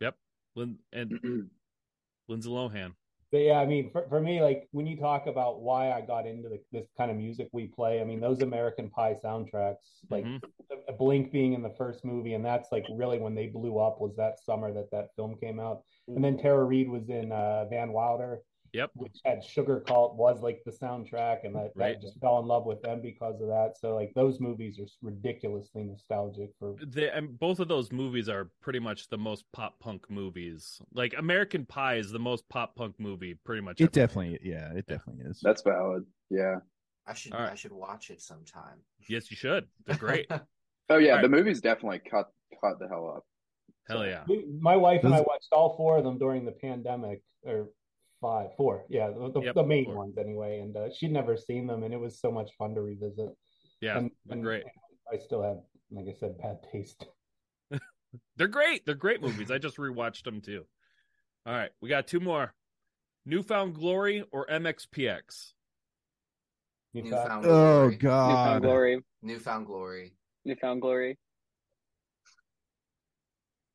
Yep. 0.01 0.15
Lin- 0.55 0.79
and 0.93 1.49
Lindsay 2.29 2.49
Lohan. 2.49 2.93
But 3.31 3.39
yeah, 3.39 3.59
I 3.59 3.65
mean, 3.67 3.91
for, 3.91 4.07
for 4.09 4.19
me, 4.19 4.41
like 4.41 4.67
when 4.71 4.87
you 4.87 4.97
talk 4.97 5.27
about 5.27 5.61
why 5.61 5.91
I 5.91 6.01
got 6.01 6.25
into 6.25 6.49
the, 6.49 6.59
this 6.71 6.87
kind 6.97 7.11
of 7.11 7.17
music 7.17 7.49
we 7.53 7.67
play, 7.67 8.01
I 8.01 8.03
mean, 8.03 8.19
those 8.19 8.41
American 8.41 8.89
Pie 8.89 9.15
soundtracks, 9.23 9.75
like 10.09 10.25
Mhm. 10.25 10.41
a 10.87 10.93
Blink 10.93 11.31
being 11.31 11.53
in 11.53 11.61
the 11.61 11.69
first 11.77 12.03
movie, 12.03 12.33
and 12.33 12.43
that's 12.43 12.71
like 12.71 12.85
really 12.95 13.19
when 13.19 13.35
they 13.35 13.47
blew 13.47 13.77
up 13.77 14.01
was 14.01 14.15
that 14.15 14.39
summer 14.39 14.73
that 14.73 14.89
that 14.91 15.09
film 15.15 15.35
came 15.39 15.59
out. 15.59 15.83
And 16.07 16.23
then 16.23 16.37
Tara 16.37 16.63
Reid 16.65 16.89
was 16.89 17.09
in 17.09 17.31
uh, 17.31 17.65
Van 17.65 17.91
Wilder, 17.93 18.41
Yep. 18.73 18.91
which 18.95 19.17
had 19.25 19.39
Sugarcult 19.43 20.15
was 20.15 20.41
like 20.41 20.61
the 20.65 20.71
soundtrack, 20.71 21.43
and 21.43 21.55
that, 21.55 21.71
Right. 21.75 21.93
that 21.95 22.01
just 22.01 22.19
fell 22.19 22.39
in 22.39 22.45
love 22.45 22.65
with 22.65 22.81
them 22.81 23.01
because 23.01 23.41
of 23.41 23.47
that. 23.47 23.73
So 23.79 23.95
like 23.95 24.13
those 24.15 24.39
movies 24.39 24.79
are 24.79 24.87
ridiculously 25.01 25.83
nostalgic 25.83 26.51
for. 26.59 26.75
The, 26.85 27.15
and 27.15 27.37
both 27.39 27.59
of 27.59 27.67
those 27.67 27.91
movies 27.91 28.29
are 28.29 28.49
pretty 28.61 28.79
much 28.79 29.07
the 29.09 29.17
most 29.17 29.45
pop 29.53 29.79
punk 29.79 30.09
movies. 30.09 30.81
Like 30.93 31.13
American 31.17 31.65
Pie 31.65 31.95
is 31.95 32.11
the 32.11 32.19
most 32.19 32.47
pop 32.49 32.75
punk 32.75 32.95
movie, 32.99 33.35
pretty 33.43 33.61
much. 33.61 33.79
It 33.81 33.85
ever. 33.85 33.91
definitely, 33.91 34.39
yeah, 34.43 34.71
it 34.73 34.85
definitely 34.87 35.25
is. 35.25 35.39
That's 35.41 35.61
valid. 35.61 36.05
Yeah. 36.29 36.57
I 37.07 37.13
should 37.13 37.33
All 37.33 37.39
right. 37.41 37.51
I 37.51 37.55
should 37.55 37.71
watch 37.71 38.11
it 38.11 38.21
sometime. 38.21 38.77
Yes, 39.07 39.31
you 39.31 39.37
should. 39.37 39.65
They're 39.85 39.95
great. 39.97 40.29
Oh 40.91 40.97
yeah, 40.97 41.17
All 41.17 41.21
the 41.21 41.29
right. 41.29 41.37
movie's 41.37 41.61
definitely 41.61 41.99
cut 41.99 42.31
cut 42.63 42.79
the 42.79 42.87
hell 42.87 43.13
up. 43.15 43.23
Hell 43.87 44.07
yeah. 44.07 44.23
My 44.59 44.75
wife 44.75 45.03
and 45.03 45.13
I 45.13 45.19
watched 45.21 45.49
all 45.51 45.75
four 45.77 45.97
of 45.99 46.03
them 46.03 46.17
during 46.17 46.45
the 46.45 46.51
pandemic, 46.51 47.21
or 47.43 47.69
five, 48.21 48.49
four, 48.57 48.85
yeah, 48.89 49.09
the, 49.09 49.31
the, 49.31 49.41
Yep, 49.41 49.55
the 49.55 49.63
main 49.65 49.85
four. 49.85 49.95
ones 49.95 50.17
anyway. 50.17 50.59
And 50.59 50.75
uh, 50.75 50.89
she'd 50.95 51.11
never 51.11 51.37
seen 51.37 51.67
them, 51.67 51.83
and 51.83 51.93
it 51.93 51.99
was 51.99 52.19
so 52.19 52.31
much 52.31 52.51
fun 52.57 52.75
to 52.75 52.81
revisit. 52.81 53.29
Yeah, 53.81 53.97
and, 53.97 54.11
they're 54.25 54.35
and 54.35 54.43
great. 54.43 54.63
I 55.11 55.17
still 55.17 55.41
have, 55.41 55.57
like 55.91 56.05
I 56.07 56.17
said, 56.19 56.37
bad 56.37 56.57
taste. 56.71 57.05
They're 58.37 58.47
great. 58.47 58.85
They're 58.85 58.95
great 58.95 59.21
movies. 59.21 59.51
I 59.51 59.57
just 59.59 59.77
rewatched 59.77 60.23
them 60.23 60.41
too. 60.41 60.65
All 61.45 61.53
right, 61.53 61.69
we 61.81 61.89
got 61.89 62.07
two 62.07 62.19
more. 62.19 62.53
New 63.25 63.43
Found 63.43 63.75
Glory 63.75 64.23
or 64.31 64.47
MXPX? 64.47 65.53
You 66.93 67.03
thought- 67.09 67.43
Newfound 67.43 67.45
Oh 67.45 67.91
God! 67.99 68.29
New 68.29 68.35
Found 68.35 68.63
Glory. 68.63 68.99
New 69.21 69.39
Found 69.39 69.65
Glory. 69.67 70.13
New 70.45 70.55
Found 70.55 70.81
Glory. 70.81 71.17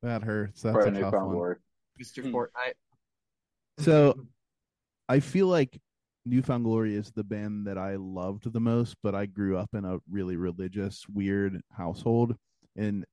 that 0.03 0.23
hurts. 0.23 0.61
That's 0.61 0.75
Probably 0.75 0.99
a 0.99 1.03
tough 1.03 1.13
one. 1.13 1.29
Glory. 1.31 1.55
Mr. 2.01 2.23
Hmm. 2.23 2.35
Fortnite. 2.35 2.73
So 3.79 4.25
I 5.07 5.19
feel 5.19 5.47
like 5.47 5.79
New 6.25 6.41
Found 6.41 6.63
Glory 6.63 6.95
is 6.95 7.11
the 7.11 7.23
band 7.23 7.67
that 7.67 7.77
I 7.77 7.95
loved 7.95 8.51
the 8.51 8.59
most, 8.59 8.95
but 9.03 9.13
I 9.13 9.27
grew 9.27 9.57
up 9.57 9.69
in 9.73 9.85
a 9.85 9.99
really 10.09 10.35
religious, 10.35 11.05
weird 11.07 11.61
household, 11.71 12.35
and 12.75 13.05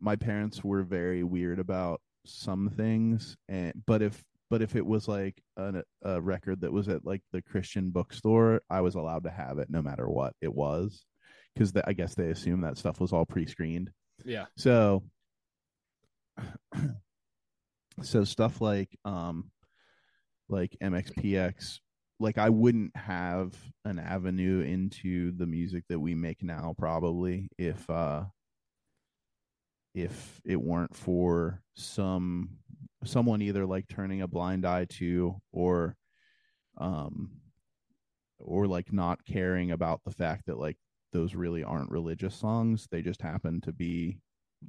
my 0.00 0.16
parents 0.16 0.64
were 0.64 0.82
very 0.82 1.22
weird 1.22 1.58
about 1.58 2.00
some 2.24 2.70
things. 2.70 3.36
And 3.48 3.72
but 3.86 4.00
if 4.00 4.24
but 4.50 4.62
if 4.62 4.76
it 4.76 4.86
was 4.86 5.08
like 5.08 5.42
a, 5.58 5.82
a 6.02 6.20
record 6.20 6.62
that 6.62 6.72
was 6.72 6.88
at 6.88 7.04
like 7.04 7.20
the 7.32 7.42
Christian 7.42 7.90
bookstore, 7.90 8.62
I 8.70 8.80
was 8.80 8.94
allowed 8.94 9.24
to 9.24 9.30
have 9.30 9.58
it 9.58 9.68
no 9.68 9.82
matter 9.82 10.08
what 10.08 10.32
it 10.40 10.54
was, 10.54 11.04
because 11.54 11.72
I 11.84 11.92
guess 11.92 12.14
they 12.14 12.30
assumed 12.30 12.64
that 12.64 12.78
stuff 12.78 12.98
was 12.98 13.12
all 13.12 13.26
pre-screened. 13.26 13.90
Yeah. 14.24 14.46
So 14.56 15.04
so 18.02 18.24
stuff 18.24 18.60
like 18.62 18.96
um 19.04 19.50
like 20.48 20.76
MXPX, 20.82 21.80
like 22.20 22.38
I 22.38 22.48
wouldn't 22.50 22.96
have 22.96 23.54
an 23.84 23.98
avenue 23.98 24.60
into 24.60 25.32
the 25.32 25.46
music 25.46 25.84
that 25.88 26.00
we 26.00 26.14
make 26.14 26.42
now 26.42 26.74
probably 26.76 27.48
if 27.58 27.88
uh 27.90 28.24
if 29.94 30.40
it 30.44 30.60
weren't 30.60 30.94
for 30.96 31.62
some 31.74 32.58
someone 33.04 33.42
either 33.42 33.64
like 33.66 33.88
turning 33.88 34.22
a 34.22 34.28
blind 34.28 34.66
eye 34.66 34.84
to 34.86 35.36
or 35.52 35.96
um 36.78 37.30
or 38.38 38.66
like 38.66 38.92
not 38.92 39.24
caring 39.24 39.70
about 39.72 40.00
the 40.04 40.10
fact 40.10 40.46
that 40.46 40.58
like 40.58 40.76
those 41.12 41.34
really 41.34 41.64
aren't 41.64 41.90
religious 41.90 42.34
songs 42.34 42.86
they 42.90 43.02
just 43.02 43.22
happen 43.22 43.60
to 43.60 43.72
be 43.72 44.20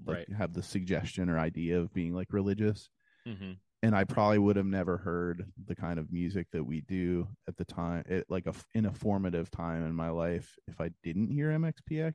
like 0.05 0.17
Right. 0.29 0.37
have 0.37 0.53
the 0.53 0.63
suggestion 0.63 1.29
or 1.29 1.39
idea 1.39 1.79
of 1.79 1.93
being 1.93 2.13
like 2.13 2.31
religious 2.31 2.89
Mhm. 3.27 3.57
And 3.81 3.95
I 3.95 4.03
probably 4.03 4.39
would 4.39 4.57
have 4.57 4.65
never 4.65 4.97
heard 4.97 5.45
the 5.67 5.75
kind 5.75 5.99
of 5.99 6.11
music 6.11 6.47
that 6.51 6.65
we 6.65 6.81
do 6.81 7.27
at 7.47 7.55
the 7.55 7.63
time, 7.63 8.03
it, 8.07 8.25
like 8.29 8.45
a 8.45 8.53
in 8.73 8.85
a 8.85 8.91
formative 8.93 9.49
time 9.49 9.85
in 9.85 9.93
my 9.95 10.09
life, 10.09 10.57
if 10.67 10.81
I 10.81 10.91
didn't 11.01 11.31
hear 11.31 11.49
MXPX. 11.49 12.13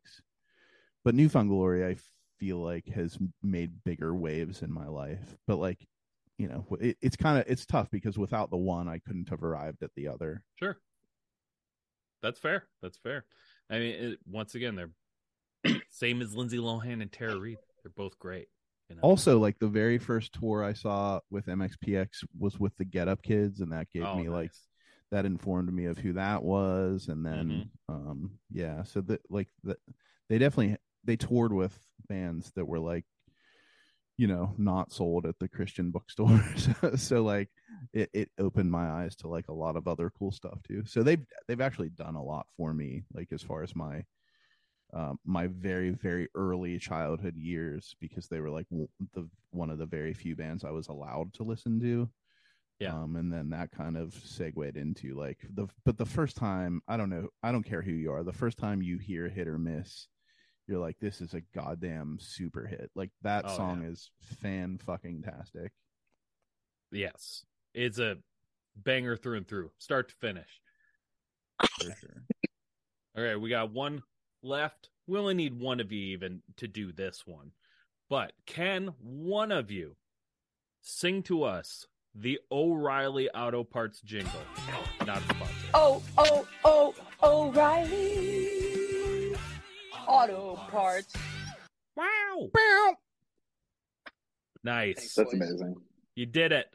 But 1.04 1.14
New 1.14 1.28
Found 1.30 1.48
Glory, 1.48 1.86
I 1.86 1.96
feel 2.38 2.58
like 2.58 2.86
has 2.88 3.18
made 3.42 3.82
bigger 3.84 4.14
waves 4.14 4.60
in 4.60 4.70
my 4.70 4.88
life. 4.88 5.36
But 5.46 5.56
like, 5.56 5.86
you 6.38 6.48
know, 6.48 6.66
it, 6.80 6.98
it's 7.00 7.16
kind 7.16 7.38
of 7.38 7.44
it's 7.46 7.64
tough 7.64 7.90
because 7.90 8.18
without 8.18 8.50
the 8.50 8.56
one, 8.58 8.88
I 8.88 8.98
couldn't 8.98 9.30
have 9.30 9.42
arrived 9.42 9.82
at 9.82 9.90
the 9.96 10.08
other. 10.08 10.42
Sure. 10.56 10.76
That's 12.22 12.38
fair. 12.38 12.64
That's 12.82 12.98
fair. 12.98 13.24
I 13.70 13.78
mean, 13.78 13.94
it, 13.94 14.18
once 14.26 14.54
again, 14.54 14.76
they're 14.76 15.74
same 15.90 16.20
as 16.20 16.34
Lindsay 16.34 16.58
Lohan 16.58 17.00
and 17.00 17.12
Tara 17.12 17.38
Reid. 17.38 17.58
They're 17.82 17.92
both 17.94 18.18
great. 18.18 18.48
You 18.88 18.96
know? 18.96 19.02
Also, 19.02 19.38
like 19.38 19.58
the 19.58 19.68
very 19.68 19.98
first 19.98 20.32
tour 20.32 20.64
I 20.64 20.72
saw 20.72 21.20
with 21.30 21.48
MXPX 21.48 22.24
was 22.38 22.58
with 22.58 22.76
the 22.76 22.84
Get 22.84 23.08
Up 23.08 23.22
Kids, 23.22 23.60
and 23.60 23.72
that 23.72 23.90
gave 23.90 24.12
Oh, 24.12 24.14
me 24.14 24.28
like 24.28 24.52
that 25.10 25.26
informed 25.26 25.72
me 25.72 25.86
of 25.86 25.98
who 25.98 26.14
that 26.14 26.42
was, 26.42 27.08
and 27.08 27.24
then 27.24 27.64
Mm-hmm. 27.64 27.68
um 27.88 28.38
yeah, 28.50 28.82
so 28.84 29.00
that 29.02 29.20
like 29.30 29.48
that 29.64 29.78
they 30.28 30.38
definitely 30.38 30.78
they 31.04 31.16
toured 31.16 31.52
with 31.52 31.78
bands 32.08 32.50
that 32.56 32.66
were 32.66 32.80
like 32.80 33.04
you 34.16 34.26
know 34.26 34.54
not 34.58 34.92
sold 34.92 35.26
at 35.26 35.38
the 35.40 35.48
Christian 35.48 35.90
bookstores, 35.90 36.68
so 36.96 37.22
like 37.22 37.48
it 37.92 38.10
it 38.12 38.30
opened 38.38 38.70
my 38.70 38.88
eyes 38.88 39.16
to 39.16 39.28
like 39.28 39.48
a 39.48 39.52
lot 39.54 39.76
of 39.76 39.88
other 39.88 40.10
cool 40.18 40.30
stuff 40.32 40.62
too. 40.66 40.84
So 40.86 41.02
they've 41.02 41.24
they've 41.48 41.60
actually 41.60 41.90
done 41.90 42.14
a 42.14 42.22
lot 42.22 42.46
for 42.56 42.72
me, 42.72 43.04
like 43.12 43.28
as 43.32 43.42
far 43.42 43.62
as 43.62 43.74
my 43.74 44.04
um, 44.92 45.18
my 45.24 45.46
very 45.48 45.90
very 45.90 46.28
early 46.34 46.78
childhood 46.78 47.36
years 47.36 47.96
because 48.00 48.28
they 48.28 48.40
were 48.40 48.50
like 48.50 48.68
w- 48.70 48.88
the 49.14 49.28
one 49.50 49.70
of 49.70 49.78
the 49.78 49.86
very 49.86 50.14
few 50.14 50.36
bands 50.36 50.64
I 50.64 50.70
was 50.70 50.88
allowed 50.88 51.32
to 51.34 51.42
listen 51.42 51.80
to. 51.80 52.08
Yeah. 52.80 52.94
Um, 52.94 53.16
and 53.16 53.32
then 53.32 53.50
that 53.50 53.70
kind 53.70 53.96
of 53.96 54.12
segued 54.14 54.76
into 54.76 55.14
like 55.14 55.38
the 55.54 55.68
but 55.84 55.96
the 55.96 56.04
first 56.04 56.36
time 56.36 56.82
I 56.88 56.96
don't 56.96 57.10
know 57.10 57.28
I 57.42 57.52
don't 57.52 57.62
care 57.62 57.82
who 57.82 57.92
you 57.92 58.12
are 58.12 58.22
the 58.24 58.32
first 58.32 58.58
time 58.58 58.82
you 58.82 58.98
hear 58.98 59.28
hit 59.28 59.48
or 59.48 59.58
miss 59.58 60.08
you're 60.66 60.80
like 60.80 60.96
this 61.00 61.20
is 61.20 61.34
a 61.34 61.40
goddamn 61.54 62.18
super 62.20 62.66
hit 62.66 62.90
like 62.94 63.10
that 63.22 63.48
Oh, 63.48 63.56
song 63.56 63.82
yeah. 63.82 63.90
is 63.90 64.10
fan 64.40 64.78
fucking 64.84 65.22
tastic. 65.22 65.72
Yes, 66.90 67.44
it's 67.74 67.98
a 67.98 68.16
banger 68.76 69.16
through 69.16 69.38
and 69.38 69.48
through, 69.48 69.70
start 69.78 70.08
to 70.08 70.14
finish. 70.16 70.60
For 71.60 71.94
sure. 72.00 72.22
All 73.16 73.22
right, 73.22 73.40
we 73.40 73.50
got 73.50 73.72
one 73.72 74.02
left. 74.44 74.90
We 75.06 75.18
only 75.18 75.34
need 75.34 75.58
one 75.58 75.80
of 75.80 75.92
you 75.92 76.00
even 76.12 76.42
to 76.56 76.68
do 76.68 76.92
this 76.92 77.26
one. 77.26 77.50
But 78.08 78.32
can 78.46 78.94
one 79.00 79.50
of 79.50 79.70
you 79.70 79.96
sing 80.82 81.22
to 81.24 81.44
us 81.44 81.86
the 82.14 82.38
O'Reilly 82.52 83.28
Auto 83.30 83.64
Parts 83.64 84.00
jingle? 84.02 84.40
Not 85.06 85.18
a 85.18 85.22
sponsor. 85.22 85.54
Oh, 85.74 86.02
oh, 86.18 86.46
oh, 86.64 86.94
O'Reilly. 87.22 89.34
Auto 90.06 90.56
parts. 90.70 91.14
Wow. 91.96 92.50
Nice. 94.62 95.14
That's 95.14 95.32
amazing. 95.32 95.76
You 96.14 96.26
did 96.26 96.52
it. 96.52 96.66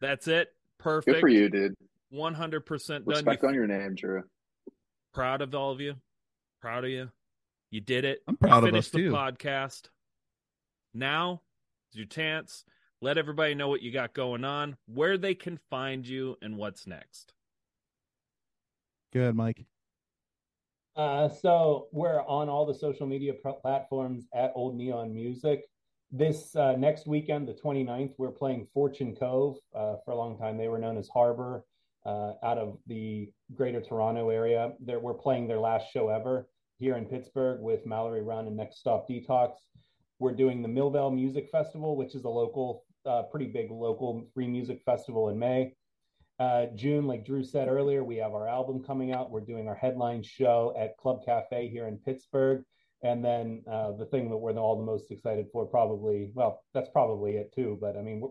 That's 0.00 0.28
it. 0.28 0.48
Perfect. 0.78 1.16
Good 1.16 1.20
for 1.20 1.28
you, 1.28 1.48
dude. 1.48 1.74
100% 2.12 2.88
done. 2.88 3.02
Respect 3.06 3.42
You 3.42 3.48
on 3.48 3.54
your 3.54 3.66
name, 3.66 3.94
Drew. 3.94 4.22
proud 5.14 5.42
of 5.42 5.54
all 5.54 5.72
of 5.72 5.80
you. 5.80 5.94
Proud 6.66 6.82
of 6.82 6.90
you. 6.90 7.08
You 7.70 7.80
did 7.80 8.04
it. 8.04 8.22
I'm 8.26 8.36
proud 8.36 8.64
you 8.64 8.70
of 8.70 8.74
us, 8.74 8.88
the 8.88 8.98
too. 8.98 9.12
podcast. 9.12 9.82
Now 10.94 11.42
is 11.92 11.96
your 11.96 12.06
chance. 12.06 12.64
Let 13.00 13.18
everybody 13.18 13.54
know 13.54 13.68
what 13.68 13.82
you 13.82 13.92
got 13.92 14.14
going 14.14 14.44
on, 14.44 14.76
where 14.86 15.16
they 15.16 15.36
can 15.36 15.60
find 15.70 16.04
you, 16.04 16.36
and 16.42 16.56
what's 16.56 16.84
next. 16.84 17.34
Good, 19.12 19.36
Mike. 19.36 19.64
Uh, 20.96 21.28
so 21.28 21.86
we're 21.92 22.22
on 22.22 22.48
all 22.48 22.66
the 22.66 22.74
social 22.74 23.06
media 23.06 23.34
pr- 23.34 23.50
platforms 23.50 24.26
at 24.34 24.50
Old 24.56 24.76
Neon 24.76 25.14
Music. 25.14 25.66
This 26.10 26.56
uh, 26.56 26.72
next 26.72 27.06
weekend, 27.06 27.46
the 27.46 27.54
29th, 27.54 28.14
we're 28.18 28.32
playing 28.32 28.66
Fortune 28.74 29.14
Cove. 29.14 29.56
Uh, 29.72 29.98
for 30.04 30.10
a 30.10 30.16
long 30.16 30.36
time, 30.36 30.58
they 30.58 30.66
were 30.66 30.78
known 30.80 30.98
as 30.98 31.06
Harbor 31.06 31.64
uh, 32.04 32.32
out 32.42 32.58
of 32.58 32.78
the 32.88 33.30
greater 33.54 33.80
Toronto 33.80 34.30
area. 34.30 34.72
They're, 34.80 34.98
we're 34.98 35.14
playing 35.14 35.46
their 35.46 35.60
last 35.60 35.92
show 35.92 36.08
ever 36.08 36.48
here 36.78 36.96
in 36.96 37.06
Pittsburgh 37.06 37.60
with 37.60 37.86
Mallory 37.86 38.22
Run 38.22 38.46
and 38.46 38.56
Next 38.56 38.78
Stop 38.78 39.08
Detox. 39.08 39.52
We're 40.18 40.34
doing 40.34 40.62
the 40.62 40.68
Millvale 40.68 41.14
Music 41.14 41.48
Festival, 41.50 41.96
which 41.96 42.14
is 42.14 42.24
a 42.24 42.28
local, 42.28 42.84
uh, 43.04 43.22
pretty 43.30 43.46
big 43.46 43.70
local 43.70 44.26
free 44.34 44.48
music 44.48 44.82
festival 44.84 45.28
in 45.28 45.38
May. 45.38 45.74
Uh, 46.38 46.66
June, 46.74 47.06
like 47.06 47.24
Drew 47.24 47.42
said 47.42 47.68
earlier, 47.68 48.04
we 48.04 48.16
have 48.16 48.32
our 48.32 48.48
album 48.48 48.82
coming 48.82 49.12
out. 49.12 49.30
We're 49.30 49.40
doing 49.40 49.68
our 49.68 49.74
headline 49.74 50.22
show 50.22 50.74
at 50.78 50.96
Club 50.98 51.24
Cafe 51.24 51.68
here 51.68 51.86
in 51.88 51.98
Pittsburgh. 51.98 52.62
And 53.02 53.24
then 53.24 53.62
uh, 53.70 53.92
the 53.92 54.06
thing 54.06 54.30
that 54.30 54.36
we're 54.36 54.52
all 54.52 54.76
the 54.76 54.84
most 54.84 55.10
excited 55.10 55.46
for, 55.52 55.66
probably, 55.66 56.30
well, 56.34 56.62
that's 56.74 56.88
probably 56.90 57.36
it 57.36 57.54
too. 57.54 57.78
But 57.80 57.96
I 57.96 58.02
mean, 58.02 58.22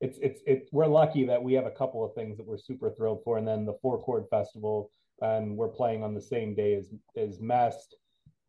it's 0.00 0.18
it's 0.18 0.40
it's 0.46 0.68
we're 0.72 0.86
lucky 0.86 1.26
that 1.26 1.42
we 1.42 1.54
have 1.54 1.66
a 1.66 1.70
couple 1.70 2.04
of 2.04 2.14
things 2.14 2.36
that 2.36 2.46
we're 2.46 2.58
super 2.58 2.90
thrilled 2.90 3.22
for, 3.24 3.38
and 3.38 3.48
then 3.48 3.64
the 3.64 3.78
Four 3.80 4.02
Chord 4.02 4.24
Festival, 4.30 4.90
and 5.22 5.56
we're 5.56 5.68
playing 5.68 6.02
on 6.02 6.14
the 6.14 6.20
same 6.20 6.54
day 6.54 6.74
as 6.74 6.88
as 7.16 7.40
Mest, 7.40 7.96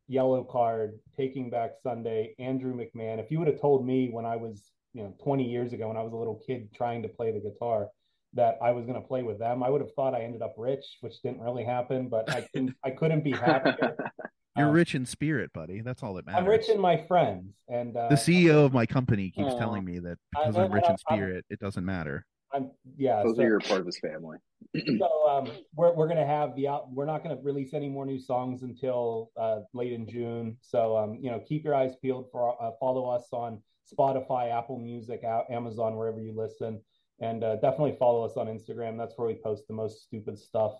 Yellowcard, 0.09 0.93
Taking 1.17 1.49
Back 1.49 1.71
Sunday, 1.81 2.35
Andrew 2.39 2.73
McMahon. 2.75 3.19
If 3.19 3.31
you 3.31 3.39
would 3.39 3.47
have 3.47 3.59
told 3.61 3.85
me 3.85 4.09
when 4.11 4.25
I 4.25 4.35
was 4.35 4.71
you 4.93 5.03
know 5.03 5.13
20 5.23 5.43
years 5.43 5.73
ago 5.73 5.87
when 5.87 5.97
I 5.97 6.01
was 6.03 6.13
a 6.13 6.17
little 6.17 6.41
kid 6.45 6.69
trying 6.73 7.01
to 7.03 7.09
play 7.09 7.31
the 7.31 7.39
guitar 7.39 7.87
that 8.33 8.57
I 8.61 8.71
was 8.71 8.85
going 8.85 9.01
to 9.01 9.07
play 9.07 9.23
with 9.23 9.39
them, 9.39 9.63
I 9.63 9.69
would 9.69 9.81
have 9.81 9.93
thought 9.93 10.13
I 10.13 10.21
ended 10.23 10.41
up 10.41 10.55
rich, 10.57 10.97
which 11.01 11.21
didn't 11.21 11.39
really 11.41 11.63
happen. 11.63 12.09
But 12.09 12.29
I 12.29 12.41
couldn't, 12.53 12.75
I 12.83 12.89
couldn't 12.91 13.23
be 13.23 13.31
happier. 13.31 13.95
You're 14.57 14.67
Um, 14.69 14.73
rich 14.73 14.95
in 14.95 15.05
spirit, 15.05 15.51
buddy. 15.53 15.81
That's 15.81 16.01
all 16.03 16.13
that 16.15 16.25
matters. 16.25 16.39
I'm 16.41 16.47
rich 16.47 16.69
in 16.69 16.79
my 16.79 16.95
friends, 17.07 17.53
and 17.69 17.95
uh, 17.95 18.07
the 18.09 18.15
CEO 18.15 18.65
of 18.65 18.73
my 18.73 18.85
company 18.85 19.29
keeps 19.31 19.53
Aw. 19.53 19.59
telling 19.59 19.83
me 19.83 19.99
that 19.99 20.17
because 20.31 20.55
I'm 20.57 20.71
rich 20.71 20.83
in 20.85 20.91
I- 20.91 21.11
I'm- 21.11 21.17
spirit, 21.19 21.45
it 21.49 21.59
doesn't 21.59 21.83
matter. 21.85 22.25
I'm 22.53 22.71
yeah. 22.97 23.21
Those 23.23 23.35
so- 23.37 23.43
are 23.43 23.47
your 23.47 23.59
part 23.59 23.81
of 23.81 23.85
his 23.85 23.99
family. 23.99 24.37
so 24.99 25.27
um, 25.27 25.51
we're 25.75 25.93
we're 25.93 26.07
gonna 26.07 26.25
have 26.25 26.55
the 26.55 26.67
out. 26.67 26.91
We're 26.91 27.05
not 27.05 27.23
gonna 27.23 27.39
release 27.41 27.73
any 27.73 27.89
more 27.89 28.05
new 28.05 28.19
songs 28.19 28.63
until 28.63 29.31
uh, 29.37 29.59
late 29.73 29.93
in 29.93 30.07
June. 30.07 30.57
So 30.61 30.97
um, 30.97 31.19
you 31.21 31.31
know, 31.31 31.41
keep 31.47 31.63
your 31.63 31.75
eyes 31.75 31.95
peeled 32.01 32.27
for. 32.31 32.61
Uh, 32.61 32.71
follow 32.79 33.09
us 33.09 33.27
on 33.31 33.61
Spotify, 33.91 34.51
Apple 34.51 34.79
Music, 34.79 35.23
Amazon, 35.49 35.95
wherever 35.95 36.19
you 36.19 36.33
listen, 36.35 36.81
and 37.19 37.43
uh, 37.43 37.55
definitely 37.55 37.95
follow 37.97 38.23
us 38.23 38.37
on 38.37 38.47
Instagram. 38.47 38.97
That's 38.97 39.17
where 39.17 39.27
we 39.27 39.35
post 39.35 39.67
the 39.67 39.73
most 39.73 40.03
stupid 40.03 40.37
stuff. 40.37 40.73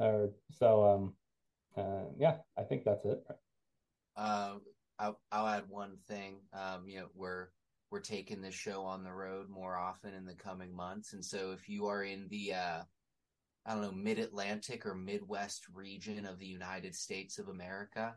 Uh, 0.00 0.26
so 0.50 0.84
um, 0.84 1.14
uh, 1.76 2.04
yeah, 2.18 2.36
I 2.58 2.62
think 2.62 2.84
that's 2.84 3.04
it. 3.04 3.22
Uh, 4.16 4.54
I'll, 4.98 5.20
I'll 5.30 5.48
add 5.48 5.64
one 5.68 5.96
thing. 6.06 6.40
Um, 6.52 6.86
you 6.86 7.00
know, 7.00 7.06
we're 7.14 7.48
we're 7.90 8.00
taking 8.00 8.40
this 8.40 8.54
show 8.54 8.82
on 8.82 9.04
the 9.04 9.12
road 9.12 9.48
more 9.50 9.76
often 9.76 10.14
in 10.14 10.24
the 10.24 10.34
coming 10.34 10.74
months, 10.74 11.12
and 11.12 11.24
so 11.24 11.52
if 11.52 11.68
you 11.68 11.86
are 11.86 12.04
in 12.04 12.26
the 12.30 12.54
uh, 12.54 12.82
I 13.66 13.72
don't 13.74 13.82
know 13.82 13.92
mid 13.92 14.18
Atlantic 14.18 14.84
or 14.86 14.94
Midwest 14.94 15.66
region 15.72 16.26
of 16.26 16.38
the 16.38 16.46
United 16.46 16.94
States 16.94 17.38
of 17.38 17.48
America, 17.48 18.14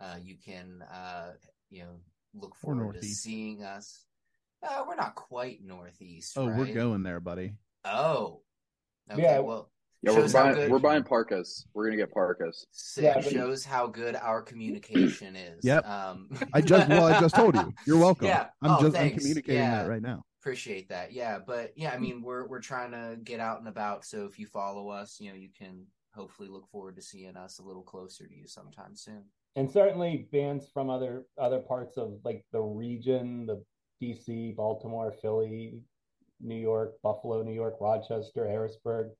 uh, 0.00 0.16
you 0.22 0.36
can 0.44 0.82
uh, 0.92 1.32
you 1.70 1.82
know 1.82 2.00
look 2.34 2.52
Or 2.62 2.74
forward 2.74 2.78
to 2.78 2.92
Northeast. 3.00 3.22
seeing 3.22 3.62
us. 3.62 4.04
Uh, 4.62 4.84
we're 4.86 4.96
not 4.96 5.14
quite 5.14 5.58
Northeast. 5.62 6.34
Oh, 6.36 6.46
we're 6.46 6.72
going 6.74 7.02
there, 7.02 7.20
buddy. 7.20 7.54
Oh, 7.84 8.42
okay. 9.10 9.22
Yeah. 9.22 9.38
Well, 9.38 9.70
Yeah, 10.02 10.12
we're 10.12 10.28
buying 10.30 10.54
good- 10.54 10.70
we're 10.70 10.78
buying 10.80 11.02
parkas. 11.04 11.66
We're 11.72 11.84
gonna 11.86 11.96
get 11.96 12.12
parkas. 12.12 12.66
Sick. 12.72 13.04
Yeah, 13.04 13.14
but- 13.14 13.24
shows 13.32 13.64
how 13.64 13.86
good 13.86 14.16
our 14.16 14.42
communication 14.42 15.36
is. 15.36 15.64
Yep. 15.64 15.86
Um, 15.86 16.28
I 16.52 16.60
just 16.60 16.88
well, 16.88 17.04
I 17.06 17.20
just 17.20 17.34
told 17.34 17.54
you. 17.54 17.72
You're 17.86 17.98
welcome. 18.06 18.26
Yeah. 18.26 18.48
I'm 18.62 18.72
Oh, 18.72 18.80
just 18.82 18.96
I'm 18.96 19.16
communicating 19.16 19.60
Yeah. 19.62 19.82
that 19.84 19.88
right 19.88 20.02
now. 20.02 20.24
Appreciate 20.40 20.88
that. 20.88 21.12
Yeah, 21.12 21.38
but 21.46 21.72
yeah, 21.76 21.90
I 21.92 21.98
mean, 21.98 22.22
we're 22.22 22.46
we're 22.46 22.60
trying 22.60 22.92
to 22.92 23.16
get 23.22 23.40
out 23.40 23.58
and 23.58 23.68
about. 23.68 24.04
So 24.04 24.24
if 24.24 24.38
you 24.38 24.46
follow 24.46 24.88
us, 24.88 25.18
you 25.20 25.30
know, 25.30 25.36
you 25.36 25.50
can 25.56 25.86
hopefully 26.14 26.48
look 26.48 26.66
forward 26.70 26.96
to 26.96 27.02
seeing 27.02 27.36
us 27.36 27.58
a 27.58 27.62
little 27.62 27.82
closer 27.82 28.26
to 28.26 28.34
you 28.34 28.46
sometime 28.46 28.96
soon. 28.96 29.24
and 29.56 29.70
certainly 29.70 30.28
bands 30.32 30.68
from 30.72 30.88
other 30.90 31.24
other 31.38 31.60
parts 31.60 31.96
of 31.96 32.18
like 32.24 32.44
the 32.52 32.60
region, 32.60 33.46
the 33.46 33.62
DC, 34.02 34.56
Baltimore, 34.56 35.12
Philly, 35.20 35.80
New 36.40 36.56
York, 36.56 36.94
Buffalo, 37.02 37.42
New 37.42 37.52
York, 37.52 37.76
Rochester, 37.80 38.48
Harrisburg, 38.48 39.10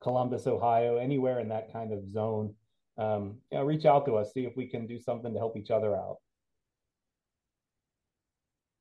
Columbus, 0.00 0.46
Ohio, 0.46 0.96
anywhere 0.96 1.40
in 1.40 1.48
that 1.48 1.70
kind 1.72 1.92
of 1.92 2.08
zone, 2.10 2.54
um, 2.96 3.36
you 3.50 3.58
know, 3.58 3.64
reach 3.64 3.84
out 3.84 4.06
to 4.06 4.16
us, 4.16 4.32
see 4.32 4.46
if 4.46 4.56
we 4.56 4.66
can 4.66 4.86
do 4.86 4.98
something 4.98 5.32
to 5.32 5.38
help 5.38 5.56
each 5.58 5.70
other 5.70 5.94
out. 5.94 6.16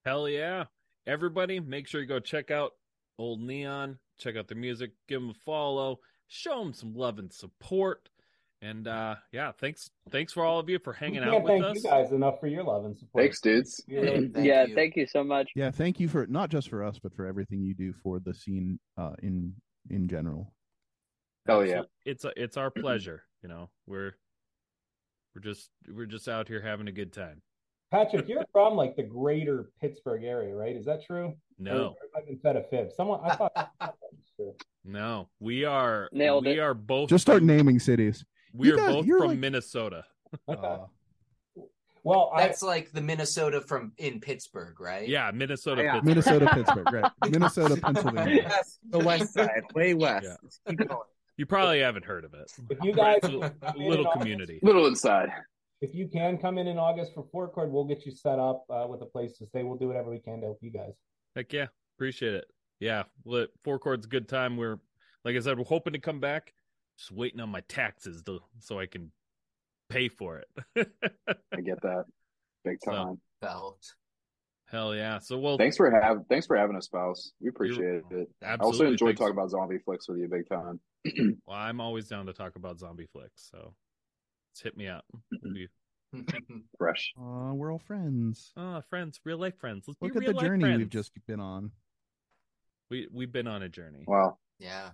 Hell 0.05 0.27
yeah. 0.29 0.65
Everybody, 1.07 1.59
make 1.59 1.87
sure 1.87 2.01
you 2.01 2.07
go 2.07 2.19
check 2.19 2.51
out 2.51 2.71
Old 3.17 3.41
Neon, 3.41 3.97
check 4.17 4.35
out 4.35 4.47
their 4.47 4.57
music, 4.57 4.91
give 5.07 5.21
them 5.21 5.31
a 5.31 5.33
follow, 5.45 5.99
show 6.27 6.59
them 6.63 6.73
some 6.73 6.93
love 6.93 7.19
and 7.19 7.31
support. 7.33 8.09
And 8.61 8.87
uh 8.89 9.15
yeah, 9.31 9.53
thanks 9.53 9.89
thanks 10.11 10.33
for 10.33 10.43
all 10.43 10.59
of 10.59 10.67
you 10.69 10.79
for 10.79 10.91
hanging 10.91 11.21
we 11.21 11.27
out 11.29 11.43
with 11.43 11.51
thank 11.51 11.63
us. 11.63 11.75
you 11.77 11.89
guys 11.89 12.11
enough 12.11 12.41
for 12.41 12.47
your 12.47 12.63
love 12.63 12.83
and 12.83 12.97
support. 12.97 13.23
Thanks, 13.23 13.39
dudes. 13.39 13.81
Really- 13.89 14.27
Thank 14.27 14.45
yeah, 14.45 14.65
you. 14.65 14.75
thank 14.75 14.97
you 14.97 15.07
so 15.07 15.23
much. 15.23 15.49
Yeah, 15.55 15.71
thank 15.71 15.97
you 15.99 16.09
for 16.09 16.27
not 16.27 16.49
just 16.49 16.69
for 16.69 16.83
us, 16.83 16.99
but 17.01 17.13
for 17.15 17.25
everything 17.25 17.61
you 17.61 17.73
do 17.73 17.93
for 18.03 18.19
the 18.19 18.33
scene 18.33 18.79
uh, 18.97 19.13
in 19.23 19.53
in 19.89 20.09
general. 20.09 20.53
Hell 21.47 21.65
yeah. 21.65 21.83
It's 22.05 22.25
a, 22.25 22.33
it's 22.35 22.57
our 22.57 22.69
pleasure, 22.69 23.23
you 23.41 23.47
know. 23.47 23.69
We're 23.87 24.11
we're 25.33 25.41
just 25.41 25.69
we're 25.87 26.05
just 26.05 26.27
out 26.27 26.49
here 26.49 26.61
having 26.61 26.89
a 26.89 26.91
good 26.91 27.13
time. 27.13 27.41
Patrick, 27.91 28.27
you're 28.27 28.45
from 28.51 28.75
like 28.75 28.95
the 28.95 29.03
greater 29.03 29.69
Pittsburgh 29.81 30.23
area, 30.23 30.53
right? 30.55 30.75
Is 30.75 30.85
that 30.85 31.03
true? 31.05 31.33
No. 31.57 31.95
I've 32.15 32.25
been 32.27 32.37
fed 32.39 32.55
a 32.55 32.63
fib. 32.63 32.91
Someone 32.95 33.19
I 33.23 33.35
thought 33.35 33.53
that 33.55 33.71
was 33.79 33.95
true. 34.35 34.53
No. 34.85 35.27
We 35.39 35.65
are 35.65 36.07
Nailed 36.11 36.45
we 36.45 36.51
it. 36.53 36.59
are 36.59 36.73
both 36.73 37.09
Just 37.09 37.23
start 37.23 37.41
naming 37.43 37.79
cities. 37.79 38.23
we 38.53 38.67
You 38.67 38.73
are 38.75 38.77
guys- 38.77 38.93
both 38.93 39.05
you're 39.05 39.19
from 39.19 39.27
like- 39.29 39.39
Minnesota. 39.39 40.05
Uh, 40.47 40.85
Well, 42.03 42.31
I, 42.33 42.43
That's 42.47 42.61
like 42.61 42.91
the 42.91 43.01
Minnesota 43.01 43.59
from 43.59 43.91
in 43.97 44.21
Pittsburgh, 44.21 44.79
right? 44.79 45.07
Yeah, 45.07 45.31
Minnesota 45.33 45.83
Yeah. 45.83 45.93
Pittsburgh. 45.99 46.05
Minnesota, 46.07 46.49
Pittsburgh, 46.53 46.93
right? 46.93 47.11
Minnesota, 47.29 47.75
Pennsylvania. 47.81 48.43
West, 48.49 48.79
the 48.89 48.99
west 48.99 49.33
side, 49.33 49.63
way 49.75 49.93
west. 49.95 50.27
Yeah. 50.69 50.75
You 51.37 51.45
probably 51.45 51.79
haven't 51.81 52.05
heard 52.05 52.23
of 52.25 52.33
it. 52.33 52.51
if 52.69 52.77
you 52.83 52.93
guys 52.93 53.17
a 53.23 53.27
can 53.29 53.39
come 53.41 53.75
in 53.75 53.89
little 53.89 54.11
community. 54.13 54.59
Little 54.63 54.85
inside. 54.87 55.29
If 55.81 55.93
you 55.95 56.07
can 56.07 56.37
come 56.37 56.57
in 56.57 56.67
in 56.67 56.77
August 56.77 57.13
for 57.13 57.25
Four 57.31 57.49
Chord, 57.49 57.71
we'll 57.71 57.85
get 57.85 58.05
you 58.05 58.11
set 58.11 58.39
up 58.39 58.65
uh, 58.69 58.85
with 58.87 59.01
a 59.01 59.05
place 59.05 59.37
to 59.37 59.45
stay. 59.45 59.63
We'll 59.63 59.77
do 59.77 59.87
whatever 59.87 60.09
we 60.09 60.19
can 60.19 60.39
to 60.41 60.47
help 60.47 60.59
you 60.61 60.71
guys. 60.71 60.93
Heck 61.35 61.53
yeah, 61.53 61.67
appreciate 61.97 62.33
it. 62.33 62.45
Yeah, 62.79 63.03
well, 63.23 63.47
four 63.63 63.79
chords, 63.79 64.05
good 64.05 64.27
time. 64.27 64.57
We're 64.57 64.77
like 65.25 65.35
I 65.35 65.39
said, 65.39 65.57
we're 65.57 65.65
hoping 65.65 65.93
to 65.93 65.99
come 65.99 66.19
back. 66.19 66.53
Just 66.97 67.11
waiting 67.11 67.39
on 67.39 67.49
my 67.49 67.61
taxes 67.61 68.21
to, 68.23 68.39
so 68.59 68.79
I 68.79 68.85
can 68.85 69.11
pay 69.89 70.09
for 70.09 70.37
it. 70.39 70.47
I 71.53 71.61
get 71.61 71.81
that. 71.81 72.05
Big 72.65 72.77
So- 72.83 72.91
time. 72.91 73.21
Felt. 73.41 73.93
Hell 74.67 74.93
yeah! 74.93 75.17
So 75.17 75.39
well, 75.39 75.57
Thanks 75.57 75.77
for 75.77 75.89
having 75.89 76.23
thanks 76.29 76.45
for 76.45 76.55
having 76.55 76.75
us, 76.75 76.85
spouse. 76.85 77.31
We 77.41 77.49
appreciate 77.49 78.03
it. 78.11 78.29
I 78.43 78.51
also 78.57 78.67
absolutely. 78.83 78.87
enjoy 78.91 79.05
Thanks. 79.07 79.19
talking 79.19 79.31
about 79.33 79.49
zombie 79.49 79.79
flicks 79.79 80.07
with 80.07 80.19
you 80.19 80.27
big 80.27 80.47
time. 80.47 80.79
Well, 81.47 81.57
I'm 81.57 81.81
always 81.81 82.07
down 82.07 82.27
to 82.27 82.33
talk 82.33 82.55
about 82.55 82.77
zombie 82.77 83.07
flicks. 83.11 83.49
So 83.51 83.73
just 84.59 84.63
hit 84.63 84.77
me 84.77 84.87
up. 84.87 85.05
We'll 85.43 85.53
be- 85.53 85.67
Fresh. 86.77 87.13
Uh, 87.19 87.53
we're 87.53 87.71
all 87.71 87.79
friends. 87.79 88.51
Ah, 88.57 88.81
friends, 88.89 89.19
real 89.25 89.37
life 89.37 89.57
friends. 89.59 89.85
Let's 89.87 90.01
Look 90.01 90.13
be 90.13 90.17
at 90.17 90.21
real 90.21 90.31
the 90.31 90.37
life 90.37 90.45
journey 90.45 90.63
friends. 90.63 90.77
we've 90.79 90.89
just 90.89 91.11
been 91.27 91.39
on. 91.39 91.71
we 92.89 93.07
we've 93.13 93.31
been 93.31 93.47
on 93.47 93.61
a 93.61 93.69
journey, 93.69 94.05
Wow. 94.07 94.37
yeah. 94.57 94.89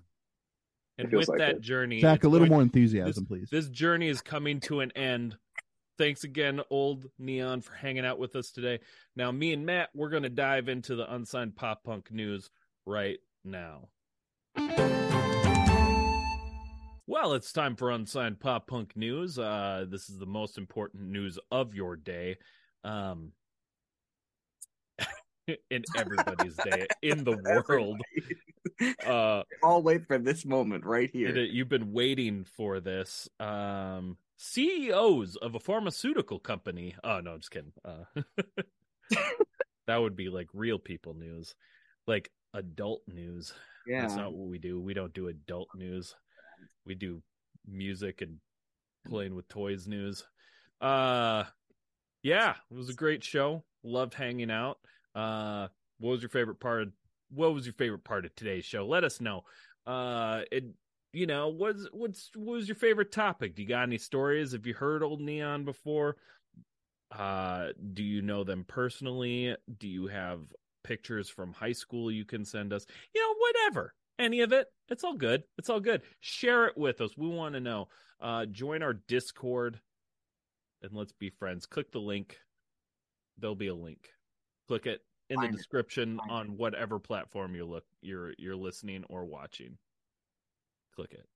and 0.98 1.10
with 1.12 1.30
like 1.30 1.38
that 1.40 1.50
it. 1.56 1.62
journey, 1.62 2.02
Zach, 2.02 2.26
a 2.26 2.28
little 2.28 2.48
going- 2.48 2.52
more 2.58 2.62
enthusiasm, 2.62 3.26
please. 3.26 3.48
This 3.50 3.70
journey 3.70 4.10
is 4.10 4.22
coming 4.22 4.60
to 4.62 4.82
an 4.82 4.92
end. 4.92 5.38
Thanks 5.98 6.26
again, 6.26 6.60
Old 6.70 7.06
Neon, 7.18 7.62
for 7.62 7.74
hanging 7.74 8.06
out 8.06 8.20
with 8.20 8.36
us 8.36 8.52
today. 8.52 8.80
Now, 9.16 9.32
me 9.32 9.54
and 9.54 9.66
Matt, 9.66 9.90
we're 9.96 10.10
going 10.10 10.24
to 10.24 10.30
dive 10.30 10.68
into 10.68 10.96
the 10.98 11.12
unsigned 11.14 11.56
pop 11.56 11.86
punk 11.86 12.12
news 12.12 12.50
right 12.86 13.20
now. 13.46 13.88
Well, 17.08 17.34
it's 17.34 17.52
time 17.54 17.76
for 17.76 17.92
unsigned 17.92 18.40
pop 18.40 18.68
punk 18.68 18.96
news. 18.96 19.38
Uh, 19.38 19.86
this 19.88 20.10
is 20.10 20.18
the 20.18 20.26
most 20.26 20.58
important 20.58 21.04
news 21.04 21.38
of 21.52 21.76
your 21.76 21.96
day. 21.96 22.38
Um, 22.84 23.32
in 25.70 25.84
everybody's 25.96 26.56
day 26.58 26.88
in 27.04 27.24
the 27.24 27.38
world. 27.70 28.02
Uh, 29.06 29.44
I'll 29.64 29.84
wait 29.84 30.08
for 30.08 30.18
this 30.18 30.46
moment 30.46 30.84
right 30.86 31.10
here. 31.14 31.36
it- 31.38 31.52
you've 31.52 31.70
been 31.70 31.94
waiting 31.94 32.44
for 32.44 32.80
this. 32.80 33.30
Um, 33.40 34.18
CEOs 34.38 35.36
of 35.38 35.56
a 35.56 35.60
pharmaceutical 35.60 36.40
company. 36.40 36.96
Oh 37.04 37.20
no, 37.22 37.34
I'm 37.34 37.40
just 37.40 37.52
kidding. 37.52 37.72
Uh, 37.86 38.04
that 39.88 39.98
would 39.98 40.16
be 40.16 40.30
like 40.30 40.48
real 40.54 40.80
people 40.80 41.14
news, 41.14 41.56
like 42.08 42.32
adult 42.54 43.02
news. 43.08 43.54
yeah. 43.88 44.02
That's 44.02 44.16
not 44.16 44.34
what 44.34 44.48
we 44.50 44.58
do. 44.58 44.80
We 44.82 44.94
don't 44.96 45.14
do 45.14 45.28
adult 45.28 45.70
news. 45.76 46.16
We 46.86 46.96
do 46.96 47.22
music 47.68 48.22
and 48.22 48.38
playing 49.08 49.36
with 49.36 49.48
toys 49.48 49.88
news. 49.88 50.24
Uh, 50.82 51.46
yeah, 52.24 52.56
it 52.72 52.76
was 52.76 52.90
a 52.90 52.94
great 52.94 53.24
show. 53.24 53.64
Loved 53.84 54.14
hanging 54.14 54.52
out. 54.52 54.80
Uh, 55.14 55.68
what 56.00 56.12
was 56.12 56.22
your 56.22 56.30
favorite 56.30 56.60
part? 56.60 56.84
Of, 56.84 56.94
what 57.30 57.54
was 57.54 57.66
your 57.66 57.74
favorite 57.74 58.04
part 58.04 58.26
of 58.26 58.36
today's 58.36 58.66
show? 58.66 58.86
Let 58.86 59.04
us 59.04 59.22
know. 59.22 59.44
Uh, 59.86 60.42
it, 60.52 60.66
you 61.14 61.28
know, 61.28 61.50
what's 61.50 61.88
what's 61.92 62.30
what 62.36 62.56
was 62.56 62.68
your 62.68 62.76
favorite 62.76 63.12
topic? 63.12 63.56
Do 63.56 63.62
you 63.62 63.68
got 63.68 63.84
any 63.84 63.98
stories? 63.98 64.52
Have 64.52 64.66
you 64.66 64.74
heard 64.74 65.04
Old 65.04 65.22
Neon 65.22 65.64
before? 65.64 66.18
Uh, 67.12 67.70
do 67.94 68.04
you 68.04 68.22
know 68.22 68.44
them 68.44 68.66
personally? 68.68 69.56
Do 69.80 69.88
you 69.88 70.08
have 70.08 70.42
pictures 70.84 71.30
from 71.30 71.54
high 71.54 71.72
school 71.72 72.12
you 72.12 72.26
can 72.26 72.44
send 72.44 72.74
us? 72.74 72.86
You 73.14 73.22
know, 73.22 73.36
whatever. 73.40 73.94
Any 74.18 74.42
of 74.42 74.54
it, 74.54 74.68
it's 74.90 75.04
all 75.04 75.16
good. 75.16 75.44
It's 75.58 75.70
all 75.70 75.80
good. 75.80 76.02
Share 76.20 76.68
it 76.68 76.78
with 76.78 77.02
us. 77.02 77.18
We 77.18 77.28
want 77.28 77.56
to 77.56 77.60
know. 77.60 77.90
Uh, 78.22 78.46
join 78.46 78.82
our 78.82 78.94
Discord 78.94 79.80
and 80.82 80.94
let's 80.94 81.12
be 81.12 81.30
friends. 81.30 81.66
Click 81.66 81.92
the 81.92 82.00
link. 82.00 82.40
There'll 83.38 83.56
be 83.56 83.68
a 83.68 83.76
link. 83.76 84.10
Click 84.68 84.86
it 84.86 85.02
in 85.30 85.38
Find 85.38 85.50
the 85.50 85.56
it. 85.56 85.58
description 85.58 86.18
Find 86.18 86.32
on 86.32 86.48
whatever 86.58 87.00
platform 87.00 87.56
you're 87.56 87.66
look 87.66 87.84
you're 88.02 88.34
you're 88.38 88.56
listening 88.56 89.04
or 89.10 89.26
watching. 89.26 89.78
Click 90.96 91.12
it. 91.12 91.28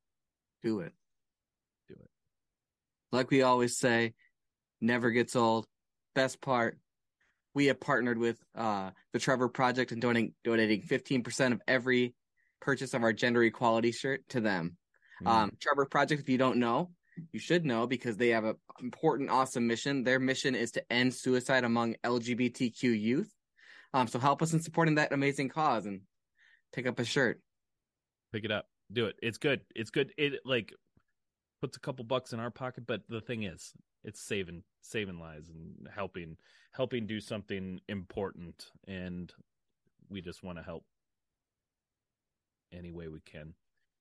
Do 0.64 0.80
it. 0.80 0.94
Do 1.88 1.96
it. 1.96 2.10
Like 3.12 3.30
we 3.30 3.42
always 3.42 3.78
say, 3.78 4.14
never 4.80 5.12
gets 5.12 5.36
old. 5.36 5.68
Best 6.16 6.40
part, 6.42 6.78
we 7.54 7.66
have 7.66 7.80
partnered 7.80 8.18
with 8.18 8.40
uh, 8.56 8.92
the 9.12 9.20
Trevor 9.20 9.50
Project 9.50 9.92
and 9.92 10.02
donating 10.02 10.34
donating 10.44 10.82
fifteen 10.82 11.24
percent 11.24 11.54
of 11.54 11.62
every 11.68 12.16
purchase 12.62 12.94
of 12.94 13.04
our 13.04 13.14
gender 13.14 13.44
equality 13.44 13.92
shirt 13.92 14.28
to 14.30 14.42
them. 14.42 14.78
Mm. 15.24 15.28
Um, 15.28 15.52
Trevor 15.60 15.86
Project, 15.86 16.22
if 16.22 16.30
you 16.30 16.38
don't 16.38 16.58
know, 16.58 16.92
you 17.32 17.40
should 17.40 17.66
know 17.66 17.88
because 17.88 18.18
they 18.18 18.30
have 18.30 18.46
an 18.46 18.56
important, 18.82 19.30
awesome 19.30 19.68
mission. 19.68 20.04
Their 20.04 20.20
mission 20.20 20.56
is 20.56 20.72
to 20.72 20.94
end 20.94 21.14
suicide 21.14 21.64
among 21.64 21.96
LGBTQ 22.04 23.00
youth. 23.00 23.34
Um, 23.94 24.08
so 24.08 24.20
help 24.20 24.42
us 24.42 24.54
in 24.54 24.62
supporting 24.62 24.96
that 24.96 25.12
amazing 25.12 25.50
cause 25.50 25.86
and 25.86 26.02
pick 26.74 26.88
up 26.88 27.00
a 27.00 27.06
shirt. 27.06 27.42
pick 28.32 28.46
it 28.46 28.52
up 28.52 28.66
do 28.92 29.06
it 29.06 29.16
it's 29.22 29.38
good 29.38 29.62
it's 29.76 29.90
good 29.90 30.12
it 30.18 30.34
like 30.46 30.74
puts 31.62 31.78
a 31.78 31.80
couple 31.80 32.04
bucks 32.06 32.34
in 32.34 32.40
our 32.40 32.52
pocket 32.52 32.84
but 32.88 33.02
the 33.10 33.22
thing 33.22 33.44
is 33.44 33.74
it's 34.04 34.22
saving 34.22 34.64
saving 34.82 35.20
lives 35.20 35.50
and 35.50 35.88
helping 35.94 36.38
helping 36.72 37.06
do 37.06 37.20
something 37.20 37.80
important 37.88 38.68
and 38.88 39.34
we 40.10 40.22
just 40.22 40.44
want 40.44 40.58
to 40.58 40.64
help 40.64 40.84
any 42.72 42.92
way 42.92 43.08
we 43.08 43.20
can. 43.22 43.54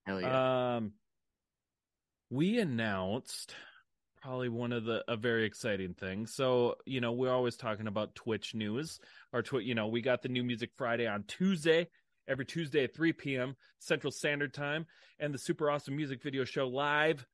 Hell 0.06 0.20
yeah! 0.20 0.76
um 0.76 0.92
we 2.30 2.58
announced 2.58 3.54
probably 4.20 4.48
one 4.48 4.72
of 4.72 4.84
the 4.84 5.02
a 5.08 5.16
very 5.16 5.44
exciting 5.44 5.94
thing. 5.94 6.26
So 6.26 6.76
you 6.86 7.00
know 7.00 7.12
we're 7.12 7.32
always 7.32 7.56
talking 7.56 7.86
about 7.86 8.14
twitch 8.14 8.54
news 8.54 8.98
our 9.32 9.42
twi- 9.42 9.60
you 9.60 9.74
know 9.74 9.86
we 9.88 10.00
got 10.00 10.22
the 10.22 10.28
new 10.28 10.42
music 10.42 10.70
friday 10.76 11.06
on 11.06 11.22
tuesday 11.28 11.86
every 12.26 12.44
tuesday 12.44 12.84
at 12.84 12.94
3 12.94 13.12
p.m 13.12 13.56
central 13.78 14.10
standard 14.10 14.52
time 14.52 14.86
and 15.18 15.32
the 15.32 15.38
super 15.38 15.70
awesome 15.70 15.96
music 15.96 16.22
video 16.22 16.44
show 16.44 16.66
live 16.66 17.26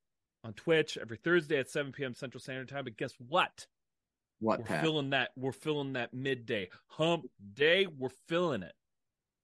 on 0.43 0.53
twitch 0.53 0.97
every 1.01 1.17
thursday 1.17 1.57
at 1.57 1.69
7 1.69 1.91
p.m 1.91 2.13
central 2.13 2.39
standard 2.39 2.69
time. 2.69 2.83
But 2.83 2.97
guess 2.97 3.13
what? 3.27 3.65
What 4.39 4.59
we're 4.59 4.65
Pat? 4.65 4.83
filling 4.83 5.09
that 5.11 5.31
we're 5.35 5.51
filling 5.53 5.93
that 5.93 6.13
midday. 6.13 6.69
Hump 6.87 7.25
day 7.53 7.87
we're 7.87 8.09
filling 8.27 8.61
it. 8.63 8.73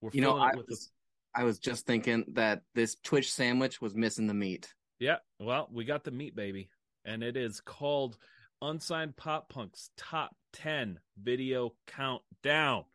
We're 0.02 0.12
You 0.14 0.22
know, 0.22 0.34
filling 0.34 0.44
I 0.44 0.50
it 0.50 0.58
with 0.58 0.68
was, 0.70 0.92
I 1.34 1.44
was 1.44 1.60
just 1.60 1.86
thinking 1.86 2.26
that 2.34 2.62
this 2.76 2.96
Twitch 3.04 3.32
sandwich 3.32 3.82
was 3.82 3.96
missing 3.96 4.28
the 4.28 4.34
meat. 4.34 4.74
Yeah, 5.00 5.18
well, 5.40 5.68
we 5.72 5.86
got 5.86 6.04
the 6.04 6.12
meat, 6.12 6.36
baby, 6.36 6.70
and 7.06 7.24
it 7.24 7.38
is 7.38 7.62
called 7.62 8.18
Unsigned 8.62 9.16
Pop 9.16 9.50
Punk's 9.50 9.90
Top 9.98 10.36
Ten 10.54 11.00
Video 11.22 11.74
Countdown. 11.88 12.86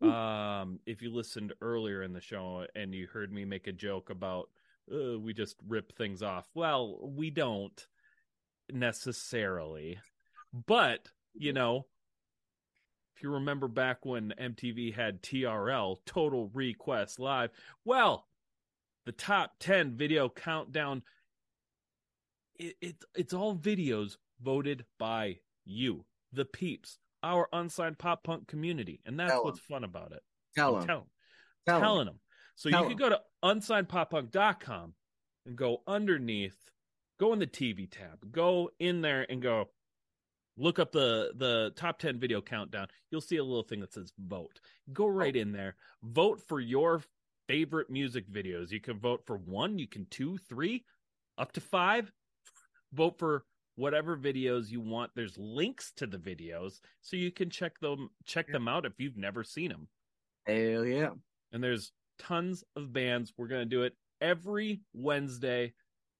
Um, 0.00 0.80
if 0.84 1.00
you 1.00 1.14
listened 1.14 1.52
earlier 1.60 2.02
in 2.02 2.12
the 2.12 2.20
show 2.20 2.66
and 2.74 2.92
you 2.92 3.06
heard 3.06 3.32
me 3.32 3.44
make 3.44 3.68
a 3.68 3.72
joke 3.72 4.10
about 4.10 4.48
uh, 4.92 5.16
we 5.16 5.32
just 5.32 5.54
rip 5.68 5.96
things 5.96 6.24
off, 6.24 6.48
well, 6.54 6.98
we 7.02 7.30
don't 7.30 7.86
necessarily, 8.72 10.00
but 10.66 11.08
you 11.34 11.52
know, 11.52 11.86
if 13.22 13.24
you 13.24 13.34
remember 13.34 13.68
back 13.68 14.04
when 14.04 14.34
MTV 14.36 14.92
had 14.92 15.22
TRL, 15.22 15.98
Total 16.06 16.50
Request 16.52 17.20
Live, 17.20 17.50
well, 17.84 18.26
the 19.06 19.12
top 19.12 19.52
10 19.60 19.96
video 19.96 20.28
countdown 20.28 21.02
it, 22.56 22.74
it 22.80 22.96
it's 23.14 23.32
all 23.32 23.54
videos 23.54 24.16
voted 24.42 24.84
by 24.98 25.36
you, 25.64 26.04
the 26.32 26.44
peeps, 26.44 26.98
our 27.22 27.48
unsigned 27.52 27.96
pop 27.96 28.24
punk 28.24 28.48
community, 28.48 29.00
and 29.06 29.20
that's 29.20 29.30
Tell 29.30 29.44
what's 29.44 29.60
fun 29.60 29.84
about 29.84 30.10
it. 30.10 30.22
Tell 30.56 30.74
them. 30.74 30.86
Tell, 30.88 31.06
Tell 31.64 31.76
'em. 31.76 31.82
telling 31.82 32.06
them. 32.06 32.18
So 32.56 32.70
Tell 32.70 32.82
you 32.82 32.88
can 32.88 32.98
go 32.98 33.08
to 33.08 33.20
unsignedpoppunk.com 33.44 34.94
and 35.46 35.56
go 35.56 35.82
underneath, 35.86 36.58
go 37.20 37.32
in 37.32 37.38
the 37.38 37.46
TV 37.46 37.88
tab, 37.88 38.32
go 38.32 38.72
in 38.80 39.00
there 39.00 39.24
and 39.30 39.40
go 39.40 39.68
look 40.56 40.78
up 40.78 40.92
the 40.92 41.32
the 41.36 41.72
top 41.76 41.98
10 41.98 42.18
video 42.18 42.40
countdown. 42.40 42.88
You'll 43.10 43.20
see 43.20 43.36
a 43.36 43.44
little 43.44 43.62
thing 43.62 43.80
that 43.80 43.92
says 43.92 44.12
vote. 44.18 44.60
Go 44.92 45.04
oh. 45.04 45.08
right 45.08 45.34
in 45.34 45.52
there. 45.52 45.76
Vote 46.02 46.40
for 46.46 46.60
your 46.60 47.02
favorite 47.48 47.90
music 47.90 48.30
videos. 48.30 48.70
You 48.70 48.80
can 48.80 48.98
vote 48.98 49.22
for 49.26 49.36
one, 49.36 49.78
you 49.78 49.88
can 49.88 50.06
two, 50.10 50.38
three, 50.48 50.84
up 51.38 51.52
to 51.52 51.60
five. 51.60 52.12
Vote 52.92 53.18
for 53.18 53.44
whatever 53.76 54.16
videos 54.16 54.70
you 54.70 54.80
want. 54.80 55.10
There's 55.14 55.38
links 55.38 55.92
to 55.96 56.06
the 56.06 56.18
videos 56.18 56.80
so 57.00 57.16
you 57.16 57.30
can 57.30 57.50
check 57.50 57.78
them 57.80 58.10
check 58.24 58.46
them 58.48 58.68
out 58.68 58.86
if 58.86 58.92
you've 58.98 59.16
never 59.16 59.44
seen 59.44 59.70
them. 59.70 59.88
Hell 60.46 60.84
yeah. 60.84 61.10
And 61.52 61.62
there's 61.62 61.92
tons 62.18 62.64
of 62.76 62.92
bands. 62.92 63.32
We're 63.36 63.48
going 63.48 63.62
to 63.62 63.76
do 63.76 63.82
it 63.82 63.94
every 64.20 64.80
Wednesday. 64.92 65.74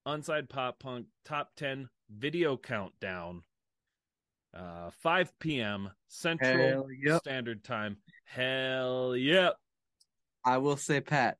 Unsigned 0.05 0.49
Pop 0.49 0.79
Punk 0.79 1.05
Top 1.23 1.51
10 1.55 1.87
Video 2.09 2.57
Countdown. 2.57 3.41
Uh 4.53 4.91
5 5.01 5.39
p.m. 5.39 5.89
Central 6.07 6.87
yep. 7.03 7.21
Standard 7.21 7.63
Time. 7.63 7.97
Hell 8.25 9.15
yep. 9.15 9.55
I 10.45 10.57
will 10.57 10.77
say, 10.77 11.01
Pat, 11.01 11.37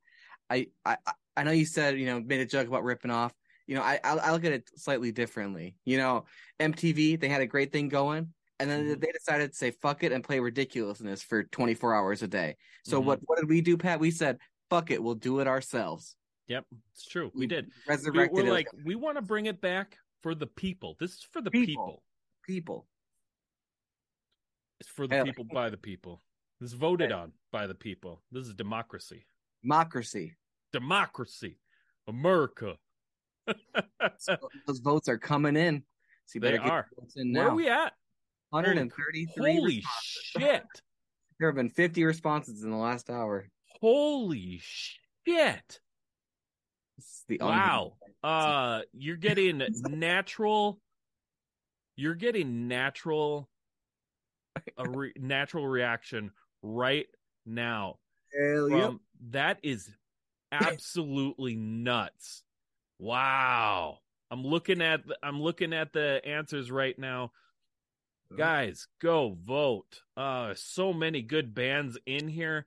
I, 0.50 0.68
I 0.84 0.96
I 1.36 1.42
know 1.44 1.52
you 1.52 1.64
said 1.66 1.98
you 1.98 2.06
know 2.06 2.20
made 2.20 2.40
a 2.40 2.46
joke 2.46 2.66
about 2.66 2.84
ripping 2.84 3.10
off. 3.10 3.32
You 3.66 3.76
know, 3.76 3.82
I 3.82 3.98
I, 4.02 4.32
look 4.32 4.44
at 4.44 4.52
it 4.52 4.68
slightly 4.76 5.12
differently. 5.12 5.76
You 5.84 5.98
know, 5.98 6.24
MTV 6.60 7.20
they 7.20 7.28
had 7.28 7.40
a 7.40 7.46
great 7.46 7.72
thing 7.72 7.88
going, 7.88 8.32
and 8.58 8.68
then 8.68 8.84
Mhm. 8.86 9.00
they 9.00 9.12
decided 9.12 9.52
to 9.52 9.56
say 9.56 9.70
fuck 9.70 10.02
it 10.02 10.12
and 10.12 10.24
play 10.24 10.40
ridiculousness 10.40 11.22
for 11.22 11.44
24 11.44 11.94
hours 11.94 12.22
a 12.22 12.28
day. 12.28 12.56
So 12.84 13.00
Mhm. 13.00 13.04
what 13.04 13.20
what 13.26 13.38
did 13.38 13.48
we 13.48 13.60
do, 13.60 13.76
Pat? 13.76 14.00
We 14.00 14.10
said 14.10 14.38
fuck 14.70 14.90
it, 14.90 15.02
we'll 15.02 15.14
do 15.14 15.38
it 15.40 15.46
ourselves. 15.46 16.16
Yep, 16.48 16.66
it's 16.92 17.06
true. 17.06 17.30
We 17.34 17.46
did. 17.46 17.66
We- 17.66 17.72
resurrected 17.86 18.34
We're 18.44 18.48
it 18.48 18.52
like, 18.52 18.68
we 18.84 18.96
want 18.96 19.16
to 19.16 19.22
bring 19.22 19.46
it 19.46 19.60
back 19.60 19.98
for 20.22 20.34
the 20.34 20.46
people. 20.46 20.96
This 20.98 21.12
is 21.12 21.22
for 21.32 21.40
the 21.40 21.50
People. 21.50 21.66
people. 21.66 22.02
people. 22.42 22.88
It's 24.84 24.92
for 24.92 25.06
the 25.06 25.24
people 25.24 25.44
by 25.44 25.70
the 25.70 25.78
people. 25.78 26.20
This 26.60 26.72
is 26.72 26.74
voted 26.78 27.10
on 27.10 27.32
by 27.50 27.66
the 27.66 27.74
people. 27.74 28.22
This 28.30 28.46
is 28.46 28.54
democracy. 28.54 29.24
Democracy. 29.62 30.36
Democracy. 30.72 31.58
America. 32.06 32.76
So 34.18 34.36
those 34.66 34.80
votes 34.80 35.08
are 35.08 35.16
coming 35.18 35.56
in. 35.56 35.82
So 36.26 36.38
They 36.38 36.48
better 36.50 36.58
get 36.62 36.70
are. 36.70 36.86
in 37.16 37.32
Where 37.32 37.44
now. 37.44 37.50
are 37.50 37.54
we 37.54 37.68
at? 37.68 37.92
133. 38.50 39.54
Holy 39.54 39.76
responses. 39.76 39.82
shit. 40.22 40.62
There 41.38 41.48
have 41.48 41.56
been 41.56 41.70
50 41.70 42.04
responses 42.04 42.62
in 42.62 42.70
the 42.70 42.76
last 42.76 43.08
hour. 43.08 43.48
Holy 43.80 44.60
shit. 44.62 45.80
This 46.96 47.06
is 47.06 47.24
the 47.28 47.38
Wow. 47.40 47.94
Uh 48.22 48.82
you're 48.92 49.16
getting 49.16 49.62
natural 49.88 50.78
you're 51.96 52.14
getting 52.14 52.68
natural 52.68 53.48
a 54.78 54.88
re- 54.88 55.12
natural 55.16 55.66
reaction 55.66 56.30
right 56.62 57.06
now. 57.46 57.98
Hell 58.36 58.70
yep. 58.70 58.92
That 59.30 59.58
is 59.62 59.90
absolutely 60.52 61.56
nuts. 61.56 62.42
Wow. 62.98 63.98
I'm 64.30 64.44
looking 64.44 64.82
at 64.82 65.06
the, 65.06 65.16
I'm 65.22 65.40
looking 65.40 65.72
at 65.72 65.92
the 65.92 66.20
answers 66.24 66.70
right 66.70 66.98
now. 66.98 67.32
Guys, 68.36 68.88
go 69.00 69.36
vote. 69.46 70.02
Uh 70.16 70.54
so 70.56 70.92
many 70.92 71.22
good 71.22 71.54
bands 71.54 71.96
in 72.04 72.26
here 72.26 72.66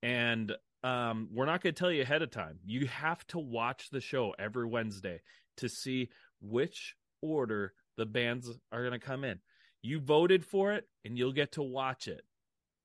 and 0.00 0.52
um 0.84 1.28
we're 1.32 1.46
not 1.46 1.60
going 1.60 1.74
to 1.74 1.78
tell 1.78 1.90
you 1.90 2.02
ahead 2.02 2.22
of 2.22 2.30
time. 2.30 2.60
You 2.64 2.86
have 2.86 3.26
to 3.28 3.40
watch 3.40 3.90
the 3.90 4.00
show 4.00 4.34
every 4.38 4.66
Wednesday 4.66 5.20
to 5.56 5.68
see 5.68 6.10
which 6.40 6.94
order 7.20 7.72
the 7.96 8.06
bands 8.06 8.48
are 8.70 8.80
going 8.80 8.92
to 8.92 9.04
come 9.04 9.24
in. 9.24 9.40
You 9.82 10.00
voted 10.00 10.44
for 10.44 10.72
it 10.72 10.88
and 11.04 11.16
you'll 11.16 11.32
get 11.32 11.52
to 11.52 11.62
watch 11.62 12.08
it. 12.08 12.22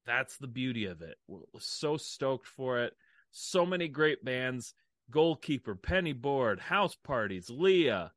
That's 0.05 0.37
the 0.37 0.47
beauty 0.47 0.85
of 0.85 1.01
it. 1.01 1.17
We're 1.27 1.41
so 1.59 1.97
stoked 1.97 2.47
for 2.47 2.79
it. 2.79 2.93
So 3.31 3.65
many 3.65 3.87
great 3.87 4.23
bands. 4.23 4.73
Goalkeeper, 5.11 5.75
Penny 5.75 6.13
Board, 6.13 6.59
House 6.59 6.95
Parties, 7.03 7.49
Leah, 7.49 8.11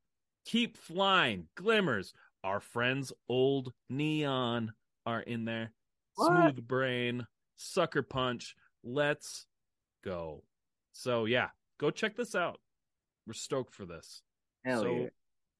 Keep 0.45 0.77
Flying, 0.77 1.47
Glimmers. 1.55 2.13
Our 2.43 2.59
friends 2.59 3.11
Old 3.27 3.73
Neon 3.89 4.73
are 5.05 5.21
in 5.21 5.45
there. 5.45 5.73
What? 6.15 6.53
Smooth 6.53 6.67
Brain, 6.67 7.27
Sucker 7.55 8.03
Punch. 8.03 8.55
Let's 8.83 9.45
go. 10.03 10.43
So 10.93 11.25
yeah, 11.25 11.49
go 11.79 11.91
check 11.91 12.15
this 12.15 12.35
out. 12.35 12.59
We're 13.25 13.33
stoked 13.33 13.75
for 13.75 13.85
this. 13.85 14.21
Hell 14.65 14.81
so, 14.81 14.91
yeah. 14.91 15.07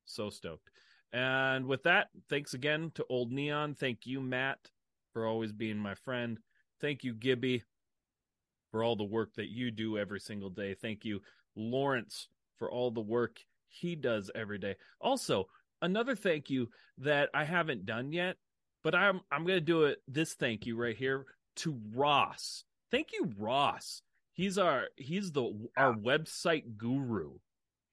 so 0.06 0.30
stoked. 0.30 0.70
And 1.14 1.66
with 1.66 1.84
that, 1.84 2.08
thanks 2.30 2.54
again 2.54 2.92
to 2.96 3.06
Old 3.10 3.32
Neon. 3.32 3.76
Thank 3.76 4.06
you, 4.06 4.22
Matt, 4.22 4.60
for 5.14 5.26
always 5.26 5.52
being 5.52 5.78
my 5.78 5.96
friend. 5.96 6.38
Thank 6.82 7.04
you, 7.04 7.14
Gibby, 7.14 7.64
for 8.72 8.84
all 8.84 8.96
the 8.96 9.04
work 9.04 9.34
that 9.36 9.50
you 9.50 9.72
do 9.72 9.98
every 9.98 10.20
single 10.20 10.50
day. 10.50 10.74
Thank 10.74 11.06
you, 11.06 11.22
Lawrence, 11.56 12.28
for 12.58 12.70
all 12.70 12.92
the 12.92 13.02
work 13.02 13.40
he 13.68 13.96
does 13.96 14.30
every 14.36 14.58
day. 14.58 14.76
Also, 15.02 15.48
another 15.82 16.16
thank 16.16 16.50
you 16.50 16.70
that 17.00 17.30
I 17.34 17.44
haven't 17.44 17.86
done 17.86 18.12
yet, 18.12 18.38
but 18.84 18.96
I'm 18.96 19.22
I'm 19.32 19.46
gonna 19.46 19.62
do 19.62 19.84
it 19.84 20.00
this 20.08 20.34
thank 20.34 20.66
you 20.66 20.76
right 20.78 20.96
here 20.96 21.26
to 21.58 21.80
Ross. 21.94 22.64
Thank 22.92 23.12
you, 23.14 23.32
Ross. 23.38 24.02
He's 24.34 24.58
our 24.58 24.88
he's 24.96 25.32
the 25.32 25.52
our 25.76 25.94
website 25.94 26.78
guru. 26.78 27.34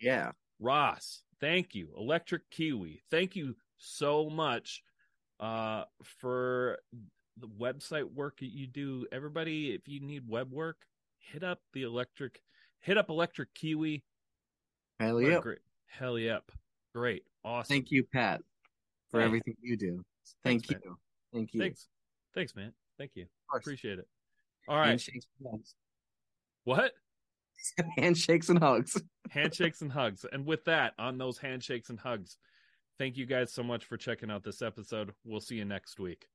Yeah. 0.01 0.33
Ross, 0.61 1.23
thank 1.45 1.75
you. 1.75 1.89
Electric 1.97 2.49
Kiwi, 2.51 3.03
thank 3.11 3.37
you 3.37 3.55
so 3.77 4.31
much 4.31 4.83
uh, 5.41 5.85
for 6.03 6.79
the 7.39 7.49
website 7.49 8.11
work 8.13 8.39
that 8.39 8.53
you 8.53 8.67
do. 8.67 9.07
Everybody, 9.13 9.73
if 9.73 9.87
you 9.87 10.01
need 10.01 10.29
web 10.29 10.51
work, 10.51 10.87
hit 11.19 11.45
up 11.45 11.61
the 11.73 11.83
electric, 11.83 12.41
hit 12.81 12.97
up 12.97 13.11
Electric 13.11 13.53
Kiwi. 13.55 14.03
Hell 15.01 15.21
yeah. 15.21 15.41
Great, 15.41 15.59
hell 15.87 16.19
yep. 16.19 16.51
Great. 16.95 17.25
Awesome. 17.45 17.75
Thank 17.75 17.91
you, 17.91 18.05
Pat, 18.05 18.41
for 19.11 19.21
everything 19.21 19.57
you 19.61 19.77
do. 19.77 20.03
Thank 20.45 20.67
Thanks, 20.67 20.85
you. 20.85 20.97
Thank 21.33 21.53
you. 21.53 21.61
Thanks. 21.61 21.89
Thanks, 22.35 22.57
man. 22.57 22.73
Thank 22.97 23.11
you. 23.15 23.27
Appreciate 23.55 23.99
it. 23.99 24.09
All 24.69 24.79
right. 24.79 24.89
Handshakes 24.89 25.27
and 25.41 25.51
hugs. 25.51 25.75
What? 26.65 26.93
Handshakes 27.99 28.49
and 28.49 28.59
hugs. 28.59 29.01
handshakes 29.31 29.83
and 29.83 29.93
hugs. 29.93 30.25
And 30.33 30.47
with 30.47 30.65
that, 30.65 30.95
on 30.99 31.19
those 31.19 31.39
handshakes 31.39 31.91
and 31.91 31.99
hugs, 31.99 32.37
thank 32.99 33.17
you 33.17 33.27
guys 33.27 33.53
so 33.53 33.63
much 33.63 33.85
for 33.85 33.97
checking 33.97 34.31
out 34.31 34.45
this 34.45 34.63
episode. 34.63 35.13
We'll 35.25 35.41
see 35.41 35.57
you 35.57 35.65
next 35.65 35.99
week. 35.99 36.27